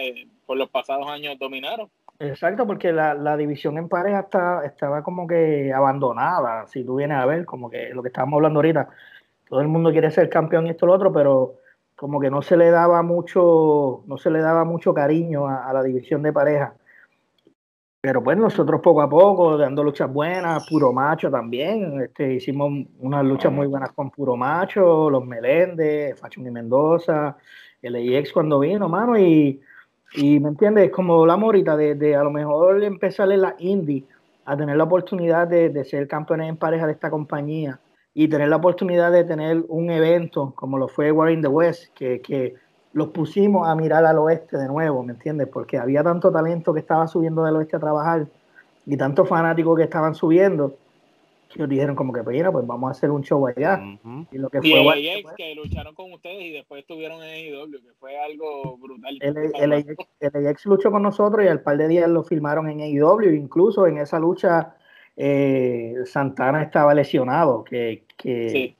por 0.45 0.57
los 0.57 0.69
pasados 0.69 1.07
años 1.07 1.37
dominaron. 1.39 1.89
Exacto, 2.19 2.65
porque 2.65 2.93
la, 2.93 3.13
la 3.15 3.35
división 3.35 3.77
en 3.77 3.89
pareja 3.89 4.21
está, 4.21 4.63
estaba 4.65 5.03
como 5.03 5.27
que 5.27 5.73
abandonada, 5.73 6.67
si 6.67 6.83
tú 6.83 6.95
vienes 6.97 7.17
a 7.17 7.25
ver, 7.25 7.45
como 7.45 7.69
que 7.69 7.89
lo 7.89 8.03
que 8.03 8.09
estábamos 8.09 8.37
hablando 8.37 8.59
ahorita, 8.59 8.87
todo 9.49 9.61
el 9.61 9.67
mundo 9.67 9.91
quiere 9.91 10.11
ser 10.11 10.29
campeón 10.29 10.67
y 10.67 10.69
esto 10.69 10.85
y 10.85 10.87
lo 10.87 10.93
otro, 10.93 11.11
pero 11.11 11.55
como 11.95 12.19
que 12.19 12.29
no 12.29 12.41
se 12.41 12.57
le 12.57 12.69
daba 12.71 13.01
mucho, 13.01 14.03
no 14.05 14.17
se 14.17 14.29
le 14.29 14.39
daba 14.39 14.65
mucho 14.65 14.93
cariño 14.93 15.47
a, 15.47 15.71
la 15.73 15.81
división 15.81 16.21
de 16.23 16.33
pareja. 16.33 16.75
Pero 18.01 18.23
pues 18.23 18.37
nosotros 18.37 18.81
poco 18.81 19.01
a 19.01 19.09
poco, 19.09 19.57
dando 19.57 19.83
luchas 19.83 20.11
buenas, 20.11 20.67
puro 20.69 20.93
macho 20.93 21.31
también, 21.31 22.01
este, 22.01 22.33
hicimos 22.33 22.71
unas 22.99 23.25
luchas 23.25 23.51
muy 23.51 23.65
buenas 23.65 23.91
con 23.93 24.11
puro 24.11 24.35
macho, 24.35 25.09
los 25.09 25.25
Meléndez, 25.25 26.19
Fachón 26.19 26.45
y 26.45 26.51
Mendoza, 26.51 27.37
el 27.81 27.95
EX 27.95 28.31
cuando 28.31 28.59
vino, 28.59 28.87
mano, 28.87 29.17
y, 29.17 29.59
y 30.13 30.39
me 30.39 30.49
entiendes, 30.49 30.91
como 30.91 31.21
hablamos 31.21 31.45
ahorita, 31.45 31.75
de, 31.75 31.95
de, 31.95 32.15
a 32.15 32.23
lo 32.23 32.29
mejor 32.29 32.83
empezar 32.83 33.31
en 33.31 33.41
la 33.41 33.55
indie, 33.57 34.03
a 34.45 34.55
tener 34.55 34.77
la 34.77 34.83
oportunidad 34.83 35.47
de, 35.47 35.69
de 35.69 35.83
ser 35.83 36.07
campeones 36.07 36.49
en 36.49 36.57
pareja 36.57 36.85
de 36.85 36.93
esta 36.93 37.09
compañía, 37.09 37.79
y 38.17 38.29
tener 38.29 38.47
la 38.47 38.55
oportunidad 38.55 39.11
de 39.11 39.25
tener 39.25 39.63
un 39.67 39.91
evento 39.91 40.53
como 40.55 40.77
lo 40.77 40.87
fue 40.87 41.11
War 41.11 41.29
in 41.29 41.41
the 41.41 41.49
West, 41.49 41.93
que, 41.93 42.21
que 42.21 42.55
los 42.93 43.09
pusimos 43.09 43.67
a 43.67 43.75
mirar 43.75 44.05
al 44.05 44.17
oeste 44.17 44.57
de 44.57 44.67
nuevo, 44.67 45.03
¿me 45.03 45.11
entiendes? 45.11 45.49
Porque 45.51 45.77
había 45.77 46.01
tanto 46.01 46.31
talento 46.31 46.73
que 46.73 46.79
estaba 46.79 47.07
subiendo 47.09 47.43
del 47.43 47.57
oeste 47.57 47.75
a 47.75 47.79
trabajar 47.79 48.25
y 48.85 48.95
tantos 48.95 49.27
fanáticos 49.27 49.77
que 49.77 49.83
estaban 49.83 50.15
subiendo 50.15 50.77
que 51.51 51.59
nos 51.59 51.69
dijeron 51.69 51.95
como 51.95 52.13
que 52.13 52.23
pues, 52.23 52.41
pues 52.51 52.67
vamos 52.67 52.87
a 52.87 52.91
hacer 52.91 53.11
un 53.11 53.21
show 53.21 53.45
allá. 53.47 53.81
Y 54.31 54.37
lo 54.37 54.49
que 54.49 54.61
fue 54.61 54.81
el 54.81 54.87
AX, 54.87 55.33
que 55.35 55.55
lucharon 55.55 55.93
con 55.93 56.13
ustedes 56.13 56.41
y 56.41 56.51
después 56.51 56.81
estuvieron 56.81 57.21
en 57.21 57.53
AEW, 57.53 57.71
que 57.71 57.93
fue 57.99 58.17
algo 58.17 58.77
brutal. 58.77 59.17
El, 59.21 59.37
el, 59.37 59.95
el, 60.19 60.47
AX 60.47 60.65
luchó 60.65 60.89
con 60.89 61.03
nosotros 61.03 61.45
y 61.45 61.47
al 61.47 61.61
par 61.61 61.77
de 61.77 61.87
días 61.87 62.09
lo 62.09 62.23
filmaron 62.23 62.69
en 62.69 62.79
AEW, 62.79 63.33
incluso 63.33 63.87
en 63.87 63.97
esa 63.97 64.19
lucha 64.19 64.75
eh, 65.17 65.95
Santana 66.05 66.63
estaba 66.63 66.93
lesionado, 66.93 67.63
que, 67.63 68.05
que, 68.17 68.75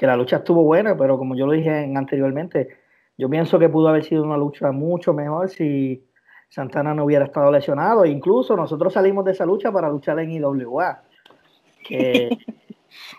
la 0.00 0.16
lucha 0.16 0.36
estuvo 0.36 0.62
buena, 0.62 0.96
pero 0.96 1.18
como 1.18 1.34
yo 1.34 1.46
lo 1.46 1.52
dije 1.52 1.90
anteriormente, 1.96 2.68
yo 3.16 3.28
pienso 3.28 3.58
que 3.58 3.68
pudo 3.68 3.88
haber 3.88 4.04
sido 4.04 4.22
una 4.22 4.36
lucha 4.36 4.70
mucho 4.70 5.12
mejor 5.12 5.48
si 5.48 6.04
Santana 6.48 6.94
no 6.94 7.04
hubiera 7.04 7.24
estado 7.24 7.50
lesionado. 7.50 8.06
Incluso 8.06 8.56
nosotros 8.56 8.92
salimos 8.92 9.24
de 9.24 9.32
esa 9.32 9.44
lucha 9.44 9.72
para 9.72 9.88
luchar 9.88 10.20
en 10.20 10.30
IWA. 10.30 11.02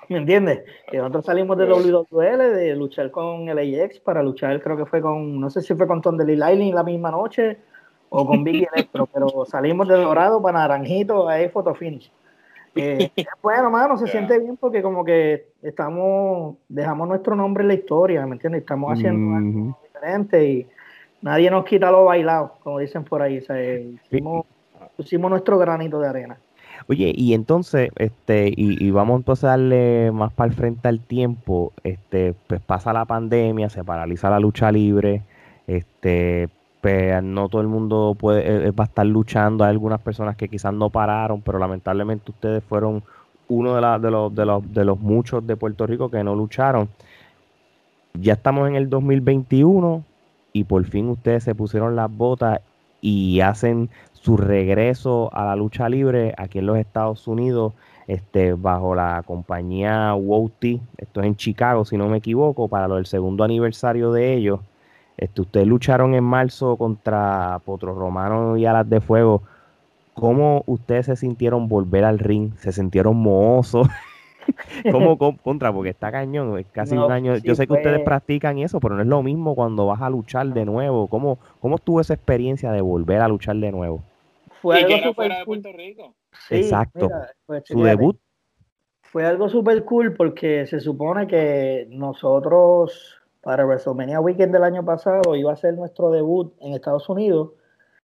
¿Me 0.09 0.17
entiendes? 0.17 0.63
Que 0.89 0.97
nosotros 0.97 1.25
salimos 1.25 1.57
de 1.57 1.65
WWL 1.65 2.55
de 2.55 2.75
luchar 2.75 3.11
con 3.11 3.49
el 3.49 3.81
AX 3.81 3.99
para 3.99 4.23
luchar, 4.23 4.61
creo 4.61 4.77
que 4.77 4.85
fue 4.85 5.01
con, 5.01 5.39
no 5.39 5.49
sé 5.49 5.61
si 5.61 5.75
fue 5.75 5.87
con 5.87 6.01
Tondeli 6.01 6.35
Lightning 6.35 6.73
la 6.73 6.83
misma 6.83 7.11
noche 7.11 7.57
o 8.09 8.25
con 8.25 8.43
Biggie 8.43 8.67
Electro, 8.73 9.07
pero 9.07 9.45
salimos 9.45 9.87
de 9.87 9.95
Dorado 9.95 10.41
para 10.41 10.59
Naranjito 10.59 11.29
a 11.29 11.37
Photo 11.49 11.75
Finish. 11.75 12.11
Eh, 12.75 13.11
bueno, 13.43 13.69
mano, 13.69 13.97
se 13.97 14.07
siente 14.07 14.39
bien 14.39 14.57
porque 14.57 14.81
como 14.81 15.03
que 15.03 15.47
estamos, 15.61 16.57
dejamos 16.67 17.07
nuestro 17.07 17.35
nombre 17.35 17.63
en 17.63 17.69
la 17.69 17.73
historia, 17.73 18.25
¿me 18.25 18.33
entiendes? 18.33 18.61
Estamos 18.61 18.93
haciendo 18.93 19.35
algo 19.35 19.79
diferente 19.83 20.45
y 20.45 20.67
nadie 21.21 21.51
nos 21.51 21.65
quita 21.65 21.91
lo 21.91 22.05
bailado, 22.05 22.55
como 22.63 22.79
dicen 22.79 23.03
por 23.03 23.21
ahí. 23.21 23.37
hicimos, 23.37 24.45
pusimos 24.95 25.31
nuestro 25.31 25.57
granito 25.57 25.99
de 25.99 26.07
arena. 26.07 26.37
Oye, 26.87 27.13
y 27.15 27.33
entonces, 27.33 27.89
este, 27.97 28.47
y, 28.49 28.83
y, 28.83 28.91
vamos 28.91 29.19
entonces 29.19 29.43
a 29.43 29.49
darle 29.49 30.11
más 30.11 30.33
para 30.33 30.49
el 30.49 30.55
frente 30.55 30.87
al 30.87 31.01
tiempo, 31.01 31.73
este, 31.83 32.33
pues 32.47 32.61
pasa 32.61 32.93
la 32.93 33.05
pandemia, 33.05 33.69
se 33.69 33.83
paraliza 33.83 34.29
la 34.29 34.39
lucha 34.39 34.71
libre, 34.71 35.23
este, 35.67 36.49
pues 36.81 37.21
no 37.23 37.49
todo 37.49 37.61
el 37.61 37.67
mundo 37.67 38.15
puede 38.17 38.41
eh, 38.41 38.67
eh, 38.67 38.71
va 38.71 38.85
a 38.85 38.87
estar 38.87 39.05
luchando. 39.05 39.63
Hay 39.63 39.71
algunas 39.71 40.01
personas 40.01 40.35
que 40.35 40.47
quizás 40.47 40.73
no 40.73 40.89
pararon, 40.89 41.41
pero 41.41 41.59
lamentablemente 41.59 42.31
ustedes 42.31 42.63
fueron 42.63 43.03
uno 43.47 43.75
de, 43.75 43.99
de, 43.99 44.11
los, 44.11 44.33
de, 44.33 44.45
los, 44.45 44.73
de 44.73 44.85
los 44.85 44.99
muchos 44.99 45.45
de 45.45 45.57
Puerto 45.57 45.85
Rico 45.87 46.09
que 46.09 46.23
no 46.23 46.35
lucharon. 46.35 46.89
Ya 48.13 48.33
estamos 48.33 48.67
en 48.69 48.75
el 48.75 48.89
2021 48.89 50.03
y 50.53 50.63
por 50.63 50.83
fin 50.85 51.09
ustedes 51.09 51.43
se 51.43 51.55
pusieron 51.55 51.95
las 51.95 52.11
botas 52.11 52.61
y 53.01 53.39
hacen 53.41 53.89
su 54.13 54.37
regreso 54.37 55.29
a 55.33 55.45
la 55.45 55.55
lucha 55.55 55.87
libre 55.89 56.33
aquí 56.37 56.59
en 56.59 56.65
los 56.65 56.77
Estados 56.77 57.27
Unidos 57.27 57.73
este, 58.07 58.53
bajo 58.53 58.95
la 58.95 59.21
compañía 59.23 60.15
WOT, 60.15 60.65
esto 60.97 61.21
es 61.21 61.27
en 61.27 61.35
Chicago 61.35 61.85
si 61.85 61.95
no 61.95 62.09
me 62.09 62.17
equivoco, 62.17 62.67
para 62.67 62.87
del 62.87 63.05
segundo 63.05 63.43
aniversario 63.43 64.11
de 64.11 64.33
ellos. 64.33 64.59
Este, 65.19 65.41
ustedes 65.41 65.67
lucharon 65.67 66.13
en 66.13 66.23
marzo 66.23 66.77
contra 66.77 67.59
Potro 67.65 67.93
Romano 67.93 68.55
y 68.55 68.65
Alas 68.65 68.89
de 68.89 69.01
Fuego. 69.01 69.43
¿Cómo 70.13 70.63
ustedes 70.65 71.07
se 71.07 71.17
sintieron 71.17 71.67
volver 71.67 72.05
al 72.05 72.19
ring? 72.19 72.53
¿Se 72.55 72.71
sintieron 72.71 73.17
mohosos? 73.17 73.87
¿Cómo 74.91 75.17
contra? 75.17 75.73
Porque 75.73 75.89
está 75.89 76.09
cañón, 76.09 76.57
es 76.57 76.67
casi 76.67 76.95
un 76.95 77.11
año. 77.11 77.35
Yo 77.37 77.53
sé 77.55 77.67
que 77.67 77.73
ustedes 77.73 77.99
practican 77.99 78.59
eso, 78.59 78.79
pero 78.79 78.95
no 78.95 79.01
es 79.01 79.07
lo 79.07 79.21
mismo 79.21 79.55
cuando 79.55 79.85
vas 79.87 80.01
a 80.01 80.09
luchar 80.09 80.47
de 80.47 80.63
nuevo. 80.63 81.07
¿Cómo, 81.07 81.37
cómo 81.59 81.75
estuvo 81.75 81.99
esa 81.99 82.13
experiencia 82.13 82.71
de 82.71 82.79
volver 82.79 83.19
a 83.19 83.27
luchar 83.27 83.57
de 83.57 83.71
nuevo? 83.73 84.01
Fue 84.61 84.81
algo 84.81 85.13
fuera 85.13 85.39
de 85.39 85.45
Puerto 85.45 85.69
Rico. 85.73 86.15
Exacto. 86.49 87.09
Pues, 87.45 87.63
Su 87.65 87.83
debut. 87.83 88.17
Fue 89.01 89.25
algo 89.25 89.49
súper 89.49 89.83
cool 89.83 90.13
porque 90.13 90.65
se 90.65 90.79
supone 90.79 91.27
que 91.27 91.87
nosotros 91.89 93.18
para 93.49 93.65
WrestleMania 93.65 94.19
Weekend 94.21 94.53
del 94.53 94.63
año 94.63 94.85
pasado 94.85 95.35
iba 95.35 95.51
a 95.51 95.55
ser 95.55 95.73
nuestro 95.73 96.11
debut 96.11 96.53
en 96.59 96.75
Estados 96.75 97.09
Unidos 97.09 97.49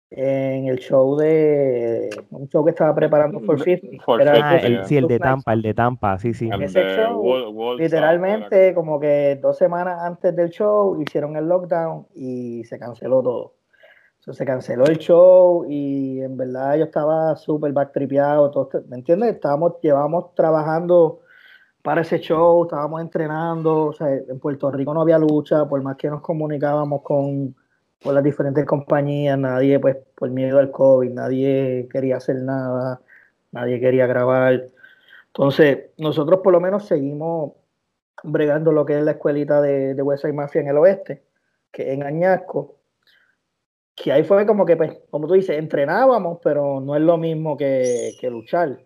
en 0.08 0.68
el 0.68 0.78
show 0.78 1.16
de 1.16 2.10
un 2.30 2.48
show 2.48 2.64
que 2.64 2.70
estaba 2.70 2.94
preparando 2.94 3.40
for 3.40 3.60
50. 3.60 4.32
ah, 4.32 4.56
el, 4.58 4.84
sí, 4.84 4.98
el 4.98 5.08
de 5.08 5.18
Tampa, 5.18 5.52
el 5.52 5.62
de 5.62 5.74
Tampa, 5.74 6.16
sí, 6.20 6.32
sí. 6.32 6.48
Ese 6.60 6.96
show, 6.96 7.76
literalmente, 7.76 8.72
como 8.72 9.00
que 9.00 9.36
dos 9.42 9.58
semanas 9.58 9.98
antes 10.04 10.36
del 10.36 10.50
show, 10.50 11.02
hicieron 11.02 11.36
el 11.36 11.48
lockdown 11.48 12.06
y 12.14 12.62
se 12.62 12.78
canceló 12.78 13.20
todo. 13.20 13.54
se 14.20 14.44
canceló 14.44 14.84
el 14.84 14.98
show 14.98 15.66
y 15.68 16.20
en 16.20 16.36
verdad 16.36 16.76
yo 16.76 16.84
estaba 16.84 17.34
súper 17.34 17.72
backtripeado, 17.72 18.70
¿me 18.88 18.98
entiendes? 18.98 19.34
Estábamos, 19.34 19.80
llevamos 19.82 20.36
trabajando 20.36 21.21
para 21.82 22.02
ese 22.02 22.20
show, 22.20 22.64
estábamos 22.64 23.00
entrenando, 23.00 23.86
o 23.86 23.92
sea, 23.92 24.08
en 24.14 24.38
Puerto 24.38 24.70
Rico 24.70 24.94
no 24.94 25.02
había 25.02 25.18
lucha, 25.18 25.68
por 25.68 25.82
más 25.82 25.96
que 25.96 26.08
nos 26.08 26.22
comunicábamos 26.22 27.02
con, 27.02 27.54
las 28.04 28.24
diferentes 28.24 28.64
compañías, 28.66 29.38
nadie, 29.38 29.78
pues, 29.78 29.96
por 30.16 30.30
miedo 30.30 30.58
al 30.58 30.72
COVID, 30.72 31.10
nadie 31.10 31.88
quería 31.90 32.16
hacer 32.16 32.36
nada, 32.36 33.00
nadie 33.52 33.80
quería 33.80 34.06
grabar. 34.08 34.70
Entonces, 35.28 35.90
nosotros 35.98 36.40
por 36.42 36.52
lo 36.52 36.60
menos 36.60 36.86
seguimos 36.86 37.52
bregando 38.24 38.72
lo 38.72 38.84
que 38.84 38.98
es 38.98 39.04
la 39.04 39.12
escuelita 39.12 39.60
de, 39.60 39.94
de 39.94 40.02
West 40.02 40.24
Mafia 40.26 40.62
en 40.62 40.68
el 40.68 40.78
oeste, 40.78 41.22
que 41.70 41.92
en 41.92 42.02
Añasco, 42.02 42.76
que 43.94 44.12
ahí 44.12 44.24
fue 44.24 44.46
como 44.46 44.66
que, 44.66 44.76
pues, 44.76 44.98
como 45.10 45.28
tú 45.28 45.34
dices, 45.34 45.58
entrenábamos, 45.58 46.38
pero 46.42 46.80
no 46.80 46.96
es 46.96 47.02
lo 47.02 47.18
mismo 47.18 47.56
que, 47.56 48.12
que 48.20 48.30
luchar 48.30 48.78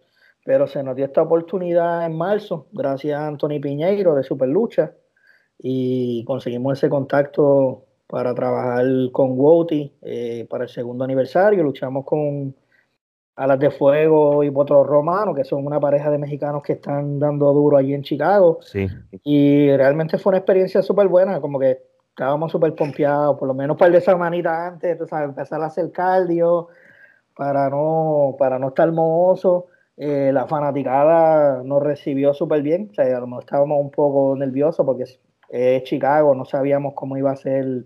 pero 0.46 0.68
se 0.68 0.80
nos 0.84 0.94
dio 0.94 1.04
esta 1.04 1.22
oportunidad 1.22 2.06
en 2.06 2.16
marzo, 2.16 2.68
gracias 2.70 3.18
a 3.18 3.26
Anthony 3.26 3.60
Piñeiro 3.60 4.14
de 4.14 4.22
Superlucha, 4.22 4.92
y 5.58 6.24
conseguimos 6.24 6.78
ese 6.78 6.88
contacto 6.88 7.82
para 8.06 8.32
trabajar 8.32 8.84
con 9.10 9.36
Woti 9.36 9.92
eh, 10.02 10.46
para 10.48 10.64
el 10.64 10.70
segundo 10.70 11.02
aniversario. 11.02 11.64
Luchamos 11.64 12.04
con, 12.04 12.54
a 13.34 13.46
las 13.48 13.58
de 13.58 13.72
Fuego 13.72 14.44
y 14.44 14.50
Potro 14.52 14.84
Romano, 14.84 15.34
que 15.34 15.42
son 15.42 15.66
una 15.66 15.80
pareja 15.80 16.12
de 16.12 16.18
mexicanos 16.18 16.62
que 16.62 16.74
están 16.74 17.18
dando 17.18 17.52
duro 17.52 17.76
allí 17.76 17.92
en 17.92 18.02
Chicago. 18.02 18.58
Sí. 18.60 18.86
Y 19.24 19.76
realmente 19.76 20.16
fue 20.16 20.30
una 20.30 20.38
experiencia 20.38 20.80
súper 20.80 21.08
buena, 21.08 21.40
como 21.40 21.58
que 21.58 21.78
estábamos 22.10 22.52
súper 22.52 22.72
pompeados, 22.76 23.36
por 23.36 23.48
lo 23.48 23.54
menos 23.54 23.76
para 23.76 23.88
el 23.88 23.94
de 23.94 24.00
semanitas 24.00 24.72
antes, 24.74 24.96
empezar 25.00 25.60
a 25.60 25.66
hacer 25.66 25.90
cardio 25.90 26.68
para 27.34 27.68
no, 27.68 28.36
para 28.38 28.60
no 28.60 28.68
estar 28.68 28.92
mohoso. 28.92 29.66
Eh, 29.96 30.30
la 30.32 30.46
fanaticada 30.46 31.62
nos 31.62 31.82
recibió 31.82 32.34
súper 32.34 32.62
bien, 32.62 32.88
o 32.90 32.94
sea, 32.94 33.16
a 33.16 33.20
lo 33.20 33.26
mejor 33.26 33.44
estábamos 33.44 33.80
un 33.80 33.90
poco 33.90 34.36
nerviosos 34.36 34.84
porque 34.84 35.04
es 35.48 35.84
Chicago, 35.84 36.34
no 36.34 36.44
sabíamos 36.44 36.92
cómo 36.94 37.16
iba 37.16 37.30
a 37.30 37.36
ser 37.36 37.84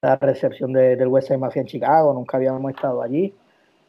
la 0.00 0.16
recepción 0.16 0.72
del 0.72 1.06
West 1.08 1.28
Side 1.28 1.38
Mafia 1.38 1.62
en 1.62 1.68
Chicago, 1.68 2.12
nunca 2.14 2.36
habíamos 2.36 2.70
estado 2.70 3.02
allí. 3.02 3.34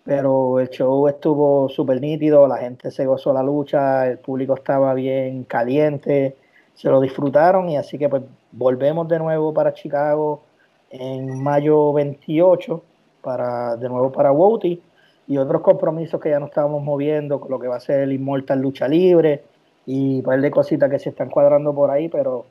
Pero 0.04 0.60
el 0.60 0.70
show 0.70 1.08
estuvo 1.08 1.70
súper 1.70 2.02
nítido, 2.02 2.48
la 2.48 2.58
gente 2.58 2.90
se 2.92 3.06
gozó 3.06 3.34
la 3.34 3.44
lucha, 3.44 4.08
el 4.08 4.18
público 4.20 4.56
estaba 4.56 4.94
bien 4.94 5.44
caliente, 5.44 6.36
se 6.74 6.90
lo 6.90 7.02
disfrutaron 7.02 7.70
y 7.70 7.78
así 7.78 7.98
que 7.98 8.10
pues 8.10 8.24
volvemos 8.52 9.08
de 9.08 9.20
nuevo 9.20 9.54
para 9.54 9.74
Chicago 9.74 10.42
en 10.90 11.42
mayo 11.44 11.94
28 11.94 12.82
para 13.22 13.76
de 13.76 13.90
nuevo 13.90 14.12
para 14.12 14.32
Wouty 14.32 14.82
y 15.30 15.38
otros 15.38 15.62
compromisos 15.62 16.20
que 16.20 16.32
ya 16.32 16.40
nos 16.40 16.50
estábamos 16.50 16.84
moviendo 16.84 17.40
lo 17.48 17.60
que 17.60 17.68
va 17.68 17.76
a 17.76 17.80
ser 17.80 18.02
el 18.02 18.12
Immortal 18.12 18.60
Lucha 18.60 18.88
Libre 18.88 19.44
y 19.86 20.18
un 20.18 20.24
par 20.24 20.42
de 20.42 20.50
cositas 20.50 20.90
que 20.90 20.98
se 20.98 21.10
están 21.10 21.30
cuadrando 21.30 21.74
por 21.74 21.92
ahí, 21.92 22.10
pero 22.10 22.48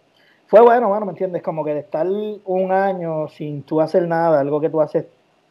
fue 0.46 0.60
bueno, 0.60 0.88
bueno, 0.88 1.04
¿me 1.04 1.10
entiendes? 1.10 1.42
Como 1.42 1.64
que 1.64 1.74
de 1.74 1.80
estar 1.80 2.06
un 2.06 2.72
año 2.72 3.26
sin 3.28 3.64
tú 3.64 3.80
hacer 3.80 4.06
nada, 4.06 4.38
algo 4.38 4.60
que 4.60 4.70
tú 4.70 4.80
haces 4.80 5.06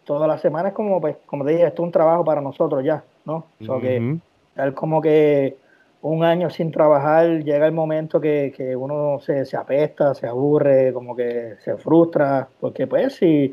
todas 0.06 0.26
las 0.26 0.40
semanas, 0.40 0.72
como 0.72 1.02
pues, 1.02 1.18
como 1.26 1.44
te 1.44 1.52
dije, 1.52 1.68
esto 1.68 1.84
es 1.84 1.88
un 1.88 1.92
trabajo 1.92 2.24
para 2.24 2.40
nosotros 2.40 2.82
ya, 2.82 3.04
¿no? 3.26 3.44
O 3.68 3.80
que 3.82 4.18
es 4.56 4.74
como 4.74 5.02
que 5.02 5.58
un 6.02 6.24
año 6.24 6.50
sin 6.50 6.72
trabajar, 6.72 7.44
llega 7.44 7.66
el 7.66 7.74
momento 7.74 8.22
que, 8.22 8.54
que 8.56 8.74
uno 8.74 9.20
se, 9.20 9.46
se, 9.46 9.58
apesta, 9.58 10.16
se 10.16 10.28
aburre, 10.28 10.94
como 10.94 11.14
que 11.14 11.56
se 11.60 11.76
frustra, 11.76 12.48
porque 12.62 12.88
pues 12.88 13.16
si 13.16 13.52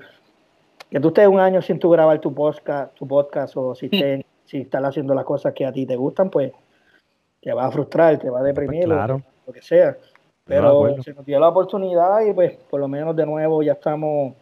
que 0.90 1.00
tú 1.00 1.08
estés 1.08 1.26
un 1.26 1.40
año 1.40 1.60
sin 1.62 1.78
tu 1.78 1.90
grabar 1.90 2.20
tu 2.20 2.34
podcast, 2.34 2.94
tu 2.94 3.06
podcast 3.06 3.56
o 3.56 3.74
si, 3.74 3.88
te, 3.88 4.24
si 4.44 4.58
estás 4.62 4.82
haciendo 4.84 5.14
las 5.14 5.24
cosas 5.24 5.52
que 5.52 5.66
a 5.66 5.72
ti 5.72 5.86
te 5.86 5.96
gustan, 5.96 6.30
pues 6.30 6.52
te 7.40 7.52
va 7.52 7.66
a 7.66 7.70
frustrar, 7.70 8.18
te 8.18 8.30
va 8.30 8.40
a 8.40 8.42
deprimir, 8.42 8.84
claro. 8.84 9.22
lo, 9.46 9.52
que 9.52 9.62
sea. 9.62 9.96
Pero 10.44 11.02
se 11.02 11.14
nos 11.14 11.24
dio 11.24 11.40
la 11.40 11.48
oportunidad 11.48 12.20
y 12.20 12.32
pues 12.32 12.56
por 12.70 12.80
lo 12.80 12.88
menos 12.88 13.16
de 13.16 13.24
nuevo 13.24 13.62
ya 13.62 13.72
estamos 13.72 14.34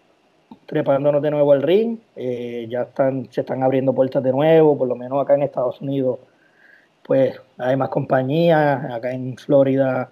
trepándonos 0.66 1.22
de 1.22 1.30
nuevo 1.30 1.52
al 1.52 1.62
ring. 1.62 1.98
Eh, 2.16 2.66
ya 2.68 2.82
están, 2.82 3.28
se 3.30 3.40
están 3.40 3.62
abriendo 3.62 3.92
puertas 3.92 4.22
de 4.22 4.32
nuevo, 4.32 4.76
por 4.76 4.88
lo 4.88 4.96
menos 4.96 5.22
acá 5.22 5.34
en 5.34 5.42
Estados 5.42 5.80
Unidos, 5.80 6.18
pues 7.04 7.40
hay 7.58 7.76
más 7.76 7.88
compañías. 7.88 8.84
Acá 8.90 9.12
en 9.12 9.36
Florida 9.36 10.10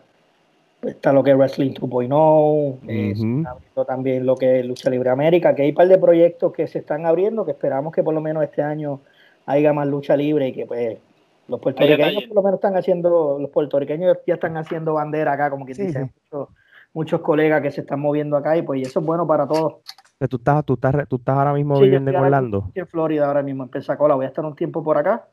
está 0.82 1.12
lo 1.12 1.22
que 1.22 1.30
es 1.30 1.36
Wrestling 1.36 1.72
2.0, 1.72 2.78
eh, 2.88 3.84
también 3.86 4.26
lo 4.26 4.36
que 4.36 4.60
es 4.60 4.66
Lucha 4.66 4.90
Libre 4.90 5.10
América, 5.10 5.54
que 5.54 5.62
hay 5.62 5.70
un 5.70 5.74
par 5.74 5.88
de 5.88 5.98
proyectos 5.98 6.52
que 6.52 6.66
se 6.66 6.78
están 6.78 7.06
abriendo, 7.06 7.44
que 7.44 7.52
esperamos 7.52 7.92
que 7.92 8.02
por 8.02 8.14
lo 8.14 8.20
menos 8.20 8.42
este 8.42 8.62
año 8.62 9.00
haya 9.46 9.72
más 9.72 9.86
lucha 9.86 10.16
libre 10.16 10.48
y 10.48 10.52
que 10.52 10.66
pues 10.66 10.98
los 11.48 11.60
puertorriqueños 11.60 12.24
por 12.24 12.36
lo 12.36 12.42
menos 12.42 12.58
están 12.58 12.76
haciendo, 12.76 13.38
los 13.40 13.50
puertorriqueños 13.50 14.18
ya 14.26 14.34
están 14.34 14.56
haciendo 14.56 14.94
bandera 14.94 15.32
acá, 15.32 15.50
como 15.50 15.66
que 15.66 15.74
dicen 15.74 16.12
muchos, 16.30 16.48
muchos 16.92 17.20
colegas 17.20 17.60
que 17.62 17.70
se 17.70 17.80
están 17.80 18.00
moviendo 18.00 18.36
acá 18.36 18.56
y 18.56 18.62
pues 18.62 18.86
eso 18.86 19.00
es 19.00 19.06
bueno 19.06 19.26
para 19.26 19.46
todos. 19.46 19.76
¿Tú 20.28 20.36
estás, 20.36 20.64
tú 20.64 20.74
estás, 20.74 21.08
tú 21.08 21.16
estás 21.16 21.36
ahora 21.36 21.54
mismo 21.54 21.80
viviendo 21.80 22.10
en 22.10 22.16
Orlando? 22.16 22.70
en 22.74 22.86
Florida 22.86 23.26
ahora 23.26 23.42
mismo, 23.42 23.62
en 23.62 23.70
Pensacola. 23.70 24.14
Voy 24.14 24.26
a 24.26 24.28
estar 24.28 24.44
un 24.44 24.54
tiempo 24.54 24.84
por 24.84 24.98
acá. 24.98 25.24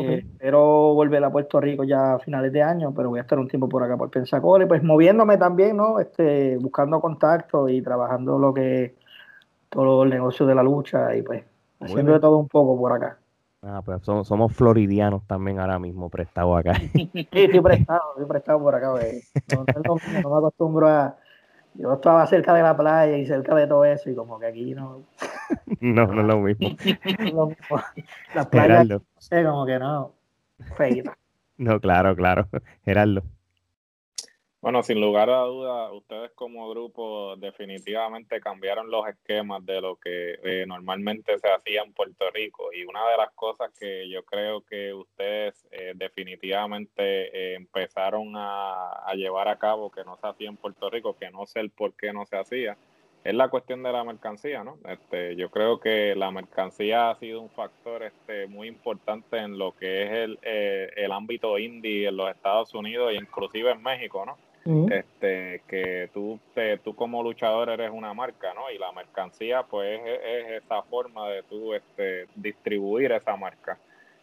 Eh, 0.00 0.24
espero 0.32 0.94
volver 0.94 1.22
a 1.22 1.30
Puerto 1.30 1.60
Rico 1.60 1.84
ya 1.84 2.14
a 2.14 2.18
finales 2.18 2.52
de 2.52 2.62
año, 2.62 2.92
pero 2.94 3.10
voy 3.10 3.18
a 3.18 3.22
estar 3.22 3.38
un 3.38 3.48
tiempo 3.48 3.68
por 3.68 3.82
acá 3.82 3.96
por 3.96 4.10
Pensacola 4.10 4.64
y 4.64 4.68
pues 4.68 4.82
moviéndome 4.82 5.36
también, 5.36 5.76
¿no? 5.76 6.00
Este, 6.00 6.56
buscando 6.58 7.00
contactos 7.00 7.70
y 7.70 7.82
trabajando 7.82 8.38
lo 8.38 8.54
que 8.54 8.94
todo 9.68 10.04
el 10.04 10.10
negocio 10.10 10.46
de 10.46 10.54
la 10.54 10.62
lucha 10.62 11.14
y 11.16 11.22
pues 11.22 11.44
haciendo 11.80 12.12
de 12.12 12.20
todo 12.20 12.38
un 12.38 12.48
poco 12.48 12.78
por 12.78 12.92
acá. 12.92 13.18
Ah, 13.62 13.80
pues 13.84 14.02
somos, 14.02 14.26
somos 14.26 14.52
floridianos 14.52 15.24
también 15.26 15.60
ahora 15.60 15.78
mismo 15.78 16.08
prestados 16.08 16.58
acá. 16.58 16.74
sí, 16.92 17.10
estoy 17.14 17.60
prestado, 17.60 18.02
estoy 18.12 18.26
prestado 18.26 18.60
por 18.60 18.74
acá. 18.74 18.92
Pues. 18.92 19.32
No, 19.52 19.64
no 20.22 20.30
me 20.30 20.38
acostumbro 20.38 20.88
a, 20.88 21.16
yo 21.74 21.94
estaba 21.94 22.26
cerca 22.26 22.54
de 22.54 22.62
la 22.62 22.76
playa 22.76 23.16
y 23.16 23.26
cerca 23.26 23.54
de 23.54 23.66
todo 23.66 23.84
eso 23.84 24.10
y 24.10 24.14
como 24.14 24.38
que 24.38 24.46
aquí 24.46 24.74
no... 24.74 25.02
no, 25.80 26.06
no 26.06 26.20
es 26.20 26.26
lo 26.26 26.38
mismo. 26.38 26.68
lo 27.32 27.46
mismo. 27.46 27.82
Las 28.34 28.46
playas, 28.46 28.86
no 28.88 29.02
sé, 29.18 29.44
como 29.44 29.66
que 29.66 29.78
no, 29.78 30.12
feita. 30.76 31.16
No, 31.58 31.78
claro, 31.78 32.16
claro. 32.16 32.48
Gerardo. 32.84 33.22
Bueno, 34.62 34.84
sin 34.84 35.00
lugar 35.00 35.28
a 35.28 35.40
dudas, 35.40 35.90
ustedes 35.92 36.30
como 36.36 36.70
grupo 36.70 37.34
definitivamente 37.36 38.40
cambiaron 38.40 38.92
los 38.92 39.08
esquemas 39.08 39.66
de 39.66 39.80
lo 39.80 39.96
que 39.96 40.38
eh, 40.44 40.64
normalmente 40.68 41.36
se 41.40 41.48
hacía 41.48 41.82
en 41.82 41.92
Puerto 41.92 42.30
Rico. 42.30 42.72
Y 42.72 42.84
una 42.84 43.04
de 43.08 43.16
las 43.16 43.32
cosas 43.32 43.72
que 43.76 44.08
yo 44.08 44.24
creo 44.24 44.60
que 44.60 44.94
ustedes 44.94 45.66
eh, 45.72 45.94
definitivamente 45.96 47.02
eh, 47.02 47.54
empezaron 47.56 48.34
a, 48.36 49.12
llevar 49.16 49.48
a 49.48 49.58
cabo 49.58 49.90
que 49.90 50.04
no 50.04 50.16
se 50.16 50.28
hacía 50.28 50.48
en 50.48 50.56
Puerto 50.56 50.88
Rico, 50.88 51.16
que 51.18 51.32
no 51.32 51.44
sé 51.44 51.58
el 51.58 51.70
por 51.70 51.94
qué 51.94 52.12
no 52.12 52.24
se 52.24 52.36
hacía, 52.36 52.76
es 53.24 53.34
la 53.34 53.48
cuestión 53.48 53.82
de 53.82 53.90
la 53.90 54.04
mercancía, 54.04 54.62
¿no? 54.62 54.78
Este, 54.84 55.34
yo 55.34 55.50
creo 55.50 55.80
que 55.80 56.14
la 56.14 56.30
mercancía 56.30 57.10
ha 57.10 57.16
sido 57.16 57.40
un 57.40 57.50
factor 57.50 58.04
este, 58.04 58.46
muy 58.46 58.68
importante 58.68 59.38
en 59.38 59.58
lo 59.58 59.72
que 59.72 60.04
es 60.04 60.10
el, 60.12 60.38
el 60.42 61.10
ámbito 61.10 61.58
indie 61.58 62.06
en 62.06 62.16
los 62.16 62.30
Estados 62.30 62.72
Unidos 62.74 63.10
e 63.10 63.16
inclusive 63.16 63.72
en 63.72 63.82
México, 63.82 64.24
¿no? 64.24 64.38
Este 64.64 65.62
que 65.66 66.08
tú 66.14 66.38
te, 66.54 66.78
tú 66.78 66.94
como 66.94 67.22
luchador 67.22 67.68
eres 67.70 67.90
una 67.90 68.14
marca 68.14 68.54
no 68.54 68.70
y 68.70 68.78
la 68.78 68.92
mercancía 68.92 69.64
pues 69.64 70.00
es, 70.04 70.62
esa 70.62 70.82
forma 70.82 71.28
de 71.28 71.42
tú 71.44 71.74
este 71.74 72.26
distribuir 72.36 73.12
esa 73.12 73.36
marca. 73.36 73.78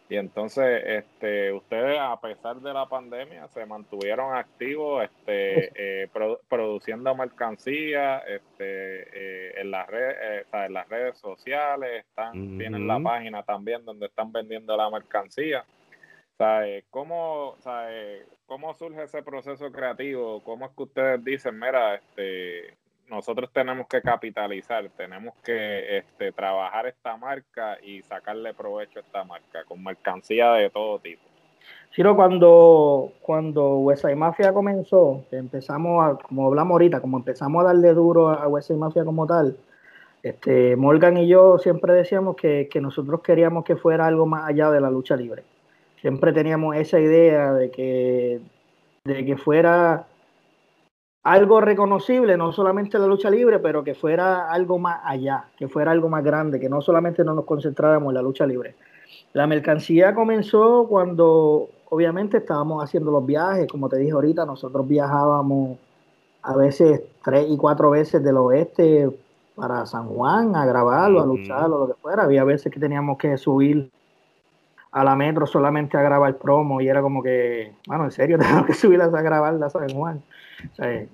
Y 0.08 0.16
entonces 0.16 0.82
este 0.86 1.52
ustedes 1.52 1.96
a 2.00 2.20
pesar 2.20 2.56
de 2.56 2.72
la 2.72 2.86
pandemia 2.86 3.46
se 3.48 3.64
mantuvieron 3.64 4.34
activos 4.34 5.04
este 5.04 6.02
eh, 6.02 6.08
produciendo 6.48 7.14
mercancía 7.14 8.18
este 8.18 8.64
eh, 8.64 9.60
en 9.60 9.70
las 9.70 9.86
redes 9.86 10.16
eh, 10.20 10.44
en 10.52 10.72
las 10.72 10.88
redes 10.88 11.16
sociales 11.18 12.04
están 12.04 12.58
tienen 12.58 12.88
la 12.88 12.98
página 12.98 13.44
también 13.44 13.84
donde 13.84 14.06
están 14.06 14.32
vendiendo 14.32 14.76
la 14.76 14.90
mercancía 14.90 15.64
¿Sabe? 16.40 16.84
¿Cómo, 16.88 17.56
sabe? 17.58 18.24
¿Cómo 18.46 18.72
surge 18.72 19.02
ese 19.02 19.22
proceso 19.22 19.70
creativo? 19.70 20.42
¿Cómo 20.42 20.64
es 20.64 20.72
que 20.74 20.84
ustedes 20.84 21.22
dicen, 21.22 21.58
mira, 21.58 21.96
este, 21.96 22.78
nosotros 23.10 23.50
tenemos 23.52 23.86
que 23.86 24.00
capitalizar, 24.00 24.88
tenemos 24.96 25.34
que 25.44 25.98
este, 25.98 26.32
trabajar 26.32 26.86
esta 26.86 27.14
marca 27.18 27.76
y 27.82 28.00
sacarle 28.00 28.54
provecho 28.54 29.00
a 29.00 29.02
esta 29.02 29.22
marca 29.22 29.64
con 29.68 29.84
mercancía 29.84 30.52
de 30.52 30.70
todo 30.70 30.98
tipo? 30.98 31.20
Sí, 31.94 32.02
cuando, 32.16 33.12
cuando 33.20 33.80
Westside 33.80 34.16
Mafia 34.16 34.54
comenzó, 34.54 35.26
empezamos, 35.32 36.02
a, 36.02 36.26
como 36.26 36.46
hablamos 36.46 36.72
ahorita, 36.72 37.02
como 37.02 37.18
empezamos 37.18 37.60
a 37.60 37.66
darle 37.66 37.92
duro 37.92 38.30
a 38.30 38.48
Westside 38.48 38.78
Mafia 38.78 39.04
como 39.04 39.26
tal, 39.26 39.58
este, 40.22 40.74
Morgan 40.74 41.18
y 41.18 41.28
yo 41.28 41.58
siempre 41.58 41.92
decíamos 41.92 42.34
que, 42.34 42.70
que 42.72 42.80
nosotros 42.80 43.20
queríamos 43.20 43.62
que 43.62 43.76
fuera 43.76 44.06
algo 44.06 44.24
más 44.24 44.48
allá 44.48 44.70
de 44.70 44.80
la 44.80 44.90
lucha 44.90 45.16
libre 45.16 45.44
siempre 46.00 46.32
teníamos 46.32 46.76
esa 46.76 46.98
idea 46.98 47.52
de 47.52 47.70
que, 47.70 48.40
de 49.04 49.24
que 49.24 49.36
fuera 49.36 50.06
algo 51.22 51.60
reconocible, 51.60 52.36
no 52.36 52.52
solamente 52.52 52.98
la 52.98 53.06
lucha 53.06 53.28
libre, 53.28 53.58
pero 53.58 53.84
que 53.84 53.94
fuera 53.94 54.50
algo 54.50 54.78
más 54.78 55.00
allá, 55.04 55.44
que 55.56 55.68
fuera 55.68 55.90
algo 55.90 56.08
más 56.08 56.24
grande, 56.24 56.58
que 56.58 56.68
no 56.68 56.80
solamente 56.80 57.24
no 57.24 57.34
nos 57.34 57.44
concentráramos 57.44 58.10
en 58.10 58.14
la 58.14 58.22
lucha 58.22 58.46
libre. 58.46 58.74
La 59.32 59.46
mercancía 59.46 60.14
comenzó 60.14 60.86
cuando 60.88 61.68
obviamente 61.90 62.38
estábamos 62.38 62.82
haciendo 62.82 63.10
los 63.10 63.26
viajes, 63.26 63.68
como 63.68 63.88
te 63.88 63.98
dije 63.98 64.12
ahorita, 64.12 64.46
nosotros 64.46 64.88
viajábamos 64.88 65.78
a 66.42 66.56
veces 66.56 67.02
tres 67.22 67.46
y 67.50 67.56
cuatro 67.58 67.90
veces 67.90 68.22
del 68.24 68.38
oeste 68.38 69.10
para 69.54 69.84
San 69.84 70.08
Juan 70.08 70.56
a 70.56 70.64
grabarlo, 70.64 71.20
a 71.20 71.26
lucharlo, 71.26 71.80
lo 71.80 71.86
que 71.88 72.00
fuera. 72.00 72.22
Había 72.22 72.44
veces 72.44 72.72
que 72.72 72.80
teníamos 72.80 73.18
que 73.18 73.36
subir 73.36 73.90
a 74.92 75.04
la 75.04 75.14
metro 75.16 75.46
solamente 75.46 75.96
a 75.96 76.02
grabar 76.02 76.36
promo 76.36 76.80
y 76.80 76.88
era 76.88 77.00
como 77.00 77.22
que, 77.22 77.72
bueno, 77.86 78.04
en 78.04 78.10
serio, 78.10 78.38
tengo 78.40 78.64
que 78.64 78.74
subirlas 78.74 79.14
a 79.14 79.22
grabar 79.22 79.54
la 79.54 79.70
San 79.70 79.88
Juan. 79.90 80.22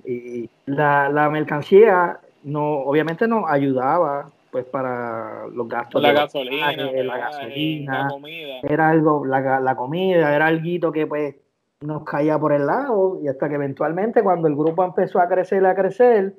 y 0.05 0.49
la, 0.67 1.09
la, 1.09 1.29
mercancía 1.31 2.19
no, 2.45 2.81
obviamente 2.81 3.29
nos 3.29 3.49
ayudaba 3.49 4.31
pues 4.51 4.65
para 4.65 5.47
los 5.49 5.69
gastos 5.69 6.01
la 6.01 6.13
gasolina, 6.13 6.73
la 6.73 7.19
gasolina, 7.19 8.05
la 8.05 8.09
comida. 8.09 8.61
Era 8.63 8.89
algo, 8.89 9.27
la, 9.27 9.61
la 9.61 9.77
comida, 9.77 10.35
era 10.35 10.47
algo 10.47 10.93
que 10.93 11.07
pues 11.07 11.35
nos 11.81 12.05
caía 12.05 12.39
por 12.39 12.53
el 12.53 12.67
lado 12.67 13.19
y 13.23 13.29
hasta 13.29 13.49
que 13.49 13.57
eventualmente 13.57 14.23
cuando 14.23 14.49
el 14.49 14.57
grupo 14.57 14.83
empezó 14.85 15.21
a 15.21 15.29
crecer, 15.29 15.67
a 15.67 15.75
crecer, 15.75 16.35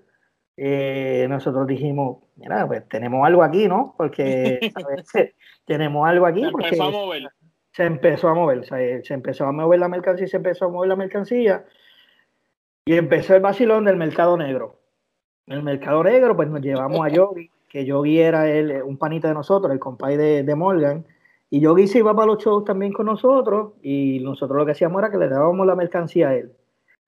eh, 0.58 1.28
nosotros 1.30 1.68
dijimos, 1.68 2.18
mira, 2.36 2.66
pues 2.68 2.88
tenemos 2.90 3.26
algo 3.26 3.44
aquí, 3.44 3.68
¿no? 3.68 3.94
Porque 3.96 4.60
tenemos 5.66 6.08
algo 6.08 6.26
aquí. 6.26 6.44
Se 6.44 6.52
porque 6.52 6.68
empezó 6.70 6.84
a 6.84 6.92
mover. 6.92 7.24
Se 7.72 7.84
empezó 7.84 8.28
a 8.30 8.34
mover, 8.34 8.66
se 8.66 9.14
empezó 9.14 9.46
a 9.46 9.52
mover 9.52 9.80
la 9.80 9.88
mercancía, 9.88 10.28
se 10.28 10.38
empezó 10.38 10.66
a 10.66 10.70
mover 10.70 10.90
la 10.90 10.96
mercancía 10.96 11.64
y 12.86 12.96
empezó 12.96 13.36
el 13.36 13.42
vacilón 13.42 13.86
del 13.86 13.98
mercado 13.98 14.36
negro. 14.36 14.80
En 15.46 15.58
el 15.58 15.64
mercado 15.64 16.04
negro, 16.04 16.36
pues 16.36 16.50
nos 16.50 16.62
llevamos 16.62 17.06
a 17.06 17.10
Yogi, 17.10 17.52
que 17.70 17.86
Yogi 17.86 18.20
era 18.20 18.50
el, 18.50 18.82
un 18.82 18.98
panita 18.98 19.28
de 19.28 19.36
nosotros, 19.36 19.72
el 19.72 19.80
compay 19.80 20.18
de, 20.18 20.42
de 20.42 20.56
Morgan, 20.56 21.06
y 21.52 21.60
Yogi 21.60 21.88
se 21.88 22.00
iba 22.00 22.16
para 22.16 22.28
los 22.28 22.44
shows 22.44 22.66
también 22.66 22.94
con 22.94 23.06
nosotros 23.06 23.74
y 23.84 24.20
nosotros 24.22 24.58
lo 24.58 24.66
que 24.66 24.72
hacíamos 24.72 25.00
era 25.00 25.12
que 25.12 25.18
le 25.18 25.30
dábamos 25.30 25.68
la 25.68 25.76
mercancía 25.76 26.30
a 26.30 26.36
él. 26.36 26.52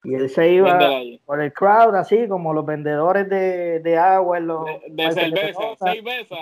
Y 0.03 0.15
él 0.15 0.29
se 0.29 0.49
iba 0.53 0.79
por 1.25 1.41
el 1.41 1.51
crowd, 1.51 1.93
así 1.95 2.27
como 2.29 2.53
los 2.53 2.65
vendedores 2.65 3.27
de, 3.27 3.79
de 3.81 3.97
agua 3.97 4.37
en 4.37 4.47
los 4.47 4.65
De, 4.87 5.11
cerveza, 5.11 5.59
seis 5.77 6.03
veces. 6.03 6.37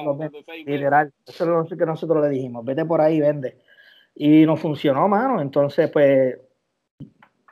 seis 0.45 0.65
literal. 0.65 1.11
Eso 1.25 1.43
es 1.43 1.71
lo 1.71 1.77
que 1.77 1.85
nosotros 1.85 2.23
le 2.23 2.29
dijimos, 2.29 2.63
vete 2.63 2.85
por 2.85 3.01
ahí, 3.01 3.19
vende. 3.19 3.57
Y 4.13 4.45
nos 4.45 4.59
funcionó, 4.59 5.07
mano. 5.07 5.41
Entonces, 5.41 5.89
pues, 5.89 6.37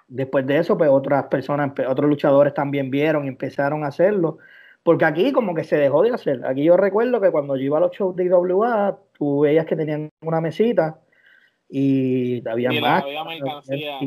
después 0.07 0.45
de 0.45 0.59
eso, 0.59 0.77
pues 0.77 0.89
otras 0.91 1.25
personas, 1.25 1.71
empe- 1.71 1.87
otros 1.89 2.07
luchadores 2.07 2.53
también 2.53 2.91
vieron 2.91 3.25
y 3.25 3.29
empezaron 3.29 3.83
a 3.83 3.87
hacerlo. 3.87 4.37
Porque 4.83 5.05
aquí 5.05 5.31
como 5.31 5.55
que 5.55 5.63
se 5.63 5.77
dejó 5.77 6.03
de 6.03 6.11
hacer. 6.11 6.45
Aquí 6.45 6.63
yo 6.63 6.77
recuerdo 6.77 7.19
que 7.19 7.31
cuando 7.31 7.55
yo 7.55 7.63
iba 7.63 7.77
a 7.79 7.81
los 7.81 7.91
shows 7.91 8.15
de 8.15 8.25
IWA, 8.25 8.99
tú 9.17 9.39
veías 9.41 9.65
que 9.65 9.75
tenían 9.75 10.09
una 10.21 10.39
mesita 10.39 10.99
y 11.67 12.47
había 12.47 12.73
Y 12.73 12.81
más. 12.81 13.03
había 13.03 13.23
mercancía. 13.23 13.99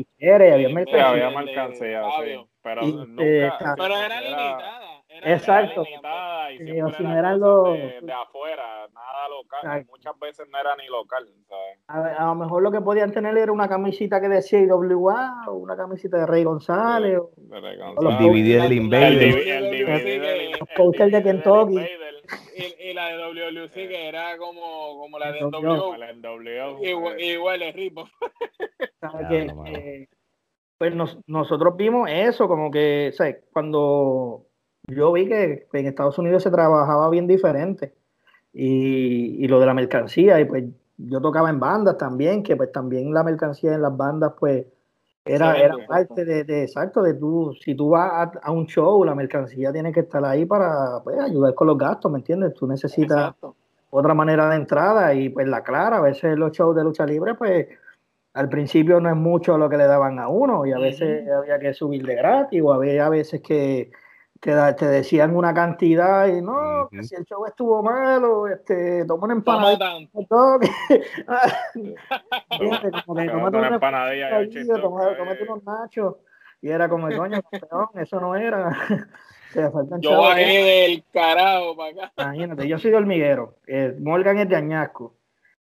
había 0.53 0.67
Sí, 0.67 0.67
Sí, 0.67 0.73
mercancía. 0.73 1.09
había 1.09 1.29
mercancía, 1.29 2.03
sí. 2.03 2.09
Fabio. 2.17 2.49
Pero 2.61 2.87
Y, 2.87 2.91
nunca. 2.93 3.23
eh, 3.23 3.51
Pero 3.77 3.97
era 3.97 4.21
limitada. 4.21 4.98
Era 5.21 5.35
Exacto. 5.35 5.81
Era 5.81 5.89
limitada 5.89 6.51
y 6.51 6.57
Sí, 6.57 6.63
siempre 6.65 6.83
o 6.83 6.89
si 6.97 7.03
era 7.03 7.11
no 7.13 7.19
eran 7.19 7.39
los- 7.39 7.73
de, 7.73 7.99
de 8.01 8.13
afuera, 8.13 8.87
nada 8.93 9.29
local. 9.29 9.59
Exacto. 9.63 9.91
Muchas 9.91 10.19
veces 10.19 10.47
no 10.49 10.59
era 10.59 10.75
ni 10.75 10.87
local, 10.87 11.25
¿sabes? 11.47 11.79
A, 11.87 12.23
a 12.23 12.25
lo 12.27 12.35
mejor 12.35 12.63
lo 12.63 12.71
que 12.71 12.81
podían 12.81 13.11
tener 13.11 13.37
era 13.37 13.51
una 13.51 13.67
camisita 13.69 14.19
que 14.21 14.29
decía 14.29 14.59
IWA 14.59 15.43
o 15.47 15.53
una 15.53 15.75
camisita 15.77 16.17
de 16.17 16.25
Rey 16.25 16.43
González. 16.43 17.17
o- 17.19 17.31
De 17.37 17.59
Rey 17.59 17.77
los 17.77 17.95
González. 17.95 18.19
DVD 18.19 18.61
del 18.63 18.73
Invader. 18.73 19.11
El, 19.23 19.71
DVD 19.71 19.99
sí, 19.99 20.19
del- 20.19 20.59
posters 20.75 21.11
de 21.11 21.19
DVD 21.19 21.23
del 21.23 21.41
Kentucky. 21.43 21.73
Invader, 21.75 21.99
Y, 22.57 22.89
y 22.89 22.93
la 22.93 23.07
de 23.07 23.17
WLC 23.17 23.73
que 23.87 24.07
era 24.09 24.37
como, 24.37 24.97
como 24.99 25.17
la 25.17 25.31
de 25.31 25.39
W. 25.39 26.89
Igual, 26.89 27.19
igual 27.21 27.61
es 27.61 27.75
Ripo. 27.75 28.07
eh, 29.65 30.07
pues 30.77 30.95
nos- 30.95 31.19
nosotros 31.27 31.75
vimos 31.75 32.09
eso, 32.11 32.47
como 32.47 32.71
que, 32.71 33.11
¿sabes? 33.13 33.37
Cuando 33.51 34.45
yo 34.89 35.11
vi 35.11 35.27
que 35.27 35.67
en 35.73 35.85
Estados 35.87 36.17
Unidos 36.17 36.43
se 36.43 36.51
trabajaba 36.51 37.09
bien 37.09 37.27
diferente 37.27 37.93
y, 38.53 39.43
y 39.43 39.47
lo 39.47 39.59
de 39.59 39.65
la 39.65 39.73
mercancía, 39.73 40.39
y 40.39 40.45
pues 40.45 40.65
yo 40.97 41.21
tocaba 41.21 41.49
en 41.49 41.59
bandas 41.59 41.97
también, 41.97 42.43
que 42.43 42.55
pues 42.55 42.71
también 42.71 43.13
la 43.13 43.23
mercancía 43.23 43.73
en 43.73 43.81
las 43.81 43.95
bandas, 43.95 44.33
pues 44.39 44.65
era, 45.25 45.57
era 45.57 45.75
parte 45.87 46.25
de, 46.25 46.43
de- 46.43 46.63
exacto, 46.63 47.01
de 47.03 47.13
tú, 47.13 47.53
si 47.63 47.75
tú 47.75 47.89
vas 47.89 48.11
a, 48.11 48.31
a 48.41 48.51
un 48.51 48.65
show, 48.65 49.03
la 49.03 49.13
mercancía 49.13 49.71
tiene 49.71 49.91
que 49.91 49.99
estar 50.01 50.25
ahí 50.25 50.45
para 50.45 51.01
pues, 51.03 51.19
ayudar 51.19 51.53
con 51.53 51.67
los 51.67 51.77
gastos, 51.77 52.11
¿me 52.11 52.17
entiendes? 52.19 52.53
Tú 52.55 52.65
necesitas 52.65 53.17
Exacto. 53.17 53.55
otra 53.91 54.13
manera 54.15 54.49
de 54.49 54.55
entrada 54.55 55.13
y 55.13 55.29
pues 55.29 55.47
la 55.47 55.61
clara, 55.63 55.97
a 55.97 56.01
veces 56.01 56.37
los 56.37 56.51
shows 56.51 56.75
de 56.75 56.83
lucha 56.83 57.05
libre 57.05 57.35
pues 57.35 57.67
al 58.33 58.49
principio 58.49 58.99
no 58.99 59.09
es 59.09 59.15
mucho 59.15 59.57
lo 59.57 59.69
que 59.69 59.77
le 59.77 59.85
daban 59.85 60.19
a 60.19 60.29
uno 60.29 60.65
y 60.65 60.71
a 60.71 60.79
veces 60.79 61.27
había 61.29 61.59
que 61.59 61.73
subir 61.73 62.05
de 62.05 62.15
gratis 62.15 62.61
o 62.63 62.73
había 62.73 63.05
a 63.05 63.09
veces 63.09 63.41
que 63.41 63.91
te, 64.39 64.51
da- 64.51 64.75
te 64.75 64.85
decían 64.85 65.35
una 65.35 65.53
cantidad 65.53 66.27
y 66.27 66.41
no, 66.41 66.87
que 66.89 67.03
si 67.03 67.15
el 67.15 67.25
show 67.25 67.45
estuvo 67.45 67.83
malo, 67.83 68.47
este, 68.47 69.05
toma 69.05 69.25
una 69.25 69.41
Toma 69.43 69.71
empanada. 69.73 69.99
una 73.07 73.47
una 73.47 73.67
empanadilla 73.67 74.29
tómate 74.81 75.43
eh. 75.43 75.47
unos 75.49 75.63
nachos 75.63 76.15
y 76.61 76.69
era 76.69 76.89
como, 76.89 77.07
coño, 77.15 77.41
campeón, 77.51 77.87
eso 77.95 78.19
no 78.19 78.35
era. 78.35 78.75
Te 79.53 79.69
faltan 79.71 79.99
Yo 80.01 80.21
bajé 80.21 80.63
del 80.63 81.03
carajo 81.11 81.75
para 81.75 82.05
acá. 82.05 82.11
Imagínate, 82.23 82.67
yo 82.67 82.77
soy 82.77 82.91
de 82.91 82.97
hormiguero, 82.97 83.55
eh, 83.65 83.95
Morgan 83.99 84.37
es 84.37 84.47
de 84.47 84.55
Añasco, 84.55 85.15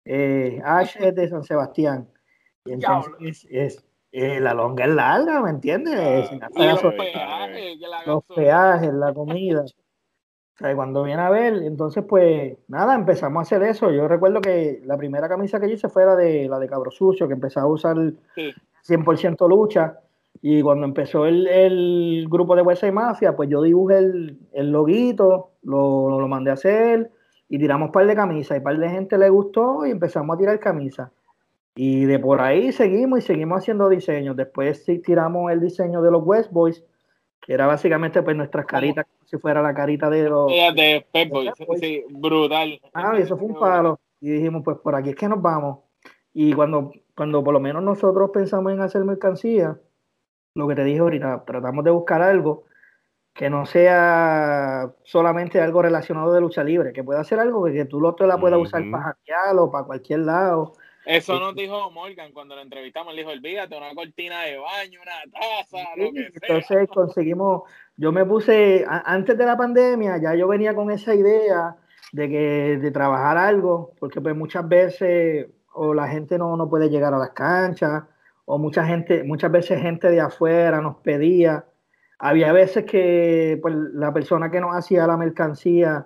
eh, 0.03 0.61
Ash 0.65 0.97
es 0.99 1.15
de 1.15 1.29
San 1.29 1.43
Sebastián. 1.43 2.09
Y 2.65 2.73
entonces 2.73 3.13
es, 3.21 3.47
es- 3.49 3.85
eh, 4.11 4.39
la 4.39 4.53
longa 4.53 4.85
es 4.85 4.91
larga, 4.93 5.41
¿me 5.41 5.51
entiendes? 5.51 6.29
Ah, 6.41 6.49
Y 6.55 6.67
los 6.67 6.79
sí, 6.79 6.87
peajes. 6.97 7.77
los 8.05 8.23
peajes, 8.25 8.93
la 8.93 9.13
comida. 9.13 9.61
O 9.61 10.57
sea, 10.61 10.75
cuando 10.75 11.03
viene 11.03 11.21
a 11.21 11.29
ver, 11.29 11.53
entonces 11.63 12.03
pues 12.07 12.57
nada, 12.67 12.95
empezamos 12.95 13.39
a 13.39 13.41
hacer 13.43 13.63
eso. 13.63 13.91
Yo 13.91 14.07
recuerdo 14.07 14.41
que 14.41 14.81
la 14.85 14.97
primera 14.97 15.29
camisa 15.29 15.59
que 15.59 15.67
yo 15.69 15.75
hice 15.75 15.87
fue 15.89 16.05
la 16.05 16.15
de, 16.15 16.49
la 16.49 16.59
de 16.59 16.67
Cabro 16.67 16.91
Sucio, 16.91 17.27
que 17.27 17.33
empezaba 17.33 17.65
a 17.67 17.69
usar 17.69 17.95
Sí. 18.35 18.51
100% 18.87 19.47
lucha. 19.47 19.99
Y 20.41 20.61
cuando 20.61 20.85
empezó 20.85 21.25
el, 21.25 21.47
el 21.47 22.27
grupo 22.29 22.55
de 22.55 22.61
Huesa 22.61 22.87
y 22.87 22.91
Mafia, 22.91 23.35
pues 23.35 23.49
yo 23.49 23.61
dibujé 23.61 23.97
el, 23.99 24.39
el 24.53 24.71
loguito, 24.71 25.51
lo, 25.63 26.19
lo 26.19 26.27
mandé 26.27 26.49
a 26.51 26.53
hacer 26.53 27.11
y 27.49 27.57
tiramos 27.59 27.87
un 27.87 27.91
par 27.91 28.05
de 28.07 28.15
camisas. 28.15 28.55
Y 28.55 28.59
un 28.59 28.63
par 28.63 28.77
de 28.77 28.89
gente 28.89 29.17
le 29.17 29.29
gustó 29.29 29.85
y 29.85 29.91
empezamos 29.91 30.35
a 30.35 30.39
tirar 30.39 30.59
camisas. 30.59 31.09
Y 31.75 32.05
de 32.05 32.19
por 32.19 32.41
ahí 32.41 32.71
seguimos 32.71 33.19
y 33.19 33.21
seguimos 33.21 33.59
haciendo 33.59 33.89
diseños. 33.89 34.35
Después 34.35 34.83
sí 34.83 34.99
tiramos 34.99 35.51
el 35.51 35.61
diseño 35.61 36.01
de 36.01 36.11
los 36.11 36.21
West 36.25 36.51
Boys, 36.51 36.83
que 37.41 37.53
era 37.53 37.67
básicamente 37.67 38.21
pues 38.21 38.35
nuestras 38.35 38.65
caritas, 38.65 39.05
como 39.05 39.27
si 39.27 39.37
fuera 39.37 39.61
la 39.61 39.73
carita 39.73 40.09
de 40.09 40.29
los... 40.29 40.47
De 40.47 41.05
Pep 41.11 41.29
Boys. 41.29 41.51
Pep 41.57 41.67
Boys. 41.67 41.79
Sí, 41.79 42.03
brutal. 42.09 42.79
Ah, 42.93 43.13
y 43.17 43.21
eso 43.21 43.37
fue 43.37 43.47
un 43.47 43.59
palo. 43.59 43.99
Y 44.19 44.29
dijimos, 44.29 44.61
pues 44.63 44.77
por 44.79 44.95
aquí 44.95 45.11
es 45.11 45.15
que 45.15 45.29
nos 45.29 45.41
vamos. 45.41 45.79
Y 46.33 46.53
cuando, 46.53 46.91
cuando 47.15 47.43
por 47.43 47.53
lo 47.53 47.59
menos 47.59 47.81
nosotros 47.81 48.29
pensamos 48.33 48.73
en 48.73 48.81
hacer 48.81 49.03
mercancía, 49.05 49.79
lo 50.55 50.67
que 50.67 50.75
te 50.75 50.83
dije 50.83 50.99
ahorita, 50.99 51.43
tratamos 51.45 51.83
de 51.85 51.91
buscar 51.91 52.21
algo 52.21 52.65
que 53.33 53.49
no 53.49 53.65
sea 53.65 54.91
solamente 55.03 55.61
algo 55.61 55.81
relacionado 55.81 56.33
de 56.33 56.41
lucha 56.41 56.63
libre, 56.63 56.91
que 56.91 57.03
pueda 57.03 57.23
ser 57.23 57.39
algo 57.39 57.63
que, 57.63 57.71
que 57.71 57.85
tú 57.85 58.01
lo 58.01 58.13
te 58.13 58.27
la 58.27 58.37
puedas 58.37 58.59
usar 58.59 58.83
para 58.91 59.03
hackear 59.03 59.55
o 59.57 59.71
para 59.71 59.85
cualquier 59.85 60.19
lado. 60.19 60.73
Eso 61.09 61.39
nos 61.39 61.55
dijo 61.55 61.89
Morgan 61.91 62.31
cuando 62.31 62.55
lo 62.55 62.61
entrevistamos. 62.61 63.11
Él 63.11 63.17
dijo: 63.17 63.31
olvídate, 63.31 63.75
una 63.75 63.93
cortina 63.95 64.41
de 64.43 64.57
baño, 64.57 64.99
una 65.01 65.31
taza, 65.31 65.89
lo 65.97 66.11
que 66.11 66.31
sea. 66.31 66.57
Entonces 66.57 66.89
conseguimos, 66.89 67.63
yo 67.97 68.11
me 68.11 68.23
puse, 68.25 68.85
a- 68.87 69.03
antes 69.11 69.35
de 69.37 69.45
la 69.45 69.57
pandemia, 69.57 70.17
ya 70.21 70.35
yo 70.35 70.47
venía 70.47 70.75
con 70.75 70.91
esa 70.91 71.15
idea 71.15 71.75
de 72.11 72.29
que 72.29 72.77
de 72.77 72.91
trabajar 72.91 73.37
algo, 73.37 73.93
porque 73.99 74.21
pues 74.21 74.35
muchas 74.35 74.67
veces 74.69 75.47
o 75.73 75.93
la 75.93 76.07
gente 76.07 76.37
no, 76.37 76.55
no 76.57 76.69
puede 76.69 76.89
llegar 76.89 77.13
a 77.13 77.17
las 77.17 77.31
canchas, 77.31 78.03
o 78.45 78.57
mucha 78.57 78.85
gente, 78.85 79.23
muchas 79.23 79.51
veces 79.51 79.81
gente 79.81 80.09
de 80.09 80.19
afuera 80.19 80.81
nos 80.81 80.97
pedía. 80.97 81.65
Había 82.19 82.51
veces 82.51 82.85
que 82.85 83.57
pues, 83.61 83.73
la 83.93 84.13
persona 84.13 84.51
que 84.51 84.59
nos 84.59 84.75
hacía 84.75 85.07
la 85.07 85.17
mercancía 85.17 86.05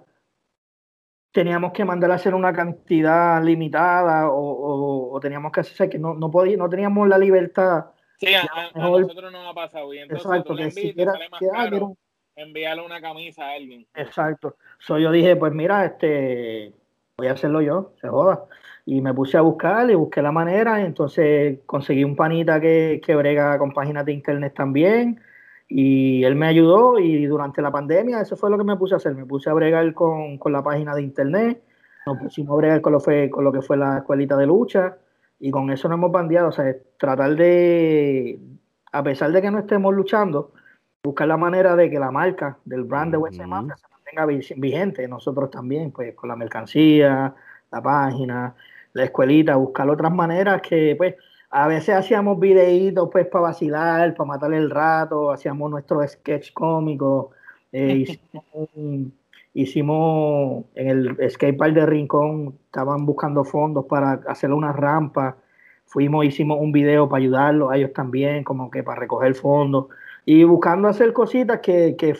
teníamos 1.33 1.73
que 1.73 1.83
mandar 1.83 2.11
a 2.11 2.15
hacer 2.15 2.33
una 2.33 2.53
cantidad 2.53 3.43
limitada 3.43 4.29
o, 4.29 4.39
o- 4.39 5.11
o 5.13 5.19
teníamos 5.19 5.51
que 5.51 5.59
hacer 5.59 5.89
que 5.89 5.99
no, 5.99 6.13
no, 6.13 6.31
podía, 6.31 6.55
no 6.55 6.69
teníamos 6.69 7.07
la 7.09 7.17
libertad 7.17 7.87
Sí, 8.19 8.33
a, 8.33 8.43
a- 8.43 8.67
a 8.73 8.77
mejor- 8.77 9.01
nosotros 9.01 9.31
nos 9.33 9.45
ha 9.51 9.53
pasado. 9.53 9.93
Y 9.93 9.97
entonces 9.97 10.25
Exacto, 10.25 10.53
tú 10.53 10.55
le 10.55 10.69
que 10.69 10.89
envías 10.89 11.11
sale 11.13 11.29
más 11.29 11.39
que, 11.41 11.47
ah, 11.53 11.63
caro 11.69 11.97
enviarle 12.35 12.85
una 12.85 13.01
camisa 13.01 13.43
a 13.45 13.51
alguien. 13.53 13.85
Exacto. 13.95 14.55
So, 14.79 14.97
yo 14.97 15.11
dije, 15.11 15.35
pues 15.35 15.51
mira, 15.53 15.83
este, 15.85 16.73
voy 17.17 17.27
a 17.27 17.33
hacerlo 17.33 17.61
yo, 17.61 17.93
se 17.99 18.07
joda. 18.07 18.45
Y 18.85 19.01
me 19.01 19.13
puse 19.13 19.37
a 19.37 19.41
buscar 19.41 19.89
y 19.89 19.95
busqué 19.95 20.21
la 20.21 20.31
manera. 20.31 20.79
Y 20.81 20.85
entonces 20.85 21.59
conseguí 21.65 22.03
un 22.03 22.15
panita 22.15 22.59
que, 22.61 23.01
que 23.05 23.15
brega 23.15 23.57
con 23.57 23.71
páginas 23.71 24.05
de 24.05 24.13
internet 24.13 24.53
también. 24.55 25.21
Y 25.67 26.23
él 26.23 26.35
me 26.35 26.47
ayudó. 26.47 26.99
Y 26.99 27.25
durante 27.25 27.61
la 27.61 27.71
pandemia, 27.71 28.21
eso 28.21 28.35
fue 28.35 28.49
lo 28.49 28.57
que 28.57 28.63
me 28.63 28.75
puse 28.75 28.93
a 28.93 28.97
hacer. 28.97 29.15
Me 29.15 29.25
puse 29.25 29.49
a 29.49 29.53
bregar 29.53 29.93
con, 29.93 30.37
con 30.37 30.51
la 30.51 30.63
página 30.63 30.93
de 30.95 31.01
internet. 31.01 31.61
Nos 32.05 32.17
pusimos 32.17 32.53
a 32.53 32.57
bregar 32.57 32.81
con 32.81 32.93
lo, 32.93 32.99
fue, 32.99 33.29
con 33.29 33.43
lo 33.43 33.51
que 33.51 33.61
fue 33.61 33.77
la 33.77 33.97
escuelita 33.99 34.35
de 34.37 34.45
lucha. 34.45 34.97
Y 35.39 35.51
con 35.51 35.69
eso 35.71 35.87
nos 35.89 35.97
hemos 35.97 36.11
bandeado. 36.11 36.49
O 36.49 36.51
sea, 36.51 36.75
tratar 36.97 37.35
de, 37.35 38.39
a 38.91 39.03
pesar 39.03 39.31
de 39.31 39.41
que 39.41 39.51
no 39.51 39.59
estemos 39.59 39.93
luchando, 39.93 40.51
buscar 41.03 41.27
la 41.27 41.37
manera 41.37 41.75
de 41.75 41.89
que 41.89 41.99
la 41.99 42.11
marca 42.11 42.57
del 42.65 42.83
brand 42.83 43.11
de 43.11 43.17
West. 43.17 43.41
Mafia 43.41 43.75
se 43.77 43.87
mantenga 43.89 44.25
vi- 44.25 44.53
vigente. 44.57 45.07
Nosotros 45.07 45.49
también, 45.49 45.91
pues 45.91 46.13
con 46.15 46.29
la 46.29 46.35
mercancía, 46.35 47.33
la 47.71 47.81
página, 47.81 48.55
la 48.93 49.03
escuelita, 49.03 49.55
buscar 49.55 49.89
otras 49.89 50.13
maneras 50.13 50.61
que, 50.61 50.95
pues, 50.97 51.15
a 51.55 51.67
veces 51.67 51.93
hacíamos 51.93 52.39
videitos, 52.39 53.09
pues, 53.11 53.27
para 53.27 53.43
vacilar, 53.43 54.15
para 54.15 54.27
matar 54.27 54.53
el 54.53 54.71
rato, 54.71 55.31
hacíamos 55.31 55.69
nuestro 55.69 56.05
sketch 56.07 56.51
cómico, 56.51 57.29
eh, 57.71 58.05
hicimos, 59.53 60.65
en 60.73 60.87
el 60.87 61.29
skatepark 61.29 61.75
de 61.75 61.85
Rincón, 61.85 62.57
estaban 62.65 63.05
buscando 63.05 63.43
fondos 63.43 63.85
para 63.85 64.13
hacer 64.27 64.51
una 64.51 64.73
rampa, 64.73 65.37
fuimos, 65.85 66.25
hicimos 66.25 66.57
un 66.59 66.71
video 66.71 67.07
para 67.07 67.21
ayudarlos 67.21 67.71
a 67.71 67.77
ellos 67.77 67.93
también, 67.93 68.43
como 68.43 68.71
que 68.71 68.81
para 68.81 69.01
recoger 69.01 69.35
fondos 69.35 69.89
y 70.25 70.43
buscando 70.45 70.87
hacer 70.87 71.13
cositas 71.13 71.59
que, 71.59 71.95
que 71.95 72.17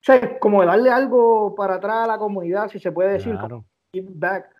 sea, 0.00 0.36
como 0.40 0.64
darle 0.64 0.90
algo 0.90 1.54
para 1.54 1.76
atrás 1.76 1.98
a 1.98 2.06
la 2.08 2.18
comunidad, 2.18 2.68
si 2.68 2.80
se 2.80 2.90
puede 2.90 3.12
decir, 3.12 3.36
Claro. 3.38 3.64
give 3.92 4.08
back, 4.14 4.50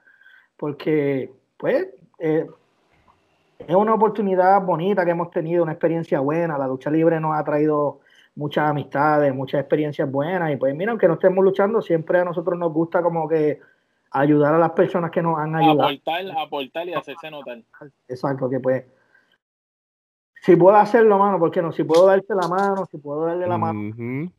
porque 0.56 1.32
pues 1.56 1.88
eh, 2.20 2.46
es 3.58 3.74
una 3.74 3.94
oportunidad 3.94 4.62
bonita 4.62 5.04
que 5.04 5.10
hemos 5.10 5.30
tenido, 5.30 5.62
una 5.62 5.72
experiencia 5.72 6.20
buena, 6.20 6.56
la 6.56 6.66
lucha 6.66 6.90
libre 6.90 7.20
nos 7.20 7.36
ha 7.36 7.44
traído 7.44 8.00
muchas 8.36 8.70
amistades, 8.70 9.34
muchas 9.34 9.60
experiencias 9.60 10.10
buenas 10.10 10.52
y 10.52 10.56
pues 10.56 10.74
mira, 10.74 10.92
aunque 10.92 11.08
no 11.08 11.14
estemos 11.14 11.44
luchando, 11.44 11.82
siempre 11.82 12.20
a 12.20 12.24
nosotros 12.24 12.58
nos 12.58 12.72
gusta 12.72 13.02
como 13.02 13.28
que 13.28 13.60
ayudar 14.12 14.54
a 14.54 14.58
las 14.58 14.70
personas 14.70 15.10
que 15.10 15.22
nos 15.22 15.38
han 15.38 15.56
ayudado. 15.56 15.88
Aportar, 15.88 16.24
aportar 16.38 16.88
y 16.88 16.94
hacerse 16.94 17.30
notar. 17.30 17.58
Exacto, 18.08 18.48
que 18.48 18.60
pues 18.60 18.84
si 20.42 20.56
puedo 20.56 20.76
hacerlo, 20.76 21.18
mano, 21.18 21.38
¿por 21.38 21.50
qué 21.50 21.60
no? 21.60 21.72
Si 21.72 21.84
puedo 21.84 22.06
darte 22.06 22.34
la 22.34 22.48
mano, 22.48 22.86
si 22.86 22.98
puedo 22.98 23.26
darle 23.26 23.46
la 23.46 23.58
mano, 23.58 24.30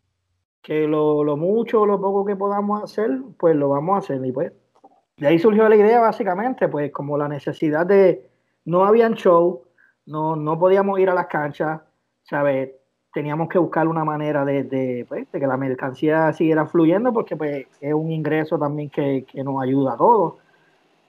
que 0.62 0.88
lo, 0.88 1.24
lo 1.24 1.38
mucho 1.38 1.82
o 1.82 1.86
lo 1.86 2.00
poco 2.00 2.26
que 2.26 2.36
podamos 2.36 2.84
hacer, 2.84 3.20
pues 3.38 3.56
lo 3.56 3.70
vamos 3.70 3.96
a 3.96 3.98
hacer. 4.00 4.26
Y 4.26 4.32
pues, 4.32 4.54
de 5.18 5.28
ahí 5.28 5.40
surgió 5.40 5.68
la 5.68 5.76
idea, 5.76 6.00
básicamente, 6.00 6.70
pues 6.70 6.92
como 6.92 7.18
la 7.18 7.28
necesidad 7.28 7.86
de, 7.86 8.29
no 8.70 8.86
habían 8.86 9.16
show, 9.16 9.64
no, 10.06 10.36
no 10.36 10.60
podíamos 10.60 11.00
ir 11.00 11.10
a 11.10 11.14
las 11.14 11.28
canchas, 11.28 11.82
¿sabes? 12.24 12.72
Teníamos 13.14 13.50
que 13.50 13.58
buscar 13.58 13.88
una 13.88 14.04
manera 14.04 14.46
de, 14.46 14.64
de, 14.64 15.06
pues, 15.08 15.32
de 15.32 15.40
que 15.40 15.48
la 15.48 15.58
mercancía 15.58 16.32
siguiera 16.34 16.68
fluyendo, 16.68 17.12
porque 17.12 17.36
pues 17.36 17.66
es 17.82 17.94
un 17.94 18.12
ingreso 18.12 18.60
también 18.60 18.90
que, 18.90 19.26
que 19.26 19.44
nos 19.44 19.62
ayuda 19.62 19.94
a 19.94 19.98
todos. 19.98 20.36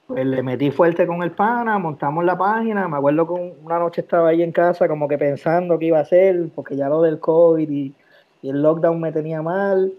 Pues 0.07 0.27
le 0.27 0.43
metí 0.43 0.70
fuerte 0.70 1.07
con 1.07 1.23
el 1.23 1.32
pana, 1.32 1.78
montamos 1.78 2.24
la 2.24 2.37
página, 2.37 2.89
me 2.89 2.97
acuerdo 2.97 3.27
que 3.27 3.32
un- 3.35 3.55
una 3.65 3.78
noche 3.78 4.01
estaba 4.01 4.31
ahí 4.31 4.43
en 4.43 4.53
casa 4.53 4.89
como 4.89 5.07
que 5.07 5.19
pensando 5.19 5.78
qué 5.78 5.87
iba 5.87 5.99
a 5.99 6.03
hacer, 6.03 6.51
porque 6.55 6.77
ya 6.77 6.89
lo 6.89 7.03
del 7.03 7.20
COVID 7.20 7.70
y, 7.70 7.95
el 8.43 8.62
lockdown 8.62 8.99
me 9.01 9.12
tenía 9.12 9.43
mal, 9.43 9.93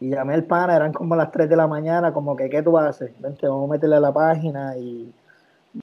y 0.00 0.10
llamé 0.10 0.34
al 0.34 0.44
pana, 0.44 0.76
eran 0.76 0.92
como 0.92 1.14
las 1.16 1.30
3 1.30 1.48
de 1.48 1.56
la 1.56 1.66
mañana, 1.68 2.12
como 2.12 2.34
que, 2.36 2.50
¿qué 2.50 2.60
tú 2.62 2.76
hacer? 2.76 3.12
Vente, 3.20 3.46
vamos 3.48 3.70
a 3.70 3.72
meterle 3.74 3.96
a 3.96 4.00
la 4.00 4.12
página, 4.12 4.76
y 4.76 5.14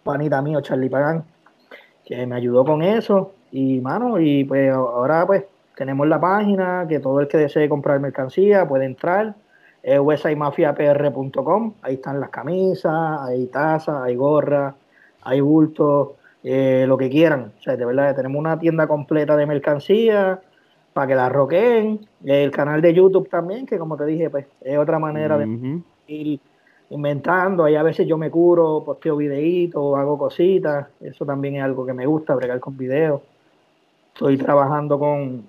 panita 0.03 0.41
mío, 0.41 0.61
Charlie 0.61 0.89
Pagan, 0.89 1.23
que 2.05 2.25
me 2.25 2.35
ayudó 2.35 2.65
con 2.65 2.81
eso, 2.81 3.33
y 3.51 3.79
mano, 3.81 4.19
y 4.19 4.43
pues 4.43 4.71
ahora 4.71 5.25
pues 5.25 5.43
tenemos 5.75 6.07
la 6.07 6.19
página, 6.19 6.85
que 6.87 6.99
todo 6.99 7.19
el 7.19 7.27
que 7.27 7.37
desee 7.37 7.69
comprar 7.69 7.99
mercancía 7.99 8.67
puede 8.67 8.85
entrar, 8.85 9.35
es 9.83 9.99
websitemafiapr.com, 9.99 11.73
ahí 11.81 11.95
están 11.95 12.19
las 12.19 12.29
camisas, 12.29 13.21
hay 13.21 13.47
tazas, 13.47 14.01
hay 14.03 14.15
gorras, 14.15 14.75
hay 15.23 15.41
bultos, 15.41 16.11
eh, 16.43 16.85
lo 16.87 16.97
que 16.97 17.09
quieran. 17.09 17.51
O 17.57 17.61
sea, 17.61 17.75
de 17.75 17.85
verdad, 17.85 18.15
tenemos 18.15 18.39
una 18.39 18.59
tienda 18.59 18.87
completa 18.87 19.35
de 19.35 19.45
mercancía 19.45 20.39
para 20.93 21.07
que 21.07 21.15
la 21.15 21.29
roqueen. 21.29 21.99
El 22.23 22.51
canal 22.51 22.81
de 22.81 22.93
YouTube 22.93 23.29
también, 23.29 23.65
que 23.65 23.77
como 23.77 23.97
te 23.97 24.05
dije, 24.05 24.29
pues 24.29 24.45
es 24.61 24.77
otra 24.77 24.99
manera 24.99 25.37
de 25.37 25.81
ir 26.07 26.39
inventando. 26.91 27.63
Ahí 27.63 27.75
a 27.75 27.83
veces 27.83 28.05
yo 28.05 28.17
me 28.17 28.29
curo, 28.29 28.83
posteo 28.85 29.17
videitos, 29.17 29.97
hago 29.97 30.17
cositas. 30.17 30.87
Eso 30.99 31.25
también 31.25 31.55
es 31.55 31.63
algo 31.63 31.85
que 31.85 31.93
me 31.93 32.05
gusta, 32.05 32.35
bregar 32.35 32.59
con 32.59 32.77
videos. 32.77 33.21
Estoy 34.13 34.37
trabajando 34.37 34.99
con, 34.99 35.45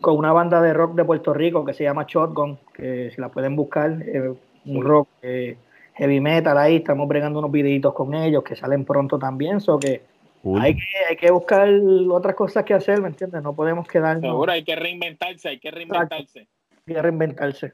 con 0.00 0.16
una 0.16 0.32
banda 0.32 0.60
de 0.62 0.72
rock 0.72 0.94
de 0.94 1.04
Puerto 1.04 1.34
Rico 1.34 1.64
que 1.64 1.74
se 1.74 1.84
llama 1.84 2.06
Shotgun, 2.08 2.58
que 2.72 3.10
si 3.14 3.20
la 3.20 3.28
pueden 3.28 3.54
buscar, 3.54 4.02
es 4.02 4.34
un 4.64 4.82
rock 4.82 5.08
eh, 5.20 5.56
heavy 5.94 6.20
metal 6.20 6.56
ahí. 6.56 6.76
Estamos 6.76 7.06
bregando 7.06 7.38
unos 7.38 7.52
videitos 7.52 7.92
con 7.92 8.14
ellos 8.14 8.42
que 8.42 8.56
salen 8.56 8.84
pronto 8.86 9.18
también. 9.18 9.60
So 9.60 9.78
que 9.78 10.02
hay 10.58 10.74
que, 10.74 10.82
hay 11.10 11.16
que 11.16 11.30
buscar 11.30 11.68
otras 12.10 12.34
cosas 12.34 12.64
que 12.64 12.72
hacer, 12.72 13.00
¿me 13.02 13.08
entiendes? 13.08 13.42
No 13.42 13.54
podemos 13.54 13.86
quedarnos 13.86 14.22
Seguro, 14.22 14.52
hay 14.52 14.64
que 14.64 14.74
reinventarse, 14.74 15.50
hay 15.50 15.58
que 15.58 15.70
reinventarse. 15.70 16.48
hay 16.86 16.94
que 16.94 17.02
reinventarse. 17.02 17.72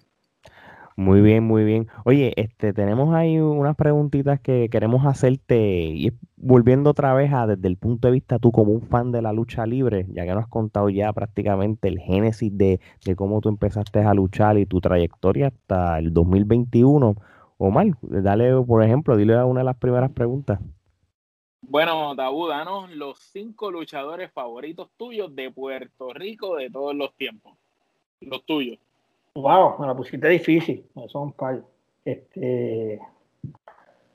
Muy 0.99 1.21
bien, 1.21 1.45
muy 1.45 1.63
bien. 1.63 1.87
Oye, 2.05 2.33
este, 2.35 2.73
tenemos 2.73 3.15
ahí 3.15 3.39
unas 3.39 3.77
preguntitas 3.77 4.41
que 4.41 4.69
queremos 4.69 5.07
hacerte 5.07 5.57
y 5.95 6.11
volviendo 6.37 6.91
otra 6.91 7.15
vez 7.15 7.33
a 7.33 7.47
desde 7.47 7.69
el 7.69 7.77
punto 7.77 8.09
de 8.09 8.15
vista 8.15 8.41
tú 8.41 8.51
como 8.51 8.73
un 8.73 8.83
fan 8.83 9.13
de 9.13 9.23
la 9.23 9.33
lucha 9.33 9.65
libre, 9.65 10.07
ya 10.09 10.25
que 10.25 10.35
nos 10.35 10.43
has 10.43 10.49
contado 10.49 10.89
ya 10.89 11.13
prácticamente 11.13 11.87
el 11.87 12.01
génesis 12.01 12.51
de, 12.59 12.81
de 13.05 13.15
cómo 13.15 13.41
tú 13.41 13.49
empezaste 13.49 14.01
a 14.01 14.13
luchar 14.13 14.59
y 14.59 14.67
tu 14.67 14.81
trayectoria 14.81 15.47
hasta 15.47 16.01
el 16.01 16.13
2021. 16.13 17.15
Omar, 17.59 17.87
dale, 18.03 18.61
por 18.63 18.83
ejemplo, 18.83 19.17
dile 19.17 19.41
una 19.45 19.61
de 19.61 19.67
las 19.67 19.77
primeras 19.77 20.11
preguntas. 20.11 20.59
Bueno, 21.61 22.17
Tabú, 22.17 22.49
danos 22.49 22.91
los 22.91 23.21
cinco 23.21 23.71
luchadores 23.71 24.33
favoritos 24.33 24.91
tuyos 24.97 25.33
de 25.37 25.53
Puerto 25.53 26.13
Rico 26.13 26.57
de 26.57 26.71
todos 26.71 26.97
los 26.97 27.15
tiempos. 27.15 27.57
Los 28.21 28.45
tuyos. 28.45 28.81
Wow, 29.41 29.79
me 29.79 29.87
la 29.87 29.95
pusiste 29.95 30.29
difícil. 30.29 30.85
Son 31.07 31.23
un 31.25 31.33
par. 31.33 31.61
Este, 32.05 33.01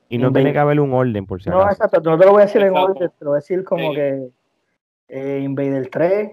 Y 0.08 0.18
no 0.18 0.32
tiene 0.32 0.52
que 0.52 0.58
haber 0.58 0.80
un 0.80 0.92
orden, 0.92 1.24
por 1.26 1.42
si 1.42 1.48
no, 1.48 1.62
exacto, 1.68 2.00
no 2.02 2.18
te 2.18 2.24
lo 2.26 2.32
voy 2.32 2.42
a 2.42 2.46
decir 2.46 2.60
en 2.60 2.68
Exacto. 2.68 2.92
orden, 2.92 3.10
te 3.18 3.24
lo 3.24 3.30
voy 3.30 3.36
a 3.36 3.40
decir 3.40 3.64
como 3.64 3.90
Sí. 3.90 3.94
que 3.94 4.28
eh, 5.08 5.40
Invader 5.42 5.88
3, 5.90 6.32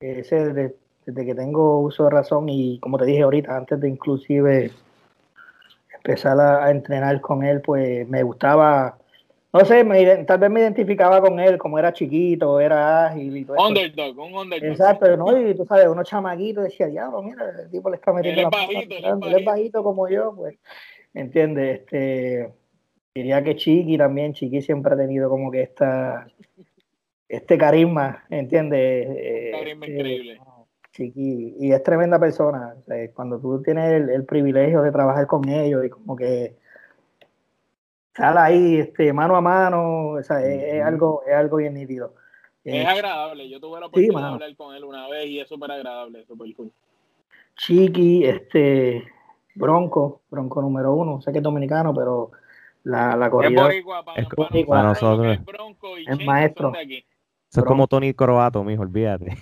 ese 0.00 0.46
desde, 0.52 0.76
desde 1.06 1.26
que 1.26 1.34
tengo 1.34 1.80
uso 1.80 2.04
de 2.04 2.10
razón 2.10 2.48
y 2.48 2.78
como 2.80 2.98
te 2.98 3.04
dije 3.06 3.22
ahorita, 3.22 3.56
antes 3.56 3.80
de 3.80 3.88
inclusive 3.88 4.70
empezar 5.94 6.38
a, 6.40 6.64
a 6.64 6.70
entrenar 6.70 7.20
con 7.20 7.42
él, 7.44 7.60
pues 7.62 8.06
me 8.08 8.22
gustaba, 8.22 8.98
no 9.58 9.64
sé, 9.64 9.84
me 9.84 10.24
tal 10.24 10.38
vez 10.38 10.50
me 10.50 10.60
identificaba 10.60 11.20
con 11.20 11.40
él, 11.40 11.56
como 11.56 11.78
era 11.78 11.92
chiquito, 11.92 12.60
era 12.60 13.06
ágil 13.06 13.36
y 13.36 13.44
todo 13.44 13.56
eso. 13.56 13.66
Underdog, 13.66 14.18
un 14.18 14.34
underdog. 14.34 14.70
Exacto, 14.70 15.16
¿no? 15.16 15.36
Y 15.38 15.54
tú 15.54 15.64
sabes, 15.64 15.86
unos 15.86 16.08
chamaquitos 16.08 16.64
decía, 16.64 16.86
diablo, 16.86 17.22
mira, 17.22 17.44
el 17.62 17.70
tipo 17.70 17.88
le 17.88 17.96
está 17.96 18.12
metiendo 18.12 18.40
Él 18.40 18.46
es 18.46 18.52
la 18.52 18.58
mano, 18.58 18.66
bajito, 18.66 18.80
él 18.80 18.92
es 18.92 18.98
tirando, 18.98 19.26
él 19.26 19.32
es 19.32 19.44
bajito". 19.44 19.50
bajito 19.50 19.82
como 19.82 20.08
yo, 20.08 20.34
pues, 20.36 20.58
¿entiendes? 21.14 21.80
Este, 21.80 22.52
diría 23.14 23.42
que 23.42 23.56
Chiqui 23.56 23.96
también, 23.96 24.34
Chiqui 24.34 24.60
siempre 24.62 24.94
ha 24.94 24.96
tenido 24.96 25.30
como 25.30 25.50
que 25.50 25.62
esta, 25.62 26.26
este 27.28 27.56
carisma, 27.56 28.24
¿entiendes? 28.28 29.06
Eh, 29.08 29.50
Carisma 29.52 29.86
este, 29.86 29.98
increíble. 29.98 30.40
Chiqui, 30.92 31.56
y 31.58 31.72
es 31.72 31.82
tremenda 31.82 32.18
persona, 32.18 32.74
o 32.78 32.82
sea, 32.84 33.10
cuando 33.12 33.38
tú 33.38 33.62
tienes 33.62 33.92
el, 33.92 34.10
el 34.10 34.24
privilegio 34.24 34.82
de 34.82 34.92
trabajar 34.92 35.26
con 35.26 35.48
ellos 35.48 35.84
y 35.84 35.90
como 35.90 36.16
que 36.16 36.56
sale 38.16 38.38
ahí, 38.40 38.76
este, 38.78 39.12
mano 39.12 39.36
a 39.36 39.40
mano, 39.40 40.08
o 40.10 40.22
sea, 40.22 40.40
es, 40.46 40.82
algo, 40.82 41.22
es 41.26 41.34
algo 41.34 41.58
bien 41.58 41.74
nítido. 41.74 42.14
Eh, 42.64 42.82
Es 42.82 42.88
agradable. 42.88 43.48
Yo 43.48 43.60
tuve 43.60 43.78
la 43.80 43.86
oportunidad 43.86 44.08
de 44.08 44.14
mano. 44.14 44.34
hablar 44.34 44.56
con 44.56 44.74
él 44.74 44.84
una 44.84 45.08
vez 45.08 45.26
y 45.26 45.40
es 45.40 45.48
súper 45.48 45.70
agradable, 45.70 46.24
súper 46.26 46.54
cool. 46.56 46.72
Chiqui, 47.56 48.24
este, 48.24 49.04
Bronco, 49.54 50.22
Bronco 50.30 50.60
número 50.62 50.92
uno, 50.94 51.20
sé 51.20 51.32
que 51.32 51.38
es 51.38 51.44
dominicano, 51.44 51.94
pero 51.94 52.32
la, 52.84 53.16
la 53.16 53.26
Es 53.26 53.30
corrida, 53.30 53.68
para, 54.04 54.20
Es 54.20 54.26
para 54.66 54.82
nosotros, 54.82 55.44
Bronco 55.44 55.98
y 55.98 56.04
Es 56.08 56.24
maestro. 56.24 56.70
de. 56.72 57.04
Eso 57.50 57.60
es 57.60 57.66
como 57.66 57.86
Tony 57.86 58.12
Croato, 58.12 58.62
mijo, 58.64 58.82
olvídate. 58.82 59.36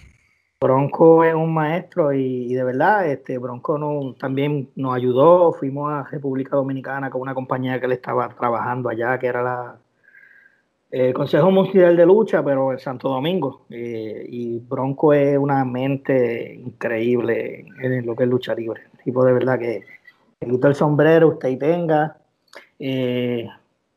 Bronco 0.64 1.22
es 1.24 1.34
un 1.34 1.52
maestro 1.52 2.14
y, 2.14 2.54
de 2.54 2.64
verdad, 2.64 3.06
este, 3.06 3.36
Bronco 3.36 3.76
no, 3.76 4.14
también 4.18 4.70
nos 4.76 4.94
ayudó, 4.94 5.52
fuimos 5.52 5.92
a 5.92 6.04
República 6.04 6.56
Dominicana 6.56 7.10
con 7.10 7.20
una 7.20 7.34
compañía 7.34 7.78
que 7.78 7.84
él 7.84 7.92
estaba 7.92 8.30
trabajando 8.30 8.88
allá, 8.88 9.18
que 9.18 9.26
era 9.26 9.42
la 9.42 9.76
el 10.90 11.12
Consejo 11.12 11.50
Mundial 11.50 11.96
de 11.96 12.06
Lucha, 12.06 12.42
pero 12.42 12.72
en 12.72 12.78
Santo 12.78 13.08
Domingo, 13.10 13.66
Eh, 13.68 14.24
y 14.26 14.58
Bronco 14.60 15.12
es 15.12 15.36
una 15.36 15.64
mente 15.66 16.54
increíble 16.54 17.66
en 17.82 18.06
lo 18.06 18.16
que 18.16 18.24
es 18.24 18.30
lucha 18.30 18.54
libre, 18.54 18.82
tipo 19.04 19.22
de 19.22 19.32
verdad 19.34 19.58
que 19.58 19.82
le 20.40 20.48
quito 20.48 20.68
el 20.68 20.74
sombrero, 20.74 21.28
usted 21.28 21.50
y 21.50 21.58
tenga, 21.58 22.16
Eh, 22.78 23.46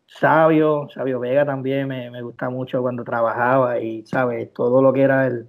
Sabio, 0.05 0.89
Sabio 0.93 1.19
Vega 1.19 1.45
también 1.45 1.87
me, 1.87 2.11
me 2.11 2.21
gusta 2.21 2.49
mucho 2.49 2.81
cuando 2.81 3.03
trabajaba 3.03 3.79
y, 3.79 4.05
¿sabes? 4.05 4.51
Todo 4.53 4.81
lo 4.81 4.91
que 4.91 5.01
era 5.03 5.27
el, 5.27 5.47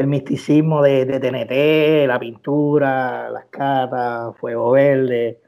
el 0.00 0.06
misticismo 0.06 0.82
de, 0.82 1.04
de 1.04 1.20
TNT, 1.20 2.08
la 2.08 2.18
pintura, 2.18 3.30
las 3.30 3.46
catas, 3.46 4.36
Fuego 4.38 4.72
Verde, 4.72 5.40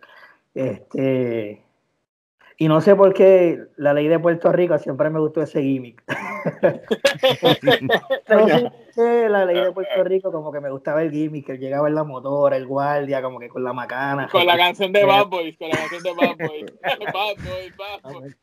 este... 0.55 1.63
Y 2.59 2.69
no 2.69 2.81
sé 2.81 2.97
por 2.97 3.13
qué 3.13 3.59
la 3.77 3.93
ley 3.93 4.09
de 4.09 4.19
Puerto 4.19 4.51
Rico 4.51 4.79
siempre 4.79 5.11
me 5.11 5.21
gustó 5.21 5.43
ese 5.43 5.63
gimmick. 5.63 6.03
no 6.63 8.49
sé 8.49 8.63
por 8.63 8.73
qué 8.95 9.29
la 9.29 9.45
ley 9.45 9.61
de 9.61 9.73
Puerto 9.73 10.05
Rico 10.05 10.33
como 10.33 10.51
que 10.51 10.61
me 10.61 10.71
gustaba 10.71 11.03
el 11.03 11.11
gimmick, 11.11 11.45
que 11.45 11.59
llegaba 11.59 11.89
en 11.89 11.95
la 11.95 12.05
motora, 12.05 12.57
el 12.57 12.67
guardia, 12.67 13.21
como 13.21 13.39
que 13.41 13.51
con 13.51 13.63
la 13.63 13.75
macana. 13.75 14.29
Con 14.29 14.47
la 14.47 14.57
canción 14.57 14.91
de 14.91 15.05
Bad 15.07 15.27
Boys, 15.27 15.59
con 15.59 15.69
la 15.69 15.77
canción 15.77 16.03
de 16.03 16.15
Bad 16.15 16.49
Boys. 16.49 16.75
Bad 17.13 17.37
Boys, 17.45 17.77
Bad 17.77 18.13
Boys. 18.13 18.37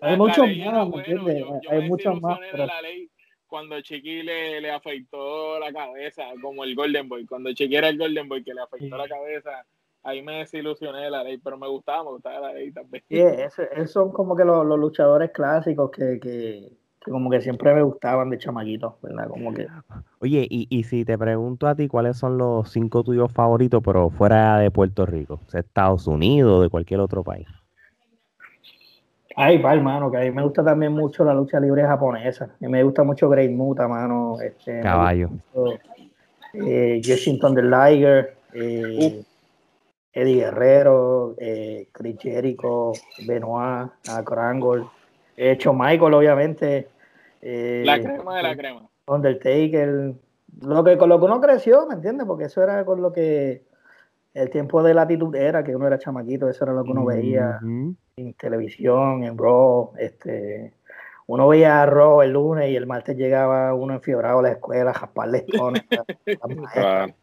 Hay 0.00 0.16
muchos 0.16 0.38
más, 0.48 0.88
¿me 0.88 0.96
entiendes? 0.96 1.44
Hay 1.70 1.88
muchos 1.88 2.20
más, 2.20 2.40
desilusioné 2.40 2.50
pero- 2.50 2.62
de 2.62 2.66
la 2.66 2.82
ley 2.82 3.10
cuando 3.52 3.78
Chiqui 3.82 4.22
le, 4.22 4.62
le 4.62 4.70
afeitó 4.70 5.58
la 5.58 5.70
cabeza, 5.70 6.22
como 6.40 6.64
el 6.64 6.74
Golden 6.74 7.06
Boy. 7.06 7.26
Cuando 7.26 7.52
Chiqui 7.52 7.76
era 7.76 7.90
el 7.90 7.98
Golden 7.98 8.26
Boy 8.26 8.42
que 8.42 8.54
le 8.54 8.62
afeitó 8.62 8.96
la 8.96 9.06
cabeza, 9.06 9.66
ahí 10.02 10.22
me 10.22 10.38
desilusioné 10.38 11.00
de 11.00 11.10
la 11.10 11.22
ley, 11.22 11.36
pero 11.36 11.58
me 11.58 11.68
gustaba, 11.68 12.02
me 12.02 12.12
gustaba 12.12 12.40
la 12.48 12.54
ley 12.54 12.72
también. 12.72 13.04
Sí, 13.10 13.20
esos 13.20 13.90
son 13.90 14.10
como 14.10 14.34
que 14.34 14.46
los, 14.46 14.64
los 14.64 14.78
luchadores 14.78 15.32
clásicos 15.32 15.90
que, 15.90 16.18
que, 16.18 16.72
como 17.04 17.28
que 17.28 17.42
siempre 17.42 17.74
me 17.74 17.82
gustaban 17.82 18.30
de 18.30 18.38
chamaquito, 18.38 18.96
¿verdad? 19.02 19.28
Como 19.28 19.52
que... 19.52 19.66
Oye, 20.20 20.46
y, 20.48 20.66
y 20.70 20.84
si 20.84 21.04
te 21.04 21.18
pregunto 21.18 21.66
a 21.66 21.74
ti, 21.74 21.88
¿cuáles 21.88 22.16
son 22.16 22.38
los 22.38 22.70
cinco 22.70 23.04
tuyos 23.04 23.30
favoritos, 23.34 23.82
pero 23.84 24.08
fuera 24.08 24.60
de 24.60 24.70
Puerto 24.70 25.04
Rico? 25.04 25.42
O 25.46 25.50
sea, 25.50 25.60
Estados 25.60 26.06
Unidos 26.06 26.52
o 26.52 26.62
de 26.62 26.70
cualquier 26.70 27.00
otro 27.00 27.22
país. 27.22 27.46
Ay, 29.36 29.58
va, 29.58 29.74
hermano, 29.74 30.10
que 30.10 30.18
a 30.18 30.20
mí 30.20 30.30
me 30.30 30.42
gusta 30.42 30.64
también 30.64 30.92
mucho 30.92 31.24
la 31.24 31.34
lucha 31.34 31.58
libre 31.60 31.82
japonesa. 31.82 32.50
Y 32.60 32.68
me 32.68 32.82
gusta 32.82 33.02
mucho 33.02 33.28
Great 33.28 33.50
Muta, 33.50 33.88
mano. 33.88 34.40
Este, 34.40 34.80
Caballo. 34.80 35.30
eh, 36.54 37.00
Washington 37.06 37.54
the 37.54 37.62
Liger, 37.62 38.36
eh, 38.54 39.24
Eddie 40.12 40.36
Guerrero, 40.36 41.34
eh, 41.38 41.88
Chris 41.92 42.16
Jericho, 42.20 42.92
Benoit, 43.26 43.90
eh, 45.36 45.52
hecho 45.52 45.72
Michael, 45.72 46.14
obviamente. 46.14 46.88
Eh, 47.40 47.82
la 47.84 48.00
crema 48.00 48.36
de 48.36 48.42
la 48.42 48.56
crema. 48.56 48.88
Undertaker. 49.06 50.14
Lo 50.60 50.84
que, 50.84 50.98
con 50.98 51.08
lo 51.08 51.18
que 51.18 51.24
uno 51.24 51.40
creció, 51.40 51.86
¿me 51.86 51.94
entiendes? 51.94 52.26
Porque 52.26 52.44
eso 52.44 52.62
era 52.62 52.84
con 52.84 53.00
lo 53.00 53.12
que 53.12 53.62
el 54.34 54.50
tiempo 54.50 54.82
de 54.82 54.94
latitud 54.94 55.34
era, 55.34 55.64
que 55.64 55.74
uno 55.74 55.86
era 55.86 55.98
chamaquito, 55.98 56.48
eso 56.48 56.64
era 56.64 56.74
lo 56.74 56.84
que 56.84 56.90
uno 56.90 57.04
veía 57.04 57.58
en 58.16 58.34
televisión, 58.34 59.24
en 59.24 59.38
Raw, 59.38 59.92
este, 59.98 60.74
uno 61.26 61.48
veía 61.48 61.82
a 61.82 61.86
Raw 61.86 62.22
el 62.22 62.32
lunes 62.32 62.70
y 62.70 62.76
el 62.76 62.86
martes 62.86 63.16
llegaba 63.16 63.74
uno 63.74 63.94
enfiebrado 63.94 64.38
a 64.40 64.42
la 64.42 64.52
escuela 64.52 64.90
a 64.90 64.94
jasparle 64.94 65.46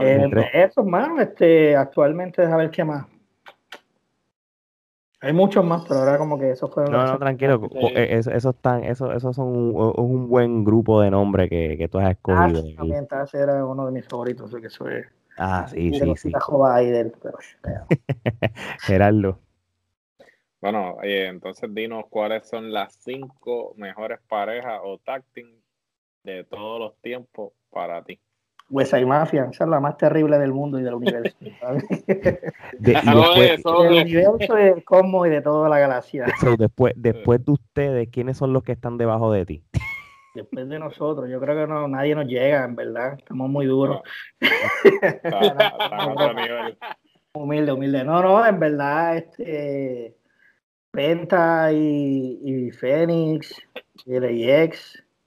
eh, 0.00 0.30
eso, 0.52 0.84
mano, 0.84 1.20
este, 1.20 1.76
actualmente, 1.76 2.44
a 2.44 2.56
ver 2.56 2.70
qué 2.70 2.84
más. 2.84 3.06
Hay 5.20 5.32
muchos 5.32 5.64
más, 5.64 5.84
pero 5.86 6.00
ahora 6.00 6.16
como 6.16 6.38
que 6.38 6.52
esos 6.52 6.72
fueron. 6.72 6.92
No, 6.92 7.04
no, 7.04 7.18
tranquilo. 7.18 7.68
Eso, 7.94 8.30
eso, 8.30 8.50
están, 8.50 8.84
eso, 8.84 9.12
esos 9.12 9.34
son 9.34 9.48
un, 9.48 9.92
un, 9.96 10.28
buen 10.28 10.62
grupo 10.62 11.00
de 11.00 11.10
nombres 11.10 11.50
que, 11.50 11.76
que 11.76 11.88
tú 11.88 11.98
has 11.98 12.12
escogido. 12.12 12.60
Ah, 12.60 12.76
también 12.76 13.08
Taz 13.08 13.34
era 13.34 13.66
uno 13.66 13.86
de 13.86 13.92
mis 13.92 14.06
favoritos, 14.06 14.54
que 14.54 14.68
eso 14.68 14.88
es. 14.88 15.08
Ah, 15.38 15.66
sí, 15.68 15.92
sí, 15.92 16.16
sí. 16.16 16.32
Ahí 16.64 16.90
del, 16.90 17.12
Gerardo. 18.80 19.38
Bueno, 20.60 20.96
entonces 21.02 21.72
dinos 21.74 22.04
cuáles 22.10 22.48
son 22.48 22.72
las 22.72 22.94
cinco 22.94 23.74
mejores 23.76 24.18
parejas 24.28 24.80
o 24.82 24.98
tag 24.98 25.24
de 26.24 26.44
todos 26.44 26.80
los 26.80 26.96
tiempos 27.00 27.52
para 27.70 28.02
ti. 28.02 28.20
West 28.70 28.92
Mafia, 28.92 29.48
esa 29.50 29.64
es 29.64 29.70
la 29.70 29.80
más 29.80 29.96
terrible 29.96 30.38
del 30.38 30.52
mundo 30.52 30.78
y 30.78 30.82
del 30.82 30.94
universo. 30.94 31.36
De, 31.40 32.92
después, 32.92 33.62
del 33.64 34.02
universo 34.02 34.54
de 34.54 34.82
Cosmos 34.84 35.26
y 35.26 35.30
de 35.30 35.40
toda 35.40 35.68
la 35.70 35.78
galaxia. 35.78 36.26
después, 36.58 36.92
después 36.96 37.44
de 37.44 37.52
ustedes, 37.52 38.08
¿quiénes 38.10 38.36
son 38.36 38.52
los 38.52 38.62
que 38.62 38.72
están 38.72 38.98
debajo 38.98 39.32
de 39.32 39.46
ti? 39.46 39.64
Después 40.38 40.68
de 40.68 40.78
nosotros, 40.78 41.28
yo 41.28 41.40
creo 41.40 41.56
que 41.56 41.66
no, 41.66 41.88
nadie 41.88 42.14
nos 42.14 42.26
llega, 42.26 42.64
en 42.64 42.76
verdad. 42.76 43.14
Estamos 43.18 43.50
muy 43.50 43.66
duros. 43.66 44.02
humilde, 47.32 47.72
humilde. 47.72 48.04
No, 48.04 48.22
no, 48.22 48.46
en 48.46 48.60
verdad, 48.60 49.16
este 49.16 50.16
Penta 50.92 51.72
y, 51.72 52.40
y 52.42 52.70
Fénix 52.70 53.54
y 54.06 54.14
el 54.14 54.72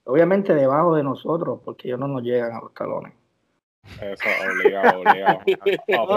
obviamente 0.04 0.54
debajo 0.54 0.94
de 0.94 1.04
nosotros, 1.04 1.60
porque 1.62 1.88
ellos 1.88 2.00
no 2.00 2.08
nos 2.08 2.22
llegan 2.22 2.52
a 2.52 2.60
los 2.60 2.72
talones. 2.72 3.12
Eso, 4.00 4.28
obligado, 4.50 5.00
obligado. 5.00 5.40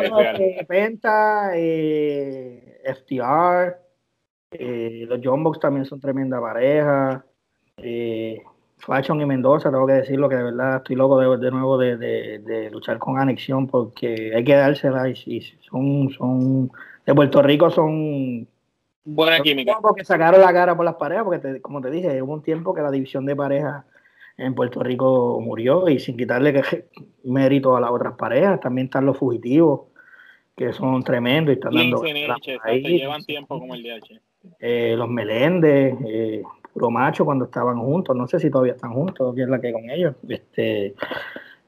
no, 0.09 0.65
Penta, 0.67 1.51
eh, 1.53 2.81
FTR, 2.85 3.77
eh, 4.51 5.05
los 5.07 5.19
Jumbox 5.21 5.59
también 5.59 5.85
son 5.85 5.99
tremenda 5.99 6.39
pareja. 6.39 7.25
Eh, 7.77 8.41
Fashion 8.77 9.21
y 9.21 9.25
Mendoza, 9.25 9.71
tengo 9.71 9.87
que 9.87 9.93
decirlo 9.93 10.29
que 10.29 10.35
de 10.35 10.43
verdad 10.43 10.77
estoy 10.77 10.95
loco 10.95 11.19
de, 11.19 11.37
de 11.37 11.51
nuevo 11.51 11.77
de, 11.77 11.97
de, 11.97 12.69
luchar 12.71 12.99
con 12.99 13.19
anexión 13.19 13.67
porque 13.67 14.33
hay 14.35 14.43
que 14.43 14.55
dársela 14.55 15.09
y, 15.09 15.41
son, 15.69 16.09
son 16.11 16.71
de 17.05 17.15
Puerto 17.15 17.41
Rico 17.41 17.69
son 17.69 18.47
buena 19.03 19.39
química. 19.39 19.77
Porque 19.81 20.03
sacaron 20.03 20.41
la 20.41 20.53
cara 20.53 20.75
por 20.75 20.85
las 20.85 20.95
parejas, 20.95 21.23
porque 21.23 21.61
como 21.61 21.81
te 21.81 21.89
dije, 21.89 22.21
hubo 22.21 22.33
un 22.33 22.43
tiempo 22.43 22.73
que 22.73 22.81
la 22.81 22.91
división 22.91 23.25
de 23.25 23.35
parejas 23.35 23.85
en 24.37 24.53
Puerto 24.53 24.83
Rico 24.83 25.39
murió 25.41 25.87
y 25.87 25.99
sin 25.99 26.17
quitarle 26.17 26.63
mérito 27.23 27.75
a 27.75 27.81
las 27.81 27.91
otras 27.91 28.15
parejas, 28.15 28.59
también 28.59 28.85
están 28.85 29.05
los 29.05 29.17
fugitivos, 29.17 29.81
que 30.55 30.73
son 30.73 31.03
tremendos 31.03 31.53
y 31.53 31.55
están 31.55 31.73
dando... 31.73 32.03
ahí, 32.63 32.81
llevan 32.81 33.23
tiempo 33.23 33.59
como 33.59 33.75
el 33.75 33.83
DH. 33.83 34.19
Eh, 34.59 34.95
los 34.97 35.09
Meléndez, 35.09 35.95
eh, 36.05 36.43
Puro 36.75 36.91
Macho 36.91 37.23
cuando 37.23 37.45
estaban 37.45 37.79
juntos, 37.79 38.13
no 38.17 38.27
sé 38.27 38.37
si 38.37 38.49
todavía 38.49 38.73
están 38.73 38.91
juntos, 38.91 39.33
quién 39.33 39.45
es 39.45 39.49
la 39.49 39.61
que 39.61 39.71
con 39.71 39.89
ellos. 39.89 40.13
Este, 40.27 40.93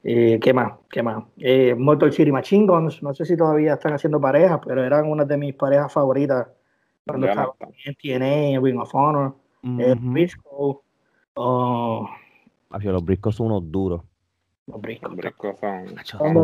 eh, 0.03 0.37
¿Qué 0.41 0.53
más? 0.53 0.73
¿Qué 0.91 1.01
más? 1.01 1.23
Eh, 1.37 1.73
Motor 1.75 2.11
City 2.11 2.29
Machine 2.29 2.67
Guns, 2.67 3.01
no 3.01 3.13
sé 3.13 3.23
si 3.23 3.37
todavía 3.37 3.75
están 3.75 3.93
haciendo 3.93 4.19
parejas, 4.19 4.59
pero 4.67 4.83
eran 4.83 5.09
una 5.09 5.23
de 5.23 5.37
mis 5.37 5.55
parejas 5.55 5.93
favoritas 5.93 6.45
cuando 7.05 7.25
estaban 7.25 7.53
en 7.85 7.95
TNA, 7.95 8.59
Ring 8.61 8.81
of 8.81 8.93
Honor, 8.93 9.33
Briscoe, 9.61 10.81
oh, 11.35 12.09
los 12.69 13.05
briscos 13.05 13.33
son 13.33 13.45
unos 13.45 13.71
duros. 13.71 14.01
Los 14.65 14.81
briscos. 14.81 15.57
son. 16.03 16.37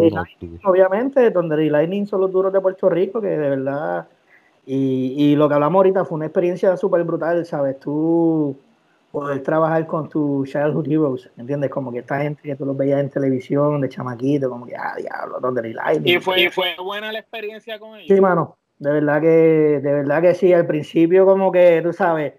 obviamente, 0.63 1.31
donde 1.31 1.69
Lightning 1.69 2.07
son 2.07 2.21
los 2.21 2.31
duros 2.31 2.53
de 2.53 2.61
Puerto 2.61 2.89
Rico, 2.89 3.19
que 3.19 3.27
de 3.27 3.49
verdad. 3.49 4.07
Y, 4.65 5.15
y 5.17 5.35
lo 5.35 5.47
que 5.49 5.55
hablamos 5.55 5.79
ahorita 5.79 6.05
fue 6.05 6.15
una 6.15 6.25
experiencia 6.25 6.75
súper 6.77 7.03
brutal, 7.03 7.45
¿sabes? 7.45 7.79
Tú 7.79 8.57
poder 9.13 9.43
trabajar 9.43 9.85
con 9.85 10.09
tus 10.09 10.49
childhood 10.49 10.87
heroes, 10.87 11.29
¿entiendes? 11.37 11.69
Como 11.69 11.91
que 11.91 11.99
esta 11.99 12.19
gente 12.19 12.41
que 12.41 12.55
tú 12.55 12.65
los 12.65 12.75
veías 12.75 12.99
en 12.99 13.11
televisión, 13.11 13.79
de 13.79 13.87
chamaquito, 13.87 14.49
como 14.49 14.65
que, 14.65 14.75
ah, 14.75 14.95
diablo, 14.97 15.39
donde 15.39 15.71
Lightning. 15.71 16.17
¿Y 16.17 16.19
fue, 16.19 16.49
fue 16.49 16.75
buena 16.83 17.11
la 17.11 17.19
experiencia 17.19 17.77
con 17.77 17.95
ellos? 17.95 18.07
Sí, 18.07 18.19
mano. 18.19 18.57
De 18.79 18.91
verdad 18.91 19.21
que, 19.21 19.27
de 19.27 19.93
verdad 19.93 20.19
que 20.19 20.33
sí, 20.33 20.51
al 20.51 20.65
principio 20.65 21.27
como 21.27 21.51
que, 21.51 21.81
tú 21.83 21.93
sabes. 21.93 22.33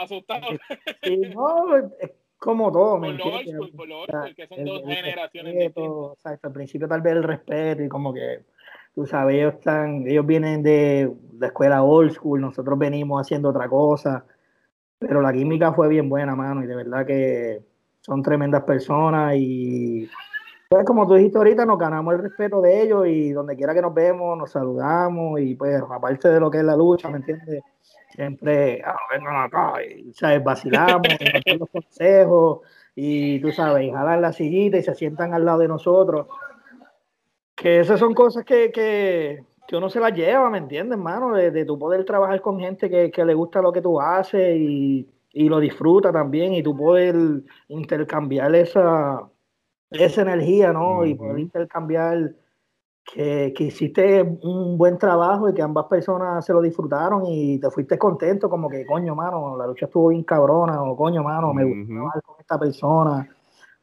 Asustado. 0.00 0.48
Sí, 1.04 1.16
no, 1.32 1.64
como 2.38 2.72
todo, 2.72 2.98
¿me 2.98 3.10
entiendes? 3.10 3.70
Por 3.70 3.86
lo 3.86 4.04
porque 4.06 4.48
son 4.48 4.64
dos 4.64 4.82
generaciones 4.84 5.72
al 6.24 6.52
principio 6.52 6.88
tal 6.88 7.00
vez 7.02 7.12
el 7.12 7.22
respeto 7.22 7.84
y 7.84 7.88
como 7.88 8.12
que, 8.12 8.40
tú 8.96 9.06
sabes, 9.06 9.36
ellos, 9.36 9.54
están, 9.54 10.06
ellos 10.08 10.26
vienen 10.26 10.62
de 10.62 11.12
la 11.38 11.48
escuela 11.48 11.82
old 11.82 12.12
school, 12.12 12.40
nosotros 12.40 12.78
venimos 12.78 13.20
haciendo 13.20 13.50
otra 13.50 13.68
cosa, 13.68 14.24
pero 14.98 15.20
la 15.20 15.34
química 15.34 15.74
fue 15.74 15.86
bien 15.88 16.08
buena, 16.08 16.34
mano, 16.34 16.64
y 16.64 16.66
de 16.66 16.74
verdad 16.74 17.06
que 17.06 17.62
son 18.00 18.22
tremendas 18.22 18.64
personas 18.64 19.34
y 19.36 20.08
pues 20.70 20.84
como 20.84 21.06
tú 21.06 21.14
dijiste 21.14 21.36
ahorita, 21.36 21.66
nos 21.66 21.78
ganamos 21.78 22.14
el 22.14 22.22
respeto 22.22 22.60
de 22.62 22.82
ellos 22.82 23.06
y 23.06 23.30
donde 23.32 23.54
quiera 23.54 23.74
que 23.74 23.82
nos 23.82 23.92
vemos, 23.92 24.36
nos 24.36 24.50
saludamos 24.50 25.40
y 25.40 25.54
pues 25.54 25.80
aparte 25.90 26.28
de 26.28 26.40
lo 26.40 26.50
que 26.50 26.58
es 26.58 26.64
la 26.64 26.74
lucha, 26.74 27.10
¿me 27.10 27.18
entiendes? 27.18 27.62
siempre, 28.08 28.82
ah, 28.82 28.96
vengan 29.12 29.44
acá, 29.44 29.74
y, 29.84 30.12
¿sabes? 30.14 30.42
vacilamos, 30.42 31.06
los 31.58 31.68
consejos, 31.68 32.60
y 32.94 33.40
tú 33.40 33.52
sabes, 33.52 33.92
jalan 33.92 34.22
la 34.22 34.32
sillita 34.32 34.78
y 34.78 34.82
se 34.82 34.94
sientan 34.94 35.34
al 35.34 35.44
lado 35.44 35.58
de 35.58 35.68
nosotros. 35.68 36.26
Que 37.56 37.80
esas 37.80 37.98
son 37.98 38.12
cosas 38.14 38.44
que, 38.44 38.70
que, 38.70 39.42
que 39.66 39.76
uno 39.76 39.88
se 39.88 39.98
las 39.98 40.12
lleva, 40.12 40.50
¿me 40.50 40.58
entiendes, 40.58 40.98
hermano? 40.98 41.32
De, 41.34 41.50
de 41.50 41.64
tu 41.64 41.78
poder 41.78 42.04
trabajar 42.04 42.40
con 42.42 42.60
gente 42.60 42.88
que, 42.90 43.10
que, 43.10 43.24
le 43.24 43.34
gusta 43.34 43.62
lo 43.62 43.72
que 43.72 43.80
tú 43.80 44.00
haces 44.00 44.56
y, 44.56 45.08
y 45.32 45.48
lo 45.48 45.58
disfruta 45.58 46.12
también, 46.12 46.54
y 46.54 46.62
tú 46.62 46.76
poder 46.76 47.16
intercambiar 47.68 48.54
esa, 48.54 49.28
esa 49.90 50.22
energía, 50.22 50.72
¿no? 50.72 51.04
Y 51.06 51.14
poder 51.14 51.38
intercambiar 51.38 52.34
que, 53.04 53.54
que, 53.56 53.64
hiciste 53.64 54.22
un 54.22 54.76
buen 54.76 54.98
trabajo 54.98 55.48
y 55.48 55.54
que 55.54 55.62
ambas 55.62 55.86
personas 55.86 56.44
se 56.44 56.52
lo 56.52 56.60
disfrutaron 56.60 57.24
y 57.26 57.58
te 57.58 57.70
fuiste 57.70 57.98
contento, 57.98 58.50
como 58.50 58.68
que 58.68 58.84
coño, 58.84 59.14
mano, 59.14 59.56
la 59.56 59.66
lucha 59.66 59.86
estuvo 59.86 60.08
bien 60.08 60.24
cabrona, 60.24 60.82
o 60.82 60.96
coño, 60.96 61.22
mano, 61.22 61.54
me 61.54 61.64
gustó 61.64 61.94
uh 61.94 62.20
con 62.22 62.36
esta 62.40 62.58
persona. 62.58 63.28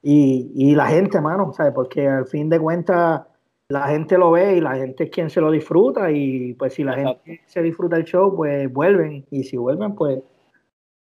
Y, 0.02 0.52
y 0.54 0.76
la 0.76 0.88
gente, 0.88 1.22
mano, 1.22 1.54
¿sabes? 1.54 1.74
Porque 1.74 2.08
al 2.08 2.28
fin 2.28 2.50
de 2.50 2.60
cuentas 2.60 3.22
la 3.74 3.88
gente 3.88 4.20
lo 4.20 4.30
ve 4.30 4.58
y 4.58 4.62
la 4.62 4.76
gente 4.76 5.06
es 5.06 5.10
quien 5.10 5.32
se 5.32 5.42
lo 5.42 5.50
disfruta 5.50 6.12
y 6.12 6.54
pues 6.54 6.76
si 6.76 6.84
la 6.84 6.94
gente 6.94 7.42
se 7.48 7.64
disfruta 7.64 7.98
el 7.98 8.04
show, 8.04 8.36
pues 8.36 8.72
vuelven 8.72 9.26
y 9.32 9.44
si 9.44 9.58
vuelven, 9.58 9.96
pues, 9.96 10.20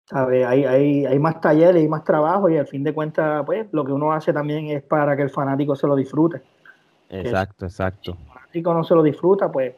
¿sabes? 0.05 0.43
Hay, 0.47 0.65
hay, 0.65 1.05
hay 1.05 1.19
más 1.19 1.39
talleres 1.39 1.83
y 1.83 1.87
más 1.87 2.03
trabajo 2.03 2.49
y 2.49 2.57
al 2.57 2.65
fin 2.65 2.83
de 2.83 2.91
cuentas, 2.91 3.45
pues 3.45 3.67
lo 3.71 3.85
que 3.85 3.91
uno 3.91 4.11
hace 4.11 4.33
también 4.33 4.65
es 4.69 4.81
para 4.81 5.15
que 5.15 5.21
el 5.21 5.29
fanático 5.29 5.75
se 5.75 5.85
lo 5.85 5.95
disfrute. 5.95 6.41
Exacto, 7.07 7.65
exacto. 7.65 8.13
Si 8.13 8.23
el 8.23 8.33
fanático 8.33 8.73
no 8.73 8.83
se 8.83 8.95
lo 8.95 9.03
disfruta, 9.03 9.51
pues. 9.51 9.75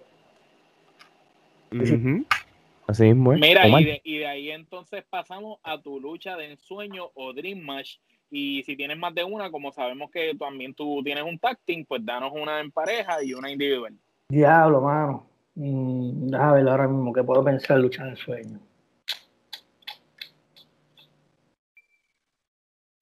Así 2.87 3.03
mismo. 3.03 3.33
Mira, 3.33 3.67
y 3.67 3.83
de, 3.83 4.01
y 4.05 4.17
de, 4.19 4.27
ahí 4.27 4.51
entonces 4.51 5.03
pasamos 5.09 5.59
a 5.61 5.81
tu 5.81 5.99
lucha 5.99 6.37
de 6.37 6.51
ensueño 6.51 7.11
o 7.15 7.33
Dream 7.33 7.59
Match. 7.59 7.97
Y 8.29 8.63
si 8.63 8.75
tienes 8.75 8.97
más 8.97 9.15
de 9.15 9.23
una, 9.23 9.49
como 9.49 9.71
sabemos 9.71 10.11
que 10.11 10.35
también 10.35 10.73
tú 10.73 11.01
tienes 11.03 11.23
un 11.23 11.39
tacting, 11.39 11.85
pues 11.85 12.05
danos 12.05 12.31
una 12.33 12.59
en 12.59 12.71
pareja 12.71 13.23
y 13.23 13.33
una 13.33 13.51
individual. 13.51 13.95
Diablo, 14.29 14.81
mano. 14.81 15.27
Mm, 15.55 16.35
a 16.35 16.53
ver 16.53 16.67
ahora 16.67 16.87
mismo 16.87 17.13
que 17.13 17.23
puedo 17.23 17.43
pensar 17.43 17.79
lucha 17.79 18.03
de 18.05 18.15
sueño. 18.15 18.59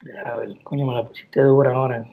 déjame 0.05 0.47
ver, 0.47 0.63
coño, 0.63 0.85
me 0.85 0.93
la 0.93 1.03
pusiste 1.03 1.41
dura 1.41 1.73
ahora. 1.73 2.05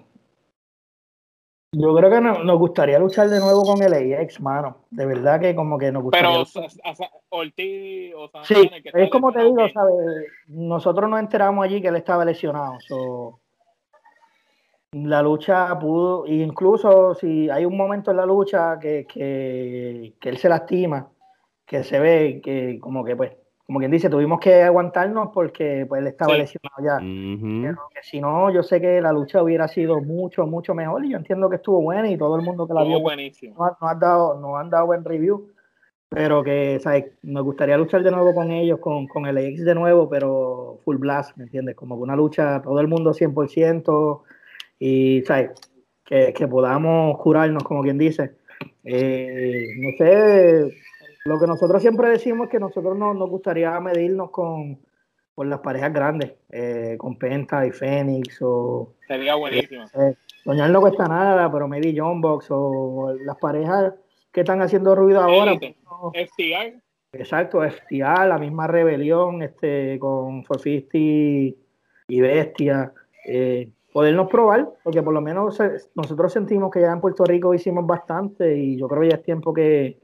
Yo 1.75 1.97
creo 1.97 2.11
que 2.11 2.21
nos 2.21 2.59
gustaría 2.59 2.99
luchar 2.99 3.31
de 3.31 3.41
nuevo 3.41 3.63
con 3.63 3.83
el 3.83 4.15
AX, 4.15 4.43
mano. 4.43 4.85
De 4.91 5.07
verdad 5.07 5.41
que 5.41 5.55
como 5.55 5.79
que 5.79 5.91
nos 5.91 6.03
gustaría. 6.03 6.45
Pero 6.53 6.67
Ortiz 7.31 8.15
o 8.15 8.31
Sí, 8.45 8.71
es 8.93 9.11
como 9.11 9.33
te 9.33 9.43
digo, 9.43 9.67
¿sabes? 9.73 9.95
Nosotros 10.49 11.09
nos 11.09 11.21
enteramos 11.21 11.65
allí 11.65 11.81
que 11.81 11.89
él 11.89 11.97
estaba 11.97 12.27
lesionado. 12.27 12.79
la 14.93 15.23
lucha 15.23 15.79
pudo, 15.79 16.27
incluso 16.27 17.15
si 17.15 17.49
hay 17.49 17.65
un 17.65 17.79
momento 17.79 18.11
en 18.11 18.19
la 18.19 18.27
lucha 18.27 18.79
que, 18.79 19.07
que, 19.07 20.13
que 20.21 20.29
él 20.29 20.37
se 20.37 20.51
lastima, 20.51 21.09
que 21.65 21.85
se 21.85 21.99
ve 21.99 22.43
que 22.45 22.79
como 22.81 23.03
que 23.03 23.17
pues 23.17 23.33
como 23.67 23.79
quien 23.79 23.91
dice, 23.91 24.11
tuvimos 24.11 24.41
que 24.41 24.63
aguantarnos 24.63 25.29
porque 25.33 25.87
pues, 25.89 26.01
él 26.01 26.09
estaba 26.09 26.37
lesionado 26.37 26.83
ya. 26.85 26.99
si 28.03 28.21
no, 28.21 28.53
yo 28.53 28.63
sé 28.63 28.81
que 28.81 29.01
la 29.01 29.13
lucha 29.13 29.43
hubiera 29.43 29.69
sido 29.69 30.01
mucho, 30.01 30.47
mucho 30.47 30.75
mejor 30.75 31.05
y 31.05 31.11
yo 31.11 31.17
entiendo 31.17 31.49
que 31.49 31.57
estuvo 31.57 31.81
buena 31.81 32.11
y 32.11 32.19
todo 32.19 32.37
el 32.37 32.43
mundo 32.43 32.67
que 32.67 32.75
la 32.75 32.83
vio 32.83 33.01
pues, 33.03 33.43
no, 33.57 33.77
no, 33.81 33.89
han 33.89 33.99
dado, 33.99 34.41
no 34.41 34.57
han 34.57 34.69
dado 34.69 34.87
buen 34.87 35.05
review, 35.05 35.49
pero 36.09 36.43
que 36.43 36.81
¿sabes? 36.81 37.13
me 37.23 37.41
gustaría 37.41 37.79
luchar 37.79 38.03
de 38.03 38.11
nuevo 38.11 38.35
con 38.35 38.51
ellos, 38.51 38.81
con, 38.81 39.07
con 39.07 39.27
el 39.27 39.39
X 39.39 39.65
de 39.65 39.75
nuevo, 39.75 40.09
pero 40.09 40.81
full 40.85 40.97
blast, 40.97 41.37
¿me 41.37 41.45
entiendes? 41.45 41.77
Como 41.77 41.95
una 41.97 42.17
lucha, 42.17 42.61
todo 42.63 42.81
el 42.81 42.89
mundo 42.89 43.13
100% 43.13 44.23
y 44.79 45.23
¿sabes? 45.23 45.53
Que, 46.05 46.33
que 46.33 46.49
podamos 46.49 47.17
curarnos, 47.19 47.63
como 47.63 47.83
quien 47.83 47.97
dice. 47.97 48.33
Eh, 48.85 49.69
no 49.79 49.91
sé, 49.97 50.73
lo 51.25 51.39
que 51.39 51.47
nosotros 51.47 51.81
siempre 51.83 52.09
decimos 52.09 52.47
es 52.47 52.51
que 52.51 52.59
nosotros 52.59 52.97
no, 52.97 53.15
nos 53.15 53.31
gustaría 53.31 53.79
medirnos 53.81 54.31
con, 54.31 54.81
las 55.37 55.61
parejas 55.61 55.93
grandes, 55.93 56.35
eh, 56.51 56.97
con 56.99 57.17
Penta 57.17 57.67
y 57.67 57.71
Fénix 57.71 58.39
o... 58.43 58.95
Sería 59.07 59.35
buenísimo. 59.35 59.85
Eh, 59.95 60.15
soñar 60.45 60.71
no 60.71 60.81
cuesta 60.81 61.07
nada, 61.07 61.51
pero 61.51 61.69
maybe 61.69 61.95
John 61.97 62.21
Box 62.21 62.47
o 62.51 63.15
las 63.25 63.37
parejas 63.39 63.95
que 64.31 64.41
están 64.41 64.63
haciendo 64.63 64.95
ruido 64.95 65.21
ahora. 65.21 65.59
Pues, 65.59 66.31
Exacto, 67.13 67.61
FTR, 67.63 68.27
la 68.27 68.39
misma 68.39 68.67
rebelión 68.67 69.43
este, 69.43 69.99
con 69.99 70.45
Forfisti 70.45 71.57
y 72.09 72.21
Bestia. 72.21 72.93
Eh, 73.27 73.69
podernos 73.93 74.29
probar, 74.31 74.71
porque 74.83 75.03
por 75.03 75.13
lo 75.13 75.21
menos 75.21 75.59
nosotros 75.95 76.33
sentimos 76.33 76.71
que 76.71 76.81
ya 76.81 76.93
en 76.93 77.01
Puerto 77.01 77.25
Rico 77.25 77.53
hicimos 77.53 77.87
bastante 77.87 78.57
y 78.57 78.79
yo 78.79 78.89
creo 78.89 79.03
que 79.03 79.09
ya 79.11 79.17
es 79.17 79.23
tiempo 79.23 79.53
que, 79.53 80.02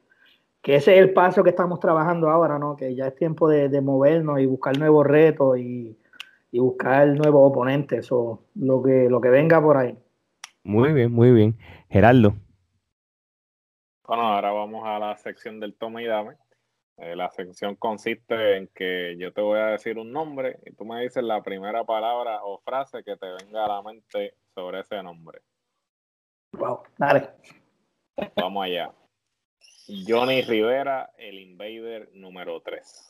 que 0.63 0.77
ese 0.77 0.95
es 0.95 1.01
el 1.01 1.13
paso 1.13 1.43
que 1.43 1.51
estamos 1.51 1.81
trabajando 1.81 2.31
ahora, 2.31 2.59
¿no? 2.59 2.77
Que 2.77 2.95
ya 2.95 3.07
es 3.07 3.15
tiempo 3.15 3.49
de, 3.49 3.81
movernos 3.81 4.41
y 4.41 4.47
buscar 4.47 4.79
nuevos 4.79 5.07
retos 5.07 5.59
y, 5.59 5.97
buscar 6.53 7.07
nuevos 7.09 7.51
oponentes 7.51 8.11
o 8.11 8.43
lo 8.55 8.83
que, 8.83 9.09
lo 9.09 9.21
que 9.21 9.29
venga 9.29 9.61
por 9.61 9.77
ahí. 9.77 9.97
Muy 10.65 10.93
bien, 10.93 11.13
muy 11.13 11.31
bien. 11.31 11.57
Geraldo. 11.89 12.35
Bueno, 14.07 14.23
ahora 14.23 14.51
vamos 14.53 14.83
a 14.87 14.99
la 14.99 15.17
sección 15.17 15.61
del 15.61 15.75
toma 15.75 16.03
y 16.03 16.07
dame. 16.07 16.37
Eh, 16.97 17.15
la 17.15 17.31
sección 17.31 17.77
consiste 17.77 18.57
en 18.57 18.69
que 18.75 19.17
yo 19.19 19.33
te 19.33 19.41
voy 19.41 19.61
a 19.61 19.67
decir 19.67 19.99
un 19.99 20.11
nombre 20.11 20.59
y 20.67 20.73
tú 20.73 20.85
me 20.85 21.01
dices 21.03 21.23
la 21.23 21.43
primera 21.43 21.85
palabra 21.85 22.41
o 22.43 22.59
frase 22.59 23.05
que 23.05 23.17
te 23.17 23.27
venga 23.27 23.65
a 23.65 23.69
la 23.69 23.83
mente 23.83 24.35
sobre 24.55 24.81
ese 24.81 25.01
nombre. 25.03 25.41
Wow, 26.53 26.83
dale. 26.97 27.29
Vamos 28.35 28.65
allá. 28.65 28.93
Johnny 29.89 30.43
Rivera, 30.43 31.11
el 31.17 31.39
Invader 31.39 32.11
número 32.15 32.61
3. 32.61 33.09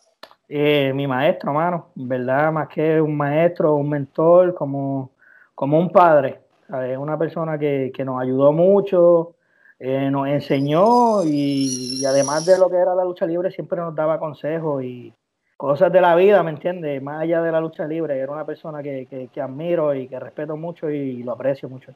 Eh, 0.48 0.92
mi 0.94 1.06
maestro, 1.06 1.52
mano, 1.52 1.90
verdad, 1.94 2.52
más 2.52 2.68
que 2.68 3.00
un 3.00 3.16
maestro, 3.16 3.74
un 3.74 3.88
mentor, 3.88 4.54
como, 4.54 5.10
como 5.54 5.78
un 5.78 5.90
padre. 5.90 6.40
Una 6.68 7.18
persona 7.18 7.58
que, 7.58 7.92
nos 8.04 8.20
ayudó 8.20 8.52
mucho, 8.52 9.34
eh, 9.78 10.10
nos 10.10 10.28
enseñó 10.28 11.24
y, 11.24 12.04
además 12.04 12.44
de 12.46 12.58
lo 12.58 12.68
que 12.68 12.76
era 12.76 12.94
la 12.94 13.04
lucha 13.04 13.26
libre, 13.26 13.50
siempre 13.50 13.80
nos 13.80 13.94
daba 13.94 14.18
consejos 14.18 14.84
y 14.84 15.12
cosas 15.56 15.90
de 15.90 16.00
la 16.00 16.14
vida, 16.14 16.42
¿me 16.42 16.50
entiendes? 16.50 17.02
Más 17.02 17.22
allá 17.22 17.42
de 17.42 17.50
la 17.50 17.60
lucha 17.60 17.86
libre, 17.86 18.18
era 18.18 18.30
una 18.30 18.44
persona 18.44 18.82
que, 18.82 19.28
que 19.32 19.40
admiro 19.40 19.94
y 19.94 20.06
que 20.06 20.20
respeto 20.20 20.56
mucho 20.56 20.90
y 20.90 21.22
lo 21.22 21.32
aprecio 21.32 21.68
mucho. 21.68 21.92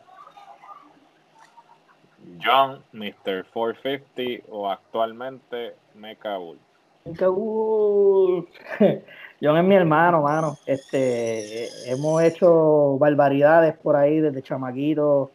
John, 2.43 2.83
Mr. 2.93 3.45
450 3.53 4.47
o 4.51 4.71
actualmente 4.71 5.75
Mecha 5.95 6.37
Bull. 6.37 6.59
Mecha 7.05 7.29
Bull. 7.29 8.49
John 9.41 9.57
es 9.57 9.65
mi 9.65 9.75
hermano, 9.75 10.23
mano. 10.23 10.57
Este, 10.67 11.69
hemos 11.91 12.23
hecho 12.23 12.97
barbaridades 12.99 13.77
por 13.77 13.97
ahí 13.97 14.21
desde 14.21 14.43
chamaquito. 14.43 15.31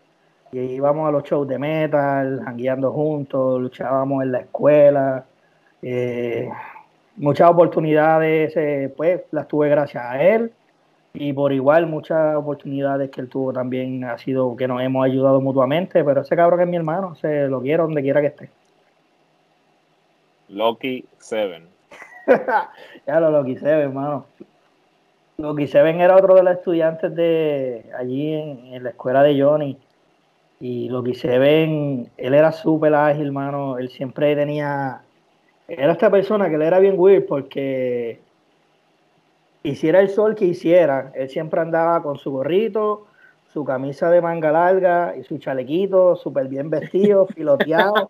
Y 0.51 0.59
íbamos 0.59 1.07
a 1.09 1.11
los 1.11 1.23
shows 1.23 1.47
de 1.47 1.59
metal, 1.59 2.41
jangueando 2.43 2.91
juntos, 2.93 3.61
luchábamos 3.61 4.23
en 4.23 4.31
la 4.31 4.39
escuela. 4.39 5.25
Eh, 5.81 6.49
muchas 7.17 7.49
oportunidades, 7.49 8.55
eh, 8.55 8.93
pues 8.95 9.23
las 9.31 9.47
tuve 9.47 9.67
gracias 9.69 10.03
a 10.03 10.21
él 10.21 10.53
y 11.19 11.33
por 11.33 11.51
igual 11.51 11.87
muchas 11.87 12.35
oportunidades 12.35 13.09
que 13.09 13.21
él 13.21 13.29
tuvo 13.29 13.51
también 13.51 14.03
ha 14.03 14.17
sido 14.17 14.55
que 14.55 14.67
nos 14.67 14.81
hemos 14.81 15.03
ayudado 15.03 15.41
mutuamente, 15.41 16.03
pero 16.03 16.21
ese 16.21 16.35
cabrón 16.35 16.61
es 16.61 16.67
mi 16.67 16.77
hermano, 16.77 17.15
se 17.15 17.47
lo 17.47 17.61
quiero 17.61 17.83
donde 17.83 18.03
quiera 18.03 18.21
que 18.21 18.27
esté. 18.27 18.49
Loki 20.49 21.05
Seven. 21.17 21.63
ya 23.07 23.19
lo 23.19 23.31
Loki 23.31 23.57
Seven, 23.57 23.87
hermano. 23.87 24.25
Loki 25.37 25.67
Seven 25.67 25.99
era 26.01 26.15
otro 26.15 26.35
de 26.35 26.43
los 26.43 26.57
estudiantes 26.57 27.15
de 27.15 27.85
allí 27.97 28.33
en, 28.33 28.83
la 28.83 28.89
escuela 28.89 29.23
de 29.23 29.41
Johnny. 29.41 29.77
Y 30.59 30.89
Loki 30.89 31.15
Seven, 31.15 32.09
él 32.17 32.33
era 32.33 32.51
súper 32.51 32.93
ágil, 32.93 33.27
hermano. 33.27 33.77
Él 33.77 33.89
siempre 33.89 34.35
tenía. 34.35 35.01
Era 35.67 35.91
esta 35.91 36.09
persona 36.09 36.49
que 36.49 36.55
él 36.55 36.61
era 36.61 36.79
bien 36.79 36.95
weird 36.97 37.25
porque 37.25 38.19
hiciera 39.63 39.99
el 39.99 40.09
sol 40.09 40.35
que 40.35 40.45
hiciera, 40.45 41.11
él 41.15 41.29
siempre 41.29 41.61
andaba 41.61 42.01
con 42.01 42.17
su 42.17 42.31
gorrito, 42.31 43.07
su 43.51 43.63
camisa 43.65 44.09
de 44.09 44.21
manga 44.21 44.51
larga 44.51 45.15
y 45.17 45.23
su 45.23 45.37
chalequito, 45.37 46.15
súper 46.15 46.47
bien 46.47 46.69
vestido, 46.69 47.25
filoteado. 47.35 48.09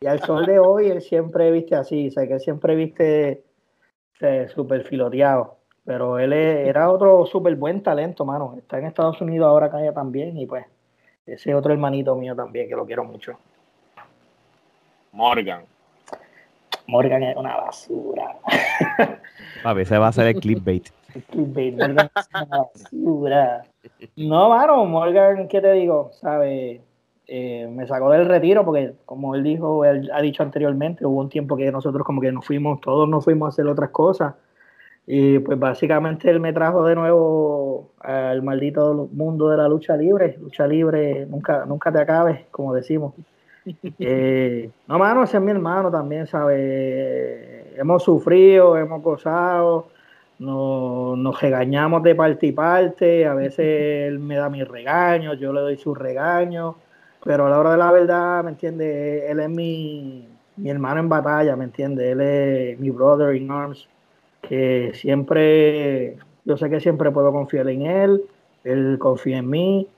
y 0.00 0.06
al 0.06 0.20
sol 0.20 0.46
de 0.46 0.58
hoy 0.58 0.88
él 0.88 1.02
siempre 1.02 1.50
viste 1.50 1.74
así, 1.74 2.08
o 2.08 2.10
sea, 2.10 2.26
que 2.26 2.34
él 2.34 2.40
siempre 2.40 2.74
viste 2.74 3.44
súper 4.54 4.84
filoteado. 4.84 5.58
Pero 5.84 6.18
él 6.18 6.32
era 6.34 6.90
otro 6.90 7.24
súper 7.24 7.56
buen 7.56 7.82
talento, 7.82 8.24
mano. 8.26 8.56
Está 8.58 8.78
en 8.78 8.86
Estados 8.86 9.20
Unidos 9.22 9.48
ahora 9.48 9.66
acá 9.66 9.78
también 9.94 10.36
y 10.36 10.44
pues 10.44 10.66
ese 11.24 11.54
otro 11.54 11.72
hermanito 11.72 12.14
mío 12.14 12.36
también 12.36 12.68
que 12.68 12.74
lo 12.74 12.84
quiero 12.84 13.04
mucho. 13.04 13.38
Morgan. 15.12 15.64
Morgan 16.86 17.22
es 17.22 17.36
una 17.36 17.56
basura. 17.56 18.36
A 19.64 19.72
veces 19.72 20.00
va 20.00 20.08
a 20.08 20.12
ser 20.12 20.26
el 20.28 20.40
clickbait. 20.40 20.88
No, 24.16 24.50
mano, 24.50 24.84
Morgan, 24.84 25.48
¿qué 25.48 25.60
te 25.60 25.72
digo? 25.72 26.10
¿Sabe? 26.12 26.82
Eh, 27.26 27.68
me 27.70 27.86
sacó 27.86 28.10
del 28.10 28.26
retiro 28.26 28.64
porque, 28.64 28.94
como 29.04 29.34
él 29.34 29.42
dijo, 29.42 29.84
él 29.84 30.10
ha 30.12 30.22
dicho 30.22 30.42
anteriormente, 30.42 31.04
hubo 31.04 31.20
un 31.20 31.28
tiempo 31.28 31.56
que 31.56 31.70
nosotros 31.70 32.04
como 32.04 32.20
que 32.20 32.32
nos 32.32 32.46
fuimos, 32.46 32.80
todos 32.80 33.08
nos 33.08 33.24
fuimos 33.24 33.46
a 33.46 33.48
hacer 33.50 33.66
otras 33.66 33.90
cosas. 33.90 34.34
Y 35.06 35.38
pues 35.38 35.58
básicamente 35.58 36.30
él 36.30 36.38
me 36.38 36.52
trajo 36.52 36.84
de 36.84 36.94
nuevo 36.94 37.92
al 38.00 38.42
maldito 38.42 39.08
mundo 39.12 39.48
de 39.48 39.56
la 39.56 39.66
lucha 39.66 39.96
libre. 39.96 40.36
Lucha 40.38 40.66
libre, 40.66 41.26
nunca, 41.26 41.64
nunca 41.64 41.90
te 41.90 41.98
acabes, 41.98 42.46
como 42.50 42.74
decimos. 42.74 43.14
Eh, 43.98 44.70
no, 44.86 44.98
mano, 44.98 45.24
ese 45.24 45.36
es 45.36 45.42
mi 45.42 45.50
hermano 45.50 45.90
también, 45.90 46.26
¿sabes? 46.26 47.57
Hemos 47.78 48.02
sufrido, 48.02 48.76
hemos 48.76 49.02
gozado 49.02 49.88
nos, 50.38 51.18
nos 51.18 51.40
regañamos 51.40 52.02
de 52.02 52.14
parte 52.14 52.46
y 52.46 52.52
parte, 52.52 53.26
a 53.26 53.34
veces 53.34 53.58
él 54.08 54.18
me 54.18 54.36
da 54.36 54.48
mis 54.48 54.66
regaños, 54.66 55.38
yo 55.38 55.52
le 55.52 55.60
doy 55.60 55.76
sus 55.76 55.96
regaños, 55.96 56.76
pero 57.24 57.46
a 57.46 57.50
la 57.50 57.58
hora 57.58 57.72
de 57.72 57.78
la 57.78 57.92
verdad, 57.92 58.44
¿me 58.44 58.50
entiende? 58.50 59.30
Él 59.30 59.40
es 59.40 59.48
mi, 59.48 60.26
mi 60.56 60.70
hermano 60.70 61.00
en 61.00 61.08
batalla, 61.08 61.56
¿me 61.56 61.64
entiende? 61.64 62.12
Él 62.12 62.20
es 62.20 62.78
mi 62.78 62.90
brother 62.90 63.34
in 63.34 63.50
arms, 63.50 63.88
que 64.42 64.92
siempre, 64.94 66.16
yo 66.44 66.56
sé 66.56 66.70
que 66.70 66.80
siempre 66.80 67.10
puedo 67.10 67.32
confiar 67.32 67.68
en 67.68 67.82
él, 67.82 68.22
él 68.64 68.96
confía 68.98 69.38
en 69.38 69.50
mí, 69.50 69.88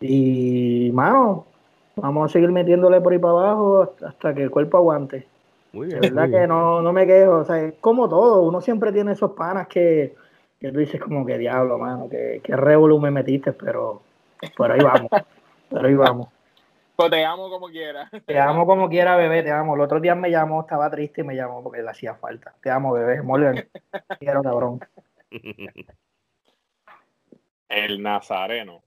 y, 0.00 0.90
mano, 0.92 1.46
vamos 1.96 2.30
a 2.30 2.32
seguir 2.32 2.50
metiéndole 2.50 3.00
por 3.00 3.12
ahí 3.12 3.18
para 3.18 3.32
abajo 3.34 3.94
hasta 4.04 4.34
que 4.34 4.42
el 4.42 4.50
cuerpo 4.50 4.78
aguante. 4.78 5.26
Muy 5.72 5.86
bien. 5.86 6.00
De 6.00 6.10
verdad 6.10 6.30
que 6.30 6.46
no, 6.46 6.82
no 6.82 6.92
me 6.92 7.06
quejo, 7.06 7.38
o 7.38 7.44
sea, 7.44 7.58
es 7.60 7.74
como 7.80 8.08
todo, 8.08 8.42
uno 8.42 8.60
siempre 8.60 8.92
tiene 8.92 9.12
esos 9.12 9.32
panas 9.32 9.68
que, 9.68 10.14
que 10.60 10.70
tú 10.70 10.78
dices 10.78 11.00
como 11.00 11.24
que 11.24 11.38
diablo, 11.38 11.78
mano, 11.78 12.08
que, 12.08 12.40
que 12.44 12.54
revolu 12.54 13.00
me 13.00 13.10
metiste, 13.10 13.52
pero, 13.52 14.02
pero 14.56 14.74
ahí 14.74 14.80
vamos, 14.80 15.10
pero 15.70 15.88
ahí 15.88 15.94
vamos. 15.94 16.28
Pues 16.94 17.10
te 17.10 17.24
amo 17.24 17.48
como 17.48 17.68
quiera. 17.68 18.10
Te 18.26 18.38
amo 18.38 18.66
como 18.66 18.88
quiera, 18.88 19.16
bebé, 19.16 19.42
te 19.42 19.50
amo. 19.50 19.74
El 19.74 19.80
otro 19.80 19.98
día 19.98 20.14
me 20.14 20.30
llamó, 20.30 20.60
estaba 20.60 20.90
triste 20.90 21.22
y 21.22 21.24
me 21.24 21.34
llamó 21.34 21.62
porque 21.62 21.82
le 21.82 21.90
hacía 21.90 22.14
falta. 22.14 22.54
Te 22.62 22.70
amo, 22.70 22.92
bebé. 22.92 23.22
Morgan, 23.22 23.66
quiero 24.20 24.42
cabrón. 24.42 24.78
El 27.68 28.02
Nazareno. 28.02 28.82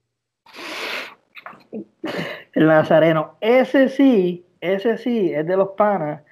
El 2.52 2.66
Nazareno. 2.66 3.36
Ese 3.40 3.88
sí, 3.88 4.46
ese 4.60 4.96
sí, 4.98 5.34
es 5.34 5.44
de 5.44 5.56
los 5.56 5.70
panas 5.70 6.22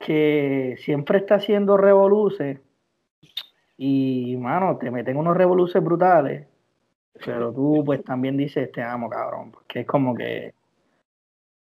que 0.00 0.76
siempre 0.78 1.18
está 1.18 1.36
haciendo 1.36 1.76
revoluces. 1.76 2.58
Y, 3.76 4.36
mano, 4.38 4.78
te 4.78 4.90
meten 4.90 5.16
unos 5.16 5.36
revoluces 5.36 5.82
brutales. 5.84 6.48
Pero 7.24 7.52
tú, 7.52 7.82
pues, 7.84 8.02
también 8.02 8.36
dices, 8.36 8.72
te 8.72 8.82
amo, 8.82 9.08
cabrón. 9.08 9.52
Porque 9.52 9.80
es 9.80 9.86
como 9.86 10.14
que. 10.14 10.54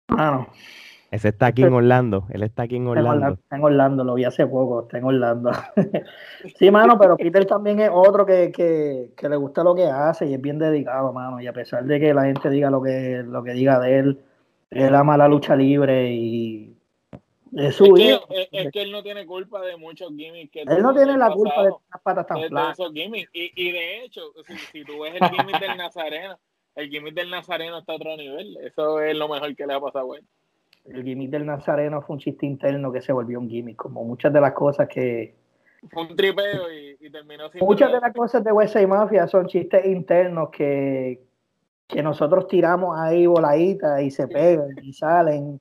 Mano. 0.08 0.48
Ese 1.10 1.28
está 1.28 1.46
aquí 1.46 1.62
en 1.64 1.72
Orlando. 1.72 2.26
Él 2.30 2.42
está 2.44 2.64
aquí 2.64 2.76
en 2.76 2.86
Orlando. 2.86 3.30
Está 3.30 3.56
en 3.56 3.64
Orlando, 3.64 4.04
lo 4.04 4.14
vi 4.14 4.24
hace 4.24 4.46
poco. 4.46 4.82
Está 4.82 4.98
en 4.98 5.04
Orlando. 5.04 5.50
sí, 6.56 6.70
mano, 6.70 6.98
pero 6.98 7.16
Peter 7.16 7.44
también 7.46 7.80
es 7.80 7.90
otro 7.92 8.24
que, 8.24 8.52
que, 8.52 9.12
que, 9.16 9.28
le 9.28 9.36
gusta 9.36 9.64
lo 9.64 9.74
que 9.74 9.86
hace 9.86 10.26
y 10.26 10.34
es 10.34 10.40
bien 10.40 10.58
dedicado, 10.58 11.12
mano. 11.12 11.40
Y 11.40 11.48
a 11.48 11.52
pesar 11.52 11.84
de 11.84 11.98
que 11.98 12.14
la 12.14 12.24
gente 12.24 12.48
diga 12.48 12.70
lo 12.70 12.80
que, 12.80 13.24
lo 13.26 13.42
que 13.42 13.52
diga 13.52 13.80
de 13.80 13.98
él, 13.98 14.20
él 14.70 14.94
ama 14.94 15.16
la 15.16 15.26
lucha 15.26 15.56
libre 15.56 16.12
y 16.12 16.79
es, 17.56 17.74
su 17.74 17.94
que, 17.94 18.18
es, 18.52 18.70
que, 18.70 18.82
él 18.82 18.92
no 18.92 19.02
tiene 19.02 19.26
culpa 19.26 19.60
de 19.62 19.76
muchos 19.76 20.10
gimmicks 20.10 20.52
que 20.52 20.62
Él 20.62 20.82
no 20.82 20.94
tiene 20.94 21.16
la 21.16 21.32
culpa 21.32 21.64
de 21.64 21.70
las 21.70 22.02
patas 22.02 22.26
tan 22.26 22.42
flacas. 22.44 22.78
Y, 22.92 23.30
y, 23.32 23.72
de 23.72 24.04
hecho, 24.04 24.32
si, 24.46 24.56
si, 24.56 24.84
tú 24.84 25.00
ves 25.00 25.14
el 25.20 25.28
gimmick 25.28 25.58
del 25.58 25.76
Nazareno, 25.76 26.38
el 26.76 26.88
gimmick 26.88 27.14
del 27.14 27.30
Nazareno 27.30 27.78
está 27.78 27.92
a 27.92 27.96
otro 27.96 28.16
nivel. 28.16 28.56
Eso 28.58 29.00
es 29.00 29.16
lo 29.16 29.28
mejor 29.28 29.54
que 29.56 29.66
le 29.66 29.74
ha 29.74 29.80
pasado 29.80 30.12
a 30.12 30.18
él. 30.18 30.24
El 30.84 31.02
gimmick 31.02 31.30
del 31.30 31.44
Nazareno 31.44 32.02
fue 32.02 32.14
un 32.14 32.20
chiste 32.20 32.46
interno 32.46 32.92
que 32.92 33.02
se 33.02 33.12
volvió 33.12 33.40
un 33.40 33.48
gimmick, 33.48 33.76
como 33.76 34.04
muchas 34.04 34.32
de 34.32 34.40
las 34.40 34.52
cosas 34.52 34.88
que. 34.88 35.34
Fue 35.90 36.02
un 36.02 36.14
tripeo 36.14 36.72
y, 36.72 36.96
y 37.00 37.10
terminó 37.10 37.48
siendo. 37.50 37.66
Muchas 37.66 37.90
de 37.90 38.00
las 38.00 38.12
cosas 38.12 38.44
de 38.44 38.52
West 38.52 38.74
Side 38.74 38.86
Mafia 38.86 39.26
son 39.26 39.46
chistes 39.46 39.84
internos 39.86 40.50
que, 40.50 41.20
que 41.88 42.02
nosotros 42.02 42.46
tiramos 42.46 42.96
ahí 42.98 43.26
voladitas 43.26 44.02
y 44.02 44.10
se 44.10 44.28
pegan 44.28 44.76
y 44.82 44.92
salen. 44.92 45.60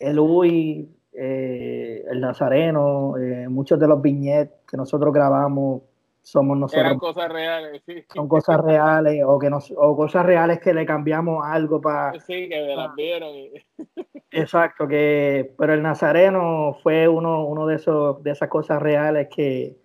El 0.00 0.18
Uy 0.18 0.88
eh, 1.20 2.04
el 2.08 2.20
Nazareno, 2.20 3.16
eh, 3.16 3.48
muchos 3.48 3.78
de 3.80 3.88
los 3.88 4.00
viñetes 4.00 4.60
que 4.70 4.76
nosotros 4.76 5.12
grabamos 5.12 5.82
somos 6.22 6.56
nosotros. 6.56 6.84
Eran 6.84 6.98
cosas 6.98 7.28
reales, 7.28 7.82
sí. 7.86 8.04
Son 8.14 8.28
cosas 8.28 8.60
reales 8.60 9.24
o, 9.26 9.38
que 9.38 9.50
nos, 9.50 9.72
o 9.76 9.96
cosas 9.96 10.24
reales 10.24 10.60
que 10.60 10.72
le 10.74 10.86
cambiamos 10.86 11.44
algo 11.44 11.80
para... 11.80 12.12
Sí, 12.20 12.48
que 12.48 12.66
me 12.66 12.76
las 12.76 12.94
vieron. 12.94 13.34
Exacto, 14.30 14.86
que, 14.86 15.54
pero 15.58 15.74
el 15.74 15.82
Nazareno 15.82 16.76
fue 16.82 17.08
uno, 17.08 17.46
uno 17.46 17.66
de, 17.66 17.76
esos, 17.76 18.22
de 18.22 18.30
esas 18.30 18.48
cosas 18.48 18.80
reales 18.80 19.28
que, 19.34 19.76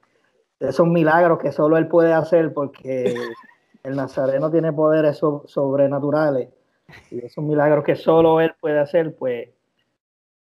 de 0.59 0.69
esos 0.69 0.85
milagros 0.85 1.39
que 1.39 1.51
solo 1.51 1.77
él 1.77 1.87
puede 1.87 2.13
hacer 2.13 2.53
porque 2.53 3.15
el 3.83 3.95
Nazareno 3.95 4.51
tiene 4.51 4.71
poderes 4.71 5.17
sobrenaturales 5.45 6.49
y 7.09 7.25
esos 7.25 7.43
milagros 7.43 7.83
que 7.83 7.95
solo 7.95 8.39
él 8.39 8.53
puede 8.59 8.79
hacer, 8.79 9.15
pues 9.15 9.49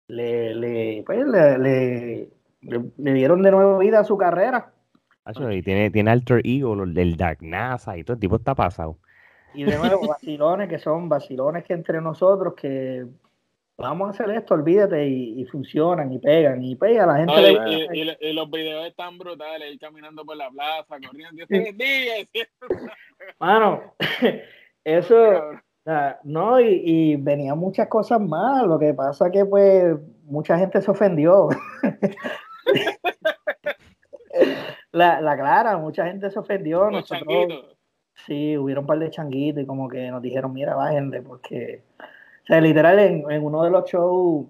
le, 0.07 0.55
le, 0.55 1.03
pues, 1.05 1.25
le, 1.27 1.57
le, 1.57 2.29
le, 2.61 3.13
dieron 3.13 3.41
de 3.41 3.51
nuevo 3.51 3.77
vida 3.77 3.99
a 3.99 4.03
su 4.03 4.17
carrera. 4.17 4.73
y 5.51 5.61
tiene, 5.61 5.91
tiene 5.91 6.11
alter 6.11 6.41
ego, 6.45 6.75
del 6.85 7.17
Dark 7.17 7.39
NASA 7.41 7.97
y 7.97 8.03
todo 8.03 8.15
el 8.15 8.19
tipo 8.19 8.37
está 8.37 8.55
pasado. 8.55 8.97
Y 9.53 9.63
de 9.63 9.77
nuevo, 9.77 10.07
vacilones 10.07 10.69
que 10.69 10.79
son 10.79 11.09
vacilones 11.09 11.63
que 11.63 11.73
entre 11.73 12.01
nosotros 12.01 12.53
que 12.55 13.05
vamos 13.77 14.07
a 14.07 14.11
hacer 14.11 14.35
esto, 14.35 14.53
olvídate, 14.55 15.07
y, 15.07 15.45
funcionan 15.45 16.11
y 16.11 16.19
pegan 16.19 16.63
y 16.63 16.75
pega 16.75 17.05
la 17.05 17.17
gente. 17.17 18.17
y, 18.19 18.33
los 18.33 18.49
videos 18.49 18.87
están 18.87 19.17
brutales, 19.17 19.73
ir 19.73 19.79
caminando 19.79 20.25
por 20.25 20.35
la 20.35 20.49
plaza, 20.49 20.97
corriendo, 21.05 21.45
Dios 21.45 22.47
Mano, 23.39 23.95
eso, 24.83 25.15
no, 26.23 26.59
y, 26.59 27.15
venían 27.15 27.57
muchas 27.57 27.87
cosas 27.87 28.19
más. 28.19 28.65
Lo 28.65 28.77
que 28.77 28.93
pasa 28.93 29.31
que, 29.31 29.45
pues, 29.45 29.95
mucha 30.23 30.57
gente 30.57 30.81
se 30.81 30.91
ofendió. 30.91 31.47
la, 34.91 35.21
la, 35.21 35.37
clara, 35.37 35.77
mucha 35.77 36.05
gente 36.05 36.29
se 36.29 36.39
ofendió. 36.39 36.91
Nosotros, 36.91 37.77
sí, 38.25 38.57
hubieron 38.57 38.83
un 38.83 38.87
par 38.87 38.99
de 38.99 39.09
changuitos 39.09 39.63
y 39.63 39.65
como 39.65 39.87
que 39.87 40.11
nos 40.11 40.21
dijeron, 40.21 40.51
mira, 40.51 40.75
bájenle, 40.75 41.21
porque, 41.21 41.83
o 41.99 42.45
sea, 42.45 42.59
literal, 42.59 42.99
en, 42.99 43.31
en 43.31 43.45
uno 43.45 43.63
de 43.63 43.69
los 43.69 43.89
shows, 43.89 44.45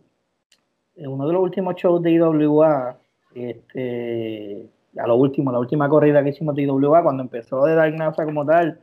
en 0.96 1.08
uno 1.08 1.28
de 1.28 1.34
los 1.34 1.44
últimos 1.44 1.76
shows 1.76 2.02
de 2.02 2.14
IWA, 2.14 2.98
este, 3.36 4.68
a 4.98 5.06
lo 5.06 5.16
último, 5.16 5.52
la 5.52 5.60
última 5.60 5.88
corrida 5.88 6.24
que 6.24 6.30
hicimos 6.30 6.56
de 6.56 6.64
IWA, 6.64 7.04
cuando 7.04 7.22
empezó 7.22 7.64
de 7.66 7.76
Dark 7.76 7.94
Nasa 7.94 8.26
como 8.26 8.44
tal, 8.44 8.80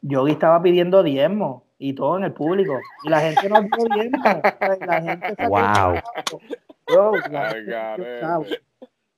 yo 0.00 0.28
estaba 0.28 0.62
pidiendo 0.62 1.02
diezmo 1.02 1.64
y 1.78 1.94
todo 1.94 2.18
en 2.18 2.24
el 2.24 2.32
público. 2.32 2.78
Y 3.04 3.08
la 3.08 3.20
gente 3.20 3.48
no 3.48 3.62
dio 3.62 3.84
diezmo. 3.94 4.22
La 4.80 5.00
gente 5.00 5.46
wow. 5.48 5.94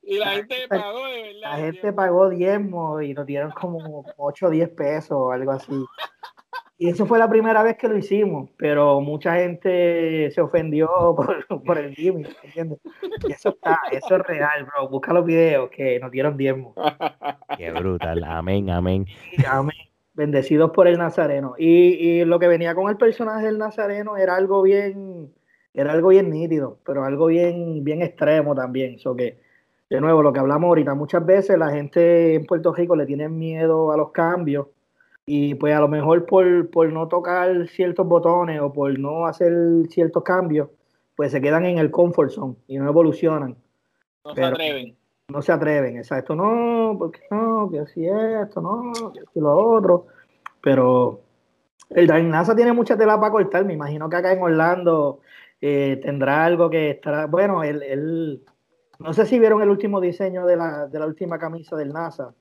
y 0.02 0.18
la 0.18 0.32
gente 0.32 0.56
pagó, 0.68 1.06
de 1.06 1.22
verdad. 1.22 1.40
La 1.40 1.56
gente 1.56 1.92
pagó 1.92 2.28
diezmo 2.28 3.00
y 3.00 3.14
nos 3.14 3.26
dieron 3.26 3.52
como 3.52 4.04
8 4.16 4.46
o 4.46 4.50
10 4.50 4.68
pesos 4.70 5.12
o 5.12 5.30
algo 5.32 5.52
así. 5.52 5.84
Y 6.78 6.88
eso 6.88 7.04
fue 7.04 7.18
la 7.18 7.28
primera 7.28 7.62
vez 7.62 7.76
que 7.76 7.88
lo 7.88 7.98
hicimos, 7.98 8.48
pero 8.56 9.02
mucha 9.02 9.34
gente 9.34 10.30
se 10.30 10.40
ofendió 10.40 10.88
por, 11.16 11.46
por 11.62 11.76
el 11.78 11.94
gimmick, 11.94 12.34
¿entiendes? 12.42 12.78
Y 13.28 13.32
eso 13.32 13.50
está, 13.50 13.80
eso 13.90 14.16
es 14.16 14.22
real, 14.22 14.64
bro. 14.64 14.88
Busca 14.88 15.12
los 15.12 15.26
videos 15.26 15.68
que 15.70 16.00
nos 16.00 16.10
dieron 16.10 16.38
diezmo. 16.38 16.74
Qué 17.58 17.70
brutal, 17.70 18.24
amén, 18.24 18.70
amén. 18.70 19.04
amén 19.46 19.89
bendecidos 20.20 20.70
por 20.72 20.86
el 20.86 20.98
Nazareno. 20.98 21.54
Y, 21.56 22.24
lo 22.26 22.38
que 22.38 22.46
venía 22.46 22.74
con 22.74 22.90
el 22.90 22.98
personaje 22.98 23.46
del 23.46 23.56
Nazareno 23.56 24.18
era 24.18 24.36
algo 24.36 24.60
bien, 24.60 25.32
era 25.72 25.92
algo 25.92 26.08
bien 26.10 26.28
nítido, 26.28 26.78
pero 26.84 27.04
algo 27.04 27.26
bien, 27.26 27.82
bien 27.84 28.02
extremo 28.02 28.54
también. 28.54 28.98
So 28.98 29.16
que, 29.16 29.40
de 29.88 30.00
nuevo, 30.00 30.22
lo 30.22 30.30
que 30.30 30.40
hablamos 30.40 30.68
ahorita, 30.68 30.94
muchas 30.94 31.24
veces 31.24 31.58
la 31.58 31.70
gente 31.70 32.34
en 32.34 32.44
Puerto 32.44 32.74
Rico 32.74 32.96
le 32.96 33.06
tiene 33.06 33.30
miedo 33.30 33.92
a 33.92 33.96
los 33.96 34.10
cambios 34.12 34.66
y 35.24 35.54
pues 35.54 35.74
a 35.74 35.80
lo 35.80 35.88
mejor 35.88 36.26
por, 36.26 36.68
por 36.68 36.92
no 36.92 37.08
tocar 37.08 37.68
ciertos 37.68 38.06
botones 38.06 38.60
o 38.60 38.74
por 38.74 38.98
no 38.98 39.26
hacer 39.26 39.52
ciertos 39.88 40.22
cambios, 40.22 40.68
pues 41.16 41.32
se 41.32 41.40
quedan 41.40 41.64
en 41.64 41.78
el 41.78 41.90
comfort 41.90 42.30
zone 42.30 42.56
y 42.66 42.76
no 42.76 42.86
evolucionan. 42.86 43.56
No 44.22 44.34
se 44.34 44.44
atreven 44.44 44.99
no 45.30 45.42
se 45.42 45.52
atreven, 45.52 45.96
exacto, 45.96 46.34
no, 46.34 46.96
porque 46.98 47.20
no, 47.30 47.68
que 47.70 47.80
así 47.80 48.06
esto, 48.06 48.60
no, 48.60 48.92
que 49.12 49.20
así 49.20 49.40
lo 49.40 49.56
otro, 49.56 50.06
pero 50.62 51.20
el 51.90 52.06
Dark 52.06 52.24
NASA 52.24 52.54
tiene 52.54 52.72
mucha 52.72 52.96
tela 52.96 53.18
para 53.18 53.32
cortar, 53.32 53.64
me 53.64 53.74
imagino 53.74 54.08
que 54.08 54.16
acá 54.16 54.32
en 54.32 54.42
Orlando 54.42 55.20
eh, 55.60 56.00
tendrá 56.02 56.44
algo 56.44 56.70
que 56.70 56.90
estará, 56.90 57.26
bueno, 57.26 57.62
él, 57.62 58.42
no 58.98 59.12
sé 59.12 59.26
si 59.26 59.38
vieron 59.38 59.62
el 59.62 59.70
último 59.70 60.00
diseño 60.00 60.46
de 60.46 60.56
la, 60.56 60.86
de 60.86 60.98
la 60.98 61.06
última 61.06 61.38
camisa 61.38 61.76
del 61.76 61.92
NASA. 61.92 62.34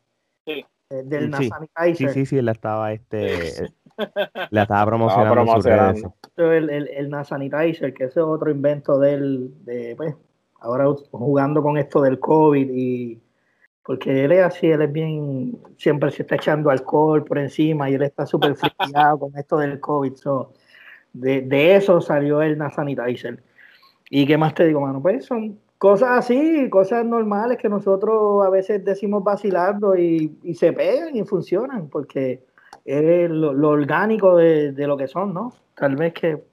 Sí. 0.46 0.66
Eh, 0.90 1.04
del 1.04 1.34
sí. 1.36 1.50
NASA 1.50 1.96
Sí, 1.96 2.08
sí, 2.10 2.26
sí, 2.26 2.38
él 2.38 2.46
la 2.46 2.52
estaba, 2.52 2.94
este, 2.94 3.72
la 4.52 4.64
estaba 4.64 4.86
promocionando, 4.86 5.62
redes. 5.62 6.04
El, 6.36 6.70
el, 6.70 6.88
el 6.88 7.10
NASA 7.10 7.36
Sanitizer, 7.36 7.94
que 7.94 8.06
ese 8.06 8.20
es 8.20 8.26
otro 8.26 8.52
invento 8.52 9.00
del, 9.00 9.54
de, 9.66 9.96
pues, 9.96 10.16
ahora 10.62 10.86
jugando 11.12 11.62
con 11.62 11.78
esto 11.78 12.02
del 12.02 12.20
COVID 12.20 12.70
y 12.72 13.22
porque 13.84 14.26
él 14.26 14.32
es 14.34 14.44
así, 14.44 14.68
él 14.68 14.84
es 14.84 14.92
bien, 14.92 15.58
siempre 15.78 16.12
se 16.12 16.22
está 16.22 16.36
echando 16.36 16.70
alcohol 16.70 17.24
por 17.24 17.40
encima 17.40 17.90
y 17.90 17.96
él 17.96 18.04
está 18.04 18.26
súper 18.26 18.56
friqueado 18.56 19.18
con 19.18 19.36
esto 19.36 19.58
del 19.58 19.80
COVID. 19.80 20.14
de, 21.14 21.42
de, 21.42 21.76
eso 21.76 22.00
salió 22.00 22.42
el 22.42 22.60
Sanitizer. 22.72 23.42
¿Y 24.12 24.28
qué 24.28 24.38
más 24.38 24.54
te 24.54 24.68
digo, 24.68 24.82
mano? 24.82 25.02
Pues 25.02 25.26
son 25.26 25.58
cosas 25.80 26.20
así, 26.20 26.70
cosas 26.70 27.06
normales 27.06 27.58
que 27.58 27.70
nosotros 27.70 28.46
a 28.46 28.50
veces 28.52 28.86
decimos 28.86 29.24
vacilando 29.24 29.96
y, 29.96 30.38
y 30.44 30.54
se 30.54 30.72
pegan 30.72 31.16
y 31.16 31.24
funcionan, 31.24 31.90
porque 31.90 32.44
es 32.86 33.30
lo, 33.30 33.54
lo 33.54 33.70
orgánico 33.70 34.36
de, 34.36 34.72
de, 34.72 34.88
lo 34.88 34.98
que 34.98 35.08
son, 35.08 35.34
¿no? 35.34 35.54
Tal 35.76 35.96
vez 35.96 36.14
que 36.14 36.44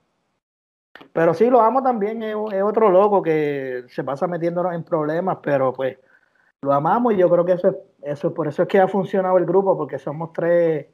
pero 1.13 1.35
sí, 1.35 1.49
lo 1.49 1.61
amo 1.61 1.83
también, 1.83 2.23
es, 2.23 2.35
otro 2.35 2.91
loco 2.91 3.23
que 3.23 3.85
se 3.89 4.05
pasa 4.05 4.27
metiéndonos 4.27 4.75
en 4.75 4.85
problemas, 4.85 5.39
pero 5.43 5.73
pues 5.73 5.99
lo 6.63 6.73
amamos 6.73 7.15
y 7.15 7.17
yo 7.19 7.31
creo 7.31 7.45
que 7.45 7.53
eso 7.53 7.69
es, 7.69 7.77
eso, 8.03 8.35
por 8.35 8.49
eso 8.49 8.63
es 8.63 8.69
que 8.69 8.81
ha 8.81 8.89
funcionado 8.89 9.39
el 9.39 9.47
grupo, 9.47 9.77
porque 9.77 9.99
somos 9.99 10.33
tres 10.33 10.87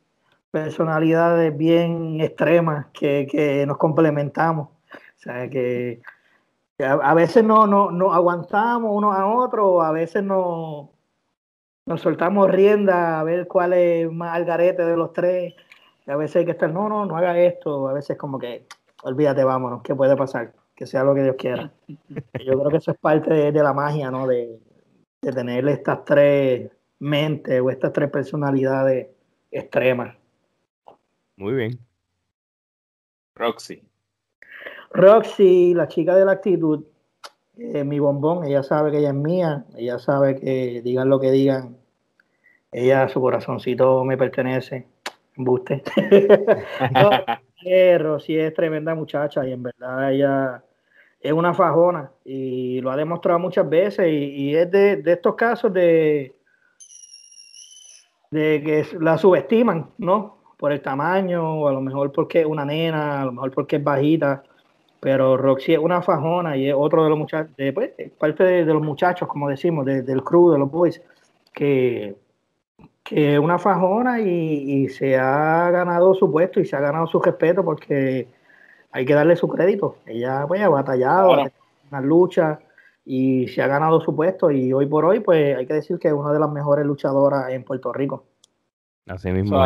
personalidades 0.51 1.57
bien 1.57 2.21
extremas 2.21 2.87
que, 2.93 3.65
nos 3.67 3.79
complementamos. 3.79 4.69
O 4.69 5.19
sea, 5.19 5.49
que, 5.49 6.01
a, 6.79 7.15
veces 7.15 7.45
no, 7.45 7.67
no, 7.67 8.13
aguantamos 8.13 8.91
uno 8.95 9.13
a 9.13 9.27
otro, 9.27 9.83
a 9.83 9.93
veces 9.93 10.23
no, 10.23 10.91
nos 11.87 12.01
soltamos 12.01 12.51
rienda 12.51 13.21
a 13.21 13.25
ver 13.25 13.47
cuál 13.49 13.73
es 13.73 14.11
más 14.11 14.37
algarete 14.37 14.85
de 14.85 14.97
los 14.97 15.13
tres. 15.13 15.55
Y 16.07 16.11
a 16.11 16.17
veces 16.17 16.37
hay 16.37 16.45
que 16.45 16.53
estar, 16.53 16.71
no, 16.73 16.89
no, 16.89 17.07
no 17.07 17.17
haga 17.17 17.39
esto. 17.39 17.89
A 17.89 17.93
veces 17.93 18.17
como 18.17 18.39
que 18.39 18.67
olvídate, 19.03 19.45
vámonos, 19.45 19.83
¿qué 19.83 19.95
puede 19.95 20.17
pasar? 20.17 20.53
Que 20.75 20.87
sea 20.87 21.05
lo 21.05 21.15
que 21.15 21.23
Dios 21.23 21.37
quiera. 21.39 21.73
Yo 21.89 22.59
creo 22.59 22.71
que 22.71 22.79
eso 22.79 22.93
es 22.93 22.99
parte 22.99 23.53
de, 23.53 23.63
la 23.63 23.73
magia, 23.73 24.11
¿no? 24.11 24.27
De, 24.27 24.59
de, 25.21 25.33
tener 25.33 25.69
estas 25.69 26.05
tres 26.05 26.71
mentes 26.99 27.61
o 27.61 27.71
estas 27.71 27.93
tres 27.93 28.11
personalidades 28.11 29.09
extremas. 29.51 30.17
Muy 31.37 31.53
bien. 31.55 31.79
Roxy. 33.35 33.83
Roxy, 34.93 35.75
la 35.75 35.89
chica 35.89 36.17
de 36.17 36.25
la 36.25 36.33
actitud, 36.33 36.85
eh, 37.57 37.85
mi 37.85 37.99
bombón, 37.99 38.45
ella 38.45 38.63
sabe 38.63 38.91
que 38.91 38.99
ella 38.99 39.09
es 39.09 39.15
mía, 39.15 39.65
ella 39.77 39.99
sabe 39.99 40.39
que 40.39 40.83
digan 40.83 41.09
lo 41.09 41.19
que 41.19 41.31
digan, 41.31 41.77
ella, 42.73 43.09
su 43.09 43.21
corazoncito 43.21 44.05
me 44.05 44.17
pertenece, 44.17 44.87
embuste. 45.37 45.83
no, 46.93 47.11
eh, 47.65 47.99
Rosy 47.99 48.39
es 48.39 48.55
tremenda 48.55 48.95
muchacha 48.95 49.47
y 49.47 49.53
en 49.53 49.63
verdad 49.63 50.13
ella 50.13 50.65
es 51.21 51.33
una 51.33 51.55
fajona 51.55 52.11
y 52.25 52.81
lo 52.81 52.91
ha 52.91 52.97
demostrado 52.97 53.39
muchas 53.39 53.69
veces 53.69 54.09
y, 54.11 54.55
es 54.55 54.71
de, 54.71 54.97
de, 54.97 55.13
estos 55.13 55.35
casos 55.35 55.73
de, 55.73 56.35
de 58.31 58.63
que 58.65 58.87
la 58.99 59.19
subestiman, 59.19 59.91
¿no? 59.99 60.39
Por 60.57 60.73
el 60.73 60.81
tamaño 60.81 61.61
o 61.61 61.69
a 61.69 61.73
lo 61.73 61.81
mejor 61.81 62.13
porque 62.13 62.41
es 62.41 62.47
una 62.47 62.65
nena, 62.65 63.23
a 63.23 63.25
lo 63.25 63.33
mejor 63.33 63.53
porque 63.53 63.77
es 63.77 63.85
bajita 63.85 64.43
pero 65.03 65.37
Roxy 65.37 65.73
es 65.73 65.81
una 65.81 66.01
fajona 66.01 66.57
y 66.57 66.69
es 66.69 66.77
otro 66.79 67.03
de 67.03 67.11
los 67.11 67.19
muchachos, 67.19 67.51
pues, 67.75 67.91
parte 68.21 68.45
de, 68.45 68.65
los 68.65 68.81
muchachos, 68.81 69.27
como 69.27 69.49
decimos, 69.49 69.85
del 69.85 70.23
crew, 70.23 70.53
de 70.53 70.59
los 70.61 70.71
boys, 70.71 71.03
que, 71.53 72.15
que 73.13 73.35
es 73.35 73.39
una 73.39 73.59
fajona 73.59 74.21
y, 74.21 74.89
se 74.89 75.19
ha 75.19 75.71
ganado 75.71 76.15
su 76.15 76.31
puesto 76.31 76.61
y 76.61 76.65
se 76.65 76.77
ha 76.77 76.81
ganado 76.81 77.07
su 77.07 77.21
respeto 77.21 77.63
porque 77.63 78.27
hay 78.91 79.05
que 79.05 79.15
darle 79.15 79.37
su 79.37 79.49
crédito. 79.49 79.99
Ella 80.07 80.47
pues 80.49 80.63
ha 80.63 80.69
batallado, 80.71 81.39
en 81.41 81.53
una 81.91 82.01
lucha 82.01 82.61
y 83.05 83.49
se 83.49 83.61
ha 83.61 83.67
ganado 83.67 84.01
su 84.01 84.17
puesto 84.17 84.51
y 84.51 84.73
hoy 84.73 84.87
por 84.87 85.05
hoy 85.05 85.21
pues 85.21 85.57
hay 85.57 85.67
que 85.67 85.75
decir 85.75 85.99
que 85.99 86.09
es 86.09 86.15
una 86.15 86.33
de 86.33 86.41
las 86.41 86.51
mejores 86.51 86.87
luchadoras 86.87 87.51
en 87.51 87.65
Puerto 87.65 87.93
Rico. 87.93 88.25
Así 89.07 89.31
mismo. 89.31 89.59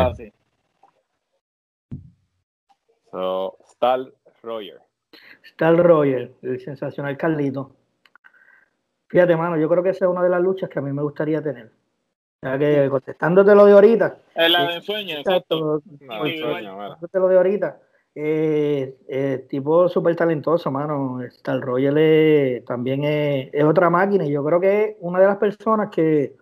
So, 3.11 3.57
Stal 3.65 4.13
Roger. 4.43 4.81
Está 5.45 5.69
el 5.69 5.77
Roger, 5.77 6.33
el 6.41 6.59
sensacional 6.59 7.15
Carlito. 7.15 7.71
Fíjate, 9.07 9.37
mano, 9.37 9.55
yo 9.57 9.69
creo 9.69 9.83
que 9.83 9.91
esa 9.91 10.03
es 10.03 10.11
una 10.11 10.21
de 10.21 10.29
las 10.29 10.41
luchas 10.41 10.69
que 10.69 10.79
a 10.79 10.81
mí 10.81 10.91
me 10.91 11.01
gustaría 11.01 11.41
tener. 11.41 11.71
Ya 12.41 12.57
que 12.57 12.89
contestándote 12.89 13.55
lo 13.55 13.65
de 13.65 13.73
ahorita. 13.73 14.17
Es 14.35 14.51
la 14.51 14.67
de 14.67 14.75
ensueño, 14.75 15.17
exacto. 15.17 15.81
Contestándote 15.81 17.19
lo 17.19 17.27
de 17.27 17.37
ahorita. 17.37 17.79
Eh, 18.13 18.97
eh, 19.07 19.45
tipo 19.49 19.87
súper 19.89 20.15
talentoso, 20.15 20.71
mano. 20.71 21.21
Star 21.23 21.59
Roger 21.59 22.63
también 22.65 23.03
es, 23.03 23.49
es, 23.53 23.63
otra 23.63 23.89
máquina 23.89 24.25
y 24.25 24.31
yo 24.31 24.43
creo 24.43 24.59
que 24.59 24.83
es 24.83 24.95
una 24.99 25.19
de 25.19 25.27
las 25.27 25.37
personas 25.37 25.89
que 25.89 26.35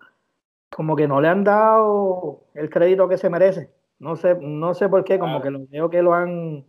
como 0.70 0.96
que 0.96 1.08
no 1.08 1.22
le 1.22 1.28
han 1.28 1.44
dado 1.44 2.44
el 2.54 2.70
crédito 2.70 3.08
que 3.08 3.18
se 3.18 3.30
merece. 3.30 3.72
No 4.00 4.16
sé, 4.16 4.36
no 4.42 4.74
sé 4.74 4.90
por 4.90 5.04
qué, 5.04 5.18
como 5.18 5.42
que 5.42 5.50
lo 5.50 5.66
veo 5.68 5.90
que 5.90 6.02
lo 6.02 6.14
han 6.14 6.66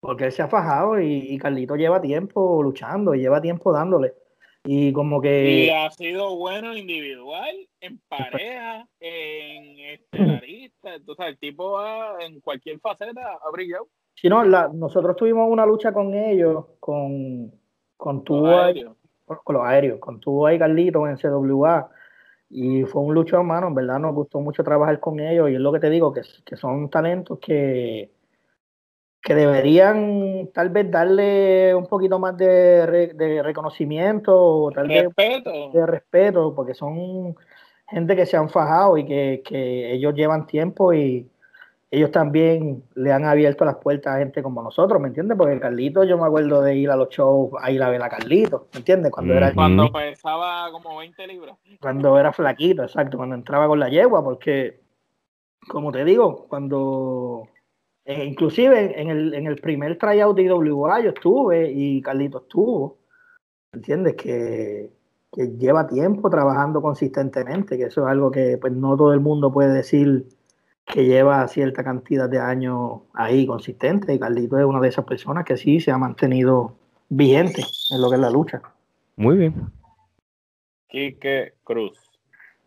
porque 0.00 0.24
él 0.24 0.32
se 0.32 0.42
ha 0.42 0.48
fajado 0.48 0.98
y, 0.98 1.36
Carlito 1.38 1.76
lleva 1.76 2.00
tiempo 2.00 2.62
luchando 2.62 3.14
y 3.14 3.20
lleva 3.20 3.40
tiempo 3.40 3.72
dándole. 3.72 4.14
Y 4.64 4.92
como 4.92 5.20
que. 5.20 5.64
Y 5.64 5.70
ha 5.70 5.90
sido 5.90 6.36
bueno 6.36 6.76
individual, 6.76 7.54
en 7.80 7.98
pareja, 8.08 8.86
en 9.00 9.78
estelarista. 9.80 10.94
Entonces, 10.94 11.26
el 11.26 11.38
tipo 11.38 11.80
en 12.20 12.40
cualquier 12.40 12.78
faceta 12.80 13.38
ha 13.42 13.50
brillado. 13.50 13.88
Sí, 14.14 14.28
no, 14.28 14.44
nosotros 14.44 15.16
tuvimos 15.16 15.50
una 15.50 15.64
lucha 15.64 15.92
con 15.92 16.12
ellos, 16.14 16.66
con, 16.78 17.52
con 17.96 18.22
tu 18.22 18.44
con 19.44 19.54
los 19.54 19.64
aéreos, 19.64 20.00
con 20.00 20.18
tu 20.20 20.48
y 20.48 20.58
Carlito 20.58 21.06
en 21.06 21.16
CWA. 21.16 21.88
Y 22.50 22.82
fue 22.82 23.02
un 23.02 23.14
lucho, 23.14 23.36
hermano, 23.36 23.68
en 23.68 23.74
verdad 23.74 24.00
nos 24.00 24.14
gustó 24.14 24.40
mucho 24.40 24.64
trabajar 24.64 24.98
con 24.98 25.20
ellos. 25.20 25.50
Y 25.50 25.54
es 25.54 25.60
lo 25.60 25.72
que 25.72 25.78
te 25.78 25.88
digo, 25.88 26.12
que, 26.12 26.22
que 26.44 26.56
son 26.56 26.90
talentos 26.90 27.38
que 27.38 28.10
que 29.22 29.34
deberían 29.34 30.48
tal 30.54 30.70
vez 30.70 30.90
darle 30.90 31.74
un 31.74 31.86
poquito 31.86 32.18
más 32.18 32.36
de, 32.36 33.12
de 33.14 33.42
reconocimiento 33.42 34.34
o 34.34 34.70
tal 34.70 34.88
respeto. 34.88 35.52
vez 35.52 35.72
de 35.72 35.86
respeto, 35.86 36.54
porque 36.54 36.74
son 36.74 37.36
gente 37.88 38.16
que 38.16 38.24
se 38.24 38.36
han 38.36 38.48
fajado 38.48 38.96
y 38.96 39.04
que, 39.04 39.42
que, 39.44 39.92
ellos 39.92 40.14
llevan 40.14 40.46
tiempo 40.46 40.94
y 40.94 41.28
ellos 41.90 42.12
también 42.12 42.84
le 42.94 43.12
han 43.12 43.24
abierto 43.24 43.64
las 43.64 43.76
puertas 43.76 44.14
a 44.14 44.18
gente 44.20 44.42
como 44.42 44.62
nosotros, 44.62 45.00
¿me 45.00 45.08
entiendes? 45.08 45.36
Porque 45.36 45.58
Carlito, 45.58 46.04
yo 46.04 46.16
me 46.16 46.24
acuerdo 46.24 46.62
de 46.62 46.76
ir 46.76 46.88
a 46.88 46.96
los 46.96 47.08
shows 47.08 47.50
a 47.60 47.70
ir 47.72 47.82
a 47.82 47.90
ver 47.90 48.02
a 48.02 48.08
Carlito, 48.08 48.68
¿me 48.72 48.78
entiendes? 48.78 49.10
Cuando, 49.10 49.34
era, 49.34 49.52
cuando 49.52 49.92
pesaba 49.92 50.70
como 50.70 50.98
20 50.98 51.26
libras. 51.26 51.56
Cuando 51.80 52.16
era 52.18 52.32
flaquito, 52.32 52.84
exacto, 52.84 53.16
cuando 53.18 53.34
entraba 53.34 53.66
con 53.66 53.80
la 53.80 53.88
yegua, 53.88 54.22
porque, 54.22 54.80
como 55.68 55.90
te 55.90 56.04
digo, 56.04 56.46
cuando 56.48 57.48
eh, 58.04 58.24
inclusive 58.24 59.00
en 59.00 59.08
el, 59.08 59.34
en 59.34 59.46
el 59.46 59.56
primer 59.56 59.98
tryout 59.98 60.36
de 60.36 60.44
IWA 60.44 61.00
yo 61.00 61.10
estuve 61.10 61.70
y 61.70 62.00
Carlito 62.02 62.38
estuvo. 62.38 62.98
¿Entiendes? 63.72 64.14
Que, 64.16 64.90
lleva 65.58 65.86
tiempo 65.86 66.28
trabajando 66.28 66.82
consistentemente, 66.82 67.78
que 67.78 67.84
eso 67.84 68.02
es 68.02 68.08
algo 68.08 68.32
que 68.32 68.58
pues 68.58 68.72
no 68.72 68.96
todo 68.96 69.12
el 69.12 69.20
mundo 69.20 69.52
puede 69.52 69.72
decir 69.72 70.26
que 70.84 71.04
lleva 71.04 71.46
cierta 71.46 71.84
cantidad 71.84 72.28
de 72.28 72.40
años 72.40 73.02
ahí 73.14 73.46
consistente. 73.46 74.12
Y 74.12 74.18
Carlito 74.18 74.58
es 74.58 74.64
una 74.64 74.80
de 74.80 74.88
esas 74.88 75.04
personas 75.04 75.44
que 75.44 75.56
sí 75.56 75.78
se 75.78 75.92
ha 75.92 75.98
mantenido 75.98 76.74
vigente 77.08 77.62
en 77.92 78.00
lo 78.00 78.08
que 78.08 78.16
es 78.16 78.20
la 78.20 78.30
lucha. 78.30 78.60
Muy 79.16 79.36
bien. 79.36 79.54
Quique 80.88 81.52
Cruz. 81.62 81.96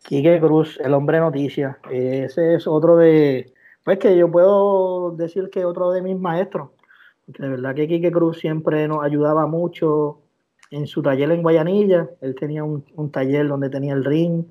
Quique 0.02 0.40
Cruz, 0.40 0.80
el 0.82 0.94
hombre 0.94 1.20
noticia. 1.20 1.78
Ese 1.90 2.54
es 2.54 2.66
otro 2.66 2.96
de, 2.96 3.53
pues 3.84 3.98
que 3.98 4.16
yo 4.16 4.30
puedo 4.30 5.12
decir 5.12 5.50
que 5.50 5.64
otro 5.64 5.90
de 5.90 6.02
mis 6.02 6.18
maestros, 6.18 6.70
porque 7.26 7.42
de 7.42 7.48
verdad 7.50 7.74
que 7.74 7.86
Quique 7.86 8.10
Cruz 8.10 8.38
siempre 8.38 8.88
nos 8.88 9.04
ayudaba 9.04 9.46
mucho 9.46 10.20
en 10.70 10.86
su 10.86 11.02
taller 11.02 11.30
en 11.30 11.42
Guayanilla, 11.42 12.10
él 12.20 12.34
tenía 12.34 12.64
un, 12.64 12.82
taller 13.12 13.46
donde 13.46 13.68
tenía 13.68 13.92
el 13.92 14.04
ring, 14.04 14.44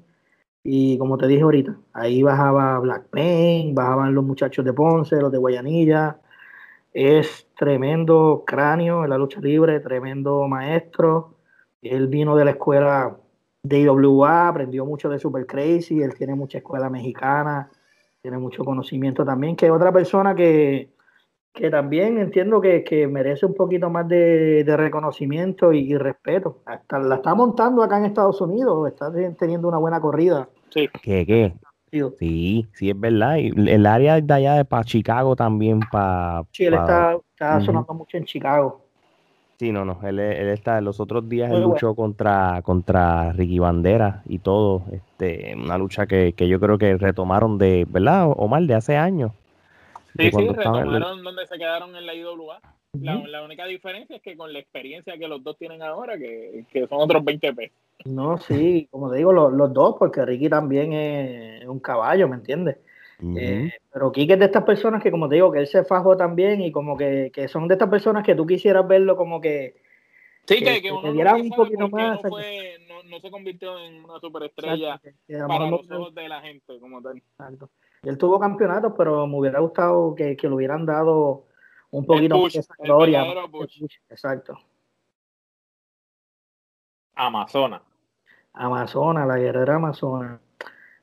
y 0.64 0.97
como 0.97 1.18
te 1.18 1.27
dije 1.27 1.41
ahorita, 1.41 1.76
ahí 1.93 2.23
bajaba 2.23 2.80
Black 2.80 3.07
Pain, 3.10 3.76
bajaban 3.76 4.14
los 4.14 4.23
muchachos 4.23 4.64
de 4.64 4.72
Ponce, 4.72 5.19
los 5.19 5.31
de 5.31 5.39
Guayanilla, 5.39 6.19
es 6.93 7.47
tremendo 7.57 8.43
cráneo 8.45 9.03
en 9.03 9.10
la 9.10 9.18
lucha 9.18 9.41
libre, 9.41 9.80
tremendo 9.80 10.47
maestro, 10.47 11.35
él 11.81 12.07
vino 12.07 12.35
de 12.35 12.45
la 12.45 12.51
escuela 12.51 13.18
de 13.64 13.80
IWA, 13.80 14.47
aprendió 14.47 14.85
mucho 14.85 15.10
de 15.10 15.19
Super 15.19 15.45
Crazy, 15.45 16.01
él 16.01 16.14
tiene 16.14 16.35
mucha 16.35 16.60
escuela 16.60 16.89
mexicana, 16.89 17.69
tiene 18.24 18.38
mucho 18.38 18.64
conocimiento 18.64 19.26
también, 19.26 19.58
que 19.58 19.70
otra 19.70 19.91
persona 19.91 20.34
que, 20.34 20.91
también 21.70 22.18
entiendo 22.18 22.62
que, 22.62 23.06
merece 23.12 23.45
un 23.45 23.54
poquito 23.54 23.90
más 23.90 24.08
de, 24.08 24.64
reconocimiento 24.78 25.74
y, 25.74 25.94
respeto. 25.98 26.62
Hasta 26.66 27.00
la 27.00 27.16
está 27.16 27.36
montando 27.36 27.84
acá 27.84 27.98
en 27.98 28.06
Estados 28.06 28.40
Unidos, 28.40 28.88
está 28.88 29.12
teniendo 29.38 29.68
una 29.68 29.78
buena 29.78 30.00
corrida. 30.00 30.48
Sí. 30.70 30.88
¿Qué, 31.02 31.26
qué? 31.26 31.54
Sí, 32.18 32.66
sí, 32.74 32.90
es 32.90 33.00
verdad. 33.00 33.36
Y 33.36 33.50
el 33.70 33.86
área 33.86 34.22
de 34.22 34.34
allá 34.34 34.54
de 34.56 34.66
para 34.66 34.86
Chicago 34.86 35.36
también, 35.36 35.82
para... 35.91 36.44
Sí, 36.54 36.64
él 36.66 36.76
está, 36.76 37.20
sonando 37.60 37.94
mucho 37.94 38.16
en 38.16 38.24
Chicago. 38.24 38.82
Sí, 39.64 39.72
no, 39.72 39.85
no, 39.85 39.98
él, 40.03 40.19
él 40.19 40.49
está, 40.49 40.81
los 40.81 40.99
otros 40.99 41.30
días 41.30 41.49
él 41.49 41.61
luchó 41.61 41.95
contra, 41.95 42.61
contra 42.64 43.31
Ricky 43.31 43.60
Bandera 43.60 44.22
y 44.27 44.40
todo, 44.40 44.84
este, 44.91 45.56
una 45.56 45.77
lucha 45.77 46.06
que, 46.06 46.34
que 46.34 46.49
yo 46.49 46.60
creo 46.60 46.77
que 46.77 46.98
retomaron 46.98 47.57
de, 47.57 47.88
¿verdad, 47.88 48.27
Omar, 48.35 48.64
de 48.64 48.76
hace 48.76 48.98
años? 48.98 49.31
Sí, 50.18 50.31
sí, 50.31 50.48
retomaron 50.49 51.23
donde 51.23 51.48
se 51.48 51.57
quedaron 51.57 51.95
en 51.95 52.06
la 52.06 52.14
IWA. 52.14 52.60
La, 52.99 53.15
la, 53.26 53.41
única 53.45 53.65
diferencia 53.65 54.18
es 54.18 54.22
que 54.22 54.35
con 54.35 54.52
la 54.52 54.60
experiencia 54.60 55.18
que 55.18 55.30
los 55.30 55.41
dos 55.41 55.57
tienen 55.57 55.81
ahora, 55.81 56.18
que, 56.18 56.65
que 56.69 56.85
son 56.85 56.99
otros 56.99 57.23
20 57.23 57.53
pesos. 57.53 57.77
No, 58.03 58.38
sí, 58.40 58.90
como 58.91 59.10
te 59.10 59.15
digo, 59.19 59.31
los, 59.31 59.53
los 59.53 59.72
dos, 59.72 59.95
porque 59.98 60.26
Ricky 60.26 60.49
también 60.49 60.91
es 60.91 61.65
un 61.69 61.80
caballo, 61.80 62.27
¿me 62.27 62.35
entiendes? 62.35 62.80
Eh, 63.22 63.72
pero 63.91 64.11
Kike 64.11 64.34
es 64.34 64.40
de 64.40 64.45
estas 64.45 64.64
personas 64.64 65.02
que, 65.02 65.11
como 65.11 65.30
te 65.30 65.35
digo, 65.35 65.52
que 65.52 65.60
él 65.60 65.68
se 65.68 65.84
fajó 65.84 66.18
también 66.18 66.61
y 66.61 66.72
como 66.72 66.98
que, 66.98 67.31
que 67.34 67.48
son 67.48 67.68
de 67.68 67.76
estas 67.76 67.90
personas 67.90 68.23
que 68.23 68.35
tú 68.35 68.45
quisieras 68.45 68.88
verlo 68.88 69.15
como 69.15 69.40
que. 69.40 69.76
Sí, 70.45 70.60
que, 70.61 70.81
que, 70.81 70.91
uno 70.91 71.14
no 71.14 71.35
un 71.35 71.49
poquito 71.52 71.88
más. 71.90 72.22
No, 72.22 72.30
fue, 72.30 72.77
no, 72.88 73.03
no, 73.03 73.19
se 73.19 73.31
convirtió 73.31 73.80
en 73.80 74.03
una 74.03 74.19
superestrella 74.19 74.99
para 75.48 75.69
los 75.69 75.90
ojos 75.90 76.14
de 76.14 76.27
la 76.27 76.41
gente, 76.41 76.80
como 76.80 77.02
tal. 77.02 77.18
Exacto. 77.18 77.69
Él 78.03 78.18
tuvo 78.18 78.40
campeonatos, 78.40 78.94
pero 78.98 79.26
me 79.26 79.38
hubiera 79.38 79.60
gustado 79.61 80.14
que, 80.15 80.35
que 80.35 80.49
le 80.49 80.56
hubieran 80.56 80.85
dado 80.85 81.45
un 81.91 82.06
poquito 82.06 82.38
más 82.40 82.53
de 82.53 82.60
esa 82.60 82.76
gloria. 82.77 83.26
Exacto. 84.10 84.60
Amazona. 87.15 87.81
Amazona, 88.53 89.26
la 89.26 89.38
guerrera 89.38 89.76
Amazona. 89.76 90.41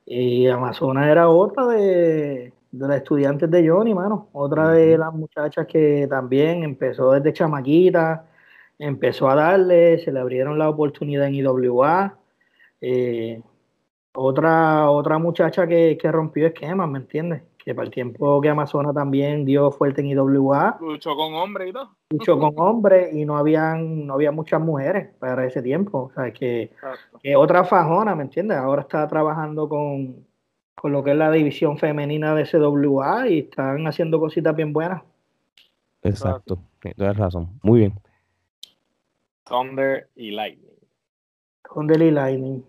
Y 0.06 0.48
Amazona 0.48 1.10
era 1.10 1.28
otra 1.28 1.66
de, 1.66 2.52
las 2.72 2.97
estudiantes 2.97 3.51
de 3.51 3.68
Johnny, 3.68 3.94
mano. 3.94 4.28
Otra 4.32 4.70
de 4.70 4.98
las 4.98 5.12
muchachas 5.12 5.66
que 5.66 6.06
también 6.09 6.64
empezó 6.64 7.12
desde 7.12 7.32
chamaquita, 7.32 8.27
empezó 8.78 9.28
a 9.31 9.36
darle, 9.36 9.98
se 9.98 10.12
le 10.12 10.20
abrieron 10.20 10.59
la 10.59 10.68
oportunidad 10.68 11.27
en 11.27 11.35
IWA. 11.36 12.18
Eh, 12.81 13.43
otra, 14.14 14.90
otra 14.90 15.18
muchacha 15.18 15.66
que, 15.66 15.98
rompió 16.05 16.47
esquemas, 16.48 16.89
¿me 16.89 16.98
entiendes? 16.98 17.43
Que 17.71 17.75
para 17.77 17.87
el 17.87 17.95
tiempo 17.95 18.41
que 18.41 18.49
Amazona 18.49 18.93
también 18.93 19.45
dio 19.45 19.71
fuerte 19.71 20.01
en 20.01 20.09
IWA. 20.09 20.79
Luchó 20.81 21.15
con 21.15 21.35
hombres 21.35 21.69
y 21.69 21.73
todo. 21.73 21.95
Luchó 22.11 22.37
con 22.37 22.53
hombres 22.59 23.15
y 23.15 23.25
no 23.25 23.37
habían, 23.37 24.09
no 24.09 24.15
había 24.15 24.33
muchas 24.33 24.61
mujeres 24.61 25.15
para 25.21 25.47
ese 25.47 25.63
tiempo. 25.63 26.11
O 26.11 26.13
sea, 26.13 26.33
que, 26.33 26.73
que 27.23 27.37
otra 27.37 27.63
fajona, 27.63 28.17
¿me 28.17 28.25
entiendes? 28.25 28.59
Ahora 28.59 28.83
está 28.83 29.07
trabajando 29.07 29.69
con, 29.69 30.27
con 30.75 30.91
lo 30.91 31.05
que 31.05 31.13
es 31.13 31.17
la 31.17 31.31
división 31.31 31.79
femenina 31.79 32.35
de 32.35 32.45
CWA 32.45 33.29
y 33.29 33.39
están 33.39 33.87
haciendo 33.87 34.19
cositas 34.19 34.57
bien 34.57 34.73
buenas. 34.73 35.05
Exacto, 36.03 36.59
tienes 36.81 37.17
razón. 37.17 37.51
Muy 37.63 37.79
bien. 37.79 37.95
Thunder 39.45 40.09
y 40.17 40.33
Lightning. 40.33 40.75
Thunder 41.73 42.03
y 42.03 42.11
Lightning. 42.11 42.65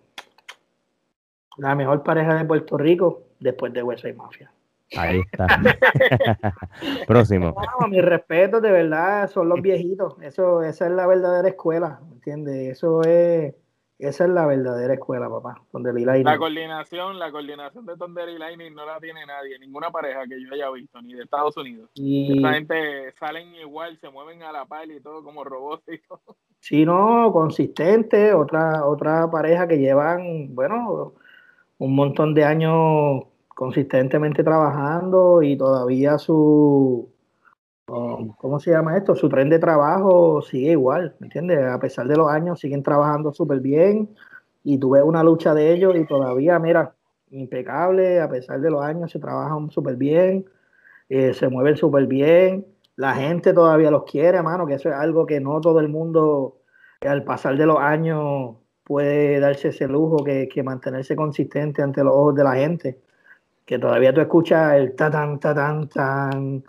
La 1.58 1.74
mejor 1.74 2.04
pareja 2.04 2.36
de 2.36 2.46
Puerto 2.46 2.78
Rico 2.78 3.24
después 3.40 3.74
de 3.74 3.82
West 3.82 4.06
Mafia. 4.16 4.52
Ahí 4.98 5.22
está. 5.32 5.48
Próximo. 7.08 7.56
mi 7.90 8.02
respeto, 8.02 8.60
de 8.60 8.72
verdad, 8.72 9.30
son 9.30 9.50
los 9.50 9.62
viejitos. 9.62 10.16
Eso, 10.22 10.64
esa 10.64 10.88
es 10.88 10.92
la 10.92 11.08
verdadera 11.08 11.48
escuela, 11.48 12.02
¿entiendes? 12.12 12.78
Eso 12.78 13.02
es 13.04 13.54
esa 14.02 14.24
es 14.24 14.32
la 14.32 14.48
verdadera 14.48 14.96
escuela, 14.96 15.30
papá. 15.30 15.62
Lightning. 15.74 16.26
La 16.26 16.40
coordinación, 16.40 17.20
la 17.20 17.32
coordinación 17.32 17.86
de 17.86 17.96
Thunder 17.98 18.30
y 18.30 18.40
Lightning 18.40 18.74
no 18.74 18.84
la 18.84 19.00
tiene 19.00 19.24
nadie, 19.28 19.60
ninguna 19.60 19.92
pareja 19.92 20.26
que 20.28 20.42
yo 20.42 20.52
haya 20.52 20.72
visto, 20.72 21.00
ni 21.04 21.14
de 21.14 21.22
Estados 21.22 21.56
Unidos. 21.56 21.92
Y... 21.94 22.40
Esa 22.40 22.54
gente 22.54 23.14
salen 23.20 23.54
igual, 23.54 24.00
se 24.00 24.10
mueven 24.10 24.42
a 24.42 24.52
la 24.52 24.66
par 24.66 24.90
y 24.90 25.00
todo 25.02 25.24
como 25.24 25.44
robots 25.44 25.84
y 25.88 26.00
todo. 26.00 26.20
Sí, 26.60 26.84
no, 26.84 27.32
consistente. 27.32 28.34
Otra, 28.34 28.88
otra 28.88 29.30
pareja 29.30 29.68
que 29.68 29.78
llevan, 29.78 30.56
bueno, 30.56 31.14
un 31.78 31.96
montón 31.96 32.34
de 32.34 32.44
años 32.44 33.26
consistentemente 33.62 34.44
trabajando 34.44 35.44
y 35.44 35.56
todavía 35.56 36.18
su, 36.18 37.12
¿cómo 37.86 38.60
se 38.60 38.72
llama 38.72 38.98
esto? 38.98 39.14
Su 39.14 39.30
tren 39.30 39.52
de 39.52 39.60
trabajo 39.60 40.42
sigue 40.42 40.72
igual, 40.72 41.16
¿me 41.20 41.28
entiendes? 41.28 41.64
A 41.68 41.80
pesar 41.80 42.08
de 42.08 42.18
los 42.18 42.28
años, 42.28 42.60
siguen 42.60 42.82
trabajando 42.82 43.32
súper 43.32 43.60
bien 43.60 44.10
y 44.64 44.80
tuve 44.80 45.04
una 45.04 45.22
lucha 45.22 45.54
de 45.54 45.74
ellos 45.74 45.96
y 45.96 46.08
todavía, 46.08 46.58
mira, 46.58 46.96
impecable, 47.30 48.20
a 48.20 48.28
pesar 48.28 48.62
de 48.62 48.72
los 48.72 48.82
años, 48.82 49.12
se 49.12 49.20
trabajan 49.20 49.70
súper 49.70 49.96
bien, 49.96 50.44
eh, 51.10 51.36
se 51.36 51.48
mueven 51.48 51.78
súper 51.78 52.08
bien, 52.08 52.66
la 52.96 53.14
gente 53.14 53.54
todavía 53.54 53.92
los 53.92 54.06
quiere, 54.06 54.40
hermano, 54.40 54.66
que 54.66 54.74
eso 54.74 54.90
es 54.90 54.96
algo 54.96 55.28
que 55.28 55.40
no 55.40 55.62
todo 55.62 55.80
el 55.82 55.88
mundo, 55.88 56.58
al 57.02 57.24
pasar 57.24 57.58
de 57.58 57.68
los 57.68 57.78
años, 57.78 58.56
puede 58.84 59.40
darse 59.40 59.68
ese 59.68 59.88
lujo 59.88 60.24
que, 60.24 60.50
que 60.50 60.64
mantenerse 60.64 61.16
consistente 61.16 61.84
ante 61.84 62.04
los 62.04 62.16
ojos 62.16 62.34
de 62.34 62.44
la 62.44 62.56
gente. 62.56 63.00
Que 63.72 63.80
todavía 63.80 64.14
tú 64.14 64.20
escuchas 64.20 64.74
el 64.74 64.98
ta 64.98 65.10
tan, 65.10 65.40
ta 65.40 65.56
tan, 65.56 65.88
tan 65.88 66.62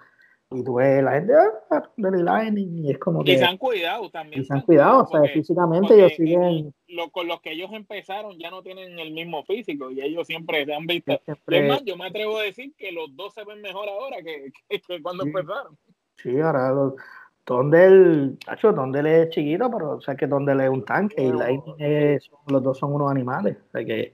y 0.53 0.63
tú 0.63 0.75
ves 0.75 1.03
la 1.03 1.15
gente 1.15 1.33
ah, 1.69 2.45
y 2.55 2.93
es 2.93 2.99
como 3.01 3.25
que. 3.25 3.33
Y 3.33 3.39
se 3.39 3.45
han 3.45 3.59
cuidado 3.59 4.09
también. 4.09 4.41
Y 4.41 4.45
se 4.45 4.55
han 4.55 4.61
cuidado, 4.61 5.03
o 5.03 5.07
sea, 5.09 5.23
físicamente 5.33 5.95
ellos 5.95 6.13
siguen. 6.17 6.73
con 7.11 7.27
los 7.27 7.41
que 7.41 7.55
ellos 7.55 7.71
empezaron 7.73 8.39
ya 8.39 8.53
no 8.53 8.63
tienen 8.63 9.01
el 9.01 9.11
mismo 9.11 9.43
físico 9.43 9.91
y 9.91 10.01
ellos 10.01 10.29
siempre 10.29 10.65
se 10.65 10.73
han 10.73 10.87
visto. 10.87 11.21
Siempre... 11.25 11.67
más, 11.67 11.83
yo 11.83 11.97
me 11.97 12.07
atrevo 12.07 12.39
a 12.39 12.45
decir 12.45 12.73
que 12.79 12.93
los 12.93 13.17
dos 13.17 13.35
se 13.35 13.45
ven 13.45 13.61
mejor 13.63 13.89
ahora 13.89 14.19
que, 14.23 14.53
que, 14.69 15.03
cuando 15.03 15.25
empezaron. 15.25 15.77
Sí, 16.19 16.39
ahora 16.39 16.71
los. 16.71 16.95
Tondel, 17.43 18.39
tacho, 18.47 18.73
Tondel 18.73 19.07
es 19.07 19.31
chiquito, 19.31 19.69
pero 19.73 19.97
o 19.97 20.01
sea 20.01 20.15
que 20.15 20.29
Tondel 20.29 20.61
es 20.61 20.71
un 20.71 20.85
tanque 20.85 21.21
y 21.21 21.33
Lightning 21.33 21.75
es, 21.81 22.31
los 22.47 22.63
dos 22.63 22.79
son 22.79 22.93
unos 22.93 23.11
animales. 23.11 23.57
O 23.67 23.71
sea 23.73 23.85
que 23.85 24.13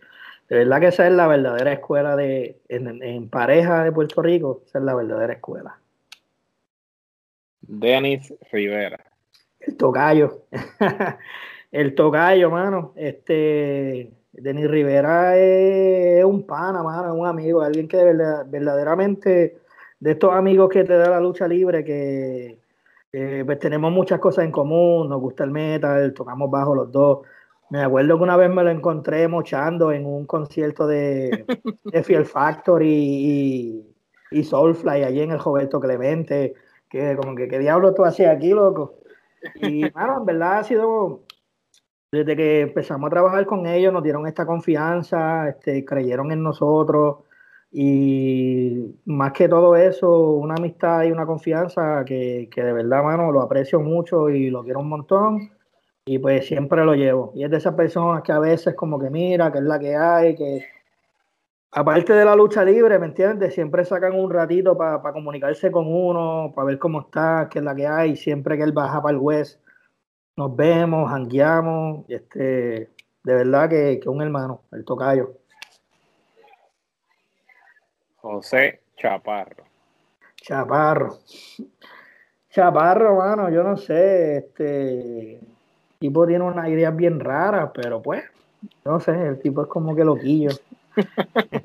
de 0.48 0.56
verdad 0.56 0.80
que 0.80 0.86
esa 0.88 1.06
es 1.06 1.12
la 1.12 1.26
verdadera 1.26 1.72
escuela 1.72 2.16
de 2.16 2.60
en, 2.68 3.02
en 3.02 3.28
pareja 3.28 3.84
de 3.84 3.92
Puerto 3.92 4.22
Rico, 4.22 4.62
esa 4.66 4.78
es 4.78 4.84
la 4.84 4.94
verdadera 4.94 5.34
escuela. 5.34 5.78
Denis 7.60 8.32
Rivera. 8.50 9.04
El 9.60 9.76
tocayo. 9.76 10.44
el 11.72 11.94
tocayo, 11.94 12.50
mano. 12.50 12.92
Este, 12.96 14.10
Denis 14.32 14.70
Rivera 14.70 15.36
es, 15.36 16.24
un 16.24 16.46
pana, 16.46 16.82
mano, 16.82 17.12
es 17.12 17.20
un 17.20 17.26
amigo, 17.26 17.60
alguien 17.60 17.88
que 17.88 17.98
de 17.98 18.04
verdad, 18.04 18.46
verdaderamente, 18.48 19.58
de 20.00 20.10
estos 20.10 20.32
amigos 20.32 20.70
que 20.70 20.84
te 20.84 20.94
da 20.94 21.10
la 21.10 21.20
lucha 21.20 21.46
libre, 21.46 21.84
que 21.84 22.58
pues 23.10 23.58
tenemos 23.58 23.90
muchas 23.90 24.20
cosas 24.20 24.44
en 24.44 24.52
común, 24.52 25.08
nos 25.08 25.20
gusta 25.20 25.44
el 25.44 25.50
metal, 25.50 26.12
tocamos 26.14 26.50
bajo 26.50 26.74
los 26.74 26.92
dos. 26.92 27.26
Me 27.70 27.82
acuerdo 27.82 28.16
que 28.16 28.22
una 28.22 28.36
vez 28.36 28.50
me 28.50 28.64
lo 28.64 28.70
encontré 28.70 29.28
mochando 29.28 29.92
en 29.92 30.06
un 30.06 30.26
concierto 30.26 30.86
de, 30.86 31.44
de 31.84 32.02
Fear 32.02 32.24
Factory 32.24 32.88
y, 32.88 33.94
y 34.30 34.44
Soulfly 34.44 35.02
allí 35.02 35.20
en 35.20 35.32
el 35.32 35.38
Roberto 35.38 35.80
Clemente 35.80 36.54
que 36.88 37.16
como 37.16 37.34
que, 37.34 37.48
¿qué 37.48 37.58
diablo 37.58 37.94
tú 37.94 38.04
hacías 38.04 38.34
aquí, 38.34 38.50
loco? 38.50 38.96
Y, 39.56 39.88
bueno, 39.92 40.18
en 40.18 40.24
verdad 40.24 40.58
ha 40.58 40.64
sido, 40.64 41.22
desde 42.10 42.36
que 42.36 42.60
empezamos 42.62 43.08
a 43.08 43.10
trabajar 43.10 43.46
con 43.46 43.66
ellos, 43.66 43.92
nos 43.92 44.02
dieron 44.02 44.26
esta 44.26 44.46
confianza, 44.46 45.48
este, 45.48 45.84
creyeron 45.84 46.32
en 46.32 46.42
nosotros, 46.42 47.18
y 47.70 48.96
más 49.04 49.32
que 49.32 49.48
todo 49.48 49.76
eso, 49.76 50.30
una 50.30 50.54
amistad 50.54 51.04
y 51.04 51.12
una 51.12 51.26
confianza 51.26 52.02
que, 52.06 52.48
que 52.50 52.62
de 52.62 52.72
verdad, 52.72 53.04
mano, 53.04 53.30
lo 53.30 53.42
aprecio 53.42 53.80
mucho 53.80 54.30
y 54.30 54.48
lo 54.48 54.64
quiero 54.64 54.80
un 54.80 54.88
montón, 54.88 55.50
y 56.08 56.18
pues 56.18 56.46
siempre 56.46 56.84
lo 56.86 56.94
llevo. 56.94 57.32
Y 57.34 57.44
es 57.44 57.50
de 57.50 57.58
esas 57.58 57.74
personas 57.74 58.22
que 58.22 58.32
a 58.32 58.38
veces 58.38 58.74
como 58.74 58.98
que 58.98 59.10
mira, 59.10 59.52
que 59.52 59.58
es 59.58 59.64
la 59.64 59.78
que 59.78 59.94
hay, 59.94 60.34
que 60.34 60.66
aparte 61.70 62.14
de 62.14 62.24
la 62.24 62.34
lucha 62.34 62.64
libre, 62.64 62.98
¿me 62.98 63.06
entiendes? 63.06 63.52
Siempre 63.52 63.84
sacan 63.84 64.14
un 64.14 64.30
ratito 64.30 64.76
para 64.76 65.12
comunicarse 65.12 65.70
con 65.70 65.86
uno, 65.86 66.50
para 66.56 66.66
ver 66.66 66.78
cómo 66.78 67.02
está, 67.02 67.48
qué 67.50 67.58
es 67.58 67.64
la 67.64 67.74
que 67.74 67.86
hay. 67.86 68.16
Siempre 68.16 68.56
que 68.56 68.62
él 68.62 68.72
baja 68.72 69.02
para 69.02 69.14
el 69.14 69.20
West, 69.20 69.60
nos 70.34 70.56
vemos, 70.56 71.10
jangueamos. 71.10 72.06
Este, 72.08 72.88
de 73.22 73.34
verdad 73.34 73.68
que, 73.68 74.00
que 74.00 74.08
un 74.08 74.22
hermano, 74.22 74.62
el 74.72 74.86
tocayo. 74.86 75.34
José 78.16 78.80
Chaparro. 78.96 79.64
Chaparro. 80.36 81.18
Chaparro, 82.48 83.16
mano, 83.16 83.50
yo 83.50 83.62
no 83.62 83.76
sé, 83.76 84.38
este 84.38 85.57
tipo 85.98 86.26
tiene 86.26 86.44
unas 86.44 86.68
ideas 86.68 86.94
bien 86.94 87.20
raras, 87.20 87.70
pero 87.74 88.00
pues, 88.02 88.24
no 88.84 89.00
sé, 89.00 89.12
el 89.26 89.40
tipo 89.40 89.62
es 89.62 89.68
como 89.68 89.94
que 89.94 90.04
loquillo 90.04 90.50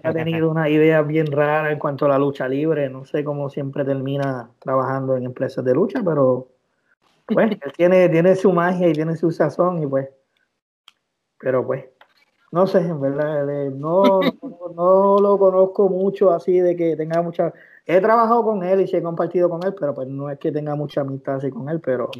ha 0.04 0.14
tenido 0.14 0.50
una 0.50 0.70
idea 0.70 1.02
bien 1.02 1.32
rara 1.32 1.72
en 1.72 1.80
cuanto 1.80 2.06
a 2.06 2.10
la 2.10 2.18
lucha 2.18 2.48
libre. 2.48 2.90
No 2.90 3.06
sé 3.06 3.24
cómo 3.24 3.50
siempre 3.50 3.86
termina 3.86 4.50
trabajando 4.60 5.16
en 5.18 5.26
empresas 5.26 5.64
de 5.66 5.74
lucha, 5.74 6.02
pero 6.04 6.48
pues 7.26 7.52
él 7.52 7.60
tiene, 7.76 8.10
tiene 8.10 8.36
su 8.36 8.52
magia 8.52 8.88
y 8.88 8.94
tiene 8.94 9.16
su 9.16 9.32
sazón 9.32 9.82
y 9.82 9.88
pues, 9.88 10.10
pero 11.40 11.66
pues, 11.66 11.86
no 12.52 12.68
sé, 12.68 12.80
en 12.80 13.02
verdad, 13.02 13.46
no, 13.72 14.20
no, 14.76 15.18
lo 15.20 15.38
conozco 15.38 15.90
mucho 15.90 16.32
así 16.32 16.60
de 16.60 16.76
que 16.76 16.96
tenga 16.96 17.22
mucha... 17.22 17.54
He 17.86 18.00
trabajado 18.00 18.44
con 18.44 18.64
él 18.64 18.82
y 18.82 18.88
sí 18.88 18.96
he 18.96 19.02
compartido 19.02 19.50
con 19.50 19.66
él, 19.66 19.74
pero 19.78 19.94
pues 19.94 20.08
no 20.08 20.30
es 20.30 20.40
que 20.40 20.52
tenga 20.52 20.76
mucha 20.76 21.02
amistad 21.02 21.36
así 21.36 21.50
con 21.50 21.68
él, 21.70 21.82
pero... 21.82 22.12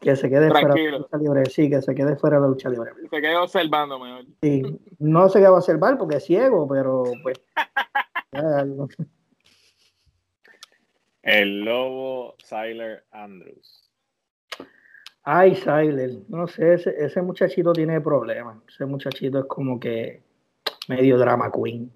Que 0.00 0.14
se 0.16 0.28
quede 0.30 0.50
fuera 0.50 0.74
de 0.74 0.90
la 0.92 0.98
lucha 0.98 1.16
libre. 1.16 1.46
Sí, 1.46 1.68
que 1.68 1.82
se 1.82 1.94
quede 1.94 2.16
fuera 2.16 2.36
de 2.36 2.42
la 2.42 2.48
lucha 2.48 2.68
libre. 2.68 2.92
Se 3.10 3.20
quede 3.20 3.36
observando 3.36 3.98
mejor. 3.98 4.24
Sí, 4.42 4.62
no 4.98 5.28
se 5.28 5.40
queda 5.40 5.48
a 5.48 5.52
observar 5.52 5.98
porque 5.98 6.16
es 6.16 6.24
ciego, 6.24 6.68
pero 6.68 7.04
pues. 7.22 7.40
El 11.22 11.60
lobo 11.64 12.36
Siler 12.38 13.04
Andrews. 13.10 13.90
Ay, 15.24 15.56
Siler, 15.56 16.20
no 16.28 16.46
sé, 16.46 16.74
ese, 16.74 16.94
ese 16.96 17.20
muchachito 17.20 17.72
tiene 17.72 18.00
problemas. 18.00 18.56
Ese 18.68 18.86
muchachito 18.86 19.40
es 19.40 19.44
como 19.44 19.78
que 19.78 20.22
medio 20.88 21.18
drama 21.18 21.52
queen. 21.52 21.92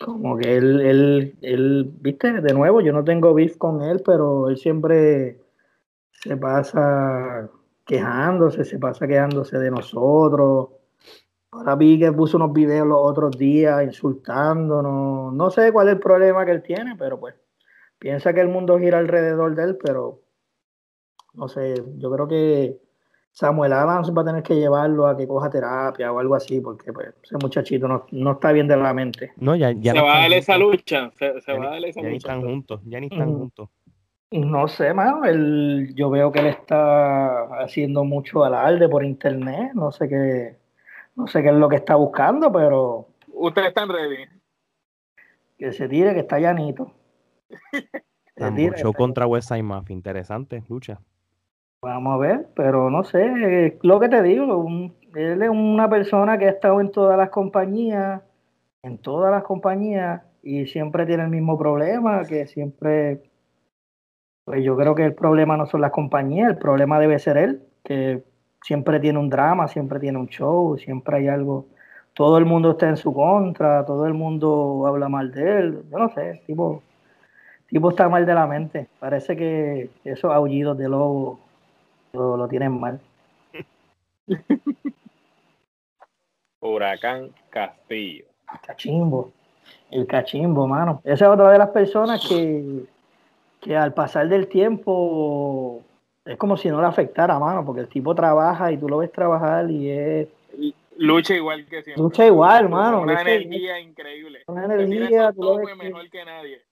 Como 0.00 0.38
que 0.38 0.56
él, 0.56 0.80
él, 0.80 1.36
él, 1.42 1.92
viste, 2.00 2.32
de 2.40 2.54
nuevo, 2.54 2.80
yo 2.80 2.92
no 2.92 3.04
tengo 3.04 3.34
beef 3.34 3.56
con 3.58 3.82
él, 3.82 4.02
pero 4.04 4.48
él 4.48 4.56
siempre 4.56 5.38
se 6.24 6.38
pasa 6.38 7.50
quejándose, 7.84 8.64
se 8.64 8.78
pasa 8.78 9.06
quejándose 9.06 9.58
de 9.58 9.70
nosotros. 9.70 10.70
Ahora 11.50 11.76
vi 11.76 11.98
que 11.98 12.10
puso 12.12 12.38
unos 12.38 12.52
videos 12.52 12.86
los 12.86 12.98
otros 12.98 13.36
días 13.36 13.84
insultándonos. 13.84 15.34
No 15.34 15.50
sé 15.50 15.70
cuál 15.70 15.88
es 15.88 15.94
el 15.94 16.00
problema 16.00 16.46
que 16.46 16.52
él 16.52 16.62
tiene, 16.62 16.96
pero 16.96 17.20
pues 17.20 17.34
piensa 17.98 18.32
que 18.32 18.40
el 18.40 18.48
mundo 18.48 18.78
gira 18.78 18.98
alrededor 18.98 19.54
de 19.54 19.64
él, 19.64 19.76
pero 19.76 20.22
no 21.34 21.46
sé, 21.48 21.74
yo 21.98 22.10
creo 22.10 22.26
que 22.26 22.80
Samuel 23.30 23.74
Adams 23.74 24.10
va 24.16 24.22
a 24.22 24.24
tener 24.24 24.42
que 24.42 24.54
llevarlo 24.54 25.06
a 25.06 25.16
que 25.16 25.26
coja 25.26 25.50
terapia 25.50 26.10
o 26.10 26.20
algo 26.20 26.36
así, 26.36 26.60
porque 26.60 26.90
pues, 26.90 27.08
ese 27.22 27.36
muchachito 27.36 28.06
no, 28.10 28.32
está 28.32 28.50
bien 28.50 28.66
de 28.66 28.78
la 28.78 28.94
mente. 28.94 29.32
No, 29.36 29.54
ya, 29.56 29.74
se 29.74 30.00
va 30.00 30.16
a 30.16 30.20
dar 30.20 30.32
esa 30.32 30.56
lucha, 30.56 31.10
se, 31.18 31.32
va 31.52 31.66
a 31.66 31.70
dar 31.72 31.84
esa 31.84 32.00
ya 32.00 32.08
Ni 32.08 32.16
están 32.16 32.40
juntos, 32.40 32.80
ya 32.86 32.98
ni 32.98 33.08
están 33.08 33.30
juntos. 33.30 33.68
No 34.30 34.68
sé, 34.68 34.92
mano. 34.92 35.24
Él, 35.24 35.94
yo 35.94 36.10
veo 36.10 36.32
que 36.32 36.40
él 36.40 36.46
está 36.46 37.44
haciendo 37.62 38.04
mucho 38.04 38.44
alarde 38.44 38.88
por 38.88 39.04
internet. 39.04 39.72
No 39.74 39.92
sé 39.92 40.08
qué, 40.08 40.56
no 41.14 41.26
sé 41.26 41.42
qué 41.42 41.48
es 41.48 41.54
lo 41.54 41.68
que 41.68 41.76
está 41.76 41.94
buscando, 41.94 42.52
pero. 42.52 43.08
Ustedes 43.28 43.68
están 43.68 43.88
ready. 43.88 44.24
Que 45.58 45.72
se 45.72 45.88
tire, 45.88 46.14
que 46.14 46.20
está 46.20 46.38
llanito. 46.38 46.92
show 48.76 48.92
contra 48.92 49.26
West 49.26 49.48
Side 49.48 49.62
Mafia, 49.62 49.94
interesante 49.94 50.62
lucha. 50.68 51.00
Vamos 51.82 52.14
a 52.14 52.16
ver, 52.16 52.48
pero 52.56 52.88
no 52.88 53.04
sé, 53.04 53.76
lo 53.82 54.00
que 54.00 54.08
te 54.08 54.22
digo, 54.22 54.66
él 55.14 55.42
es 55.42 55.50
una 55.50 55.88
persona 55.88 56.38
que 56.38 56.46
ha 56.46 56.50
estado 56.50 56.80
en 56.80 56.90
todas 56.90 57.18
las 57.18 57.28
compañías, 57.28 58.22
en 58.82 58.96
todas 58.96 59.30
las 59.30 59.44
compañías, 59.44 60.22
y 60.42 60.66
siempre 60.66 61.04
tiene 61.04 61.24
el 61.24 61.28
mismo 61.28 61.58
problema, 61.58 62.22
que 62.24 62.46
siempre, 62.46 63.30
pues 64.44 64.62
yo 64.62 64.76
creo 64.76 64.94
que 64.94 65.04
el 65.04 65.14
problema 65.14 65.56
no 65.56 65.66
son 65.66 65.80
las 65.80 65.90
compañías, 65.90 66.50
el 66.50 66.58
problema 66.58 66.98
debe 66.98 67.18
ser 67.18 67.36
él, 67.36 67.62
que 67.82 68.22
siempre 68.62 69.00
tiene 69.00 69.18
un 69.18 69.30
drama, 69.30 69.68
siempre 69.68 69.98
tiene 70.00 70.18
un 70.18 70.28
show, 70.28 70.76
siempre 70.78 71.16
hay 71.18 71.28
algo, 71.28 71.66
todo 72.12 72.38
el 72.38 72.44
mundo 72.44 72.72
está 72.72 72.88
en 72.88 72.96
su 72.96 73.12
contra, 73.12 73.84
todo 73.86 74.06
el 74.06 74.14
mundo 74.14 74.84
habla 74.86 75.08
mal 75.08 75.32
de 75.32 75.58
él, 75.58 75.82
yo 75.90 75.98
no 75.98 76.10
sé, 76.10 76.42
tipo, 76.46 76.82
tipo 77.68 77.90
está 77.90 78.08
mal 78.08 78.26
de 78.26 78.34
la 78.34 78.46
mente, 78.46 78.88
parece 79.00 79.36
que 79.36 79.90
esos 80.04 80.32
aullidos 80.32 80.76
de 80.76 80.88
lobo 80.88 81.40
lo, 82.12 82.46
tienen 82.48 82.78
mal. 82.78 83.00
Huracán 86.60 87.30
Castillo. 87.50 88.24
Cachimbo. 88.66 89.32
El 89.90 90.06
cachimbo, 90.06 90.66
mano. 90.66 91.00
Esa 91.04 91.26
es 91.26 91.30
otra 91.30 91.50
de 91.50 91.58
las 91.58 91.70
personas 91.70 92.26
que, 92.26 92.86
que 93.64 93.74
al 93.74 93.94
pasar 93.94 94.28
del 94.28 94.46
tiempo 94.46 95.82
es 96.24 96.36
como 96.36 96.56
si 96.58 96.68
no 96.68 96.82
le 96.82 96.86
afectara, 96.86 97.38
mano, 97.38 97.64
porque 97.64 97.80
el 97.80 97.88
tipo 97.88 98.14
trabaja 98.14 98.70
y 98.70 98.76
tú 98.76 98.88
lo 98.88 98.98
ves 98.98 99.10
trabajar 99.10 99.70
y 99.70 99.90
es... 99.90 100.28
Lucha 100.96 101.34
igual 101.34 101.64
que 101.64 101.82
siempre. 101.82 102.02
Lucha 102.02 102.26
igual, 102.26 102.68
mano. 102.68 103.00
Una 103.00 103.22
energía 103.22 103.80
increíble. 103.80 104.42
Una 104.46 104.66
energía, 104.66 105.32
tú 105.32 105.42
lo 105.42 105.56
ves 105.56 105.76
mejor 105.76 106.08
que 106.10 106.24
nadie. 106.24 106.62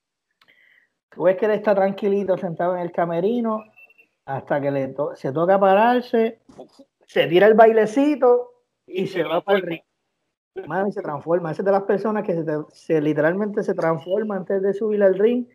Tú 1.09 1.23
ves 1.23 1.35
que 1.35 1.45
él 1.45 1.51
está 1.51 1.73
tranquilito 1.73 2.37
sentado 2.37 2.75
en 2.75 2.81
el 2.83 2.91
camerino 2.91 3.63
hasta 4.25 4.61
que 4.61 4.71
le 4.71 4.95
se 5.15 5.31
toca 5.33 5.59
pararse, 5.59 6.39
se 7.07 7.27
tira 7.27 7.47
el 7.47 7.55
bailecito 7.55 8.51
y, 8.87 9.07
se, 9.07 9.23
va 9.23 9.41
para 9.41 9.57
el 9.57 9.63
ring. 9.65 9.81
y 10.55 10.91
se 10.91 11.01
transforma. 11.01 11.51
Esa 11.51 11.63
es 11.63 11.65
de 11.65 11.71
las 11.71 11.83
personas 11.83 12.23
que 12.23 12.45
se, 12.71 13.01
literalmente 13.01 13.63
se 13.63 13.73
transforma 13.73 14.37
antes 14.37 14.61
de 14.61 14.73
subir 14.73 15.03
al 15.03 15.17
ring. 15.17 15.47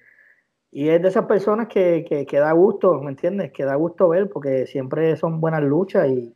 Y 0.71 0.89
es 0.89 1.01
de 1.01 1.09
esas 1.09 1.27
personas 1.27 1.69
que, 1.69 2.05
que, 2.29 2.37
da 2.39 2.53
gusto, 2.53 3.01
¿me 3.01 3.11
entiendes? 3.11 3.53
Que 3.53 3.65
da 3.65 3.75
gusto 3.75 4.09
ver 4.09 4.29
porque 4.29 4.67
siempre 4.67 5.17
son 5.17 5.41
buenas 5.41 5.63
luchas 5.63 6.09
y 6.11 6.35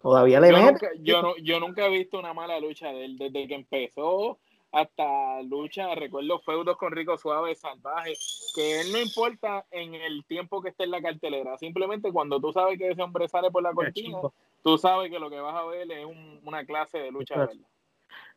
todavía 0.00 0.40
le 0.40 0.50
yo 0.50 0.58
Nunca, 0.58 0.88
yo, 1.00 1.22
no, 1.22 1.36
yo 1.36 1.60
nunca 1.60 1.86
he 1.86 1.90
visto 1.90 2.18
una 2.18 2.32
mala 2.32 2.58
lucha 2.60 2.88
de 2.88 3.04
él. 3.04 3.18
Desde 3.18 3.46
que 3.46 3.54
empezó 3.54 4.38
hasta 4.74 5.40
lucha, 5.42 5.94
recuerdo 5.94 6.40
feudos 6.40 6.76
con 6.76 6.92
Rico 6.92 7.16
Suave, 7.16 7.54
Salvaje, 7.54 8.14
que 8.54 8.80
él 8.80 8.92
no 8.92 8.98
importa 8.98 9.64
en 9.70 9.94
el 9.94 10.24
tiempo 10.24 10.60
que 10.60 10.70
esté 10.70 10.84
en 10.84 10.90
la 10.90 11.00
cartelera, 11.00 11.56
simplemente 11.58 12.12
cuando 12.12 12.40
tú 12.40 12.52
sabes 12.52 12.76
que 12.76 12.90
ese 12.90 13.02
hombre 13.02 13.28
sale 13.28 13.52
por 13.52 13.62
la 13.62 13.72
cortina, 13.72 14.18
tú 14.62 14.76
sabes 14.76 15.10
que 15.10 15.20
lo 15.20 15.30
que 15.30 15.38
vas 15.38 15.54
a 15.54 15.64
ver 15.66 15.90
es 15.92 16.06
una 16.44 16.64
clase 16.66 16.98
de 16.98 17.12
lucha 17.12 17.36
verdad. 17.36 17.54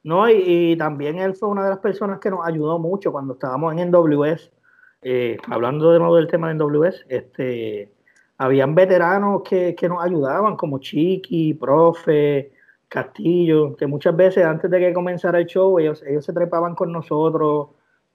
No, 0.04 0.30
y, 0.30 0.78
también 0.78 1.18
él 1.18 1.34
fue 1.36 1.50
una 1.50 1.64
de 1.64 1.72
las 1.72 1.80
personas 1.80 2.20
que 2.20 2.30
nos 2.30 2.46
ayudó 2.46 2.78
mucho 2.80 3.12
cuando 3.12 3.34
estábamos 3.34 3.74
en 3.74 3.90
NWS, 3.92 4.52
eh, 5.10 5.38
hablando 5.48 5.94
de 5.94 6.00
nuevo 6.00 6.18
del 6.18 6.28
tema 6.28 6.50
de 6.50 6.56
NWS, 6.56 7.06
este, 7.08 7.94
habían 8.38 8.76
veteranos 8.76 9.42
que, 9.44 9.74
que 9.74 9.88
nos 9.88 10.04
ayudaban, 10.04 10.58
como 10.58 10.80
Chiqui, 10.80 11.54
Profe, 11.54 12.52
Castillo, 12.90 13.74
que 13.78 13.88
muchas 13.88 14.18
veces 14.18 14.44
antes 14.44 14.70
de 14.70 14.80
que 14.80 14.94
comenzara 14.94 15.40
el 15.40 15.46
show, 15.46 15.80
ellos, 15.80 16.04
ellos 16.06 16.26
se 16.26 16.34
trepaban 16.34 16.76
con 16.76 16.92
nosotros 16.92 17.70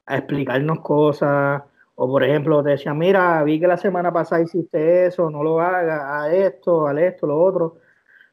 a 0.04 0.18
explicarnos 0.18 0.80
cosas. 0.80 1.62
O 1.94 2.08
por 2.08 2.24
ejemplo, 2.24 2.62
te 2.62 2.70
decían, 2.70 2.98
mira, 2.98 3.42
vi 3.42 3.58
que 3.58 3.66
la 3.66 3.78
semana 3.78 4.12
pasada 4.12 4.42
hiciste 4.42 5.06
eso, 5.06 5.30
no 5.30 5.42
lo 5.42 5.62
hagas, 5.62 5.98
a 6.04 6.34
esto, 6.34 6.86
a 6.86 7.00
esto, 7.00 7.26
lo 7.26 7.42
otro. 7.42 7.78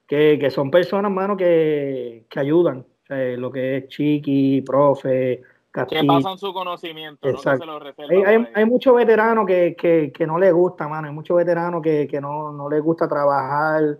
Que, 0.06 0.38
que 0.38 0.50
son 0.52 0.70
personas, 0.70 1.12
mano, 1.14 1.38
que, 1.38 2.26
que 2.30 2.40
ayudan. 2.42 2.86
lo 3.08 3.52
que 3.52 3.78
es 3.78 3.88
Chiqui, 3.88 4.62
profe. 4.64 5.44
Que 5.88 6.04
pasan 6.04 6.38
su 6.38 6.54
conocimiento, 6.54 7.28
Exacto. 7.28 7.66
no 7.66 7.80
se 7.80 7.94
lo 8.02 8.10
hay, 8.10 8.36
hay, 8.36 8.48
hay 8.54 8.66
muchos 8.66 8.96
veteranos 8.96 9.46
que, 9.46 9.76
que, 9.78 10.12
que, 10.12 10.28
no 10.28 10.38
les 10.40 10.54
gusta, 10.54 10.88
mano. 10.88 11.08
Hay 11.08 11.14
muchos 11.14 11.38
veteranos 11.38 11.82
que, 11.82 12.08
que 12.08 12.20
no, 12.20 12.52
no 12.52 12.70
les 12.70 12.82
gusta 12.82 13.08
trabajar 13.08 13.98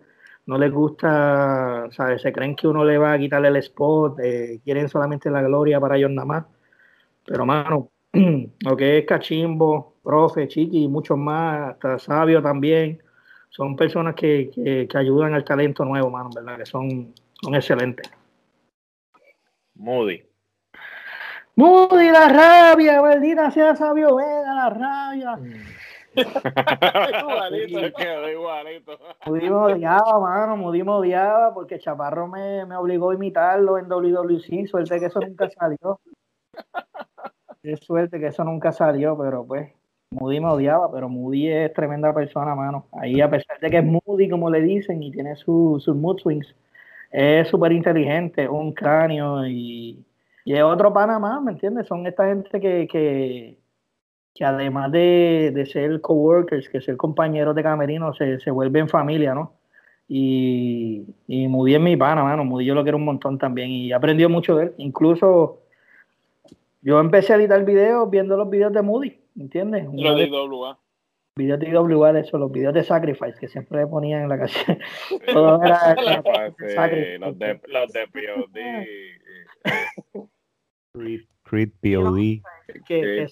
no 0.50 0.58
les 0.58 0.72
gusta, 0.72 1.88
¿sabes? 1.92 2.24
Se 2.24 2.34
creen 2.34 2.56
que 2.56 2.68
uno 2.68 2.84
le 2.84 2.98
va 2.98 3.14
a 3.14 3.20
quitarle 3.20 3.50
el 3.50 3.58
spot, 3.58 4.20
eh, 4.20 4.60
quieren 4.64 4.90
solamente 4.90 5.30
la 5.30 5.44
gloria 5.44 5.80
para 5.80 5.96
ellos 5.96 6.10
nada 6.10 6.26
más. 6.26 6.46
Pero, 7.24 7.46
mano, 7.46 7.92
lo 8.14 8.76
que 8.76 8.98
es 8.98 9.06
Cachimbo, 9.06 9.98
Profe, 10.04 10.48
Chiqui 10.48 10.86
y 10.86 10.88
muchos 10.88 11.20
más, 11.20 11.74
hasta 11.74 12.00
Sabio 12.00 12.42
también, 12.42 13.00
son 13.50 13.76
personas 13.76 14.16
que, 14.16 14.50
que, 14.90 14.98
ayudan 14.98 15.36
al 15.36 15.44
talento 15.44 15.86
nuevo, 15.86 16.10
mano, 16.10 16.32
¿verdad? 16.34 16.58
Que 16.58 16.66
son, 16.66 17.14
son 17.44 17.54
excelentes. 17.54 18.10
Moody. 19.76 20.29
Moody, 21.60 22.10
la 22.10 22.30
rabia, 22.30 23.02
maldita 23.02 23.52
sea 23.52 23.76
Sabio 23.76 24.16
Vega, 24.16 24.54
la 24.54 24.70
rabia. 24.70 25.36
Mm. 25.36 25.54
igualito, 27.20 27.98
quedó 27.98 28.30
igualito. 28.30 28.98
Mudimos 29.26 29.74
odiaba, 29.74 30.20
mano, 30.22 30.56
Mudimos 30.56 31.02
odiaba 31.02 31.54
porque 31.54 31.78
Chaparro 31.78 32.30
me, 32.30 32.66
me, 32.66 32.78
obligó 32.78 33.12
a 33.12 33.16
imitarlo 33.16 33.78
en 33.78 33.90
WWC. 33.90 34.68
Suerte 34.68 35.02
que 35.02 35.08
eso 35.08 35.20
nunca 35.20 35.50
salió. 35.50 36.00
Qué 37.62 37.76
suerte 37.76 38.22
que 38.22 38.28
eso 38.28 38.46
nunca 38.46 38.72
salió, 38.72 39.18
pero 39.18 39.46
pues 39.46 39.70
Moody 40.12 40.40
me 40.40 40.48
odiaba, 40.48 40.90
pero 40.90 41.10
Moody 41.10 41.50
es 41.50 41.74
tremenda 41.74 42.14
persona, 42.14 42.56
mano. 42.56 42.88
Ahí, 42.94 43.20
a 43.20 43.30
pesar 43.30 43.60
de 43.60 43.70
que 43.70 43.80
es 43.80 43.84
Moody, 43.84 44.30
como 44.30 44.50
le 44.50 44.62
dicen, 44.62 45.04
y 45.04 45.12
tiene 45.12 45.36
sus 45.36 45.86
mood 45.90 46.20
swings, 46.20 46.56
es 47.12 47.50
súper 47.50 47.74
inteligente, 47.74 48.48
un 48.48 48.72
cráneo 48.72 49.46
y, 49.46 50.06
y 50.46 50.54
es 50.54 50.64
otro 50.64 50.94
Panamá, 50.94 51.42
¿me 51.42 51.52
entiendes? 51.52 51.88
Son 51.88 52.06
esta 52.08 52.28
gente 52.28 52.60
que, 52.60 52.88
que, 52.88 53.60
que 54.34 54.46
además 54.46 54.92
de, 54.92 55.52
de 55.54 55.66
ser 55.66 56.02
coworkers, 56.02 56.70
que 56.70 56.82
ser 56.82 56.98
compañeros 56.98 57.56
de 57.56 57.64
camerino, 57.64 58.14
se, 58.14 58.40
se 58.40 58.52
vuelven 58.52 58.88
familia, 58.90 59.34
¿no? 59.34 59.54
Y, 60.08 61.06
y 61.28 61.48
Moody 61.48 61.76
es 61.76 61.82
mi 61.82 61.96
pana, 61.96 62.24
mano. 62.24 62.44
Moody 62.44 62.66
yo 62.66 62.74
lo 62.74 62.82
quiero 62.82 62.98
un 62.98 63.06
montón 63.06 63.38
también 63.38 63.70
y 63.70 63.92
he 63.92 63.94
aprendido 63.94 64.28
mucho 64.28 64.56
de 64.56 64.66
él. 64.66 64.74
Incluso 64.78 65.60
yo 66.82 67.00
empecé 67.00 67.34
a 67.34 67.36
editar 67.36 67.64
videos 67.64 68.10
viendo 68.10 68.36
los 68.36 68.50
videos 68.50 68.74
de 68.74 68.82
Moody, 68.82 69.20
¿entiendes? 69.38 69.86
Los 69.94 70.18
de 70.18 70.28
IWA. 70.28 70.80
Videos 71.36 71.60
de 71.60 71.70
IWA, 71.70 72.20
eso, 72.20 72.38
los 72.38 72.52
videos 72.52 72.74
de 72.74 72.84
Sacrifice 72.84 73.40
que 73.40 73.48
siempre 73.48 73.86
ponían 73.86 74.24
en 74.24 74.30
la 74.30 74.40
canción. 74.40 74.80
Todo 75.32 75.64
era, 75.64 75.96
los 77.20 77.38
de, 77.38 77.62
los 77.68 77.94
de 77.94 78.08
POD. 78.08 78.58
Creed, 81.44 81.70
POD. 81.82 82.42
Que, 82.86 83.28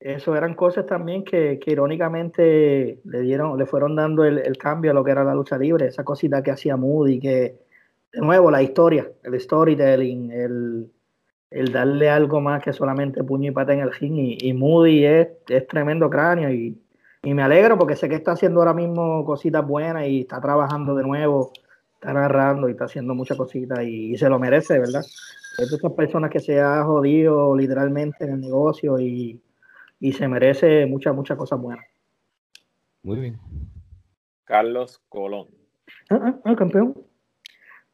eso 0.00 0.34
eran 0.34 0.54
cosas 0.54 0.86
también 0.86 1.24
que, 1.24 1.60
irónicamente 1.66 3.00
le 3.04 3.20
dieron, 3.20 3.58
le 3.58 3.66
fueron 3.66 3.94
dando 3.94 4.24
el, 4.24 4.56
cambio 4.56 4.92
a 4.92 4.94
lo 4.94 5.04
que 5.04 5.10
era 5.10 5.24
la 5.24 5.34
lucha 5.34 5.58
libre, 5.58 5.86
esa 5.86 6.04
cosita 6.04 6.42
que 6.42 6.50
hacía 6.50 6.76
Moody, 6.76 7.20
que 7.20 7.58
de 8.10 8.20
nuevo 8.20 8.50
la 8.50 8.62
historia, 8.62 9.12
el 9.22 9.38
storytelling, 9.38 10.32
el, 10.32 10.90
el 11.50 11.72
darle 11.72 12.08
algo 12.08 12.40
más 12.40 12.62
que 12.62 12.72
solamente 12.72 13.22
puño 13.22 13.50
y 13.50 13.54
pata 13.54 13.74
en 13.74 13.80
el 13.80 13.92
ring, 13.92 14.38
y, 14.40 14.52
Moody 14.54 15.04
es, 15.04 15.28
es, 15.48 15.66
tremendo 15.66 16.08
cráneo, 16.08 16.50
y, 16.50 16.80
y, 17.22 17.34
me 17.34 17.42
alegro 17.42 17.76
porque 17.76 17.94
sé 17.94 18.08
que 18.08 18.14
está 18.14 18.32
haciendo 18.32 18.60
ahora 18.60 18.72
mismo 18.72 19.22
cositas 19.26 19.66
buenas 19.66 20.06
y 20.06 20.22
está 20.22 20.40
trabajando 20.40 20.94
de 20.94 21.02
nuevo, 21.02 21.52
está 22.00 22.12
narrando 22.12 22.68
y 22.68 22.72
está 22.72 22.86
haciendo 22.86 23.14
muchas 23.14 23.36
cositas 23.36 23.80
y, 23.84 24.16
se 24.16 24.28
lo 24.28 24.38
merece, 24.38 24.78
¿verdad? 24.78 25.02
Es 25.58 25.70
de 25.70 25.76
esas 25.76 25.92
personas 25.92 26.30
que 26.30 26.40
se 26.40 26.60
ha 26.60 26.82
jodido 26.84 27.54
literalmente 27.54 28.24
en 28.24 28.32
el 28.32 28.40
negocio 28.40 28.98
y 28.98 29.40
y 30.00 30.12
se 30.12 30.26
merece 30.26 30.86
muchas, 30.86 31.14
muchas 31.14 31.36
cosas 31.36 31.60
buenas. 31.60 31.84
Muy 33.02 33.20
bien. 33.20 33.38
Carlos 34.44 35.00
Colón. 35.08 35.48
Ah, 36.08 36.18
ah, 36.22 36.40
ah 36.44 36.56
campeón. 36.56 36.96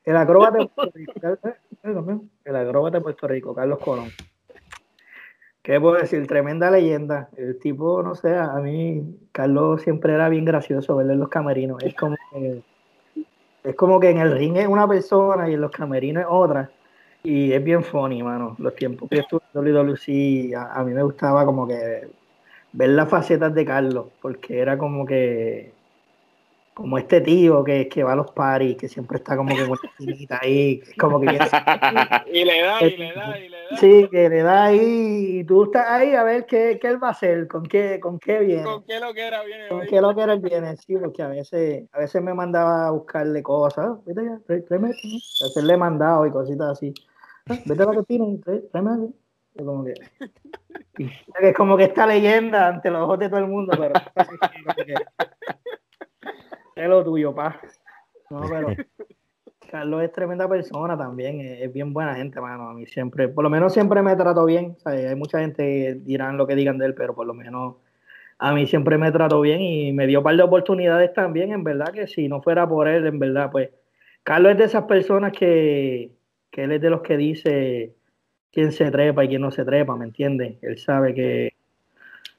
El 0.04 0.16
acróbata 0.16 0.58
de 0.58 0.68
Puerto 0.68 0.92
Rico. 0.94 1.12
El 2.44 2.56
acróbata 2.56 2.98
de 2.98 3.02
Puerto 3.02 3.28
Rico, 3.28 3.54
Carlos 3.54 3.80
Colón. 3.80 4.08
¿Qué 5.62 5.80
puedo 5.80 5.96
decir? 5.96 6.24
Tremenda 6.28 6.70
leyenda. 6.70 7.28
El 7.36 7.58
tipo, 7.58 8.00
no 8.04 8.14
sé, 8.14 8.36
a 8.36 8.54
mí, 8.60 9.18
Carlos 9.32 9.82
siempre 9.82 10.14
era 10.14 10.28
bien 10.28 10.44
gracioso 10.44 10.94
verlo 10.94 11.12
en 11.12 11.18
los 11.18 11.28
camerinos. 11.28 11.82
Es 11.82 11.94
como 11.96 12.16
que, 12.30 12.62
es 13.66 13.74
como 13.74 13.98
que 13.98 14.10
en 14.10 14.18
el 14.18 14.32
ring 14.32 14.56
es 14.56 14.68
una 14.68 14.86
persona 14.86 15.48
y 15.50 15.54
en 15.54 15.60
los 15.60 15.70
camerinos 15.70 16.22
es 16.22 16.28
otra. 16.30 16.70
Y 17.24 17.52
es 17.52 17.62
bien 17.64 17.82
funny, 17.82 18.22
mano. 18.22 18.54
Los 18.58 18.76
tiempos 18.76 19.08
que 19.08 19.18
estuve 19.18 19.40
en 19.52 19.60
WWC, 19.60 20.54
a, 20.56 20.80
a 20.80 20.84
mí 20.84 20.94
me 20.94 21.02
gustaba 21.02 21.44
como 21.44 21.66
que 21.66 22.08
ver 22.72 22.88
las 22.90 23.08
facetas 23.08 23.52
de 23.54 23.64
Carlos, 23.64 24.06
porque 24.22 24.60
era 24.60 24.78
como 24.78 25.04
que 25.04 25.72
como 26.76 26.98
este 26.98 27.22
tío 27.22 27.64
que, 27.64 27.88
que 27.88 28.04
va 28.04 28.12
a 28.12 28.16
los 28.16 28.32
paris, 28.32 28.76
que 28.76 28.86
siempre 28.86 29.16
está 29.16 29.34
como 29.34 29.56
que 29.56 29.66
con 29.66 29.78
la 29.82 29.88
esquinita 29.88 30.38
ahí, 30.42 30.82
como 31.00 31.18
que 31.18 31.26
y 32.34 32.44
le 32.44 32.60
da, 32.60 32.86
y 32.86 32.96
le 32.98 33.12
da, 33.14 33.38
y 33.38 33.48
le 33.48 33.56
da. 33.70 33.76
Sí, 33.78 34.06
que 34.10 34.28
le 34.28 34.42
da 34.42 34.64
ahí, 34.64 35.38
y 35.38 35.44
tú 35.44 35.64
estás 35.64 35.88
ahí 35.88 36.14
a 36.14 36.22
ver 36.22 36.44
qué, 36.44 36.78
qué 36.78 36.88
él 36.88 37.02
va 37.02 37.08
a 37.08 37.10
hacer, 37.12 37.48
con 37.48 37.62
qué, 37.62 37.98
con 37.98 38.18
qué 38.18 38.40
viene. 38.40 38.62
Con 38.62 38.84
qué 38.84 39.00
lo 39.00 39.14
que 39.14 39.26
era 39.26 39.42
viene. 39.42 39.68
Con 39.68 39.86
qué 39.86 40.02
lo 40.02 40.14
que 40.14 40.20
era 40.20 40.36
viene, 40.36 40.76
sí, 40.76 40.98
porque 40.98 41.22
a 41.22 41.28
veces, 41.28 41.88
a 41.92 41.98
veces 41.98 42.20
me 42.20 42.34
mandaba 42.34 42.88
a 42.88 42.90
buscarle 42.90 43.42
cosas, 43.42 43.92
vete 44.04 44.26
ya, 44.26 44.38
tráeme 44.68 44.90
esto, 44.90 45.08
¿no? 45.08 45.16
a 45.16 45.48
veces 45.48 45.64
le 45.64 45.72
he 45.72 45.78
mandado 45.78 46.26
y 46.26 46.30
cositas 46.30 46.72
así. 46.72 46.92
Ah, 47.48 47.56
vete 47.64 47.82
a 47.84 47.86
la 47.86 47.94
cocina 47.94 48.26
y 48.26 48.68
tráeme 48.70 49.08
es 49.56 49.64
como 49.64 49.84
que, 49.84 49.94
es 51.40 51.56
como 51.56 51.76
que 51.78 51.84
esta 51.84 52.06
leyenda 52.06 52.68
ante 52.68 52.90
los 52.90 53.02
ojos 53.02 53.18
de 53.18 53.30
todo 53.30 53.40
el 53.40 53.46
mundo, 53.46 53.72
pero 53.78 53.94
es 56.76 56.88
lo 56.88 57.02
tuyo, 57.02 57.34
pa. 57.34 57.60
No, 58.30 58.40
pero 58.50 58.68
Carlos 59.70 60.02
es 60.02 60.12
tremenda 60.12 60.48
persona 60.48 60.96
también, 60.96 61.40
es, 61.40 61.72
bien 61.72 61.92
buena 61.92 62.14
gente, 62.14 62.40
mano. 62.40 62.68
A 62.68 62.74
mí 62.74 62.86
siempre, 62.86 63.28
por 63.28 63.42
lo 63.42 63.50
menos 63.50 63.72
siempre 63.72 64.02
me 64.02 64.14
trato 64.14 64.44
bien. 64.44 64.76
hay 64.84 65.14
mucha 65.16 65.40
gente 65.40 65.62
que 65.62 65.94
dirán 65.94 66.36
lo 66.36 66.46
que 66.46 66.54
digan 66.54 66.78
de 66.78 66.86
él, 66.86 66.94
pero 66.94 67.14
por 67.14 67.26
lo 67.26 67.34
menos 67.34 67.76
a 68.38 68.52
mí 68.52 68.66
siempre 68.66 68.98
me 68.98 69.10
trató 69.10 69.40
bien 69.40 69.60
y 69.62 69.92
me 69.92 70.06
dio 70.06 70.18
un 70.18 70.24
par 70.24 70.36
de 70.36 70.42
oportunidades 70.42 71.12
también, 71.14 71.52
en 71.52 71.64
verdad, 71.64 71.92
que 71.92 72.06
si 72.06 72.28
no 72.28 72.42
fuera 72.42 72.68
por 72.68 72.86
él, 72.86 73.06
en 73.06 73.18
verdad, 73.18 73.50
pues 73.50 73.70
Carlos 74.22 74.52
es 74.52 74.58
de 74.58 74.64
esas 74.64 74.84
personas 74.84 75.32
que, 75.32 76.12
que 76.50 76.64
él 76.64 76.72
es 76.72 76.80
de 76.80 76.90
los 76.90 77.00
que 77.00 77.16
dice 77.16 77.94
quién 78.52 78.72
se 78.72 78.90
trepa 78.90 79.24
y 79.24 79.28
quién 79.28 79.40
no 79.40 79.50
se 79.50 79.64
trepa, 79.64 79.96
¿me 79.96 80.04
entiendes? 80.04 80.58
Él 80.62 80.78
sabe 80.78 81.14
que, 81.14 81.54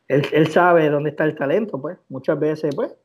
él, 0.07 0.23
él 0.31 0.47
sabe 0.47 0.89
dónde 0.89 1.09
está 1.09 1.25
el 1.25 1.35
talento, 1.35 1.81
pues, 1.81 1.97
muchas 2.09 2.39
veces, 2.39 2.75
pues, 2.75 2.95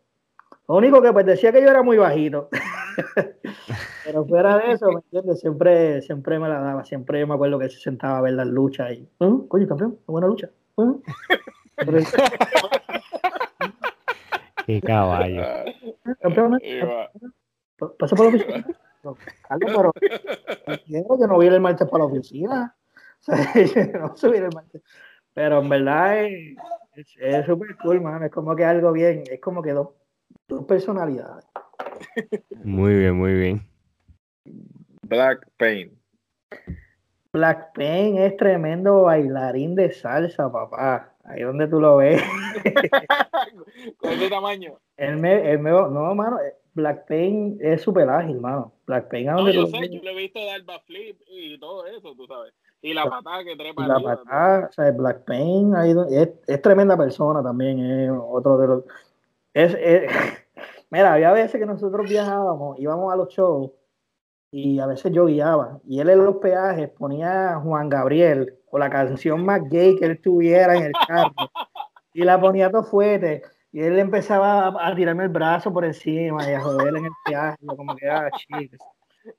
lo 0.68 0.76
único 0.76 1.02
que 1.02 1.12
pues 1.12 1.26
decía 1.26 1.52
que 1.52 1.60
yo 1.60 1.68
era 1.68 1.82
muy 1.82 1.98
bajito. 1.98 2.48
Pero 4.04 4.24
fuera 4.26 4.58
de 4.58 4.72
eso, 4.72 4.88
¿me 4.88 5.00
entiendes? 5.00 5.40
Siempre, 5.40 6.02
siempre 6.02 6.38
me 6.38 6.48
la 6.48 6.60
daba. 6.60 6.84
Siempre 6.84 7.24
me 7.26 7.34
acuerdo 7.34 7.58
que 7.58 7.68
se 7.68 7.80
sentaba 7.80 8.18
a 8.18 8.22
ver 8.22 8.34
las 8.34 8.46
luchas 8.46 8.92
y, 8.92 9.08
¿Ah? 9.20 9.30
coño, 9.48 9.66
campeón, 9.66 9.98
buena 10.06 10.26
lucha. 10.26 10.50
¿Ah? 10.76 10.94
Qué 14.66 14.80
caballo. 14.80 15.42
Campeón, 16.20 16.60
pasa 17.98 18.16
por 18.16 18.26
la 18.26 18.36
oficina. 18.36 18.66
No, 19.02 19.16
pero 19.58 19.92
yo 20.86 21.26
no 21.26 21.34
voy 21.34 21.46
el 21.48 21.60
martes 21.60 21.88
para 21.88 22.04
la 22.04 22.10
oficina. 22.10 22.76
no 23.98 24.16
subir 24.16 24.42
el 24.42 24.54
martes. 24.54 24.82
Pero 25.34 25.60
en 25.60 25.68
verdad 25.68 26.24
es 26.24 27.46
súper 27.46 27.76
cool, 27.82 28.00
man. 28.00 28.22
Es 28.22 28.30
como 28.30 28.54
que 28.54 28.64
algo 28.64 28.92
bien, 28.92 29.24
es 29.28 29.40
como 29.40 29.62
que 29.62 29.72
dos 29.72 29.88
dos 30.48 30.64
personalidades. 30.64 31.44
Muy 32.64 32.94
bien, 32.94 33.16
muy 33.16 33.34
bien. 33.34 33.66
Black 35.02 35.46
Pain. 35.56 35.98
Black 37.32 37.72
Pain 37.74 38.18
es 38.18 38.36
tremendo 38.36 39.02
bailarín 39.02 39.74
de 39.74 39.92
salsa, 39.92 40.50
papá. 40.52 41.14
Ahí 41.24 41.42
donde 41.42 41.68
tú 41.68 41.80
lo 41.80 41.96
ves. 41.96 42.22
¿Con 43.96 44.12
ese 44.12 44.28
tamaño? 44.28 44.78
Él 44.96 45.16
me, 45.16 45.50
él 45.50 45.58
me, 45.60 45.70
no, 45.70 46.14
mano, 46.14 46.38
Black 46.74 47.06
Pain 47.06 47.58
es 47.60 47.82
súper 47.82 48.08
ágil, 48.08 48.40
mano. 48.40 48.72
Black 48.86 49.08
Pain 49.08 49.28
a 49.28 49.34
donde 49.34 49.54
no, 49.54 49.60
yo 49.62 49.66
sé, 49.66 49.88
yo 49.88 50.02
lo 50.02 50.10
he 50.10 50.14
visto 50.14 50.44
dar 50.44 50.62
backflip 50.62 51.20
y 51.28 51.58
todo 51.58 51.86
eso, 51.86 52.14
tú 52.14 52.26
sabes. 52.26 52.52
Y 52.82 52.94
la 52.94 53.08
patada 53.08 53.44
que 53.44 53.56
trepa. 53.56 53.86
La 53.86 54.00
patada, 54.00 54.68
o 54.68 54.72
sea, 54.72 54.90
Black 54.90 55.24
Pain 55.24 55.74
ahí, 55.76 55.94
es, 56.10 56.30
es 56.46 56.62
tremenda 56.62 56.96
persona 56.96 57.42
también, 57.42 57.78
es 57.78 58.10
otro 58.10 58.58
de 58.58 58.66
los 58.66 58.84
es, 59.54 59.76
mira, 60.90 61.14
había 61.14 61.32
veces 61.32 61.60
que 61.60 61.66
nosotros 61.66 62.08
viajábamos, 62.08 62.78
íbamos 62.78 63.12
a 63.12 63.16
los 63.16 63.28
shows 63.28 63.70
y 64.50 64.78
a 64.80 64.86
veces 64.86 65.12
yo 65.12 65.26
guiaba. 65.26 65.80
Y 65.86 66.00
él 66.00 66.10
en 66.10 66.24
los 66.24 66.36
peajes 66.36 66.90
ponía 66.90 67.58
Juan 67.62 67.88
Gabriel 67.88 68.58
o 68.70 68.78
la 68.78 68.90
canción 68.90 69.44
más 69.44 69.62
gay 69.68 69.96
que 69.96 70.06
él 70.06 70.20
tuviera 70.20 70.76
en 70.76 70.84
el 70.84 70.92
carro 71.06 71.32
y 72.12 72.22
la 72.22 72.40
ponía 72.40 72.70
todo 72.70 72.84
fuerte. 72.84 73.42
Y 73.72 73.80
él 73.80 73.98
empezaba 73.98 74.68
a, 74.68 74.94
tirarme 74.94 75.24
el 75.24 75.30
brazo 75.30 75.72
por 75.72 75.84
encima 75.84 76.48
y 76.48 76.52
a 76.52 76.60
joder 76.60 76.94
en 76.94 77.06
el 77.06 77.12
peaje. 77.24 77.56
como 77.64 77.96
que, 77.96 78.08
ah, 78.08 78.28
chicos. 78.36 78.78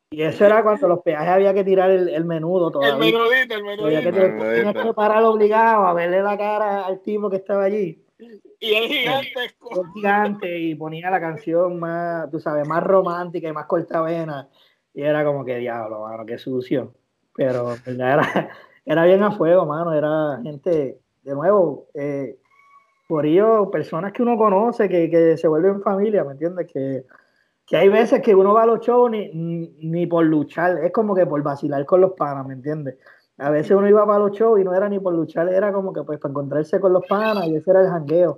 Y 0.10 0.24
eso 0.24 0.46
era 0.46 0.64
cuando 0.64 0.88
los 0.88 1.02
peajes 1.02 1.28
había 1.28 1.54
que 1.54 1.64
tirar 1.64 1.92
el, 1.92 2.26
menudo 2.26 2.72
todavía. 2.72 2.94
El 2.94 3.00
menudito, 3.00 3.54
el 3.54 3.64
menudito. 3.64 3.86
Había 3.86 4.74
que, 4.74 4.82
que 4.82 4.94
parar 4.94 5.24
obligado 5.24 5.86
a 5.86 5.94
verle 5.94 6.24
la 6.24 6.38
cara 6.38 6.86
al 6.86 7.02
tipo 7.02 7.30
que 7.30 7.36
estaba 7.38 7.66
allí. 7.66 8.03
Y 8.60 8.74
el 8.74 8.88
gigante. 8.88 9.40
El 9.44 9.92
gigante 9.94 10.60
y 10.60 10.76
ponía 10.76 11.10
la 11.10 11.20
canción 11.20 11.80
más, 11.80 12.30
tú 12.30 12.40
sabes, 12.40 12.68
más 12.68 12.84
romántica 12.84 13.48
y 13.48 13.54
más 13.54 13.66
cortavena. 13.66 14.50
Y 14.94 15.02
era 15.02 15.26
como 15.26 15.44
que 15.44 15.58
diablo, 15.58 16.02
mano, 16.02 16.26
qué 16.26 16.38
sucio. 16.38 16.94
Pero 17.36 17.76
era, 17.86 18.50
era 18.86 19.06
bien 19.06 19.24
a 19.24 19.32
fuego, 19.32 19.66
mano. 19.66 19.94
Era 19.94 20.40
gente, 20.44 21.00
de 21.24 21.34
nuevo, 21.34 21.88
eh, 21.94 22.38
por 23.08 23.26
ello, 23.26 23.70
personas 23.72 24.14
que 24.14 24.24
uno 24.24 24.38
conoce, 24.38 24.88
que, 24.88 25.10
que 25.10 25.38
se 25.38 25.48
vuelven 25.48 25.82
familia, 25.82 26.24
¿me 26.24 26.34
entiendes? 26.34 26.68
Que, 26.72 27.04
que 27.66 27.78
hay 27.78 27.90
veces 27.90 28.22
que 28.22 28.36
uno 28.36 28.54
va 28.54 28.64
a 28.64 28.68
los 28.68 28.82
shows 28.82 29.12
ni, 29.12 29.30
ni 29.30 30.06
por 30.08 30.26
luchar, 30.26 30.84
es 30.84 30.92
como 30.92 31.16
que 31.16 31.26
por 31.26 31.42
vacilar 31.42 31.86
con 31.86 32.02
los 32.02 32.14
panas, 32.14 32.46
¿me 32.46 32.54
entiendes? 32.54 32.98
A 33.38 33.50
veces 33.50 33.72
uno 33.72 33.88
iba 33.88 34.06
para 34.06 34.20
los 34.20 34.32
shows 34.32 34.60
y 34.60 34.64
no 34.64 34.74
era 34.74 34.88
ni 34.88 35.00
por 35.00 35.14
luchar, 35.14 35.50
era 35.50 35.74
como 35.74 35.92
que 35.92 36.04
pues 36.04 36.20
para 36.20 36.32
encontrarse 36.32 36.80
con 36.80 36.94
los 36.94 37.06
panas 37.08 37.48
y 37.48 37.56
ese 37.56 37.72
era 37.72 37.82
el 37.82 37.88
jangueo. 37.88 38.36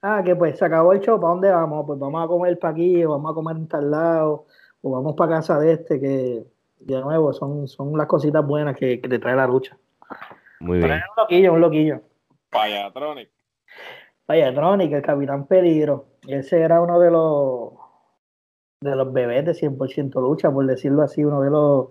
Ah, 0.00 0.22
que 0.24 0.36
pues 0.36 0.56
se 0.56 0.64
acabó 0.64 0.92
el 0.92 1.00
show, 1.00 1.20
¿para 1.20 1.32
dónde 1.32 1.50
vamos? 1.50 1.84
Pues 1.86 1.98
vamos 1.98 2.24
a 2.24 2.28
comer 2.28 2.56
para 2.58 2.72
aquí, 2.72 3.04
o 3.04 3.10
vamos 3.10 3.32
a 3.32 3.34
comer 3.34 3.56
en 3.56 3.66
tal 3.66 3.90
lado, 3.90 4.46
o 4.80 4.90
vamos 4.92 5.16
para 5.16 5.36
casa 5.36 5.58
de 5.58 5.72
este, 5.72 5.98
que 5.98 6.46
de 6.78 7.00
nuevo 7.00 7.32
son, 7.32 7.66
son 7.66 7.98
las 7.98 8.06
cositas 8.06 8.46
buenas 8.46 8.76
que, 8.76 8.98
te 8.98 9.18
trae 9.18 9.34
la 9.34 9.48
lucha. 9.48 9.76
Muy 10.60 10.78
bien. 10.78 10.92
un 10.92 11.00
loquillo, 11.16 11.52
un 11.54 11.60
loquillo. 11.60 12.00
Payatronic. 12.50 13.28
Payatronic, 14.24 14.92
el 14.92 15.02
Capitán 15.02 15.46
Peligro. 15.46 16.06
Ese 16.28 16.60
era 16.60 16.80
uno 16.80 17.00
de 17.00 17.10
los 17.10 17.72
de 18.80 18.94
los 18.94 19.12
bebés 19.12 19.44
de 19.44 19.52
100% 19.54 20.20
lucha, 20.20 20.52
por 20.52 20.64
decirlo 20.64 21.02
así, 21.02 21.24
uno 21.24 21.40
de 21.40 21.50
los 21.50 21.88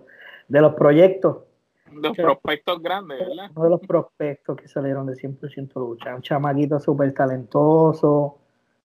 de 0.48 0.62
los 0.62 0.74
proyectos 0.74 1.47
los 1.92 2.16
prospectos 2.16 2.82
grandes, 2.82 3.18
¿verdad? 3.18 3.50
Uno 3.54 3.64
de 3.64 3.70
los 3.70 3.80
prospectos 3.80 4.56
que 4.56 4.68
salieron 4.68 5.06
de 5.06 5.14
100% 5.14 5.74
lucha. 5.74 6.14
Un 6.14 6.22
chamaquito 6.22 6.78
súper 6.78 7.12
talentoso, 7.12 8.38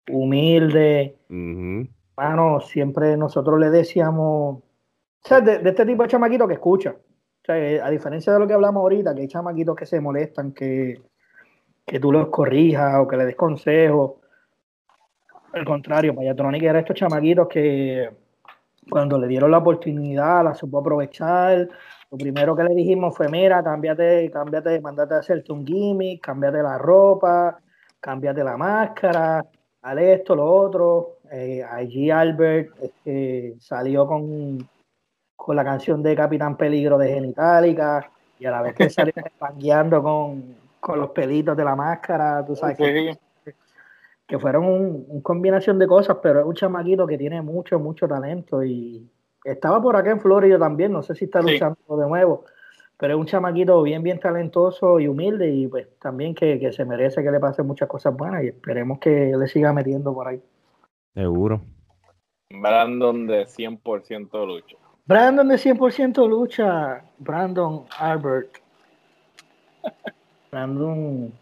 humilde. 0.09 1.17
Bueno, 1.27 2.59
siempre 2.61 3.17
nosotros 3.17 3.59
le 3.59 3.69
decíamos, 3.69 4.57
o 4.57 4.63
sea, 5.21 5.41
de, 5.41 5.61
este 5.63 5.85
tipo 5.85 6.03
de 6.03 6.09
chamaquito 6.09 6.47
que 6.47 6.55
escucha. 6.55 6.91
O 6.91 7.45
sea, 7.45 7.85
a 7.85 7.89
diferencia 7.89 8.31
de 8.33 8.39
lo 8.39 8.47
que 8.47 8.53
hablamos 8.53 8.81
ahorita, 8.81 9.13
que 9.13 9.21
hay 9.21 9.27
chamaquitos 9.27 9.75
que 9.75 9.85
se 9.85 9.99
molestan, 9.99 10.53
que, 10.53 11.01
que 11.85 11.99
tú 11.99 12.11
los 12.11 12.27
corrijas 12.27 12.95
o 12.99 13.07
que 13.07 13.17
le 13.17 13.25
des 13.25 13.35
consejos. 13.35 14.13
Al 15.53 15.65
contrario, 15.65 16.15
Payatronic 16.15 16.63
era 16.63 16.79
estos 16.79 16.95
chamaquitos 16.95 17.47
que 17.47 18.09
cuando 18.89 19.17
le 19.17 19.27
dieron 19.27 19.51
la 19.51 19.59
oportunidad 19.59 20.43
la 20.43 20.53
supo 20.53 20.79
aprovechar, 20.79 21.69
lo 22.13 22.17
primero 22.19 22.55
que 22.55 22.63
le 22.63 22.75
dijimos 22.75 23.17
fue, 23.17 23.27
mira, 23.27 23.63
cámbiate, 23.63 24.29
cámbiate, 24.29 24.79
mandate 24.81 25.15
a 25.15 25.17
hacerte 25.17 25.51
un 25.51 25.65
gimmick, 25.65 26.21
cámbiate 26.21 26.61
la 26.61 26.77
ropa, 26.77 27.57
cámbiate 27.99 28.43
la 28.43 28.55
máscara, 28.55 29.43
al 29.81 29.97
esto, 29.97 30.35
lo 30.35 30.45
otro. 30.45 31.17
Eh, 31.31 31.63
allí 31.63 32.11
Albert 32.11 32.69
este, 32.79 33.55
salió 33.59 34.05
con, 34.05 34.59
con 35.35 35.55
la 35.55 35.63
canción 35.63 36.03
de 36.03 36.15
Capitán 36.15 36.55
Peligro 36.55 36.99
de 36.99 37.15
Genitalica 37.15 38.11
y 38.37 38.45
a 38.45 38.51
la 38.51 38.61
vez 38.61 38.75
que 38.75 38.89
salió 38.91 39.13
espangueando 39.15 40.03
con, 40.03 40.55
con 40.79 40.99
los 40.99 41.09
pelitos 41.09 41.57
de 41.57 41.65
la 41.65 41.75
máscara, 41.75 42.45
tú 42.45 42.55
sabes 42.55 42.77
que, 42.77 43.17
que 44.27 44.37
fueron 44.37 44.65
un, 44.65 45.05
un, 45.07 45.21
combinación 45.21 45.79
de 45.79 45.87
cosas, 45.87 46.17
pero 46.21 46.41
es 46.41 46.45
un 46.45 46.53
chamaquito 46.53 47.07
que 47.07 47.17
tiene 47.17 47.41
mucho, 47.41 47.79
mucho 47.79 48.07
talento 48.07 48.63
y 48.63 49.09
estaba 49.43 49.81
por 49.81 49.95
acá 49.95 50.11
en 50.11 50.21
Florida 50.21 50.57
también, 50.57 50.91
no 50.91 51.03
sé 51.03 51.15
si 51.15 51.25
está 51.25 51.41
luchando 51.41 51.77
de 51.97 52.07
nuevo, 52.07 52.45
pero 52.97 53.15
es 53.15 53.19
un 53.19 53.25
chamaquito 53.25 53.81
bien, 53.83 54.03
bien 54.03 54.19
talentoso 54.19 54.99
y 54.99 55.07
humilde 55.07 55.49
y 55.49 55.67
pues 55.67 55.87
también 55.99 56.33
que, 56.33 56.71
se 56.71 56.85
merece 56.85 57.23
que 57.23 57.31
le 57.31 57.39
pasen 57.39 57.67
muchas 57.67 57.89
cosas 57.89 58.15
buenas 58.15 58.43
y 58.43 58.47
esperemos 58.47 58.99
que 58.99 59.33
le 59.37 59.47
siga 59.47 59.73
metiendo 59.73 60.13
por 60.13 60.27
ahí. 60.27 60.41
Seguro. 61.13 61.61
Brandon 62.49 63.27
de 63.27 63.45
100% 63.45 64.47
lucha. 64.47 64.77
Brandon 65.05 65.47
de 65.49 65.55
100% 65.55 66.29
lucha, 66.29 67.03
Brandon 67.17 67.85
Albert. 67.99 68.59
Brandon, 70.49 71.33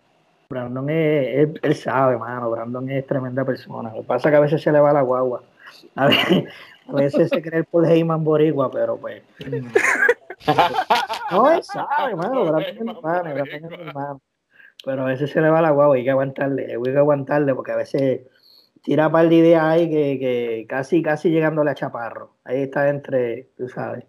Brandon 0.50 0.90
es, 0.90 1.50
él, 1.62 1.76
sabe, 1.76 2.18
mano, 2.18 2.50
Brandon 2.50 2.90
es 2.90 3.06
tremenda 3.06 3.46
persona. 3.46 3.90
Lo 3.90 4.02
que 4.02 4.08
pasa 4.08 4.30
es 4.30 4.32
que 4.32 4.38
a 4.38 4.42
veces 4.42 4.62
se 4.62 4.72
le 4.72 4.80
va 4.80 4.94
la 4.94 5.02
guagua. 5.02 5.44
A 5.96 6.08
ver, 6.08 6.48
a 6.92 6.96
veces 6.96 7.30
se 7.30 7.42
cree 7.42 7.60
el 7.60 7.66
Paul 7.66 7.86
Heyman 7.86 8.24
boricua, 8.24 8.70
pero 8.70 8.98
pues. 8.98 9.24
no, 11.32 11.52
él 11.52 11.64
sabe, 11.64 12.12
hermano. 12.12 12.58
Pero 14.84 15.04
a 15.04 15.06
veces 15.06 15.30
se 15.30 15.42
le 15.42 15.50
va 15.50 15.62
la 15.62 15.70
guagua 15.72 15.96
hay 15.96 16.04
que 16.04 16.10
aguantarle, 16.10 16.74
hay 16.74 16.82
que 16.82 16.98
aguantarle 16.98 17.54
porque 17.54 17.72
a 17.72 17.76
veces 17.76 18.22
tira 18.82 19.06
un 19.08 19.14
par 19.14 19.30
de 19.30 19.36
ideas 19.36 19.64
ahí 19.64 19.88
que, 19.90 20.18
que 20.20 20.66
casi, 20.68 21.04
casi 21.04 21.30
llegándole 21.30 21.72
a 21.72 21.76
Chaparro. 21.76 22.36
Ahí 22.44 22.64
está 22.64 22.90
entre, 22.90 23.52
tú 23.58 23.70
sabes. 23.70 24.06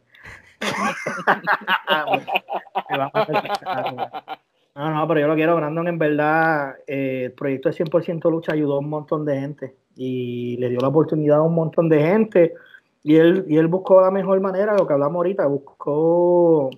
no, 4.74 4.90
no, 4.90 5.06
pero 5.09 5.20
yo 5.20 5.26
lo 5.26 5.34
quiero, 5.34 5.56
Brandon, 5.56 5.88
en 5.88 5.98
verdad, 5.98 6.76
eh, 6.86 7.24
el 7.26 7.32
proyecto 7.32 7.68
de 7.68 7.84
100% 7.84 8.30
lucha 8.30 8.52
ayudó 8.52 8.76
a 8.76 8.78
un 8.78 8.88
montón 8.88 9.26
de 9.26 9.40
gente 9.40 9.76
y 9.94 10.56
le 10.59 10.70
dio 10.70 10.80
la 10.80 10.88
oportunidad 10.88 11.38
a 11.38 11.42
un 11.42 11.54
montón 11.54 11.88
de 11.88 12.00
gente 12.00 12.54
y 13.02 13.16
él, 13.16 13.44
y 13.48 13.56
él 13.56 13.68
buscó 13.68 14.00
la 14.00 14.10
mejor 14.10 14.40
manera, 14.40 14.76
lo 14.76 14.86
que 14.86 14.92
hablamos 14.92 15.16
ahorita, 15.16 15.46
buscó 15.46 16.70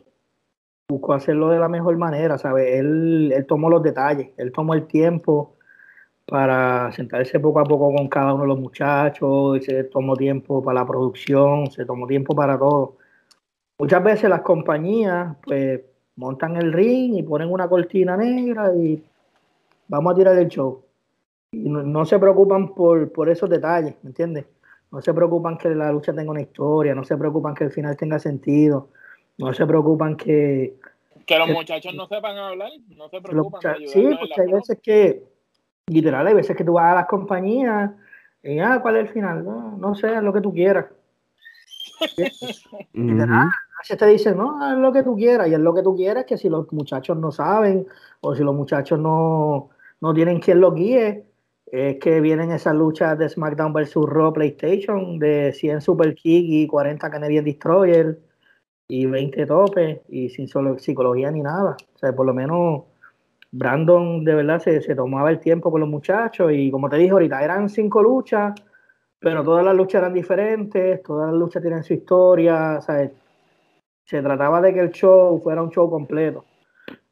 buscó 0.89 1.15
hacerlo 1.15 1.49
de 1.49 1.59
la 1.59 1.69
mejor 1.69 1.97
manera, 1.97 2.39
¿sabes? 2.39 2.79
Él, 2.79 3.33
él 3.35 3.47
tomó 3.47 3.71
los 3.71 3.83
detalles, 3.83 4.31
él 4.37 4.53
tomó 4.53 4.75
el 4.75 4.87
tiempo 4.87 5.57
para 6.27 6.91
sentarse 6.93 7.41
poco 7.41 7.61
a 7.61 7.65
poco 7.65 7.95
con 7.95 8.09
cada 8.09 8.35
uno 8.35 8.43
de 8.45 8.49
los 8.49 8.61
muchachos, 8.61 9.65
se 9.65 9.85
tomó 9.85 10.17
tiempo 10.17 10.63
para 10.63 10.81
la 10.81 10.87
producción, 10.87 11.71
se 11.71 11.85
tomó 11.85 12.07
tiempo 12.07 12.35
para 12.35 12.59
todo. 12.59 12.97
Muchas 13.79 14.03
veces 14.03 14.31
las 14.31 14.43
compañías 14.43 15.37
pues 15.45 15.81
montan 16.17 16.57
el 16.57 16.73
ring 16.73 17.17
y 17.17 17.23
ponen 17.23 17.51
una 17.51 17.69
cortina 17.69 18.17
negra 18.17 18.75
y 18.75 19.03
vamos 19.89 20.13
a 20.13 20.17
tirar 20.17 20.39
el 20.39 20.49
show. 20.49 20.83
Y 21.53 21.69
no, 21.69 22.05
se 22.05 22.19
preocupan 22.19 22.75
por, 22.75 23.13
por 23.13 23.29
esos 23.29 23.49
detalles, 23.51 23.95
¿me 24.03 24.11
entiendes? 24.11 24.47
No 24.95 25.03
se 25.03 25.13
preocupan 25.13 25.59
que 25.59 25.71
la 25.71 25.91
lucha 25.91 26.13
tenga 26.13 26.31
una 26.31 26.41
historia, 26.41 26.95
no 26.95 27.03
se 27.03 27.17
preocupan 27.17 27.53
que 27.53 27.65
el 27.65 27.73
final 27.73 27.97
tenga 27.97 28.21
sentido, 28.21 28.91
no 29.39 29.53
se 29.53 29.67
preocupan 29.67 30.17
que... 30.17 30.77
Que 31.27 31.37
los 31.37 31.49
muchachos 31.49 31.93
no 31.97 32.07
sepan 32.07 32.39
hablar, 32.39 32.71
no 32.97 33.09
se 33.09 33.21
preocupan. 33.21 33.77
sí, 33.89 34.09
porque 34.21 34.41
hay 34.41 34.53
veces 34.53 34.79
que, 34.81 35.25
literal, 35.89 36.29
hay 36.29 36.35
veces 36.35 36.57
que 36.57 36.63
tú 36.63 36.75
vas 36.75 36.93
a 36.93 36.95
las 36.95 37.07
compañías 37.07 37.91
y, 38.41 38.61
ah, 38.61 38.79
¿cuál 38.81 38.99
es 38.99 39.09
el 39.09 39.13
final? 39.13 39.45
No, 39.45 39.77
no 39.77 39.97
sé, 39.97 40.23
lo 40.23 40.33
que 40.33 40.41
tú 40.41 40.55
quieras. 40.55 40.87
literal, 42.93 43.49
se 43.83 43.97
te 43.97 44.07
dice, 44.07 44.33
no, 44.33 44.75
es 44.75 44.79
lo 44.79 44.93
que 44.93 45.03
tú 45.03 45.17
quieras, 45.17 45.49
y 45.49 45.55
es 45.55 45.61
lo 45.61 45.75
que 45.75 45.83
tú 45.83 45.97
quieras, 45.97 46.25
que 46.25 46.39
si 46.39 46.49
los 46.49 46.73
muchachos 46.73 47.17
no 47.17 47.33
saben, 47.33 47.85
o 48.21 48.33
si 48.37 48.45
los 48.45 48.55
muchachos 48.55 49.01
no, 49.01 49.71
no 50.01 50.15
tienen 50.15 50.39
quien 50.39 50.61
los 50.61 50.73
guíe, 50.73 51.25
es 51.75 51.99
que 51.99 52.21
vienen 52.21 52.53
esas 52.53 52.77
luchas 52.77 53.19
de 53.19 53.29
SmackDown 53.29 53.73
vs. 53.73 53.97
Raw 54.07 54.33
PlayStation, 54.33 55.19
de 55.19 55.53
100 55.53 55.81
Super 55.81 56.15
Kick 56.15 56.45
y 56.49 56.69
40 56.69 57.11
Canadian 57.11 57.45
Destroyer 57.45 58.21
y 58.87 59.07
20 59.07 59.45
topes 59.47 60.01
y 60.09 60.29
sin 60.29 60.47
solo 60.47 60.79
psicología 60.79 61.33
ni 61.33 61.41
nada. 61.41 61.77
O 61.95 61.99
sea, 61.99 62.15
por 62.15 62.27
lo 62.27 62.33
menos 62.33 62.85
Brandon 63.51 64.23
de 64.23 64.35
verdad 64.37 64.61
se, 64.61 64.95
tomaba 64.95 65.31
el 65.31 65.41
tiempo 65.41 65.73
con 65.73 65.81
los 65.81 65.91
muchachos 65.91 66.53
y 66.53 66.71
como 66.71 66.89
te 66.89 66.97
dije 66.97 67.11
ahorita, 67.11 67.43
eran 67.43 67.69
cinco 67.69 68.05
luchas, 68.05 68.55
pero 69.19 69.43
todas 69.43 69.65
las 69.65 69.75
luchas 69.75 70.01
eran 70.03 70.15
diferentes, 70.15 71.03
todas 71.03 71.33
las 71.33 71.41
luchas 71.41 71.61
tienen 71.61 71.83
su 71.83 71.95
historia, 71.95 72.77
o 72.79 72.83
sea, 72.83 73.11
se 74.05 74.23
trataba 74.23 74.61
de 74.61 74.75
que 74.75 74.81
el 74.81 74.93
show 74.93 75.41
fuera 75.43 75.61
un 75.61 75.71
show 75.71 75.91
completo, 75.91 76.45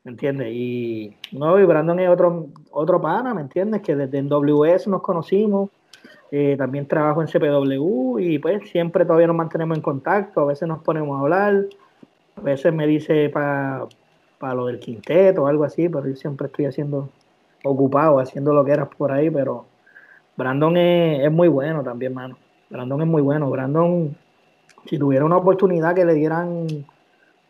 ¿me 0.04 0.12
entiendes? 0.12 0.48
Y 0.52 1.16
no, 1.32 1.58
y 1.58 1.64
Brandon 1.64 2.00
es 2.00 2.08
otro, 2.08 2.48
otro 2.70 3.00
pana, 3.00 3.34
¿me 3.34 3.42
entiendes? 3.42 3.82
Que 3.82 3.96
desde 3.96 4.18
en 4.18 4.28
WS 4.28 4.88
nos 4.88 5.02
conocimos, 5.02 5.70
eh, 6.30 6.56
también 6.56 6.86
trabajo 6.86 7.22
en 7.22 7.28
CPW 7.28 8.18
y 8.18 8.38
pues 8.38 8.70
siempre 8.70 9.04
todavía 9.04 9.26
nos 9.26 9.36
mantenemos 9.36 9.76
en 9.76 9.82
contacto, 9.82 10.40
a 10.40 10.46
veces 10.46 10.66
nos 10.66 10.82
ponemos 10.82 11.16
a 11.18 11.20
hablar, 11.20 11.66
a 12.36 12.40
veces 12.40 12.72
me 12.72 12.86
dice 12.86 13.28
para 13.28 13.88
lo 14.54 14.66
del 14.66 14.80
quinteto 14.80 15.44
o 15.44 15.46
algo 15.46 15.64
así, 15.64 15.88
pero 15.88 16.06
yo 16.06 16.16
siempre 16.16 16.46
estoy 16.46 16.64
haciendo, 16.66 17.10
ocupado, 17.64 18.18
haciendo 18.18 18.52
lo 18.52 18.64
que 18.64 18.72
era 18.72 18.88
por 18.88 19.12
ahí, 19.12 19.30
pero 19.30 19.66
Brandon 20.36 20.76
es, 20.76 21.30
muy 21.30 21.48
bueno 21.48 21.82
también, 21.82 22.14
mano. 22.14 22.36
Brandon 22.70 23.02
es 23.02 23.06
muy 23.06 23.22
bueno. 23.22 23.50
Brandon, 23.50 24.16
si 24.86 24.98
tuviera 24.98 25.24
una 25.24 25.36
oportunidad 25.36 25.94
que 25.94 26.04
le 26.04 26.14
dieran 26.14 26.66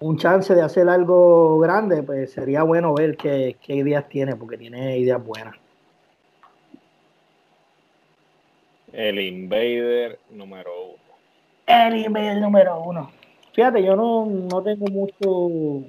un 0.02 0.18
chance 0.18 0.54
de 0.54 0.62
hacer 0.62 0.88
algo 0.88 1.58
grande, 1.60 2.02
pues 2.02 2.32
sería 2.32 2.64
bueno 2.64 2.92
ver 2.94 3.16
qué, 3.16 3.56
qué 3.62 3.76
ideas 3.76 4.08
tiene, 4.08 4.34
porque 4.34 4.58
tiene 4.58 4.98
ideas 4.98 5.24
buenas. 5.24 5.54
El 8.92 9.18
Invader 9.20 10.18
número 10.30 10.70
uno. 10.84 10.96
El 11.66 11.96
Invader 12.04 12.38
número 12.38 12.82
uno. 12.82 13.10
Fíjate, 13.52 13.82
yo 13.82 13.94
no, 13.94 14.26
no 14.26 14.62
tengo 14.62 14.86
mucho, 14.86 15.86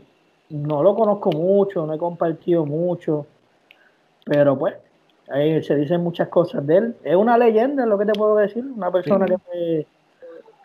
no 0.49 0.83
lo 0.83 0.95
conozco 0.95 1.31
mucho, 1.31 1.85
no 1.85 1.93
he 1.93 1.97
compartido 1.97 2.65
mucho, 2.65 3.25
pero 4.25 4.57
pues 4.57 4.75
ahí 5.29 5.63
se 5.63 5.75
dicen 5.75 6.01
muchas 6.01 6.27
cosas 6.27 6.65
de 6.67 6.77
él. 6.77 6.95
Es 7.03 7.15
una 7.15 7.37
leyenda, 7.37 7.83
es 7.83 7.89
lo 7.89 7.97
que 7.97 8.05
te 8.05 8.13
puedo 8.13 8.35
decir, 8.35 8.63
una 8.63 8.91
persona 8.91 9.25
que, 9.25 9.87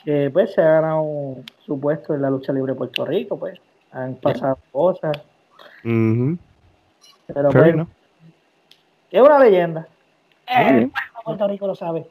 que 0.05 0.31
pues 0.31 0.53
se 0.55 0.63
ha 0.63 0.81
ganado 0.81 1.37
su 1.65 1.79
puesto 1.81 2.15
en 2.15 2.23
la 2.23 2.31
lucha 2.31 2.53
libre 2.53 2.73
de 2.73 2.79
Puerto 2.79 3.05
Rico, 3.05 3.39
pues 3.39 3.61
han 3.93 4.15
pasado 4.17 4.59
cosas. 4.73 5.17
Pero 5.83 6.39
bueno, 7.53 7.87
pues, 7.87 7.99
es 9.11 9.23
una 9.23 9.39
leyenda. 9.39 9.89
Eh, 10.47 10.91
Puerto 11.25 11.49
Rico 11.49 11.67
lo 11.67 11.75
sabe. 11.75 12.07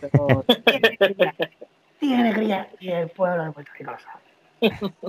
Pero 0.00 0.44
tiene 1.98 2.32
cría, 2.34 2.68
y 2.80 2.90
el 2.90 3.08
pueblo 3.08 3.44
de 3.44 3.52
Puerto 3.52 3.70
Rico 3.78 3.92
lo 3.92 3.98
sabe. 3.98 4.22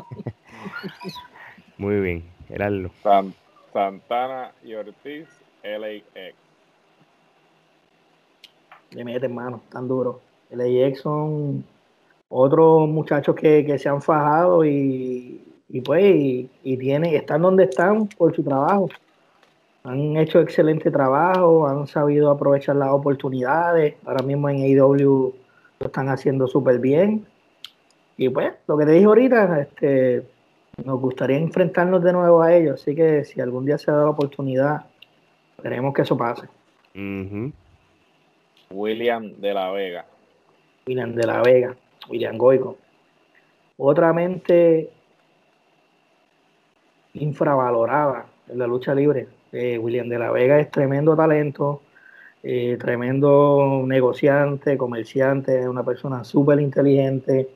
Muy 1.77 1.99
bien, 1.99 2.23
Gerardo. 2.48 2.91
Santana 3.73 4.52
y 4.64 4.76
Ortiz, 4.76 5.27
LAX. 5.64 6.35
Le 8.91 9.03
mete 9.03 9.26
hermano, 9.26 9.61
tan 9.69 9.88
duro. 9.88 10.22
LAX 10.52 11.02
son 11.02 11.65
otros 12.29 12.87
muchachos 12.89 13.35
que, 13.35 13.65
que 13.65 13.77
se 13.77 13.89
han 13.89 14.01
fajado 14.01 14.65
y, 14.65 15.43
y 15.69 15.81
pues 15.81 16.03
y, 16.03 16.49
y, 16.63 16.77
tienen, 16.77 17.13
están 17.15 17.41
donde 17.41 17.65
están 17.65 18.07
por 18.07 18.35
su 18.35 18.43
trabajo 18.43 18.89
han 19.83 20.15
hecho 20.15 20.39
excelente 20.39 20.89
trabajo, 20.91 21.67
han 21.67 21.87
sabido 21.87 22.31
aprovechar 22.31 22.77
las 22.77 22.89
oportunidades. 22.89 23.95
Ahora 24.05 24.23
mismo 24.23 24.49
en 24.49 24.63
AEW 24.63 25.33
lo 25.79 25.85
están 25.85 26.09
haciendo 26.09 26.47
súper 26.47 26.79
bien. 26.79 27.25
Y 28.15 28.29
pues, 28.29 28.53
lo 28.67 28.77
que 28.77 28.85
te 28.85 28.91
dije 28.93 29.05
ahorita, 29.05 29.61
este, 29.61 30.25
nos 30.83 31.01
gustaría 31.01 31.37
enfrentarnos 31.37 32.01
de 32.03 32.13
nuevo 32.13 32.41
a 32.41 32.55
ellos. 32.55 32.81
Así 32.81 32.95
que 32.95 33.25
si 33.25 33.41
algún 33.41 33.65
día 33.65 33.77
se 33.77 33.91
da 33.91 34.03
la 34.03 34.09
oportunidad, 34.09 34.85
esperemos 35.57 35.93
que 35.93 36.03
eso 36.03 36.17
pase. 36.17 36.47
William 38.71 39.33
de 39.37 39.53
la 39.53 39.71
Vega. 39.71 40.05
William 40.87 41.13
de 41.13 41.27
la 41.27 41.41
Vega, 41.41 41.75
William 42.09 42.38
Goico. 42.38 42.77
Otra 43.77 44.13
mente 44.13 44.89
infravalorada 47.13 48.25
en 48.49 48.59
la 48.59 48.67
lucha 48.67 48.93
libre. 48.93 49.27
Eh, 49.51 49.77
William 49.77 50.09
de 50.09 50.19
la 50.19 50.31
Vega 50.31 50.59
es 50.59 50.71
tremendo 50.71 51.15
talento, 51.15 51.81
eh, 52.41 52.77
tremendo 52.80 53.84
negociante, 53.85 54.77
comerciante, 54.77 55.67
una 55.69 55.84
persona 55.84 56.23
súper 56.23 56.59
inteligente, 56.59 57.49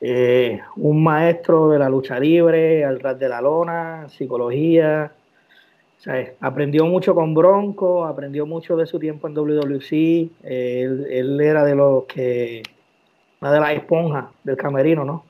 eh, 0.00 0.60
un 0.76 1.02
maestro 1.02 1.68
de 1.68 1.78
la 1.78 1.88
lucha 1.88 2.18
libre, 2.18 2.84
al 2.84 3.00
ras 3.00 3.18
de 3.18 3.28
la 3.28 3.40
lona, 3.40 4.08
psicología. 4.08 5.12
aprendió 6.40 6.86
mucho 6.86 7.14
con 7.14 7.34
Bronco, 7.34 8.04
aprendió 8.04 8.46
mucho 8.46 8.76
de 8.76 8.86
su 8.86 8.98
tiempo 8.98 9.26
en 9.28 9.34
WWC. 9.34 10.30
Él, 10.42 11.40
era 11.40 11.64
de 11.64 11.74
los 11.74 12.04
que, 12.04 12.62
una 13.40 13.52
de 13.52 13.60
las 13.60 13.72
esponjas 13.72 14.26
del 14.44 14.56
camerino, 14.56 15.04
¿no? 15.04 15.24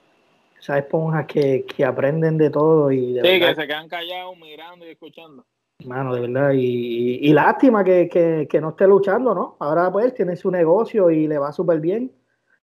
Esas 0.59 0.79
esponjas 0.79 1.27
que, 1.27 1.65
aprenden 1.87 2.39
de 2.39 2.51
todo 2.51 2.91
y 2.91 3.15
Sí, 3.15 3.41
que 3.41 3.55
se 3.55 3.67
quedan 3.67 3.89
callados 3.89 4.37
mirando 4.39 4.87
y 4.87 4.91
escuchando. 4.91 5.45
Mano, 5.85 6.15
de 6.15 6.23
verdad, 6.23 6.53
y, 6.55 7.33
lástima 7.33 7.85
que, 7.85 8.49
no 8.61 8.71
esté 8.71 8.87
luchando, 8.87 9.35
¿no? 9.35 9.57
Ahora 9.59 9.93
pues 9.93 10.15
tiene 10.15 10.37
su 10.37 10.51
negocio 10.51 11.11
y 11.11 11.29
le 11.29 11.39
va 11.39 11.53
súper 11.53 11.81
bien. 11.81 12.13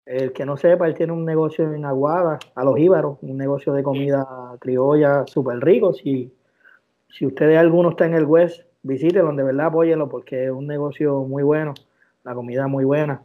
El 0.06 0.32
que 0.32 0.45
no 0.45 0.57
sepa, 0.57 0.88
él 0.88 0.95
tiene 0.95 1.14
un 1.14 1.26
negocio 1.26 1.72
en 1.72 1.86
Aguada, 1.86 2.40
a 2.56 2.64
los 2.64 2.80
Íbaros, 2.80 3.18
un 3.22 3.38
negocio 3.38 3.74
de 3.74 3.84
comida 3.84 4.26
criolla 4.60 5.26
súper 5.28 5.60
rico. 5.60 5.94
Si, 5.94 6.34
si 7.10 7.26
ustedes 7.26 7.57
alguno 7.57 7.90
está 7.90 8.06
en 8.06 8.16
el 8.16 8.26
West, 8.26 8.64
visítenlo, 8.82 9.34
de 9.34 9.44
verdad 9.44 9.68
apóyenlo 9.68 10.10
porque 10.10 10.45
es 10.45 10.52
un 10.52 10.68
negocio 10.68 11.24
muy 11.26 11.44
bueno, 11.44 11.74
la 12.24 12.34
comida 12.34 12.68
muy 12.68 12.86
buena. 12.86 13.22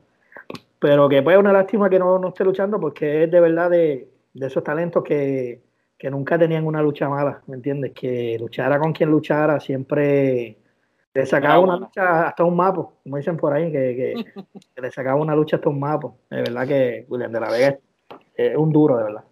Pero 0.85 1.09
que 1.09 1.23
pues 1.23 1.39
una 1.39 1.51
lástima 1.51 1.89
que 1.89 1.99
no, 1.99 2.19
no 2.19 2.29
esté 2.29 2.45
luchando 2.45 2.79
porque 2.79 3.25
es 3.25 3.31
de 3.31 3.41
verdad 3.41 3.71
de, 3.71 4.07
de 4.35 4.47
esos 4.47 4.63
talentos 4.63 5.03
que, 5.03 5.63
que 5.97 6.11
nunca 6.11 6.39
tenían 6.39 6.67
una 6.67 6.83
lucha 6.83 7.09
mala, 7.09 7.43
¿me 7.47 7.57
entiendes? 7.57 7.93
Que 7.93 8.37
luchara 8.39 8.79
con 8.79 8.93
quien 8.93 9.11
luchara, 9.11 9.59
siempre 9.61 10.59
le 11.15 11.25
sacaba 11.25 11.59
una 11.59 11.79
lucha 11.79 12.29
hasta 12.29 12.45
un 12.45 12.55
mapa, 12.55 12.87
como 13.03 13.17
dicen 13.17 13.39
por 13.39 13.55
ahí, 13.55 13.73
que, 13.73 14.15
le 14.77 14.91
sacaba 14.91 15.19
una 15.19 15.35
lucha 15.35 15.57
hasta 15.57 15.71
un 15.71 15.81
mapa. 15.81 16.13
De 16.29 16.43
verdad 16.43 16.69
que 16.69 17.07
William 17.09 17.33
de 17.33 17.41
la 17.41 17.51
Vega 17.51 17.79
es, 18.35 18.55
un 18.55 18.71
duro, 18.71 18.99
de 18.99 19.05
verdad. 19.05 19.25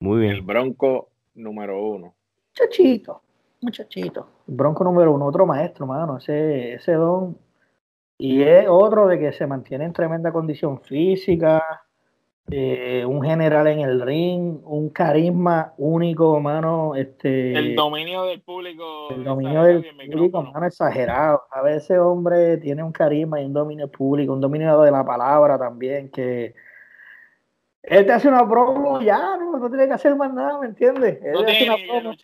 Muy 0.00 0.22
bien. 0.22 0.32
El 0.32 0.42
Bronco 0.42 1.10
número 1.36 1.80
uno. 1.80 2.16
Muchachito, 2.48 3.22
muchachito. 3.60 4.26
El 4.48 4.56
Bronco 4.56 4.82
número 4.82 5.12
uno, 5.12 5.24
otro 5.24 5.46
maestro, 5.46 5.86
mano. 5.86 6.16
Ese, 6.16 6.72
ese 6.74 6.94
don 6.94 7.38
Y 8.22 8.40
es 8.44 8.68
otro 8.68 9.08
de 9.08 9.18
que 9.18 9.32
se 9.32 9.48
mantiene 9.48 9.84
en 9.84 9.92
tremenda 9.92 10.30
condición 10.30 10.80
física, 10.80 11.82
eh, 12.48 13.04
un 13.04 13.20
general 13.20 13.66
en 13.66 13.80
el 13.80 14.00
ring, 14.00 14.60
un 14.62 14.90
carisma 14.90 15.74
único, 15.76 16.38
mano. 16.38 16.94
Este, 16.94 17.52
el 17.52 17.74
dominio 17.74 18.22
del 18.22 18.40
público. 18.40 19.10
El 19.10 19.24
dominio 19.24 19.64
del 19.64 19.84
público, 20.12 20.40
mano, 20.40 20.64
exagerado. 20.64 21.42
A 21.50 21.62
veces, 21.62 21.98
hombre, 21.98 22.58
tiene 22.58 22.84
un 22.84 22.92
carisma 22.92 23.40
y 23.40 23.44
un 23.44 23.54
dominio 23.54 23.90
público, 23.90 24.32
un 24.32 24.40
dominio 24.40 24.80
de 24.82 24.92
la 24.92 25.04
palabra 25.04 25.58
también, 25.58 26.08
que 26.08 26.54
él 27.82 28.06
te 28.06 28.12
hace 28.12 28.28
una 28.28 28.48
promo, 28.48 29.00
ya, 29.00 29.36
no, 29.36 29.58
no 29.58 29.68
tiene 29.68 29.88
que 29.88 29.94
hacer 29.94 30.14
más 30.14 30.32
nada, 30.32 30.60
¿me 30.60 30.68
entiendes? 30.68 31.18
Él, 31.24 31.44
hace 31.44 31.64
una 31.64 31.76
promo, 31.88 32.16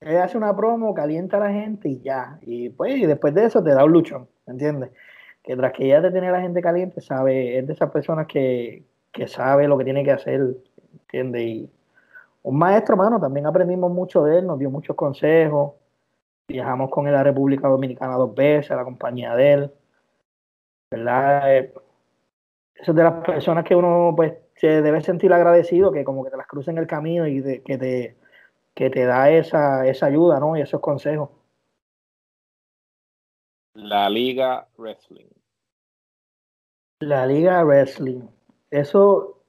él 0.00 0.16
hace 0.16 0.36
una 0.36 0.56
promo, 0.56 0.92
calienta 0.92 1.36
a 1.36 1.40
la 1.40 1.52
gente 1.52 1.88
y 1.88 2.00
ya. 2.00 2.40
Y 2.42 2.70
pues, 2.70 2.96
y 2.96 3.06
después 3.06 3.32
de 3.32 3.44
eso 3.44 3.62
te 3.62 3.70
da 3.70 3.84
un 3.84 3.92
luchón, 3.92 4.28
¿me 4.46 4.54
entiendes? 4.54 4.90
Que 5.42 5.56
tras 5.56 5.72
que 5.72 5.88
ya 5.88 6.02
te 6.02 6.10
tiene 6.10 6.30
la 6.30 6.40
gente 6.40 6.60
caliente, 6.60 7.00
sabe, 7.00 7.58
es 7.58 7.66
de 7.66 7.72
esas 7.72 7.90
personas 7.90 8.26
que, 8.26 8.84
que 9.12 9.26
sabe 9.28 9.68
lo 9.68 9.78
que 9.78 9.84
tiene 9.84 10.04
que 10.04 10.12
hacer, 10.12 10.40
¿entiendes? 10.92 11.42
Y 11.42 11.70
un 12.42 12.58
maestro, 12.58 12.96
mano, 12.96 13.20
también 13.20 13.46
aprendimos 13.46 13.90
mucho 13.92 14.22
de 14.24 14.38
él, 14.38 14.46
nos 14.46 14.58
dio 14.58 14.70
muchos 14.70 14.96
consejos. 14.96 15.74
Viajamos 16.48 16.90
con 16.90 17.06
él 17.06 17.14
a 17.14 17.22
República 17.22 17.68
Dominicana 17.68 18.14
dos 18.16 18.34
veces, 18.34 18.70
a 18.70 18.76
la 18.76 18.84
compañía 18.84 19.34
de 19.34 19.52
él. 19.52 19.72
¿Verdad? 20.90 21.56
Eh, 21.56 21.72
eso 22.74 22.92
es 22.92 22.96
de 22.96 23.02
las 23.02 23.24
personas 23.24 23.64
que 23.64 23.76
uno, 23.76 24.14
pues, 24.16 24.34
se 24.56 24.82
debe 24.82 25.00
sentir 25.02 25.32
agradecido, 25.32 25.92
que 25.92 26.04
como 26.04 26.24
que 26.24 26.30
te 26.30 26.36
las 26.36 26.46
crucen 26.46 26.78
el 26.78 26.86
camino 26.86 27.26
y 27.26 27.42
que, 27.62 27.78
te, 27.78 28.16
que 28.74 28.90
te 28.90 29.04
da 29.04 29.30
esa, 29.30 29.86
esa 29.86 30.06
ayuda, 30.06 30.40
¿no? 30.40 30.56
Y 30.56 30.62
esos 30.62 30.80
consejos. 30.80 31.30
La 33.74 34.10
Liga 34.10 34.66
Wrestling. 34.76 35.28
La 37.00 37.26
Liga 37.26 37.62
Wrestling. 37.64 38.22
Eso 38.70 39.42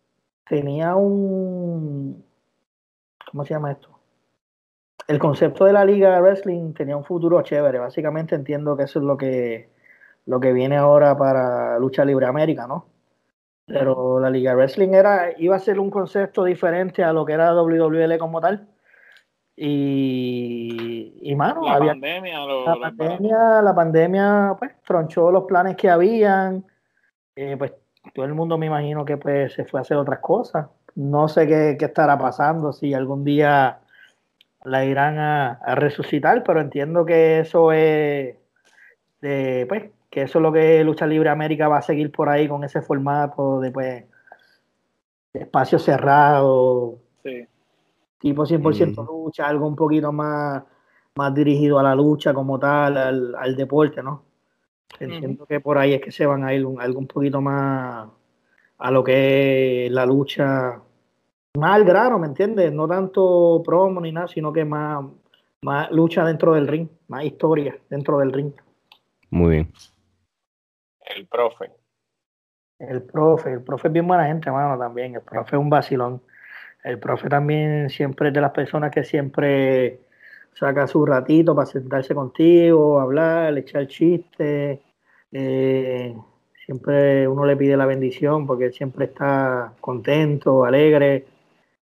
tenía 0.48 0.96
un... 0.96 2.24
¿Cómo 3.30 3.46
se 3.46 3.54
llama 3.54 3.72
esto? 3.72 3.90
El 5.08 5.20
concepto 5.20 5.66
de 5.66 5.74
la 5.74 5.84
Liga 5.84 6.20
Wrestling 6.22 6.74
tenía 6.74 6.96
un 6.96 7.04
futuro 7.04 7.42
chévere. 7.42 7.80
Básicamente 7.80 8.36
entiendo 8.36 8.78
que 8.78 8.84
eso 8.84 9.00
es 9.00 9.06
lo 9.06 9.18
que, 9.18 9.70
lo 10.26 10.40
que 10.40 10.54
viene 10.54 10.78
ahora 10.78 11.18
para 11.18 11.80
Lucha 11.80 12.06
Libre 12.06 12.28
América, 12.28 12.68
¿no? 12.68 12.86
Pero 13.66 14.20
la 14.20 14.30
Liga 14.30 14.54
Wrestling 14.54 14.94
era, 14.94 15.34
iba 15.38 15.56
a 15.56 15.60
ser 15.60 15.80
un 15.80 15.90
concepto 15.90 16.44
diferente 16.44 17.04
a 17.04 17.14
lo 17.14 17.26
que 17.26 17.34
era 17.34 17.54
WWL 17.54 18.18
como 18.18 18.42
tal. 18.42 18.68
Y, 19.56 21.20
y 21.22 21.36
mano, 21.36 21.66
la 21.66 21.74
había, 21.74 21.92
pandemia, 21.92 22.40
la, 22.46 22.80
pandemia 22.80 23.62
la 23.62 23.76
pandemia, 23.76 24.56
pues, 24.58 24.72
tronchó 24.86 25.30
los 25.32 25.44
planes 25.44 25.76
que 25.76 25.90
habían. 25.90 26.66
Eh, 27.36 27.56
pues 27.58 27.74
todo 28.14 28.26
el 28.26 28.34
mundo 28.34 28.58
me 28.58 28.66
imagino 28.66 29.06
que 29.06 29.18
pues 29.18 29.54
se 29.54 29.66
fue 29.66 29.80
a 29.80 29.82
hacer 29.82 29.98
otras 29.98 30.20
cosas. 30.20 30.68
No 30.96 31.28
sé 31.28 31.48
qué, 31.48 31.76
qué 31.78 31.86
estará 31.86 32.18
pasando, 32.18 32.74
si 32.74 32.94
algún 32.94 33.24
día 33.24 33.80
la 34.64 34.86
irán 34.86 35.18
a, 35.18 35.54
a, 35.54 35.76
resucitar, 35.76 36.44
pero 36.44 36.62
entiendo 36.62 37.06
que 37.06 37.40
eso 37.40 37.72
es 37.72 38.36
de, 39.22 39.66
pues, 39.68 39.92
que 40.10 40.24
eso 40.24 40.40
es 40.40 40.44
lo 40.44 40.52
que 40.52 40.84
Lucha 40.84 41.08
Libre 41.08 41.30
América 41.30 41.68
va 41.68 41.78
a 41.78 41.82
seguir 41.82 42.12
por 42.12 42.30
ahí 42.30 42.48
con 42.48 42.64
ese 42.64 42.82
formato 42.82 43.60
de, 43.60 43.72
pues, 43.72 44.06
espacio 45.34 45.80
cerrado, 45.80 46.98
sí. 47.24 47.48
Tipo 48.22 48.46
100% 48.46 49.06
lucha, 49.06 49.48
algo 49.48 49.68
un 49.68 49.76
poquito 49.76 50.12
más, 50.12 50.64
más 51.16 51.34
dirigido 51.34 51.80
a 51.80 51.84
la 51.84 51.96
lucha 51.96 52.34
como 52.34 52.60
tal, 52.60 52.98
al, 52.98 53.36
al 53.36 53.56
deporte, 53.56 54.02
¿no? 54.02 54.24
Entiendo 55.00 55.46
que 55.46 55.60
por 55.60 55.78
ahí 55.78 55.94
es 55.94 56.02
que 56.02 56.12
se 56.12 56.26
van 56.26 56.44
a 56.44 56.54
ir 56.54 56.66
un, 56.66 56.80
algo 56.80 57.00
un 57.00 57.08
poquito 57.08 57.42
más 57.42 58.08
a 58.78 58.92
lo 58.92 59.04
que 59.04 59.86
es 59.88 59.92
la 59.92 60.06
lucha, 60.06 60.82
más 61.58 61.76
al 61.76 61.84
grano, 61.84 62.20
¿me 62.20 62.28
entiendes? 62.28 62.72
No 62.72 62.88
tanto 62.88 63.62
promo 63.64 64.02
ni 64.02 64.12
nada, 64.12 64.28
sino 64.28 64.52
que 64.52 64.66
más, 64.66 65.06
más 65.62 65.92
lucha 65.92 66.26
dentro 66.26 66.54
del 66.54 66.68
ring, 66.68 66.88
más 67.08 67.24
historia 67.24 67.78
dentro 67.90 68.20
del 68.20 68.32
ring. 68.32 68.54
Muy 69.30 69.52
bien. 69.52 69.74
El 71.16 71.28
profe. 71.28 71.72
El 72.80 73.04
profe, 73.04 73.54
el 73.54 73.64
profe 73.64 73.88
es 73.88 73.94
bien 73.94 74.08
buena 74.08 74.26
gente, 74.26 74.50
hermano, 74.50 74.78
también. 74.78 75.16
El 75.16 75.22
profe 75.22 75.56
es 75.56 75.62
un 75.62 75.70
vacilón. 75.70 76.22
El 76.84 77.00
profe 77.00 77.30
también 77.30 77.90
siempre 77.90 78.30
es 78.30 78.34
de 78.34 78.42
las 78.42 78.52
personas 78.52 78.92
que 78.92 79.04
siempre 79.04 80.00
saca 80.54 80.88
su 80.88 81.06
ratito 81.06 81.56
para 81.56 81.66
sentarse 81.66 82.16
contigo, 82.16 83.00
hablar, 83.00 83.58
echar 83.58 83.88
chistes. 83.88 84.80
Eh, 85.32 86.16
siempre 86.66 87.28
uno 87.28 87.46
le 87.46 87.56
pide 87.56 87.78
la 87.78 87.86
bendición 87.86 88.48
porque 88.48 88.66
él 88.66 88.74
siempre 88.74 89.06
está 89.06 89.74
contento, 89.80 90.66
alegre. 90.66 91.26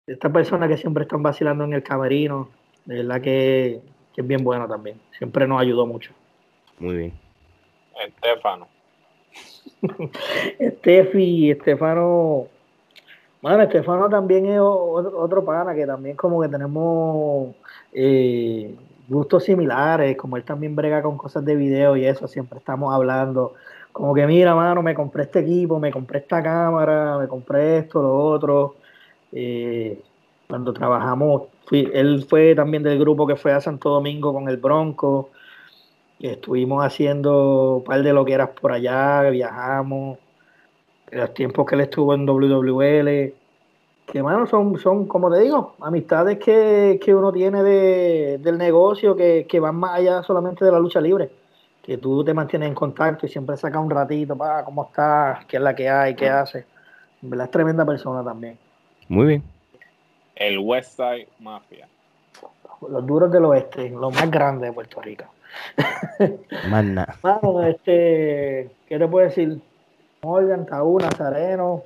Esta 0.06 0.30
persona 0.30 0.68
que 0.68 0.76
siempre 0.76 1.04
están 1.04 1.22
vacilando 1.22 1.64
en 1.64 1.72
el 1.72 1.82
camerino, 1.82 2.50
de 2.84 2.96
verdad 2.96 3.20
que, 3.20 3.80
que 4.14 4.20
es 4.20 4.26
bien 4.26 4.44
bueno 4.44 4.68
también. 4.68 5.00
Siempre 5.16 5.46
nos 5.46 5.60
ayudó 5.60 5.86
mucho. 5.86 6.12
Muy 6.78 6.96
bien. 6.96 7.12
Estefano. 8.04 8.68
Estefi, 10.58 11.50
Estefano. 11.50 12.48
Bueno, 13.42 13.64
Estefano 13.64 14.08
también 14.08 14.46
es 14.46 14.60
otro 14.60 15.44
pana 15.44 15.74
que 15.74 15.84
también 15.84 16.16
como 16.16 16.40
que 16.40 16.48
tenemos 16.48 17.54
eh, 17.92 18.76
gustos 19.08 19.44
similares, 19.44 20.16
como 20.16 20.36
él 20.36 20.44
también 20.44 20.76
brega 20.76 21.02
con 21.02 21.18
cosas 21.18 21.44
de 21.44 21.56
video 21.56 21.96
y 21.96 22.06
eso, 22.06 22.28
siempre 22.28 22.58
estamos 22.60 22.94
hablando. 22.94 23.54
Como 23.92 24.14
que 24.14 24.26
mira, 24.28 24.54
mano, 24.54 24.80
me 24.82 24.94
compré 24.94 25.24
este 25.24 25.40
equipo, 25.40 25.80
me 25.80 25.90
compré 25.92 26.20
esta 26.20 26.40
cámara, 26.42 27.18
me 27.18 27.26
compré 27.28 27.78
esto, 27.78 28.00
lo 28.00 28.14
otro. 28.16 28.76
Eh, 29.32 30.00
cuando 30.48 30.72
trabajamos, 30.72 31.44
él 31.72 32.24
fue 32.28 32.54
también 32.54 32.82
del 32.84 32.98
grupo 33.00 33.26
que 33.26 33.36
fue 33.36 33.52
a 33.52 33.60
Santo 33.60 33.90
Domingo 33.90 34.32
con 34.32 34.48
el 34.48 34.56
Bronco. 34.58 35.30
Estuvimos 36.20 36.84
haciendo 36.84 37.78
un 37.78 37.84
par 37.84 38.02
de 38.02 38.12
lo 38.12 38.24
que 38.24 38.34
eras 38.34 38.50
por 38.50 38.72
allá, 38.72 39.22
viajamos. 39.30 40.18
Los 41.12 41.34
tiempos 41.34 41.66
que 41.66 41.74
él 41.74 41.82
estuvo 41.82 42.14
en 42.14 42.26
WWL. 42.26 43.34
Que, 44.06 44.22
mano, 44.22 44.46
son, 44.46 44.78
son, 44.78 45.06
como 45.06 45.30
te 45.30 45.40
digo, 45.40 45.76
amistades 45.80 46.38
que, 46.38 46.98
que 47.02 47.14
uno 47.14 47.30
tiene 47.30 47.62
de, 47.62 48.38
del 48.38 48.58
negocio 48.58 49.14
que, 49.14 49.46
que, 49.48 49.60
van 49.60 49.76
más 49.76 49.98
allá 49.98 50.22
solamente 50.22 50.64
de 50.64 50.72
la 50.72 50.80
lucha 50.80 51.00
libre. 51.00 51.30
Que 51.82 51.98
tú 51.98 52.24
te 52.24 52.32
mantienes 52.32 52.68
en 52.68 52.74
contacto 52.74 53.26
y 53.26 53.28
siempre 53.28 53.56
sacas 53.56 53.82
un 53.82 53.90
ratito 53.90 54.36
para 54.36 54.64
cómo 54.64 54.84
estás, 54.84 55.44
qué 55.44 55.58
es 55.58 55.62
la 55.62 55.74
que 55.74 55.88
hay, 55.88 56.14
qué 56.14 56.28
hace. 56.28 56.64
En 57.22 57.30
verdad 57.30 57.46
es 57.46 57.50
tremenda 57.50 57.84
persona 57.84 58.24
también. 58.24 58.58
Muy 59.08 59.26
bien. 59.26 59.42
El 60.34 60.58
West 60.58 60.96
Side 60.96 61.28
Mafia. 61.40 61.86
Los 62.88 63.06
duros 63.06 63.30
del 63.30 63.44
oeste, 63.44 63.90
los 63.90 64.14
más 64.14 64.30
grandes 64.30 64.70
de 64.70 64.72
Puerto 64.72 65.00
Rico. 65.00 65.24
Más 66.68 66.84
nada. 66.84 67.16
Bueno, 67.22 67.62
este, 67.64 68.70
¿qué 68.88 68.98
te 68.98 69.06
puedo 69.06 69.26
decir? 69.26 69.60
Morgan, 70.24 70.66
Taú, 70.66 71.00
Nazareno, 71.00 71.82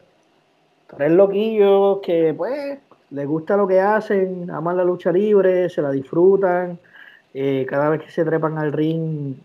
tres 0.87 1.11
loquillos 1.11 2.01
que 2.03 2.35
pues 2.37 2.79
les 3.11 3.27
gusta 3.27 3.57
lo 3.57 3.67
que 3.67 3.81
hacen, 3.81 4.51
aman 4.51 4.77
la 4.77 4.85
lucha 4.85 5.11
libre, 5.11 5.71
se 5.71 5.81
la 5.81 5.91
disfrutan, 5.91 6.79
eh, 7.33 7.65
cada 7.67 7.89
vez 7.89 8.03
que 8.03 8.11
se 8.11 8.27
trepan 8.27 8.59
al 8.59 8.73
ring 8.73 9.37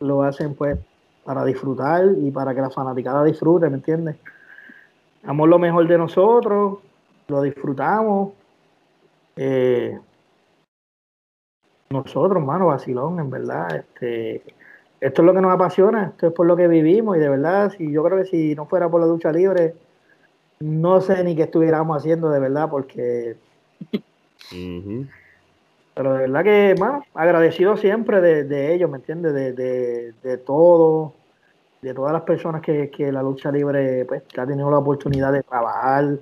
lo 0.00 0.24
hacen 0.24 0.54
pues 0.54 0.76
para 1.24 1.44
disfrutar 1.44 2.04
y 2.18 2.32
para 2.32 2.52
que 2.52 2.60
la 2.60 2.70
fanaticada 2.70 3.22
disfrute, 3.22 3.70
¿me 3.70 3.76
entiendes? 3.76 4.16
Damos 5.22 5.48
lo 5.48 5.60
mejor 5.60 5.86
de 5.86 5.98
nosotros, 5.98 6.78
lo 7.28 7.42
disfrutamos. 7.42 8.32
Eh, 9.36 9.96
nosotros, 11.90 12.44
mano, 12.44 12.66
vacilón, 12.66 13.20
en 13.20 13.30
verdad. 13.30 13.76
Este, 13.76 14.42
esto 15.02 15.22
es 15.22 15.26
lo 15.26 15.34
que 15.34 15.40
nos 15.40 15.52
apasiona, 15.52 16.10
esto 16.10 16.28
es 16.28 16.32
por 16.32 16.46
lo 16.46 16.56
que 16.56 16.68
vivimos 16.68 17.16
y 17.16 17.20
de 17.20 17.28
verdad, 17.28 17.72
si 17.76 17.90
yo 17.90 18.04
creo 18.04 18.18
que 18.18 18.24
si 18.24 18.54
no 18.54 18.66
fuera 18.66 18.88
por 18.88 19.00
la 19.00 19.08
lucha 19.08 19.32
libre, 19.32 19.74
no 20.60 21.00
sé 21.00 21.24
ni 21.24 21.34
qué 21.34 21.42
estuviéramos 21.42 21.96
haciendo 21.96 22.30
de 22.30 22.38
verdad, 22.38 22.70
porque... 22.70 23.34
Pero 25.94 26.14
de 26.14 26.20
verdad 26.20 26.44
que, 26.44 26.74
mano, 26.78 27.04
agradecido 27.14 27.76
siempre 27.76 28.20
de, 28.20 28.74
ellos, 28.74 28.88
¿me 28.88 28.98
entiendes? 28.98 29.34
De, 29.34 29.52
de, 29.52 30.14
de, 30.22 30.38
todo, 30.38 31.14
de 31.82 31.92
todas 31.94 32.12
las 32.12 32.22
personas 32.22 32.62
que, 32.62 32.88
que 32.88 33.10
la 33.10 33.24
lucha 33.24 33.50
libre 33.50 34.04
pues, 34.04 34.22
que 34.22 34.40
ha 34.40 34.46
tenido 34.46 34.70
la 34.70 34.78
oportunidad 34.78 35.32
de 35.32 35.42
trabajar, 35.42 36.16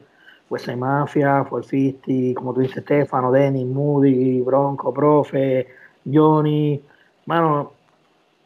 pues 0.48 0.66
hay 0.68 0.76
Mafia, 0.76 1.46
Fisti, 1.62 2.32
como 2.32 2.54
tú 2.54 2.60
dices, 2.62 2.82
Stefano, 2.82 3.30
Dennis, 3.30 3.66
Moody, 3.66 4.40
Bronco, 4.40 4.92
Profe, 4.92 5.68
Johnny. 6.10 6.82
Mano, 7.26 7.72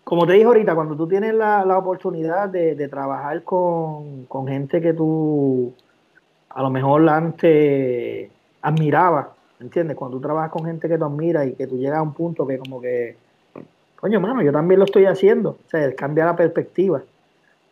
como 0.04 0.26
te 0.26 0.34
dije 0.34 0.44
ahorita, 0.44 0.74
cuando 0.74 0.94
tú 0.94 1.08
tienes 1.08 1.34
la, 1.34 1.64
la 1.64 1.78
oportunidad 1.78 2.48
de, 2.50 2.74
de 2.74 2.88
trabajar 2.88 3.42
con, 3.42 4.26
con, 4.26 4.46
gente 4.46 4.80
que 4.80 4.92
tú 4.92 5.72
a 6.50 6.62
lo 6.62 6.70
mejor 6.70 7.08
antes 7.08 8.30
admirabas, 8.62 9.28
¿entiendes? 9.60 9.96
Cuando 9.96 10.18
tú 10.18 10.22
trabajas 10.22 10.50
con 10.50 10.66
gente 10.66 10.88
que 10.88 10.98
tú 10.98 11.04
admiras 11.04 11.46
y 11.46 11.54
que 11.54 11.66
tú 11.66 11.78
llegas 11.78 11.98
a 11.98 12.02
un 12.02 12.12
punto 12.12 12.46
que 12.46 12.58
como 12.58 12.80
que, 12.80 13.16
coño, 13.98 14.20
mano, 14.20 14.42
yo 14.42 14.52
también 14.52 14.78
lo 14.78 14.84
estoy 14.84 15.06
haciendo. 15.06 15.56
O 15.66 15.68
sea, 15.68 15.92
cambia 15.94 16.26
la 16.26 16.36
perspectiva. 16.36 17.02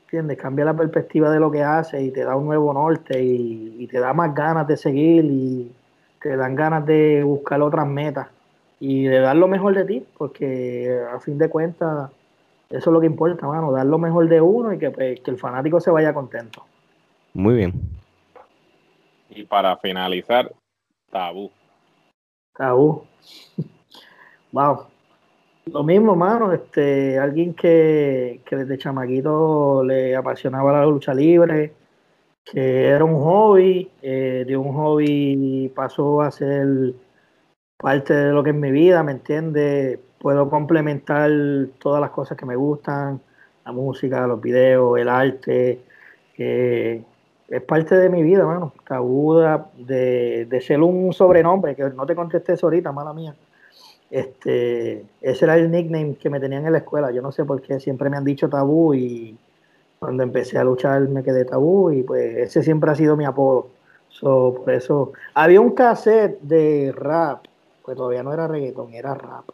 ¿entiendes? 0.04 0.36
Cambia 0.36 0.66
la 0.66 0.74
perspectiva 0.74 1.30
de 1.30 1.40
lo 1.40 1.50
que 1.50 1.62
hace 1.62 2.02
y 2.02 2.10
te 2.10 2.22
da 2.22 2.36
un 2.36 2.44
nuevo 2.44 2.72
norte 2.74 3.22
y, 3.22 3.86
te 3.86 3.98
da 3.98 4.12
más 4.12 4.34
ganas 4.34 4.66
de 4.66 4.76
seguir 4.76 5.24
y 5.24 5.72
te 6.20 6.36
dan 6.36 6.54
ganas 6.54 6.84
de 6.84 7.22
buscar 7.24 7.62
otras 7.62 7.86
metas 7.86 8.28
y 8.78 9.04
de 9.04 9.20
dar 9.20 9.36
lo 9.36 9.48
mejor 9.48 9.74
de 9.74 9.84
ti, 9.84 10.06
porque 10.18 10.98
a 11.10 11.18
fin 11.18 11.38
de 11.38 11.48
cuentas 11.48 12.10
eso 12.72 12.90
es 12.90 12.94
lo 12.94 13.00
que 13.00 13.06
importa, 13.06 13.46
mano, 13.46 13.70
dar 13.70 13.84
lo 13.84 13.98
mejor 13.98 14.28
de 14.28 14.40
uno 14.40 14.72
y 14.72 14.78
que, 14.78 14.90
pues, 14.90 15.20
que 15.20 15.30
el 15.30 15.38
fanático 15.38 15.78
se 15.78 15.90
vaya 15.90 16.14
contento. 16.14 16.64
Muy 17.34 17.54
bien. 17.54 17.74
Y 19.28 19.44
para 19.44 19.76
finalizar, 19.76 20.50
tabú. 21.10 21.50
Tabú. 22.56 23.04
wow. 24.52 24.86
Lo 25.66 25.84
mismo, 25.84 26.16
mano, 26.16 26.52
este, 26.52 27.18
alguien 27.18 27.54
que, 27.54 28.40
desde 28.50 28.78
chamaquito 28.78 29.84
le 29.84 30.16
apasionaba 30.16 30.72
la 30.72 30.86
lucha 30.86 31.12
libre, 31.12 31.74
que 32.44 32.86
era 32.86 33.04
un 33.04 33.20
hobby, 33.22 33.90
eh, 34.00 34.44
de 34.46 34.56
un 34.56 34.74
hobby 34.74 35.70
pasó 35.74 36.22
a 36.22 36.30
ser 36.30 36.94
parte 37.76 38.14
de 38.14 38.32
lo 38.32 38.42
que 38.42 38.50
es 38.50 38.56
mi 38.56 38.70
vida, 38.70 39.02
¿me 39.02 39.12
entiendes? 39.12 40.00
Puedo 40.22 40.48
complementar 40.48 41.30
todas 41.78 42.00
las 42.00 42.10
cosas 42.10 42.38
que 42.38 42.46
me 42.46 42.56
gustan, 42.56 43.20
la 43.64 43.72
música, 43.72 44.26
los 44.26 44.40
videos, 44.40 44.98
el 44.98 45.08
arte, 45.08 45.80
que 46.34 47.02
es 47.48 47.62
parte 47.62 47.96
de 47.96 48.08
mi 48.08 48.22
vida, 48.22 48.46
mano. 48.46 48.72
Tabuda, 48.86 49.66
de, 49.76 50.46
de 50.48 50.60
ser 50.60 50.80
un 50.80 51.12
sobrenombre, 51.12 51.74
que 51.74 51.90
no 51.90 52.06
te 52.06 52.14
contesté 52.14 52.52
eso 52.54 52.66
ahorita, 52.66 52.92
mala 52.92 53.12
mía 53.12 53.34
este, 54.12 55.06
ese 55.22 55.44
era 55.46 55.56
el 55.56 55.70
nickname 55.70 56.16
que 56.16 56.28
me 56.28 56.38
tenían 56.38 56.66
en 56.66 56.72
la 56.72 56.78
escuela. 56.78 57.10
Yo 57.10 57.22
no 57.22 57.32
sé 57.32 57.46
por 57.46 57.62
qué 57.62 57.80
siempre 57.80 58.10
me 58.10 58.18
han 58.18 58.24
dicho 58.24 58.48
tabú 58.48 58.92
y 58.92 59.38
cuando 59.98 60.22
empecé 60.22 60.58
a 60.58 60.64
luchar 60.64 61.08
me 61.08 61.24
quedé 61.24 61.46
tabú 61.46 61.90
y 61.90 62.02
pues 62.02 62.36
ese 62.36 62.62
siempre 62.62 62.90
ha 62.90 62.94
sido 62.94 63.16
mi 63.16 63.24
apodo. 63.24 63.68
por 64.20 64.70
eso 64.70 65.12
había 65.32 65.62
un 65.62 65.70
cassette 65.70 66.38
de 66.42 66.92
rap, 66.94 67.46
pues 67.82 67.96
todavía 67.96 68.22
no 68.22 68.34
era 68.34 68.46
reggaeton, 68.46 68.92
era 68.92 69.14
rap. 69.14 69.46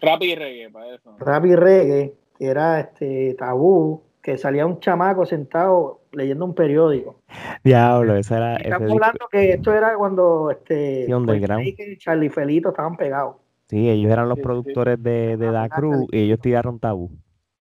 Rap 0.00 0.22
y 0.22 0.34
reggae, 0.34 0.70
para 0.70 0.94
eso. 0.94 1.16
Rap 1.18 1.46
y 1.46 1.56
reggae, 1.56 2.14
que 2.38 2.46
era 2.46 2.80
este 2.80 3.34
tabú, 3.34 4.02
que 4.22 4.36
salía 4.36 4.66
un 4.66 4.80
chamaco 4.80 5.24
sentado 5.24 6.00
leyendo 6.12 6.44
un 6.44 6.54
periódico. 6.54 7.20
Diablo, 7.62 8.16
esa 8.16 8.36
era. 8.36 8.56
Estamos 8.56 8.92
hablando 8.92 9.28
que 9.30 9.52
esto 9.52 9.72
era 9.72 9.96
cuando 9.96 10.50
este 10.50 11.06
y 11.08 11.98
Charlie 11.98 12.30
Felito 12.30 12.70
estaban 12.70 12.96
pegados. 12.96 13.36
Sí, 13.68 13.88
ellos 13.88 14.10
eran 14.10 14.28
los 14.28 14.38
productores 14.38 15.02
de, 15.02 15.36
de 15.36 15.50
Da 15.50 15.68
Cruz 15.68 16.06
y 16.12 16.24
ellos 16.24 16.40
tiraron 16.40 16.78
tabú. 16.78 17.10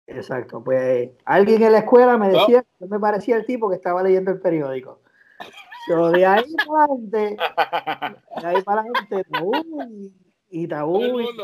Exacto, 0.08 0.64
pues 0.64 1.12
alguien 1.26 1.62
en 1.64 1.74
la 1.74 1.80
escuela 1.80 2.18
me 2.18 2.30
decía 2.30 2.64
que 2.80 2.86
me 2.88 3.00
parecía 3.00 3.36
el 3.36 3.46
tipo 3.46 3.70
que 3.70 3.76
estaba 3.76 4.02
leyendo 4.02 4.32
el 4.32 4.40
periódico. 4.40 5.02
Yo 5.90 6.12
de 6.12 6.26
ahí 6.26 6.56
para 6.66 6.84
adelante, 6.86 7.38
de 8.42 8.48
ahí 8.48 8.62
para 8.64 8.82
adelante, 8.82 9.26
tabú 10.66 11.20
y, 11.20 11.38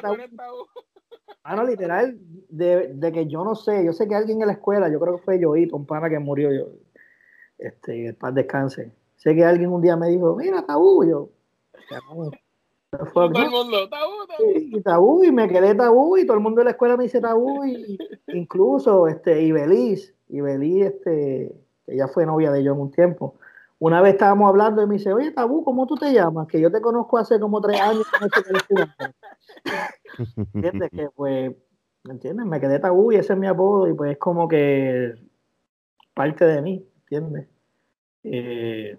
tabú. 0.00 0.16
tabú. 0.36 1.66
literal, 1.66 2.18
de, 2.50 2.88
de, 2.94 3.12
que 3.12 3.26
yo 3.26 3.42
no 3.42 3.54
sé, 3.54 3.84
yo 3.84 3.94
sé 3.94 4.06
que 4.06 4.14
alguien 4.14 4.42
en 4.42 4.48
la 4.48 4.52
escuela, 4.52 4.90
yo 4.90 5.00
creo 5.00 5.16
que 5.16 5.22
fue 5.22 5.40
Yoito, 5.40 5.76
un 5.76 5.86
pana 5.86 6.10
que 6.10 6.18
murió, 6.18 6.52
yo, 6.52 6.68
este, 7.58 8.12
paz 8.12 8.34
descanse. 8.34 8.92
Sé 9.16 9.34
que 9.34 9.44
alguien 9.44 9.72
un 9.72 9.82
día 9.82 9.96
me 9.96 10.08
dijo, 10.08 10.36
mira, 10.36 10.64
tabú, 10.66 11.04
yo, 11.04 11.30
todo 12.90 13.26
el 13.26 13.50
mundo, 13.50 13.88
tabú, 13.88 14.12
tabú. 14.26 14.52
Y, 14.54 14.80
tabú, 14.82 15.24
y 15.24 15.30
me 15.30 15.48
quedé 15.48 15.74
tabú, 15.74 16.16
y 16.16 16.26
todo 16.26 16.36
el 16.36 16.42
mundo 16.42 16.60
en 16.60 16.66
la 16.66 16.70
escuela 16.72 16.96
me 16.96 17.04
dice 17.04 17.20
tabú, 17.20 17.64
y 17.64 17.98
incluso 18.28 19.06
este, 19.06 19.42
y 19.42 19.52
Belis, 19.52 20.12
y 20.28 20.40
Belis, 20.40 20.86
este, 20.86 21.54
que 21.86 21.94
ella 21.94 22.08
fue 22.08 22.26
novia 22.26 22.50
de 22.50 22.64
yo 22.64 22.72
en 22.72 22.80
un 22.80 22.90
tiempo. 22.90 23.36
Una 23.80 24.02
vez 24.02 24.12
estábamos 24.12 24.46
hablando 24.46 24.82
y 24.82 24.86
me 24.86 24.96
dice, 24.96 25.10
oye, 25.10 25.30
Tabú, 25.30 25.64
¿cómo 25.64 25.86
tú 25.86 25.94
te 25.94 26.12
llamas? 26.12 26.46
Que 26.46 26.60
yo 26.60 26.70
te 26.70 26.82
conozco 26.82 27.16
hace 27.16 27.40
como 27.40 27.62
tres 27.62 27.80
años. 27.80 28.04
¿Entiendes? 30.52 30.90
Que 30.90 31.08
pues, 31.08 31.56
¿me 32.04 32.12
entiendes? 32.12 32.44
Me 32.44 32.60
quedé 32.60 32.78
tabú 32.78 33.10
y 33.10 33.16
ese 33.16 33.32
es 33.32 33.38
mi 33.38 33.46
apodo 33.46 33.88
y 33.88 33.94
pues 33.94 34.12
es 34.12 34.18
como 34.18 34.46
que 34.46 35.14
parte 36.12 36.44
de 36.44 36.60
mí, 36.60 36.86
¿entiendes? 36.98 37.48
Eh, 38.22 38.98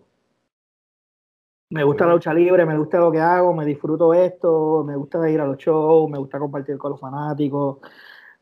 me 1.70 1.84
gusta 1.84 2.08
la 2.08 2.14
lucha 2.14 2.34
libre, 2.34 2.66
me 2.66 2.76
gusta 2.76 2.99
lo 2.99 3.12
que 3.12 3.20
hago, 3.20 3.53
me 3.53 3.66
disfruto 3.66 4.16
esto, 4.16 4.84
me 4.84 4.95
gusta 4.95 5.30
ir 5.30 5.41
a 5.41 5.45
los 5.45 5.58
shows, 5.58 6.10
me 6.10 6.18
gusta 6.18 6.40
compartir 6.40 6.80
con 6.80 6.91
los 6.91 6.99
fanáticos, 6.99 7.78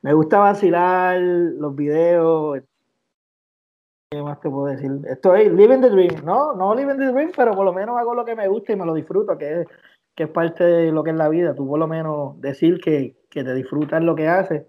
me 0.01 0.13
gusta 0.13 0.39
vacilar 0.39 1.19
los 1.19 1.75
videos. 1.75 2.61
¿Qué 4.11 4.23
más 4.23 4.39
te 4.39 4.49
puedo 4.49 4.65
decir? 4.65 4.89
Estoy 5.07 5.49
living 5.49 5.81
the 5.81 5.89
dream, 5.91 6.25
¿no? 6.25 6.55
No 6.55 6.73
living 6.73 6.97
the 6.97 7.11
dream, 7.11 7.31
pero 7.35 7.53
por 7.53 7.63
lo 7.63 7.71
menos 7.71 7.95
hago 7.95 8.15
lo 8.15 8.25
que 8.25 8.35
me 8.35 8.47
gusta 8.47 8.73
y 8.73 8.75
me 8.75 8.85
lo 8.85 8.95
disfruto, 8.95 9.37
que 9.37 9.61
es, 9.61 9.67
que 10.15 10.23
es 10.23 10.29
parte 10.29 10.63
de 10.63 10.91
lo 10.91 11.03
que 11.03 11.11
es 11.11 11.15
la 11.15 11.29
vida. 11.29 11.53
Tú 11.53 11.67
por 11.67 11.77
lo 11.77 11.87
menos 11.87 12.41
decir 12.41 12.79
que, 12.79 13.15
que 13.29 13.43
te 13.43 13.53
disfrutas 13.53 14.01
lo 14.01 14.15
que 14.15 14.27
haces 14.27 14.65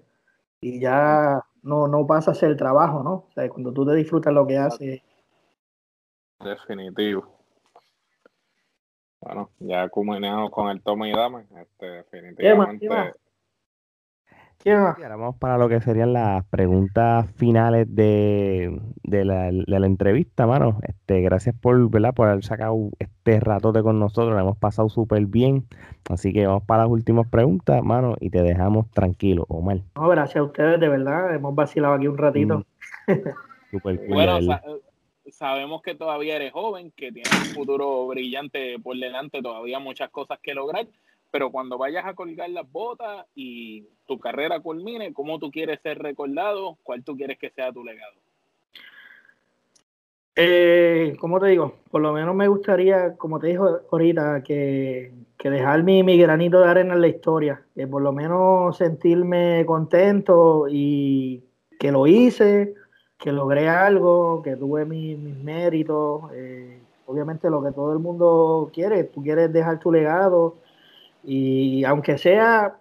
y 0.61 0.79
ya 0.79 1.43
no, 1.63 1.89
no 1.89 2.07
pasa 2.07 2.33
a 2.33 2.35
ser 2.35 2.51
el 2.51 2.59
trabajo, 2.59 3.03
¿no? 3.03 3.13
O 3.13 3.31
sea, 3.35 3.49
cuando 3.49 3.73
tú 3.73 3.87
te 3.87 3.95
disfrutas 3.95 4.31
lo 4.35 4.47
que 4.47 4.59
haces. 4.59 5.01
Definitivo. 6.39 7.27
Bueno, 9.23 9.51
ya 9.59 9.89
culminamos 9.89 10.51
con 10.51 10.69
el 10.69 10.83
toma 10.83 11.09
y 11.09 11.13
dame. 11.13 11.47
Este, 11.63 11.87
definitivamente. 11.87 12.87
¿Qué 12.87 12.95
más? 12.95 13.15
Ahora 14.67 15.17
vamos 15.17 15.37
para 15.37 15.57
lo 15.57 15.71
que 15.71 15.81
serían 15.81 16.13
las 16.13 16.45
preguntas 16.47 17.31
finales 17.37 17.87
de, 17.95 18.79
de, 19.03 19.25
la, 19.25 19.51
de 19.51 19.81
la 19.81 19.87
entrevista, 19.87 20.47
mano. 20.47 20.79
Este, 20.83 21.23
gracias 21.23 21.55
por, 21.59 21.89
¿verdad? 21.89 22.13
por 22.13 22.29
haber 22.29 22.45
sacado 22.45 22.91
este 22.99 23.41
ratote 23.41 23.83
con 23.83 23.99
nosotros. 23.99 24.35
Lo 24.35 24.39
hemos 24.39 24.59
pasado 24.59 24.91
súper 24.91 25.25
bien. 25.25 25.67
Así 26.11 26.35
que 26.35 26.47
vamos 26.47 26.65
para 26.65 26.83
las 26.83 26.93
últimas 26.93 27.27
preguntas, 27.29 27.83
mano, 27.83 28.17
y 28.21 28.29
te 28.29 28.43
dejamos 28.43 28.91
tranquilo, 28.91 29.47
Omar. 29.49 29.79
No, 29.97 30.09
gracias 30.09 30.37
a 30.37 30.45
ustedes, 30.45 30.79
de 30.79 30.89
verdad. 30.89 31.35
Hemos 31.35 31.55
vacilado 31.55 31.95
aquí 31.95 32.07
un 32.07 32.19
ratito. 32.19 32.59
Mm. 33.07 33.13
Super 33.71 33.97
cool, 33.99 34.09
bueno, 34.09 34.41
sabemos 35.31 35.81
que 35.81 35.95
todavía 35.95 36.37
eres 36.37 36.53
joven, 36.53 36.93
que 36.97 37.13
tienes 37.13 37.33
un 37.33 37.55
futuro 37.55 38.07
brillante 38.09 38.79
por 38.79 38.97
delante, 38.97 39.41
todavía 39.41 39.79
muchas 39.79 40.11
cosas 40.11 40.39
que 40.43 40.55
lograr, 40.55 40.87
pero 41.31 41.51
cuando 41.51 41.79
vayas 41.79 42.05
a 42.07 42.15
colgar 42.15 42.51
las 42.51 42.71
botas 42.71 43.27
y 43.35 43.87
tu 44.07 44.19
carrera 44.19 44.61
culmine, 44.61 45.13
¿cómo 45.13 45.39
tú 45.39 45.51
quieres 45.51 45.81
ser 45.83 45.99
recordado? 45.99 46.79
¿Cuál 46.83 47.05
tú 47.05 47.17
quieres 47.17 47.39
que 47.39 47.51
sea 47.51 47.73
tu 47.73 47.85
legado? 47.85 48.15
Eh, 50.37 51.17
como 51.21 51.39
te 51.39 51.49
digo, 51.49 51.75
por 51.91 52.01
lo 52.01 52.13
menos 52.13 52.35
me 52.35 52.49
gustaría, 52.49 53.17
como 53.17 53.39
te 53.39 53.49
dijo 53.49 53.81
ahorita, 53.91 54.43
que, 54.43 55.13
que 55.37 55.51
dejar 55.51 55.83
mi, 55.83 56.03
mi, 56.03 56.17
granito 56.19 56.61
de 56.61 56.69
arena 56.69 56.95
en 56.95 57.01
la 57.01 57.09
historia, 57.09 57.63
que 57.75 57.87
por 57.87 58.01
lo 58.01 58.13
menos 58.13 58.77
sentirme 58.77 59.65
contento 59.67 60.67
y 60.69 61.45
que 61.79 61.93
lo 61.93 62.07
hice, 62.07 62.75
que 63.19 63.33
logré 63.33 63.69
algo, 63.69 64.41
que 64.43 64.57
tuve 64.57 64.87
mis, 64.87 65.19
méritos, 65.19 66.23
eh, 66.33 66.81
obviamente 67.07 67.51
lo 67.51 67.63
que 67.63 67.73
todo 67.73 67.93
el 67.93 67.99
mundo 67.99 68.71
quiere, 68.73 69.05
tú 69.05 69.23
quieres 69.23 69.53
dejar 69.53 69.79
tu 69.79 69.93
legado 69.93 70.57
y 71.25 71.85
aunque 71.85 72.19
sea 72.19 72.77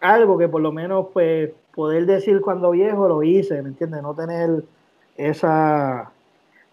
algo 0.00 0.36
que 0.36 0.48
por 0.48 0.60
lo 0.60 0.72
menos 0.72 1.06
pues 1.12 1.50
poder 1.74 2.06
decir 2.06 2.40
cuando 2.40 2.72
viejo 2.72 3.08
lo 3.08 3.22
hice, 3.22 3.62
¿me 3.62 3.70
entiendes? 3.70 4.02
No 4.02 4.14
tener 4.14 4.64
esa... 5.16 6.12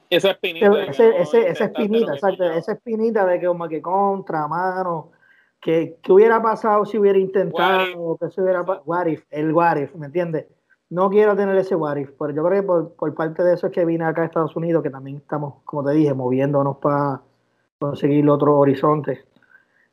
Esa 0.10 0.32
espinita. 0.32 0.86
esa 0.86 1.66
espinita, 1.66 2.14
exacto, 2.14 2.44
esa 2.44 2.72
espinita 2.74 3.26
de 3.26 3.40
que 3.40 3.46
como 3.46 3.68
que 3.68 3.80
contra, 3.82 4.48
mano, 4.48 5.10
que, 5.62 5.98
hubiera 6.10 6.42
pasado 6.42 6.84
si 6.86 6.98
hubiera 6.98 7.20
intentado, 7.20 8.18
que 8.18 8.30
se 8.30 8.42
hubiera... 8.42 8.62
What 8.62 9.08
el 9.30 9.54
what 9.54 9.78
¿me 9.96 10.08
entiendes? 10.08 10.48
no 10.90 11.10
quiero 11.10 11.36
tener 11.36 11.56
ese 11.58 11.76
what 11.76 11.98
pero 12.18 12.32
yo 12.32 12.44
creo 12.44 12.62
que 12.62 12.90
por, 12.98 13.14
parte 13.14 13.44
de 13.44 13.54
eso 13.54 13.68
es 13.68 13.74
que 13.74 13.86
vine 13.86 14.06
acá 14.06 14.24
a 14.24 14.26
Estados 14.26 14.56
Unidos, 14.56 14.82
que 14.84 14.90
también 14.90 15.18
estamos, 15.18 15.56
como 15.64 15.84
te 15.84 15.92
dije, 15.92 16.14
moviéndonos 16.14 16.78
para 16.78 17.22
conseguir 17.78 18.28
otro 18.30 18.58
horizonte. 18.58 19.24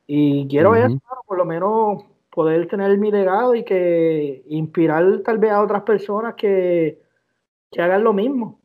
Y 0.07 0.47
quiero 0.49 0.73
ver, 0.73 0.91
por 1.27 1.39
lo 1.39 1.45
menos 1.45 2.05
poder 2.31 2.69
tener 2.69 2.97
mi 2.99 3.11
legado 3.11 3.55
y 3.55 3.65
que 3.65 4.45
inspirar 4.47 5.21
tal 5.25 5.39
vez 5.39 5.53
a 5.53 5.63
otras 5.63 5.83
personas 5.83 6.35
que, 6.35 7.01
que 7.71 7.83
hagan 7.83 8.05
lo 8.05 8.13
mismo. 8.13 8.61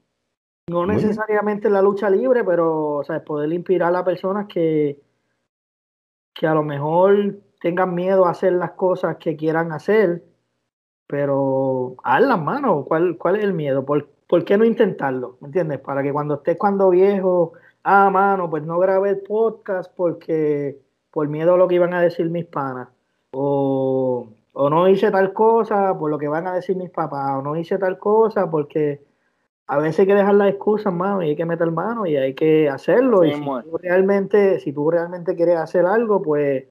No 0.67 0.85
necesariamente 0.85 1.67
en 1.67 1.73
la 1.73 1.81
lucha 1.81 2.09
libre, 2.09 2.43
pero 2.43 2.97
o 2.97 3.03
sea, 3.03 3.23
poder 3.23 3.51
inspirar 3.51 3.95
a 3.95 4.03
personas 4.03 4.47
que, 4.47 5.01
que 6.33 6.47
a 6.47 6.53
lo 6.53 6.63
mejor 6.63 7.39
tengan 7.59 7.95
miedo 7.95 8.25
a 8.25 8.31
hacer 8.31 8.53
las 8.53 8.71
cosas 8.71 9.17
que 9.17 9.35
quieran 9.35 9.71
hacer 9.71 10.23
pero 11.11 11.97
las 12.05 12.41
mano, 12.41 12.85
¿cuál, 12.85 13.17
¿cuál 13.17 13.35
es 13.35 13.43
el 13.43 13.53
miedo? 13.53 13.85
¿Por, 13.85 14.07
¿Por, 14.29 14.45
qué 14.45 14.57
no 14.57 14.63
intentarlo? 14.63 15.37
¿Me 15.41 15.47
entiendes? 15.47 15.79
Para 15.81 16.01
que 16.01 16.13
cuando 16.13 16.35
estés 16.35 16.57
cuando 16.57 16.89
viejo, 16.89 17.51
ah, 17.83 18.09
mano, 18.09 18.49
pues 18.49 18.63
no 18.63 18.79
grabé 18.79 19.09
el 19.09 19.19
podcast 19.19 19.91
porque 19.93 20.79
por 21.11 21.27
miedo 21.27 21.53
a 21.53 21.57
lo 21.57 21.67
que 21.67 21.75
iban 21.75 21.93
a 21.93 22.01
decir 22.01 22.29
mis 22.29 22.45
panas. 22.45 22.89
O, 23.31 24.27
o 24.53 24.69
no 24.69 24.87
hice 24.87 25.11
tal 25.11 25.33
cosa 25.33 25.97
por 25.97 26.09
lo 26.09 26.17
que 26.17 26.27
van 26.27 26.47
a 26.47 26.53
decir 26.53 26.75
mis 26.75 26.89
papás. 26.89 27.37
O 27.37 27.41
no 27.41 27.55
hice 27.55 27.77
tal 27.77 27.99
cosa 27.99 28.49
porque 28.49 29.01
a 29.67 29.77
veces 29.77 29.99
hay 29.99 30.07
que 30.07 30.15
dejar 30.15 30.35
las 30.35 30.49
excusas, 30.49 30.93
mano, 30.93 31.23
y 31.23 31.29
hay 31.29 31.35
que 31.35 31.45
meter 31.45 31.71
mano 31.71 32.05
y 32.05 32.17
hay 32.17 32.33
que 32.33 32.67
hacerlo. 32.67 33.23
y 33.23 33.33
si 33.33 33.41
tú, 33.41 33.77
realmente, 33.81 34.59
si 34.59 34.73
tú 34.73 34.91
realmente 34.91 35.33
quieres 35.35 35.57
hacer 35.57 35.85
algo, 35.85 36.21
pues 36.21 36.65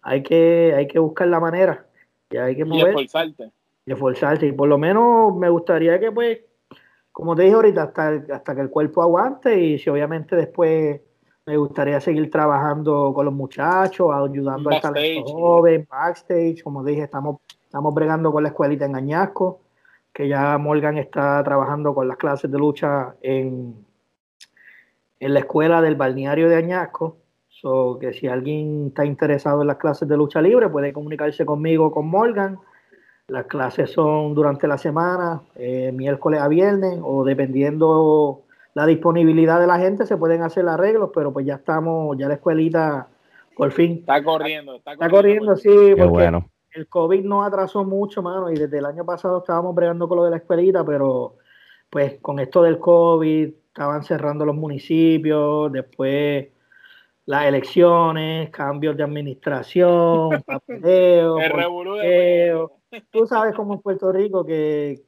hay 0.00 0.24
que, 0.24 0.74
hay 0.76 0.88
que 0.88 0.98
buscar 0.98 1.28
la 1.28 1.38
manera. 1.38 1.86
Y 2.30 2.38
hay 2.38 2.56
que 2.56 2.64
mover. 2.64 2.86
Y 2.86 2.88
esforzarte. 2.88 3.52
Y 3.86 3.92
esforzarte. 3.92 4.46
Y 4.46 4.52
por 4.52 4.68
lo 4.68 4.76
menos 4.76 5.36
me 5.36 5.48
gustaría 5.50 6.00
que, 6.00 6.10
pues, 6.10 6.40
como 7.12 7.36
te 7.36 7.42
dije 7.42 7.54
ahorita, 7.54 7.82
hasta, 7.84 8.08
hasta 8.32 8.54
que 8.56 8.60
el 8.60 8.70
cuerpo 8.70 9.02
aguante 9.02 9.60
y 9.60 9.78
si 9.78 9.88
obviamente 9.90 10.34
después 10.34 11.00
me 11.46 11.56
gustaría 11.56 12.00
seguir 12.00 12.30
trabajando 12.30 13.12
con 13.12 13.24
los 13.24 13.34
muchachos, 13.34 14.08
ayudando 14.12 14.70
al 14.70 14.80
talento 14.80 15.32
joven, 15.32 15.86
backstage, 15.90 16.62
como 16.62 16.84
dije, 16.84 17.02
estamos, 17.02 17.40
estamos 17.64 17.92
bregando 17.92 18.30
con 18.30 18.44
la 18.44 18.50
escuelita 18.50 18.84
en 18.84 18.94
Añasco, 18.94 19.60
que 20.12 20.28
ya 20.28 20.56
Morgan 20.58 20.98
está 20.98 21.42
trabajando 21.42 21.94
con 21.94 22.06
las 22.06 22.16
clases 22.16 22.50
de 22.50 22.58
lucha 22.58 23.16
en, 23.22 23.74
en 25.18 25.34
la 25.34 25.40
escuela 25.40 25.82
del 25.82 25.96
balneario 25.96 26.48
de 26.48 26.56
Añasco, 26.56 27.16
so 27.48 27.98
que 28.00 28.12
si 28.12 28.28
alguien 28.28 28.88
está 28.88 29.04
interesado 29.04 29.62
en 29.62 29.68
las 29.68 29.78
clases 29.78 30.08
de 30.08 30.16
lucha 30.16 30.40
libre 30.40 30.68
puede 30.68 30.92
comunicarse 30.92 31.44
conmigo 31.44 31.90
con 31.90 32.06
Morgan. 32.06 32.58
Las 33.28 33.46
clases 33.46 33.90
son 33.90 34.34
durante 34.34 34.66
la 34.66 34.76
semana, 34.76 35.42
eh, 35.54 35.90
miércoles 35.92 36.40
a 36.40 36.48
viernes, 36.48 36.98
o 37.02 37.24
dependiendo 37.24 38.41
la 38.74 38.86
disponibilidad 38.86 39.60
de 39.60 39.66
la 39.66 39.78
gente, 39.78 40.06
se 40.06 40.16
pueden 40.16 40.42
hacer 40.42 40.66
arreglos, 40.68 41.10
pero 41.14 41.32
pues 41.32 41.46
ya 41.46 41.56
estamos, 41.56 42.16
ya 42.18 42.28
la 42.28 42.34
escuelita 42.34 43.08
por 43.54 43.70
fin. 43.72 43.98
Está 44.00 44.22
corriendo, 44.22 44.76
está 44.76 44.96
corriendo. 44.96 45.04
Está 45.06 45.10
corriendo, 45.10 45.56
sí, 45.56 45.94
porque 45.98 46.42
el 46.72 46.88
COVID 46.88 47.24
no 47.24 47.44
atrasó 47.44 47.84
mucho, 47.84 48.22
mano, 48.22 48.50
y 48.50 48.54
desde 48.54 48.78
el 48.78 48.86
año 48.86 49.04
pasado 49.04 49.38
estábamos 49.38 49.74
bregando 49.74 50.08
con 50.08 50.18
lo 50.18 50.24
de 50.24 50.30
la 50.30 50.38
escuelita, 50.38 50.84
pero 50.84 51.36
pues 51.90 52.18
con 52.20 52.38
esto 52.40 52.62
del 52.62 52.78
COVID 52.78 53.52
estaban 53.68 54.02
cerrando 54.02 54.46
los 54.46 54.56
municipios, 54.56 55.70
después 55.70 56.48
las 57.26 57.44
elecciones, 57.46 58.50
cambios 58.50 58.96
de 58.96 59.02
administración, 59.02 60.42
papeleo, 60.46 61.38
Tú 63.10 63.26
sabes 63.26 63.54
como 63.54 63.74
en 63.74 63.80
Puerto 63.80 64.12
Rico 64.12 64.44
que, 64.44 65.02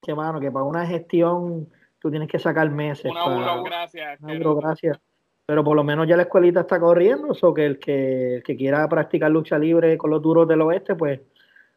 que, 0.00 0.14
mano, 0.14 0.40
que 0.40 0.50
para 0.50 0.64
una 0.64 0.86
gestión 0.86 1.68
tú 2.00 2.10
tienes 2.10 2.28
que 2.28 2.38
sacar 2.38 2.70
meses. 2.70 3.10
Una 3.10 3.28
burocracia. 3.28 4.16
Una 4.20 4.38
burocracia. 4.38 5.00
Pero 5.46 5.64
por 5.64 5.76
lo 5.76 5.84
menos 5.84 6.06
ya 6.06 6.16
la 6.16 6.22
escuelita 6.22 6.60
está 6.60 6.78
corriendo, 6.78 7.34
o 7.40 7.54
que 7.54 7.64
el 7.64 7.78
que, 7.78 8.42
que 8.44 8.56
quiera 8.56 8.86
practicar 8.88 9.30
lucha 9.30 9.58
libre 9.58 9.96
con 9.96 10.10
los 10.10 10.20
duros 10.20 10.46
del 10.46 10.60
oeste, 10.60 10.94
pues 10.94 11.20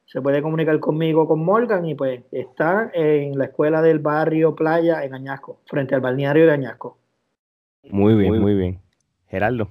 se 0.05 0.21
puede 0.21 0.41
comunicar 0.41 0.77
conmigo, 0.79 1.25
con 1.25 1.43
Morgan, 1.43 1.85
y 1.85 1.95
pues 1.95 2.21
está 2.31 2.91
en 2.93 3.37
la 3.37 3.45
escuela 3.45 3.81
del 3.81 3.99
barrio 3.99 4.55
Playa 4.55 5.05
en 5.05 5.13
Añasco, 5.13 5.61
frente 5.65 5.95
al 5.95 6.01
balneario 6.01 6.45
de 6.45 6.51
Añasco. 6.51 6.97
Muy 7.89 8.15
bien, 8.15 8.41
muy 8.41 8.53
bien. 8.53 8.81
Gerardo. 9.27 9.69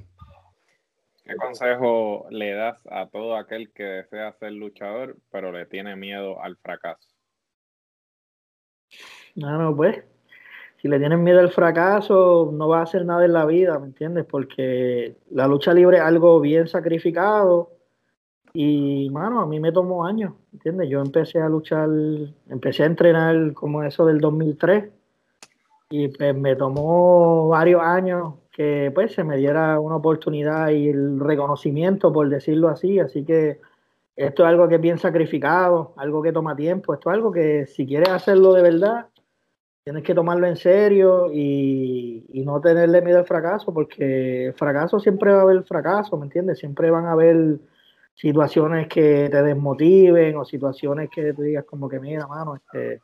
¿Qué 1.24 1.36
consejo 1.36 2.27
le 2.31 2.55
das 2.55 2.82
a 2.90 3.06
todo 3.06 3.36
aquel 3.36 3.70
que 3.72 3.85
desea 3.85 4.32
ser 4.32 4.52
luchador, 4.52 5.16
pero 5.31 5.52
le 5.52 5.66
tiene 5.66 5.94
miedo 5.94 6.43
al 6.43 6.56
fracaso? 6.56 7.06
No, 9.36 9.59
no, 9.59 9.77
pues, 9.77 10.02
si 10.81 10.89
le 10.89 10.98
tienen 10.98 11.23
miedo 11.23 11.40
al 11.40 11.51
fracaso, 11.51 12.51
no 12.52 12.69
va 12.69 12.78
a 12.78 12.82
hacer 12.85 13.05
nada 13.05 13.24
en 13.27 13.35
la 13.35 13.44
vida, 13.44 13.78
¿me 13.78 13.86
entiendes? 13.86 14.24
Porque 14.24 15.16
la 15.31 15.47
lucha 15.47 15.74
libre 15.74 15.98
es 15.98 16.02
algo 16.02 16.40
bien 16.40 16.69
sacrificado 16.69 17.70
y, 18.55 19.11
mano, 19.11 19.40
a 19.40 19.47
mí 19.47 19.61
me 19.61 19.73
tomó 19.73 20.07
años, 20.07 20.32
¿entiendes? 20.55 20.89
Yo 20.89 21.01
empecé 21.02 21.39
a 21.39 21.51
luchar, 21.51 21.89
empecé 22.48 22.85
a 22.85 22.86
entrenar 22.86 23.52
como 23.52 23.82
eso 23.82 24.07
del 24.07 24.20
2003 24.20 24.90
y 25.90 26.09
pues 26.09 26.35
me 26.35 26.57
tomó 26.57 27.48
varios 27.48 27.82
años 27.82 28.35
que 28.51 28.90
pues 28.94 29.12
se 29.12 29.23
me 29.23 29.36
diera 29.36 29.78
una 29.81 29.97
oportunidad 29.97 30.70
y 30.70 30.89
el 30.89 31.20
reconocimiento, 31.20 32.11
por 32.11 32.28
decirlo 32.31 32.69
así. 32.69 32.98
Así 32.98 33.24
que 33.24 33.61
esto 34.16 34.44
es 34.44 34.48
algo 34.48 34.66
que 34.66 34.77
es 34.77 34.81
bien 34.81 34.98
sacrificado, 34.98 35.93
algo 35.97 36.23
que 36.23 36.32
toma 36.32 36.57
tiempo, 36.57 36.94
esto 36.94 37.11
es 37.11 37.15
algo 37.15 37.32
que 37.32 37.66
si 37.66 37.86
quieres 37.86 38.09
hacerlo 38.09 38.55
de 38.55 38.62
verdad, 38.62 39.07
tienes 39.85 40.02
que 40.02 40.15
tomarlo 40.15 40.47
en 40.47 40.57
serio 40.57 41.32
y, 41.32 42.43
no 42.44 42.61
tenerle 42.61 43.02
miedo 43.02 43.19
al 43.19 43.27
fracaso, 43.27 43.73
porque 43.73 44.47
el 44.47 44.55
fracaso 44.55 44.98
siempre 44.98 45.32
va 45.32 45.40
a 45.40 45.43
haber 45.43 45.62
fracaso, 45.65 46.16
¿me 46.16 46.24
entiendes? 46.24 46.59
Siempre 46.59 46.90
van 46.90 47.07
a 47.07 47.12
haber 47.12 47.59
situaciones 48.15 48.89
que 48.89 49.28
te 49.31 49.43
desmotiven 49.43 50.36
o 50.36 50.44
situaciones 50.44 51.11
que 51.11 51.32
te 51.32 51.43
digas 51.43 51.65
como 51.65 51.89
que 51.89 52.01
mira, 52.01 52.27
mano, 52.27 52.57
este, 52.57 53.01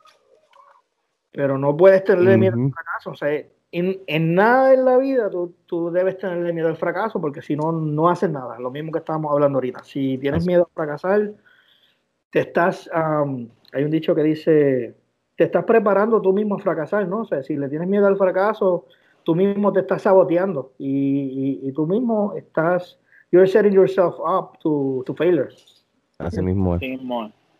pero 1.31 1.57
no 1.57 1.77
puedes 1.77 2.03
tenerle 2.03 2.37
miedo 2.37 2.55
al 2.55 2.71
fracaso, 2.71 3.11
o 3.11 3.15
sea, 3.15 3.43
en, 3.71 4.35
nada 4.35 4.73
en 4.73 4.85
la 4.85 4.97
vida 4.97 5.29
tú, 5.29 5.91
debes 5.91 6.17
tener 6.17 6.53
miedo 6.53 6.67
al 6.67 6.77
fracaso 6.77 7.19
porque 7.21 7.41
si 7.41 7.55
no, 7.55 7.71
no 7.71 8.09
haces 8.09 8.29
nada. 8.29 8.57
Lo 8.59 8.71
mismo 8.71 8.91
que 8.91 8.99
estábamos 8.99 9.31
hablando 9.31 9.57
ahorita. 9.57 9.83
Si 9.83 10.17
tienes 10.17 10.47
miedo 10.47 10.63
a 10.63 10.73
fracasar, 10.73 11.33
te 12.29 12.39
estás, 12.39 12.89
hay 12.93 13.83
un 13.83 13.91
dicho 13.91 14.15
que 14.15 14.23
dice, 14.23 14.95
te 15.37 15.45
estás 15.45 15.63
preparando 15.63 16.21
tú 16.21 16.33
mismo 16.33 16.55
a 16.55 16.59
fracasar, 16.59 17.07
¿no? 17.07 17.21
O 17.21 17.25
sea, 17.25 17.43
si 17.43 17.55
le 17.55 17.69
tienes 17.69 17.87
miedo 17.87 18.07
al 18.07 18.17
fracaso, 18.17 18.85
tú 19.23 19.35
mismo 19.35 19.71
te 19.71 19.81
estás 19.81 20.01
saboteando 20.01 20.73
y, 20.77 21.59
y, 21.63 21.71
tú 21.71 21.85
mismo 21.87 22.33
estás, 22.35 22.99
you're 23.31 23.47
setting 23.47 23.73
yourself 23.73 24.15
up 24.19 24.57
to, 24.59 25.03
to 25.05 25.13
failure. 25.13 25.49
Así 26.17 26.41
mismo 26.41 26.77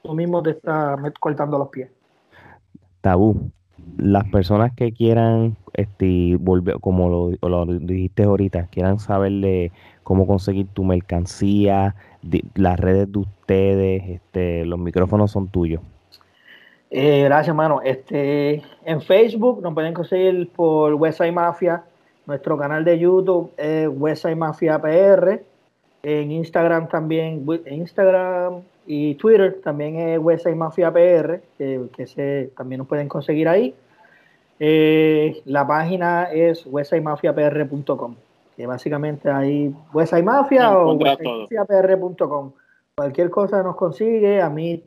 Tú 0.03 0.13
mismo 0.13 0.41
te 0.41 0.51
estás 0.51 0.97
cortando 1.19 1.57
los 1.57 1.69
pies. 1.69 1.91
Tabú 3.01 3.51
las 3.97 4.25
personas 4.25 4.73
que 4.73 4.91
quieran, 4.91 5.57
este, 5.73 6.37
volver, 6.39 6.79
como 6.79 7.37
lo, 7.41 7.65
dijiste 7.65 8.23
ahorita, 8.23 8.67
quieran 8.67 8.99
saber 8.99 9.31
de 9.33 9.71
cómo 10.03 10.27
conseguir 10.27 10.67
tu 10.67 10.83
mercancía, 10.83 11.95
las 12.55 12.79
redes 12.79 13.11
de 13.11 13.19
ustedes, 13.19 14.03
este, 14.09 14.65
los 14.65 14.79
micrófonos 14.79 15.31
son 15.31 15.47
tuyos. 15.47 15.81
Eh, 16.89 17.23
gracias, 17.23 17.49
hermano. 17.49 17.81
Este, 17.84 18.64
en 18.85 19.01
Facebook 19.01 19.61
nos 19.61 19.73
pueden 19.73 19.93
conseguir 19.93 20.49
por 20.51 20.93
Westside 20.93 21.31
Mafia, 21.31 21.84
nuestro 22.26 22.57
canal 22.57 22.84
de 22.84 22.99
YouTube 22.99 23.51
es 23.57 23.89
Westside 23.89 24.35
Mafia 24.35 24.80
PR, 24.80 25.41
en 26.03 26.31
Instagram 26.31 26.88
también, 26.88 27.45
Instagram 27.65 28.61
y 28.85 29.15
Twitter 29.15 29.59
también 29.61 29.97
es 29.97 30.19
Westside 30.19 30.55
Mafia 30.55 30.91
PR, 30.91 31.41
que, 31.57 32.07
se, 32.07 32.51
también 32.55 32.80
nos 32.80 32.88
pueden 32.88 33.09
conseguir 33.09 33.49
ahí. 33.49 33.76
Eh, 34.59 35.41
la 35.45 35.68
página 35.68 36.23
es 36.31 36.65
westsidemafiapr.com, 36.65 38.15
que 38.55 38.65
básicamente 38.65 39.30
ahí 39.30 39.73
Westside 39.93 40.23
Mafia 40.23 40.77
o 40.77 40.93
westsidemafiapr.com. 40.93 42.51
Cualquier 42.95 43.30
cosa 43.30 43.61
nos 43.61 43.76
consigue. 43.76 44.41
A 44.41 44.49
mí, 44.49 44.84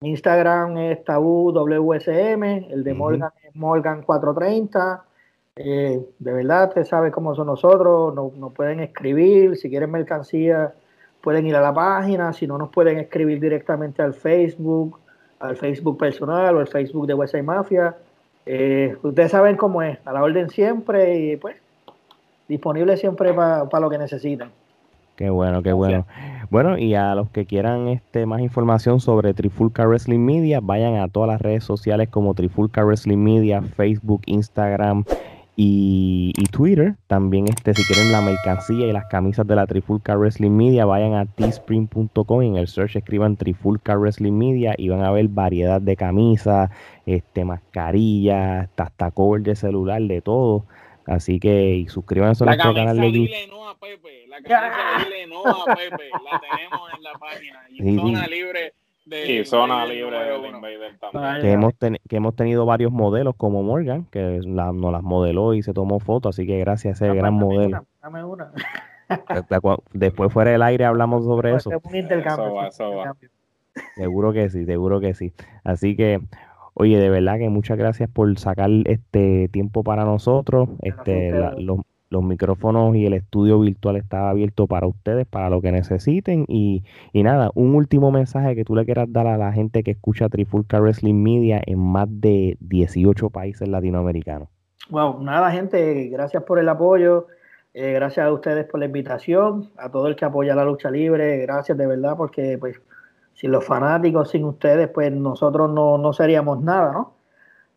mi 0.00 0.10
Instagram 0.10 0.78
es 0.78 1.04
tabú 1.04 1.52
WSM, 1.52 2.42
el 2.70 2.82
de 2.82 2.94
Morgan 2.94 3.32
es 3.42 3.54
Morgan430. 3.54 5.02
Eh, 5.56 6.00
de 6.18 6.32
verdad, 6.32 6.68
usted 6.68 6.84
sabe 6.84 7.10
cómo 7.10 7.34
son 7.34 7.48
nosotros, 7.48 8.14
nos, 8.14 8.32
nos 8.34 8.52
pueden 8.54 8.80
escribir, 8.80 9.56
si 9.56 9.68
quieren 9.68 9.90
mercancía 9.90 10.72
pueden 11.20 11.46
ir 11.46 11.54
a 11.54 11.60
la 11.60 11.74
página, 11.74 12.32
si 12.32 12.46
no 12.46 12.56
nos 12.56 12.70
pueden 12.70 12.98
escribir 12.98 13.40
directamente 13.40 14.00
al 14.00 14.14
Facebook, 14.14 14.98
al 15.38 15.56
Facebook 15.56 15.98
personal 15.98 16.56
o 16.56 16.60
al 16.60 16.68
Facebook 16.68 17.06
de 17.06 17.14
Westside 17.14 17.42
Mafia. 17.42 17.94
Eh, 18.46 18.96
ustedes 19.02 19.30
saben 19.30 19.56
cómo 19.56 19.82
es, 19.82 19.98
a 20.06 20.12
la 20.14 20.22
orden 20.22 20.48
siempre 20.48 21.18
y 21.18 21.36
pues 21.36 21.56
disponible 22.48 22.96
siempre 22.96 23.34
para 23.34 23.80
lo 23.80 23.90
que 23.90 23.98
necesitan. 23.98 24.50
Qué 25.14 25.28
bueno, 25.28 25.62
qué 25.62 25.74
bueno. 25.74 26.06
Bueno, 26.50 26.76
y 26.76 26.94
a 26.94 27.14
los 27.14 27.30
que 27.30 27.46
quieran 27.46 27.88
este 27.88 28.26
más 28.26 28.40
información 28.40 29.00
sobre 29.00 29.34
Trifulca 29.34 29.86
Wrestling 29.86 30.18
Media, 30.18 30.60
vayan 30.60 30.96
a 30.96 31.08
todas 31.08 31.28
las 31.28 31.40
redes 31.40 31.62
sociales 31.62 32.08
como 32.08 32.34
Trifulca 32.34 32.84
Wrestling 32.84 33.18
Media, 33.18 33.62
Facebook, 33.62 34.22
Instagram, 34.26 35.04
y, 35.62 36.32
Twitter. 36.50 36.96
También 37.06 37.46
este, 37.48 37.74
si 37.74 37.84
quieren 37.84 38.12
la 38.12 38.22
mercancía 38.22 38.86
y 38.86 38.92
las 38.92 39.06
camisas 39.06 39.46
de 39.46 39.56
la 39.56 39.66
Trifulca 39.66 40.16
Wrestling 40.16 40.52
Media, 40.52 40.86
vayan 40.86 41.14
a 41.14 41.26
teespring.com 41.26 42.42
y 42.42 42.46
en 42.46 42.56
el 42.56 42.66
search 42.66 42.96
escriban 42.96 43.36
Trifulca 43.36 43.96
Wrestling 43.96 44.32
Media 44.32 44.74
y 44.78 44.88
van 44.88 45.04
a 45.04 45.10
ver 45.10 45.28
variedad 45.28 45.80
de 45.80 45.96
camisas, 45.96 46.70
este, 47.04 47.44
mascarillas, 47.44 48.68
hasta 48.76 49.10
cover 49.10 49.42
de 49.42 49.54
celular, 49.54 50.00
de 50.00 50.22
todo. 50.22 50.64
Así 51.06 51.40
que 51.40 51.74
y 51.74 51.88
suscríbanse 51.88 52.44
a 52.44 52.46
nuestro 52.46 52.74
canal 52.74 52.96
de 52.96 53.12
YouTube. 53.12 53.50
No 53.50 53.68
a 53.68 53.78
Pepe, 53.78 54.26
la 54.28 54.40
camisa 54.42 55.04
dile 55.04 55.26
no 55.26 55.42
a 55.44 55.74
Pepe, 55.74 56.10
la 56.24 56.40
tenemos 56.40 56.94
en 56.96 57.02
la 57.02 57.12
página. 57.18 57.60
Y 57.70 57.96
zona 57.96 58.26
libre 58.26 58.74
y 59.06 59.44
zona 59.44 59.86
libre 59.86 60.18
del 60.18 60.46
Invader 60.46 60.98
también. 60.98 61.40
Que 61.40 61.52
hemos, 61.52 61.72
que 62.08 62.16
hemos 62.16 62.36
tenido 62.36 62.66
varios 62.66 62.92
modelos 62.92 63.34
como 63.36 63.62
Morgan, 63.62 64.04
que 64.10 64.40
nos 64.44 64.92
las 64.92 65.02
modeló 65.02 65.54
y 65.54 65.62
se 65.62 65.72
tomó 65.72 66.00
fotos, 66.00 66.36
así 66.36 66.46
que 66.46 66.58
gracias 66.58 67.00
a 67.00 67.06
ese 67.06 67.14
gran 67.14 67.34
modelo. 67.34 67.84
dame 68.02 68.24
una. 68.24 68.52
Después 69.92 70.32
fuera 70.32 70.52
del 70.52 70.62
aire 70.62 70.84
hablamos 70.84 71.24
sobre 71.24 71.54
eso. 71.54 71.70
seguro 73.96 74.32
que 74.32 74.50
sí, 74.50 74.64
seguro 74.64 75.00
que 75.00 75.14
sí. 75.14 75.32
Así 75.64 75.96
que, 75.96 76.20
Oye, 76.74 76.98
de 76.98 77.10
verdad 77.10 77.38
que 77.38 77.48
muchas 77.48 77.78
gracias 77.78 78.08
por 78.10 78.38
sacar 78.38 78.70
este 78.84 79.48
tiempo 79.48 79.82
para 79.82 80.04
nosotros. 80.04 80.68
Este, 80.82 81.32
los, 81.58 81.80
los 82.10 82.22
micrófonos 82.24 82.96
y 82.96 83.06
el 83.06 83.14
estudio 83.14 83.60
virtual 83.60 83.96
está 83.96 84.30
abierto 84.30 84.66
para 84.66 84.86
ustedes, 84.86 85.26
para 85.26 85.48
lo 85.48 85.60
que 85.62 85.72
necesiten. 85.72 86.44
Y, 86.48 86.84
y, 87.12 87.22
nada, 87.22 87.50
un 87.54 87.74
último 87.74 88.10
mensaje 88.10 88.54
que 88.56 88.64
tú 88.64 88.74
le 88.74 88.84
quieras 88.84 89.12
dar 89.12 89.26
a 89.26 89.38
la 89.38 89.52
gente 89.52 89.82
que 89.82 89.92
escucha 89.92 90.28
Trifulca 90.28 90.80
Wrestling 90.80 91.22
Media 91.22 91.60
en 91.64 91.78
más 91.78 92.08
de 92.10 92.56
18 92.60 93.30
países 93.30 93.68
latinoamericanos. 93.68 94.48
Wow, 94.90 95.22
nada, 95.22 95.52
gente, 95.52 96.08
gracias 96.08 96.42
por 96.42 96.58
el 96.58 96.68
apoyo. 96.68 97.28
Eh, 97.72 97.92
gracias 97.92 98.26
a 98.26 98.32
ustedes 98.32 98.66
por 98.66 98.80
la 98.80 98.86
invitación, 98.86 99.70
a 99.76 99.90
todo 99.90 100.08
el 100.08 100.16
que 100.16 100.24
apoya 100.24 100.56
la 100.56 100.64
lucha 100.64 100.90
libre, 100.90 101.38
gracias 101.38 101.78
de 101.78 101.86
verdad, 101.86 102.16
porque 102.16 102.58
pues 102.58 102.80
sin 103.40 103.52
los 103.52 103.64
fanáticos, 103.64 104.30
sin 104.30 104.44
ustedes, 104.44 104.88
pues 104.88 105.10
nosotros 105.12 105.70
no, 105.70 105.96
no 105.98 106.12
seríamos 106.12 106.60
nada, 106.62 106.92
¿no? 106.92 107.14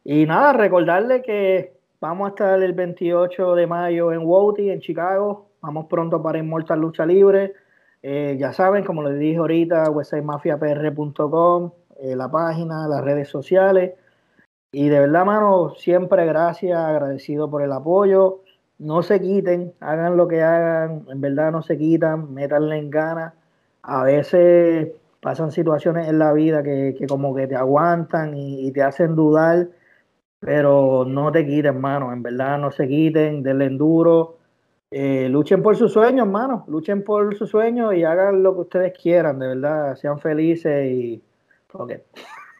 Y 0.04 0.26
nada, 0.26 0.54
recordarle 0.54 1.22
que 1.22 1.74
Vamos 2.04 2.26
a 2.26 2.30
estar 2.32 2.62
el 2.62 2.74
28 2.74 3.56
de 3.56 3.66
mayo 3.66 4.12
en 4.12 4.26
Wouty, 4.26 4.70
en 4.72 4.82
Chicago. 4.82 5.48
Vamos 5.62 5.86
pronto 5.86 6.22
para 6.22 6.38
Inmortal 6.38 6.82
Lucha 6.82 7.06
Libre. 7.06 7.54
Eh, 8.02 8.36
ya 8.38 8.52
saben, 8.52 8.84
como 8.84 9.04
les 9.04 9.18
dije 9.18 9.38
ahorita, 9.38 9.90
websitemafiapr.com, 9.90 11.72
eh, 12.02 12.18
la 12.18 12.30
página, 12.30 12.90
las 12.90 13.06
redes 13.06 13.30
sociales. 13.30 13.94
Y 14.74 14.90
de 14.90 15.00
verdad, 15.00 15.24
mano, 15.24 15.76
siempre 15.78 16.26
gracias, 16.26 16.78
agradecido 16.78 17.50
por 17.50 17.62
el 17.62 17.72
apoyo. 17.72 18.42
No 18.80 19.02
se 19.02 19.22
quiten, 19.22 19.74
hagan 19.80 20.18
lo 20.18 20.28
que 20.28 20.44
hagan, 20.44 21.06
en 21.08 21.22
verdad 21.22 21.54
no 21.54 21.62
se 21.62 21.78
quitan, 21.78 22.34
métanle 22.34 22.80
en 22.80 22.90
ganas. 22.90 23.32
A 23.82 24.04
veces 24.04 24.92
pasan 25.24 25.52
situaciones 25.52 26.08
en 26.08 26.20
la 26.20 26.34
vida 26.34 26.62
que, 26.62 26.96
como 27.08 27.34
que 27.34 27.48
te 27.48 27.56
aguantan 27.56 28.34
y 28.36 28.72
te 28.72 28.84
hacen 28.84 29.16
dudar 29.16 29.70
pero 30.44 31.06
no 31.08 31.32
te 31.32 31.46
quiten, 31.46 31.68
hermano, 31.68 32.12
en 32.12 32.22
verdad 32.22 32.58
no 32.58 32.70
se 32.70 32.88
quiten, 32.88 33.44
denle 33.44 33.70
duro, 33.70 34.40
eh, 34.92 35.30
luchen 35.30 35.64
por 35.64 35.78
sus 35.78 35.94
sueños, 35.94 36.28
hermano, 36.28 36.66
luchen 36.68 37.04
por 37.04 37.36
sus 37.38 37.50
sueños 37.50 37.96
y 37.96 38.04
hagan 38.04 38.44
lo 38.44 38.54
que 38.54 38.62
ustedes 38.62 38.94
quieran, 39.02 39.40
de 39.40 39.48
verdad, 39.48 39.96
sean 39.96 40.20
felices 40.20 40.92
y... 40.92 41.24
Okay. 41.72 42.00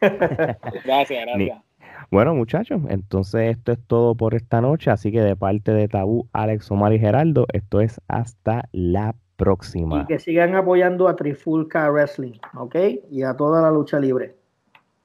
gracias, 0.84 1.26
gracias. 1.26 1.62
Bueno, 2.10 2.34
muchachos, 2.34 2.80
entonces 2.88 3.56
esto 3.56 3.72
es 3.72 3.78
todo 3.86 4.14
por 4.14 4.34
esta 4.34 4.60
noche, 4.60 4.90
así 4.90 5.12
que 5.12 5.20
de 5.20 5.36
parte 5.36 5.72
de 5.72 5.86
Tabú, 5.86 6.28
Alex, 6.32 6.70
Omar 6.70 6.92
y 6.92 6.98
Geraldo, 6.98 7.46
esto 7.52 7.80
es 7.80 8.00
hasta 8.08 8.68
la 8.72 9.14
próxima. 9.36 10.02
Y 10.02 10.06
que 10.06 10.18
sigan 10.18 10.54
apoyando 10.54 11.08
a 11.08 11.16
Trifulca 11.16 11.90
Wrestling, 11.90 12.38
¿ok? 12.56 12.76
Y 13.10 13.22
a 13.22 13.34
toda 13.36 13.62
la 13.62 13.70
lucha 13.70 13.98
libre. 13.98 14.36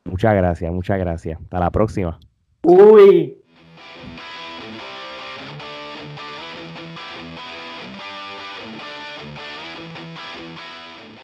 Muchas 0.05 0.35
gracias, 0.35 0.71
muchas 0.71 0.99
gracias. 0.99 1.39
Hasta 1.41 1.59
la 1.59 1.71
próxima. 1.71 2.19
Uy, 2.63 3.38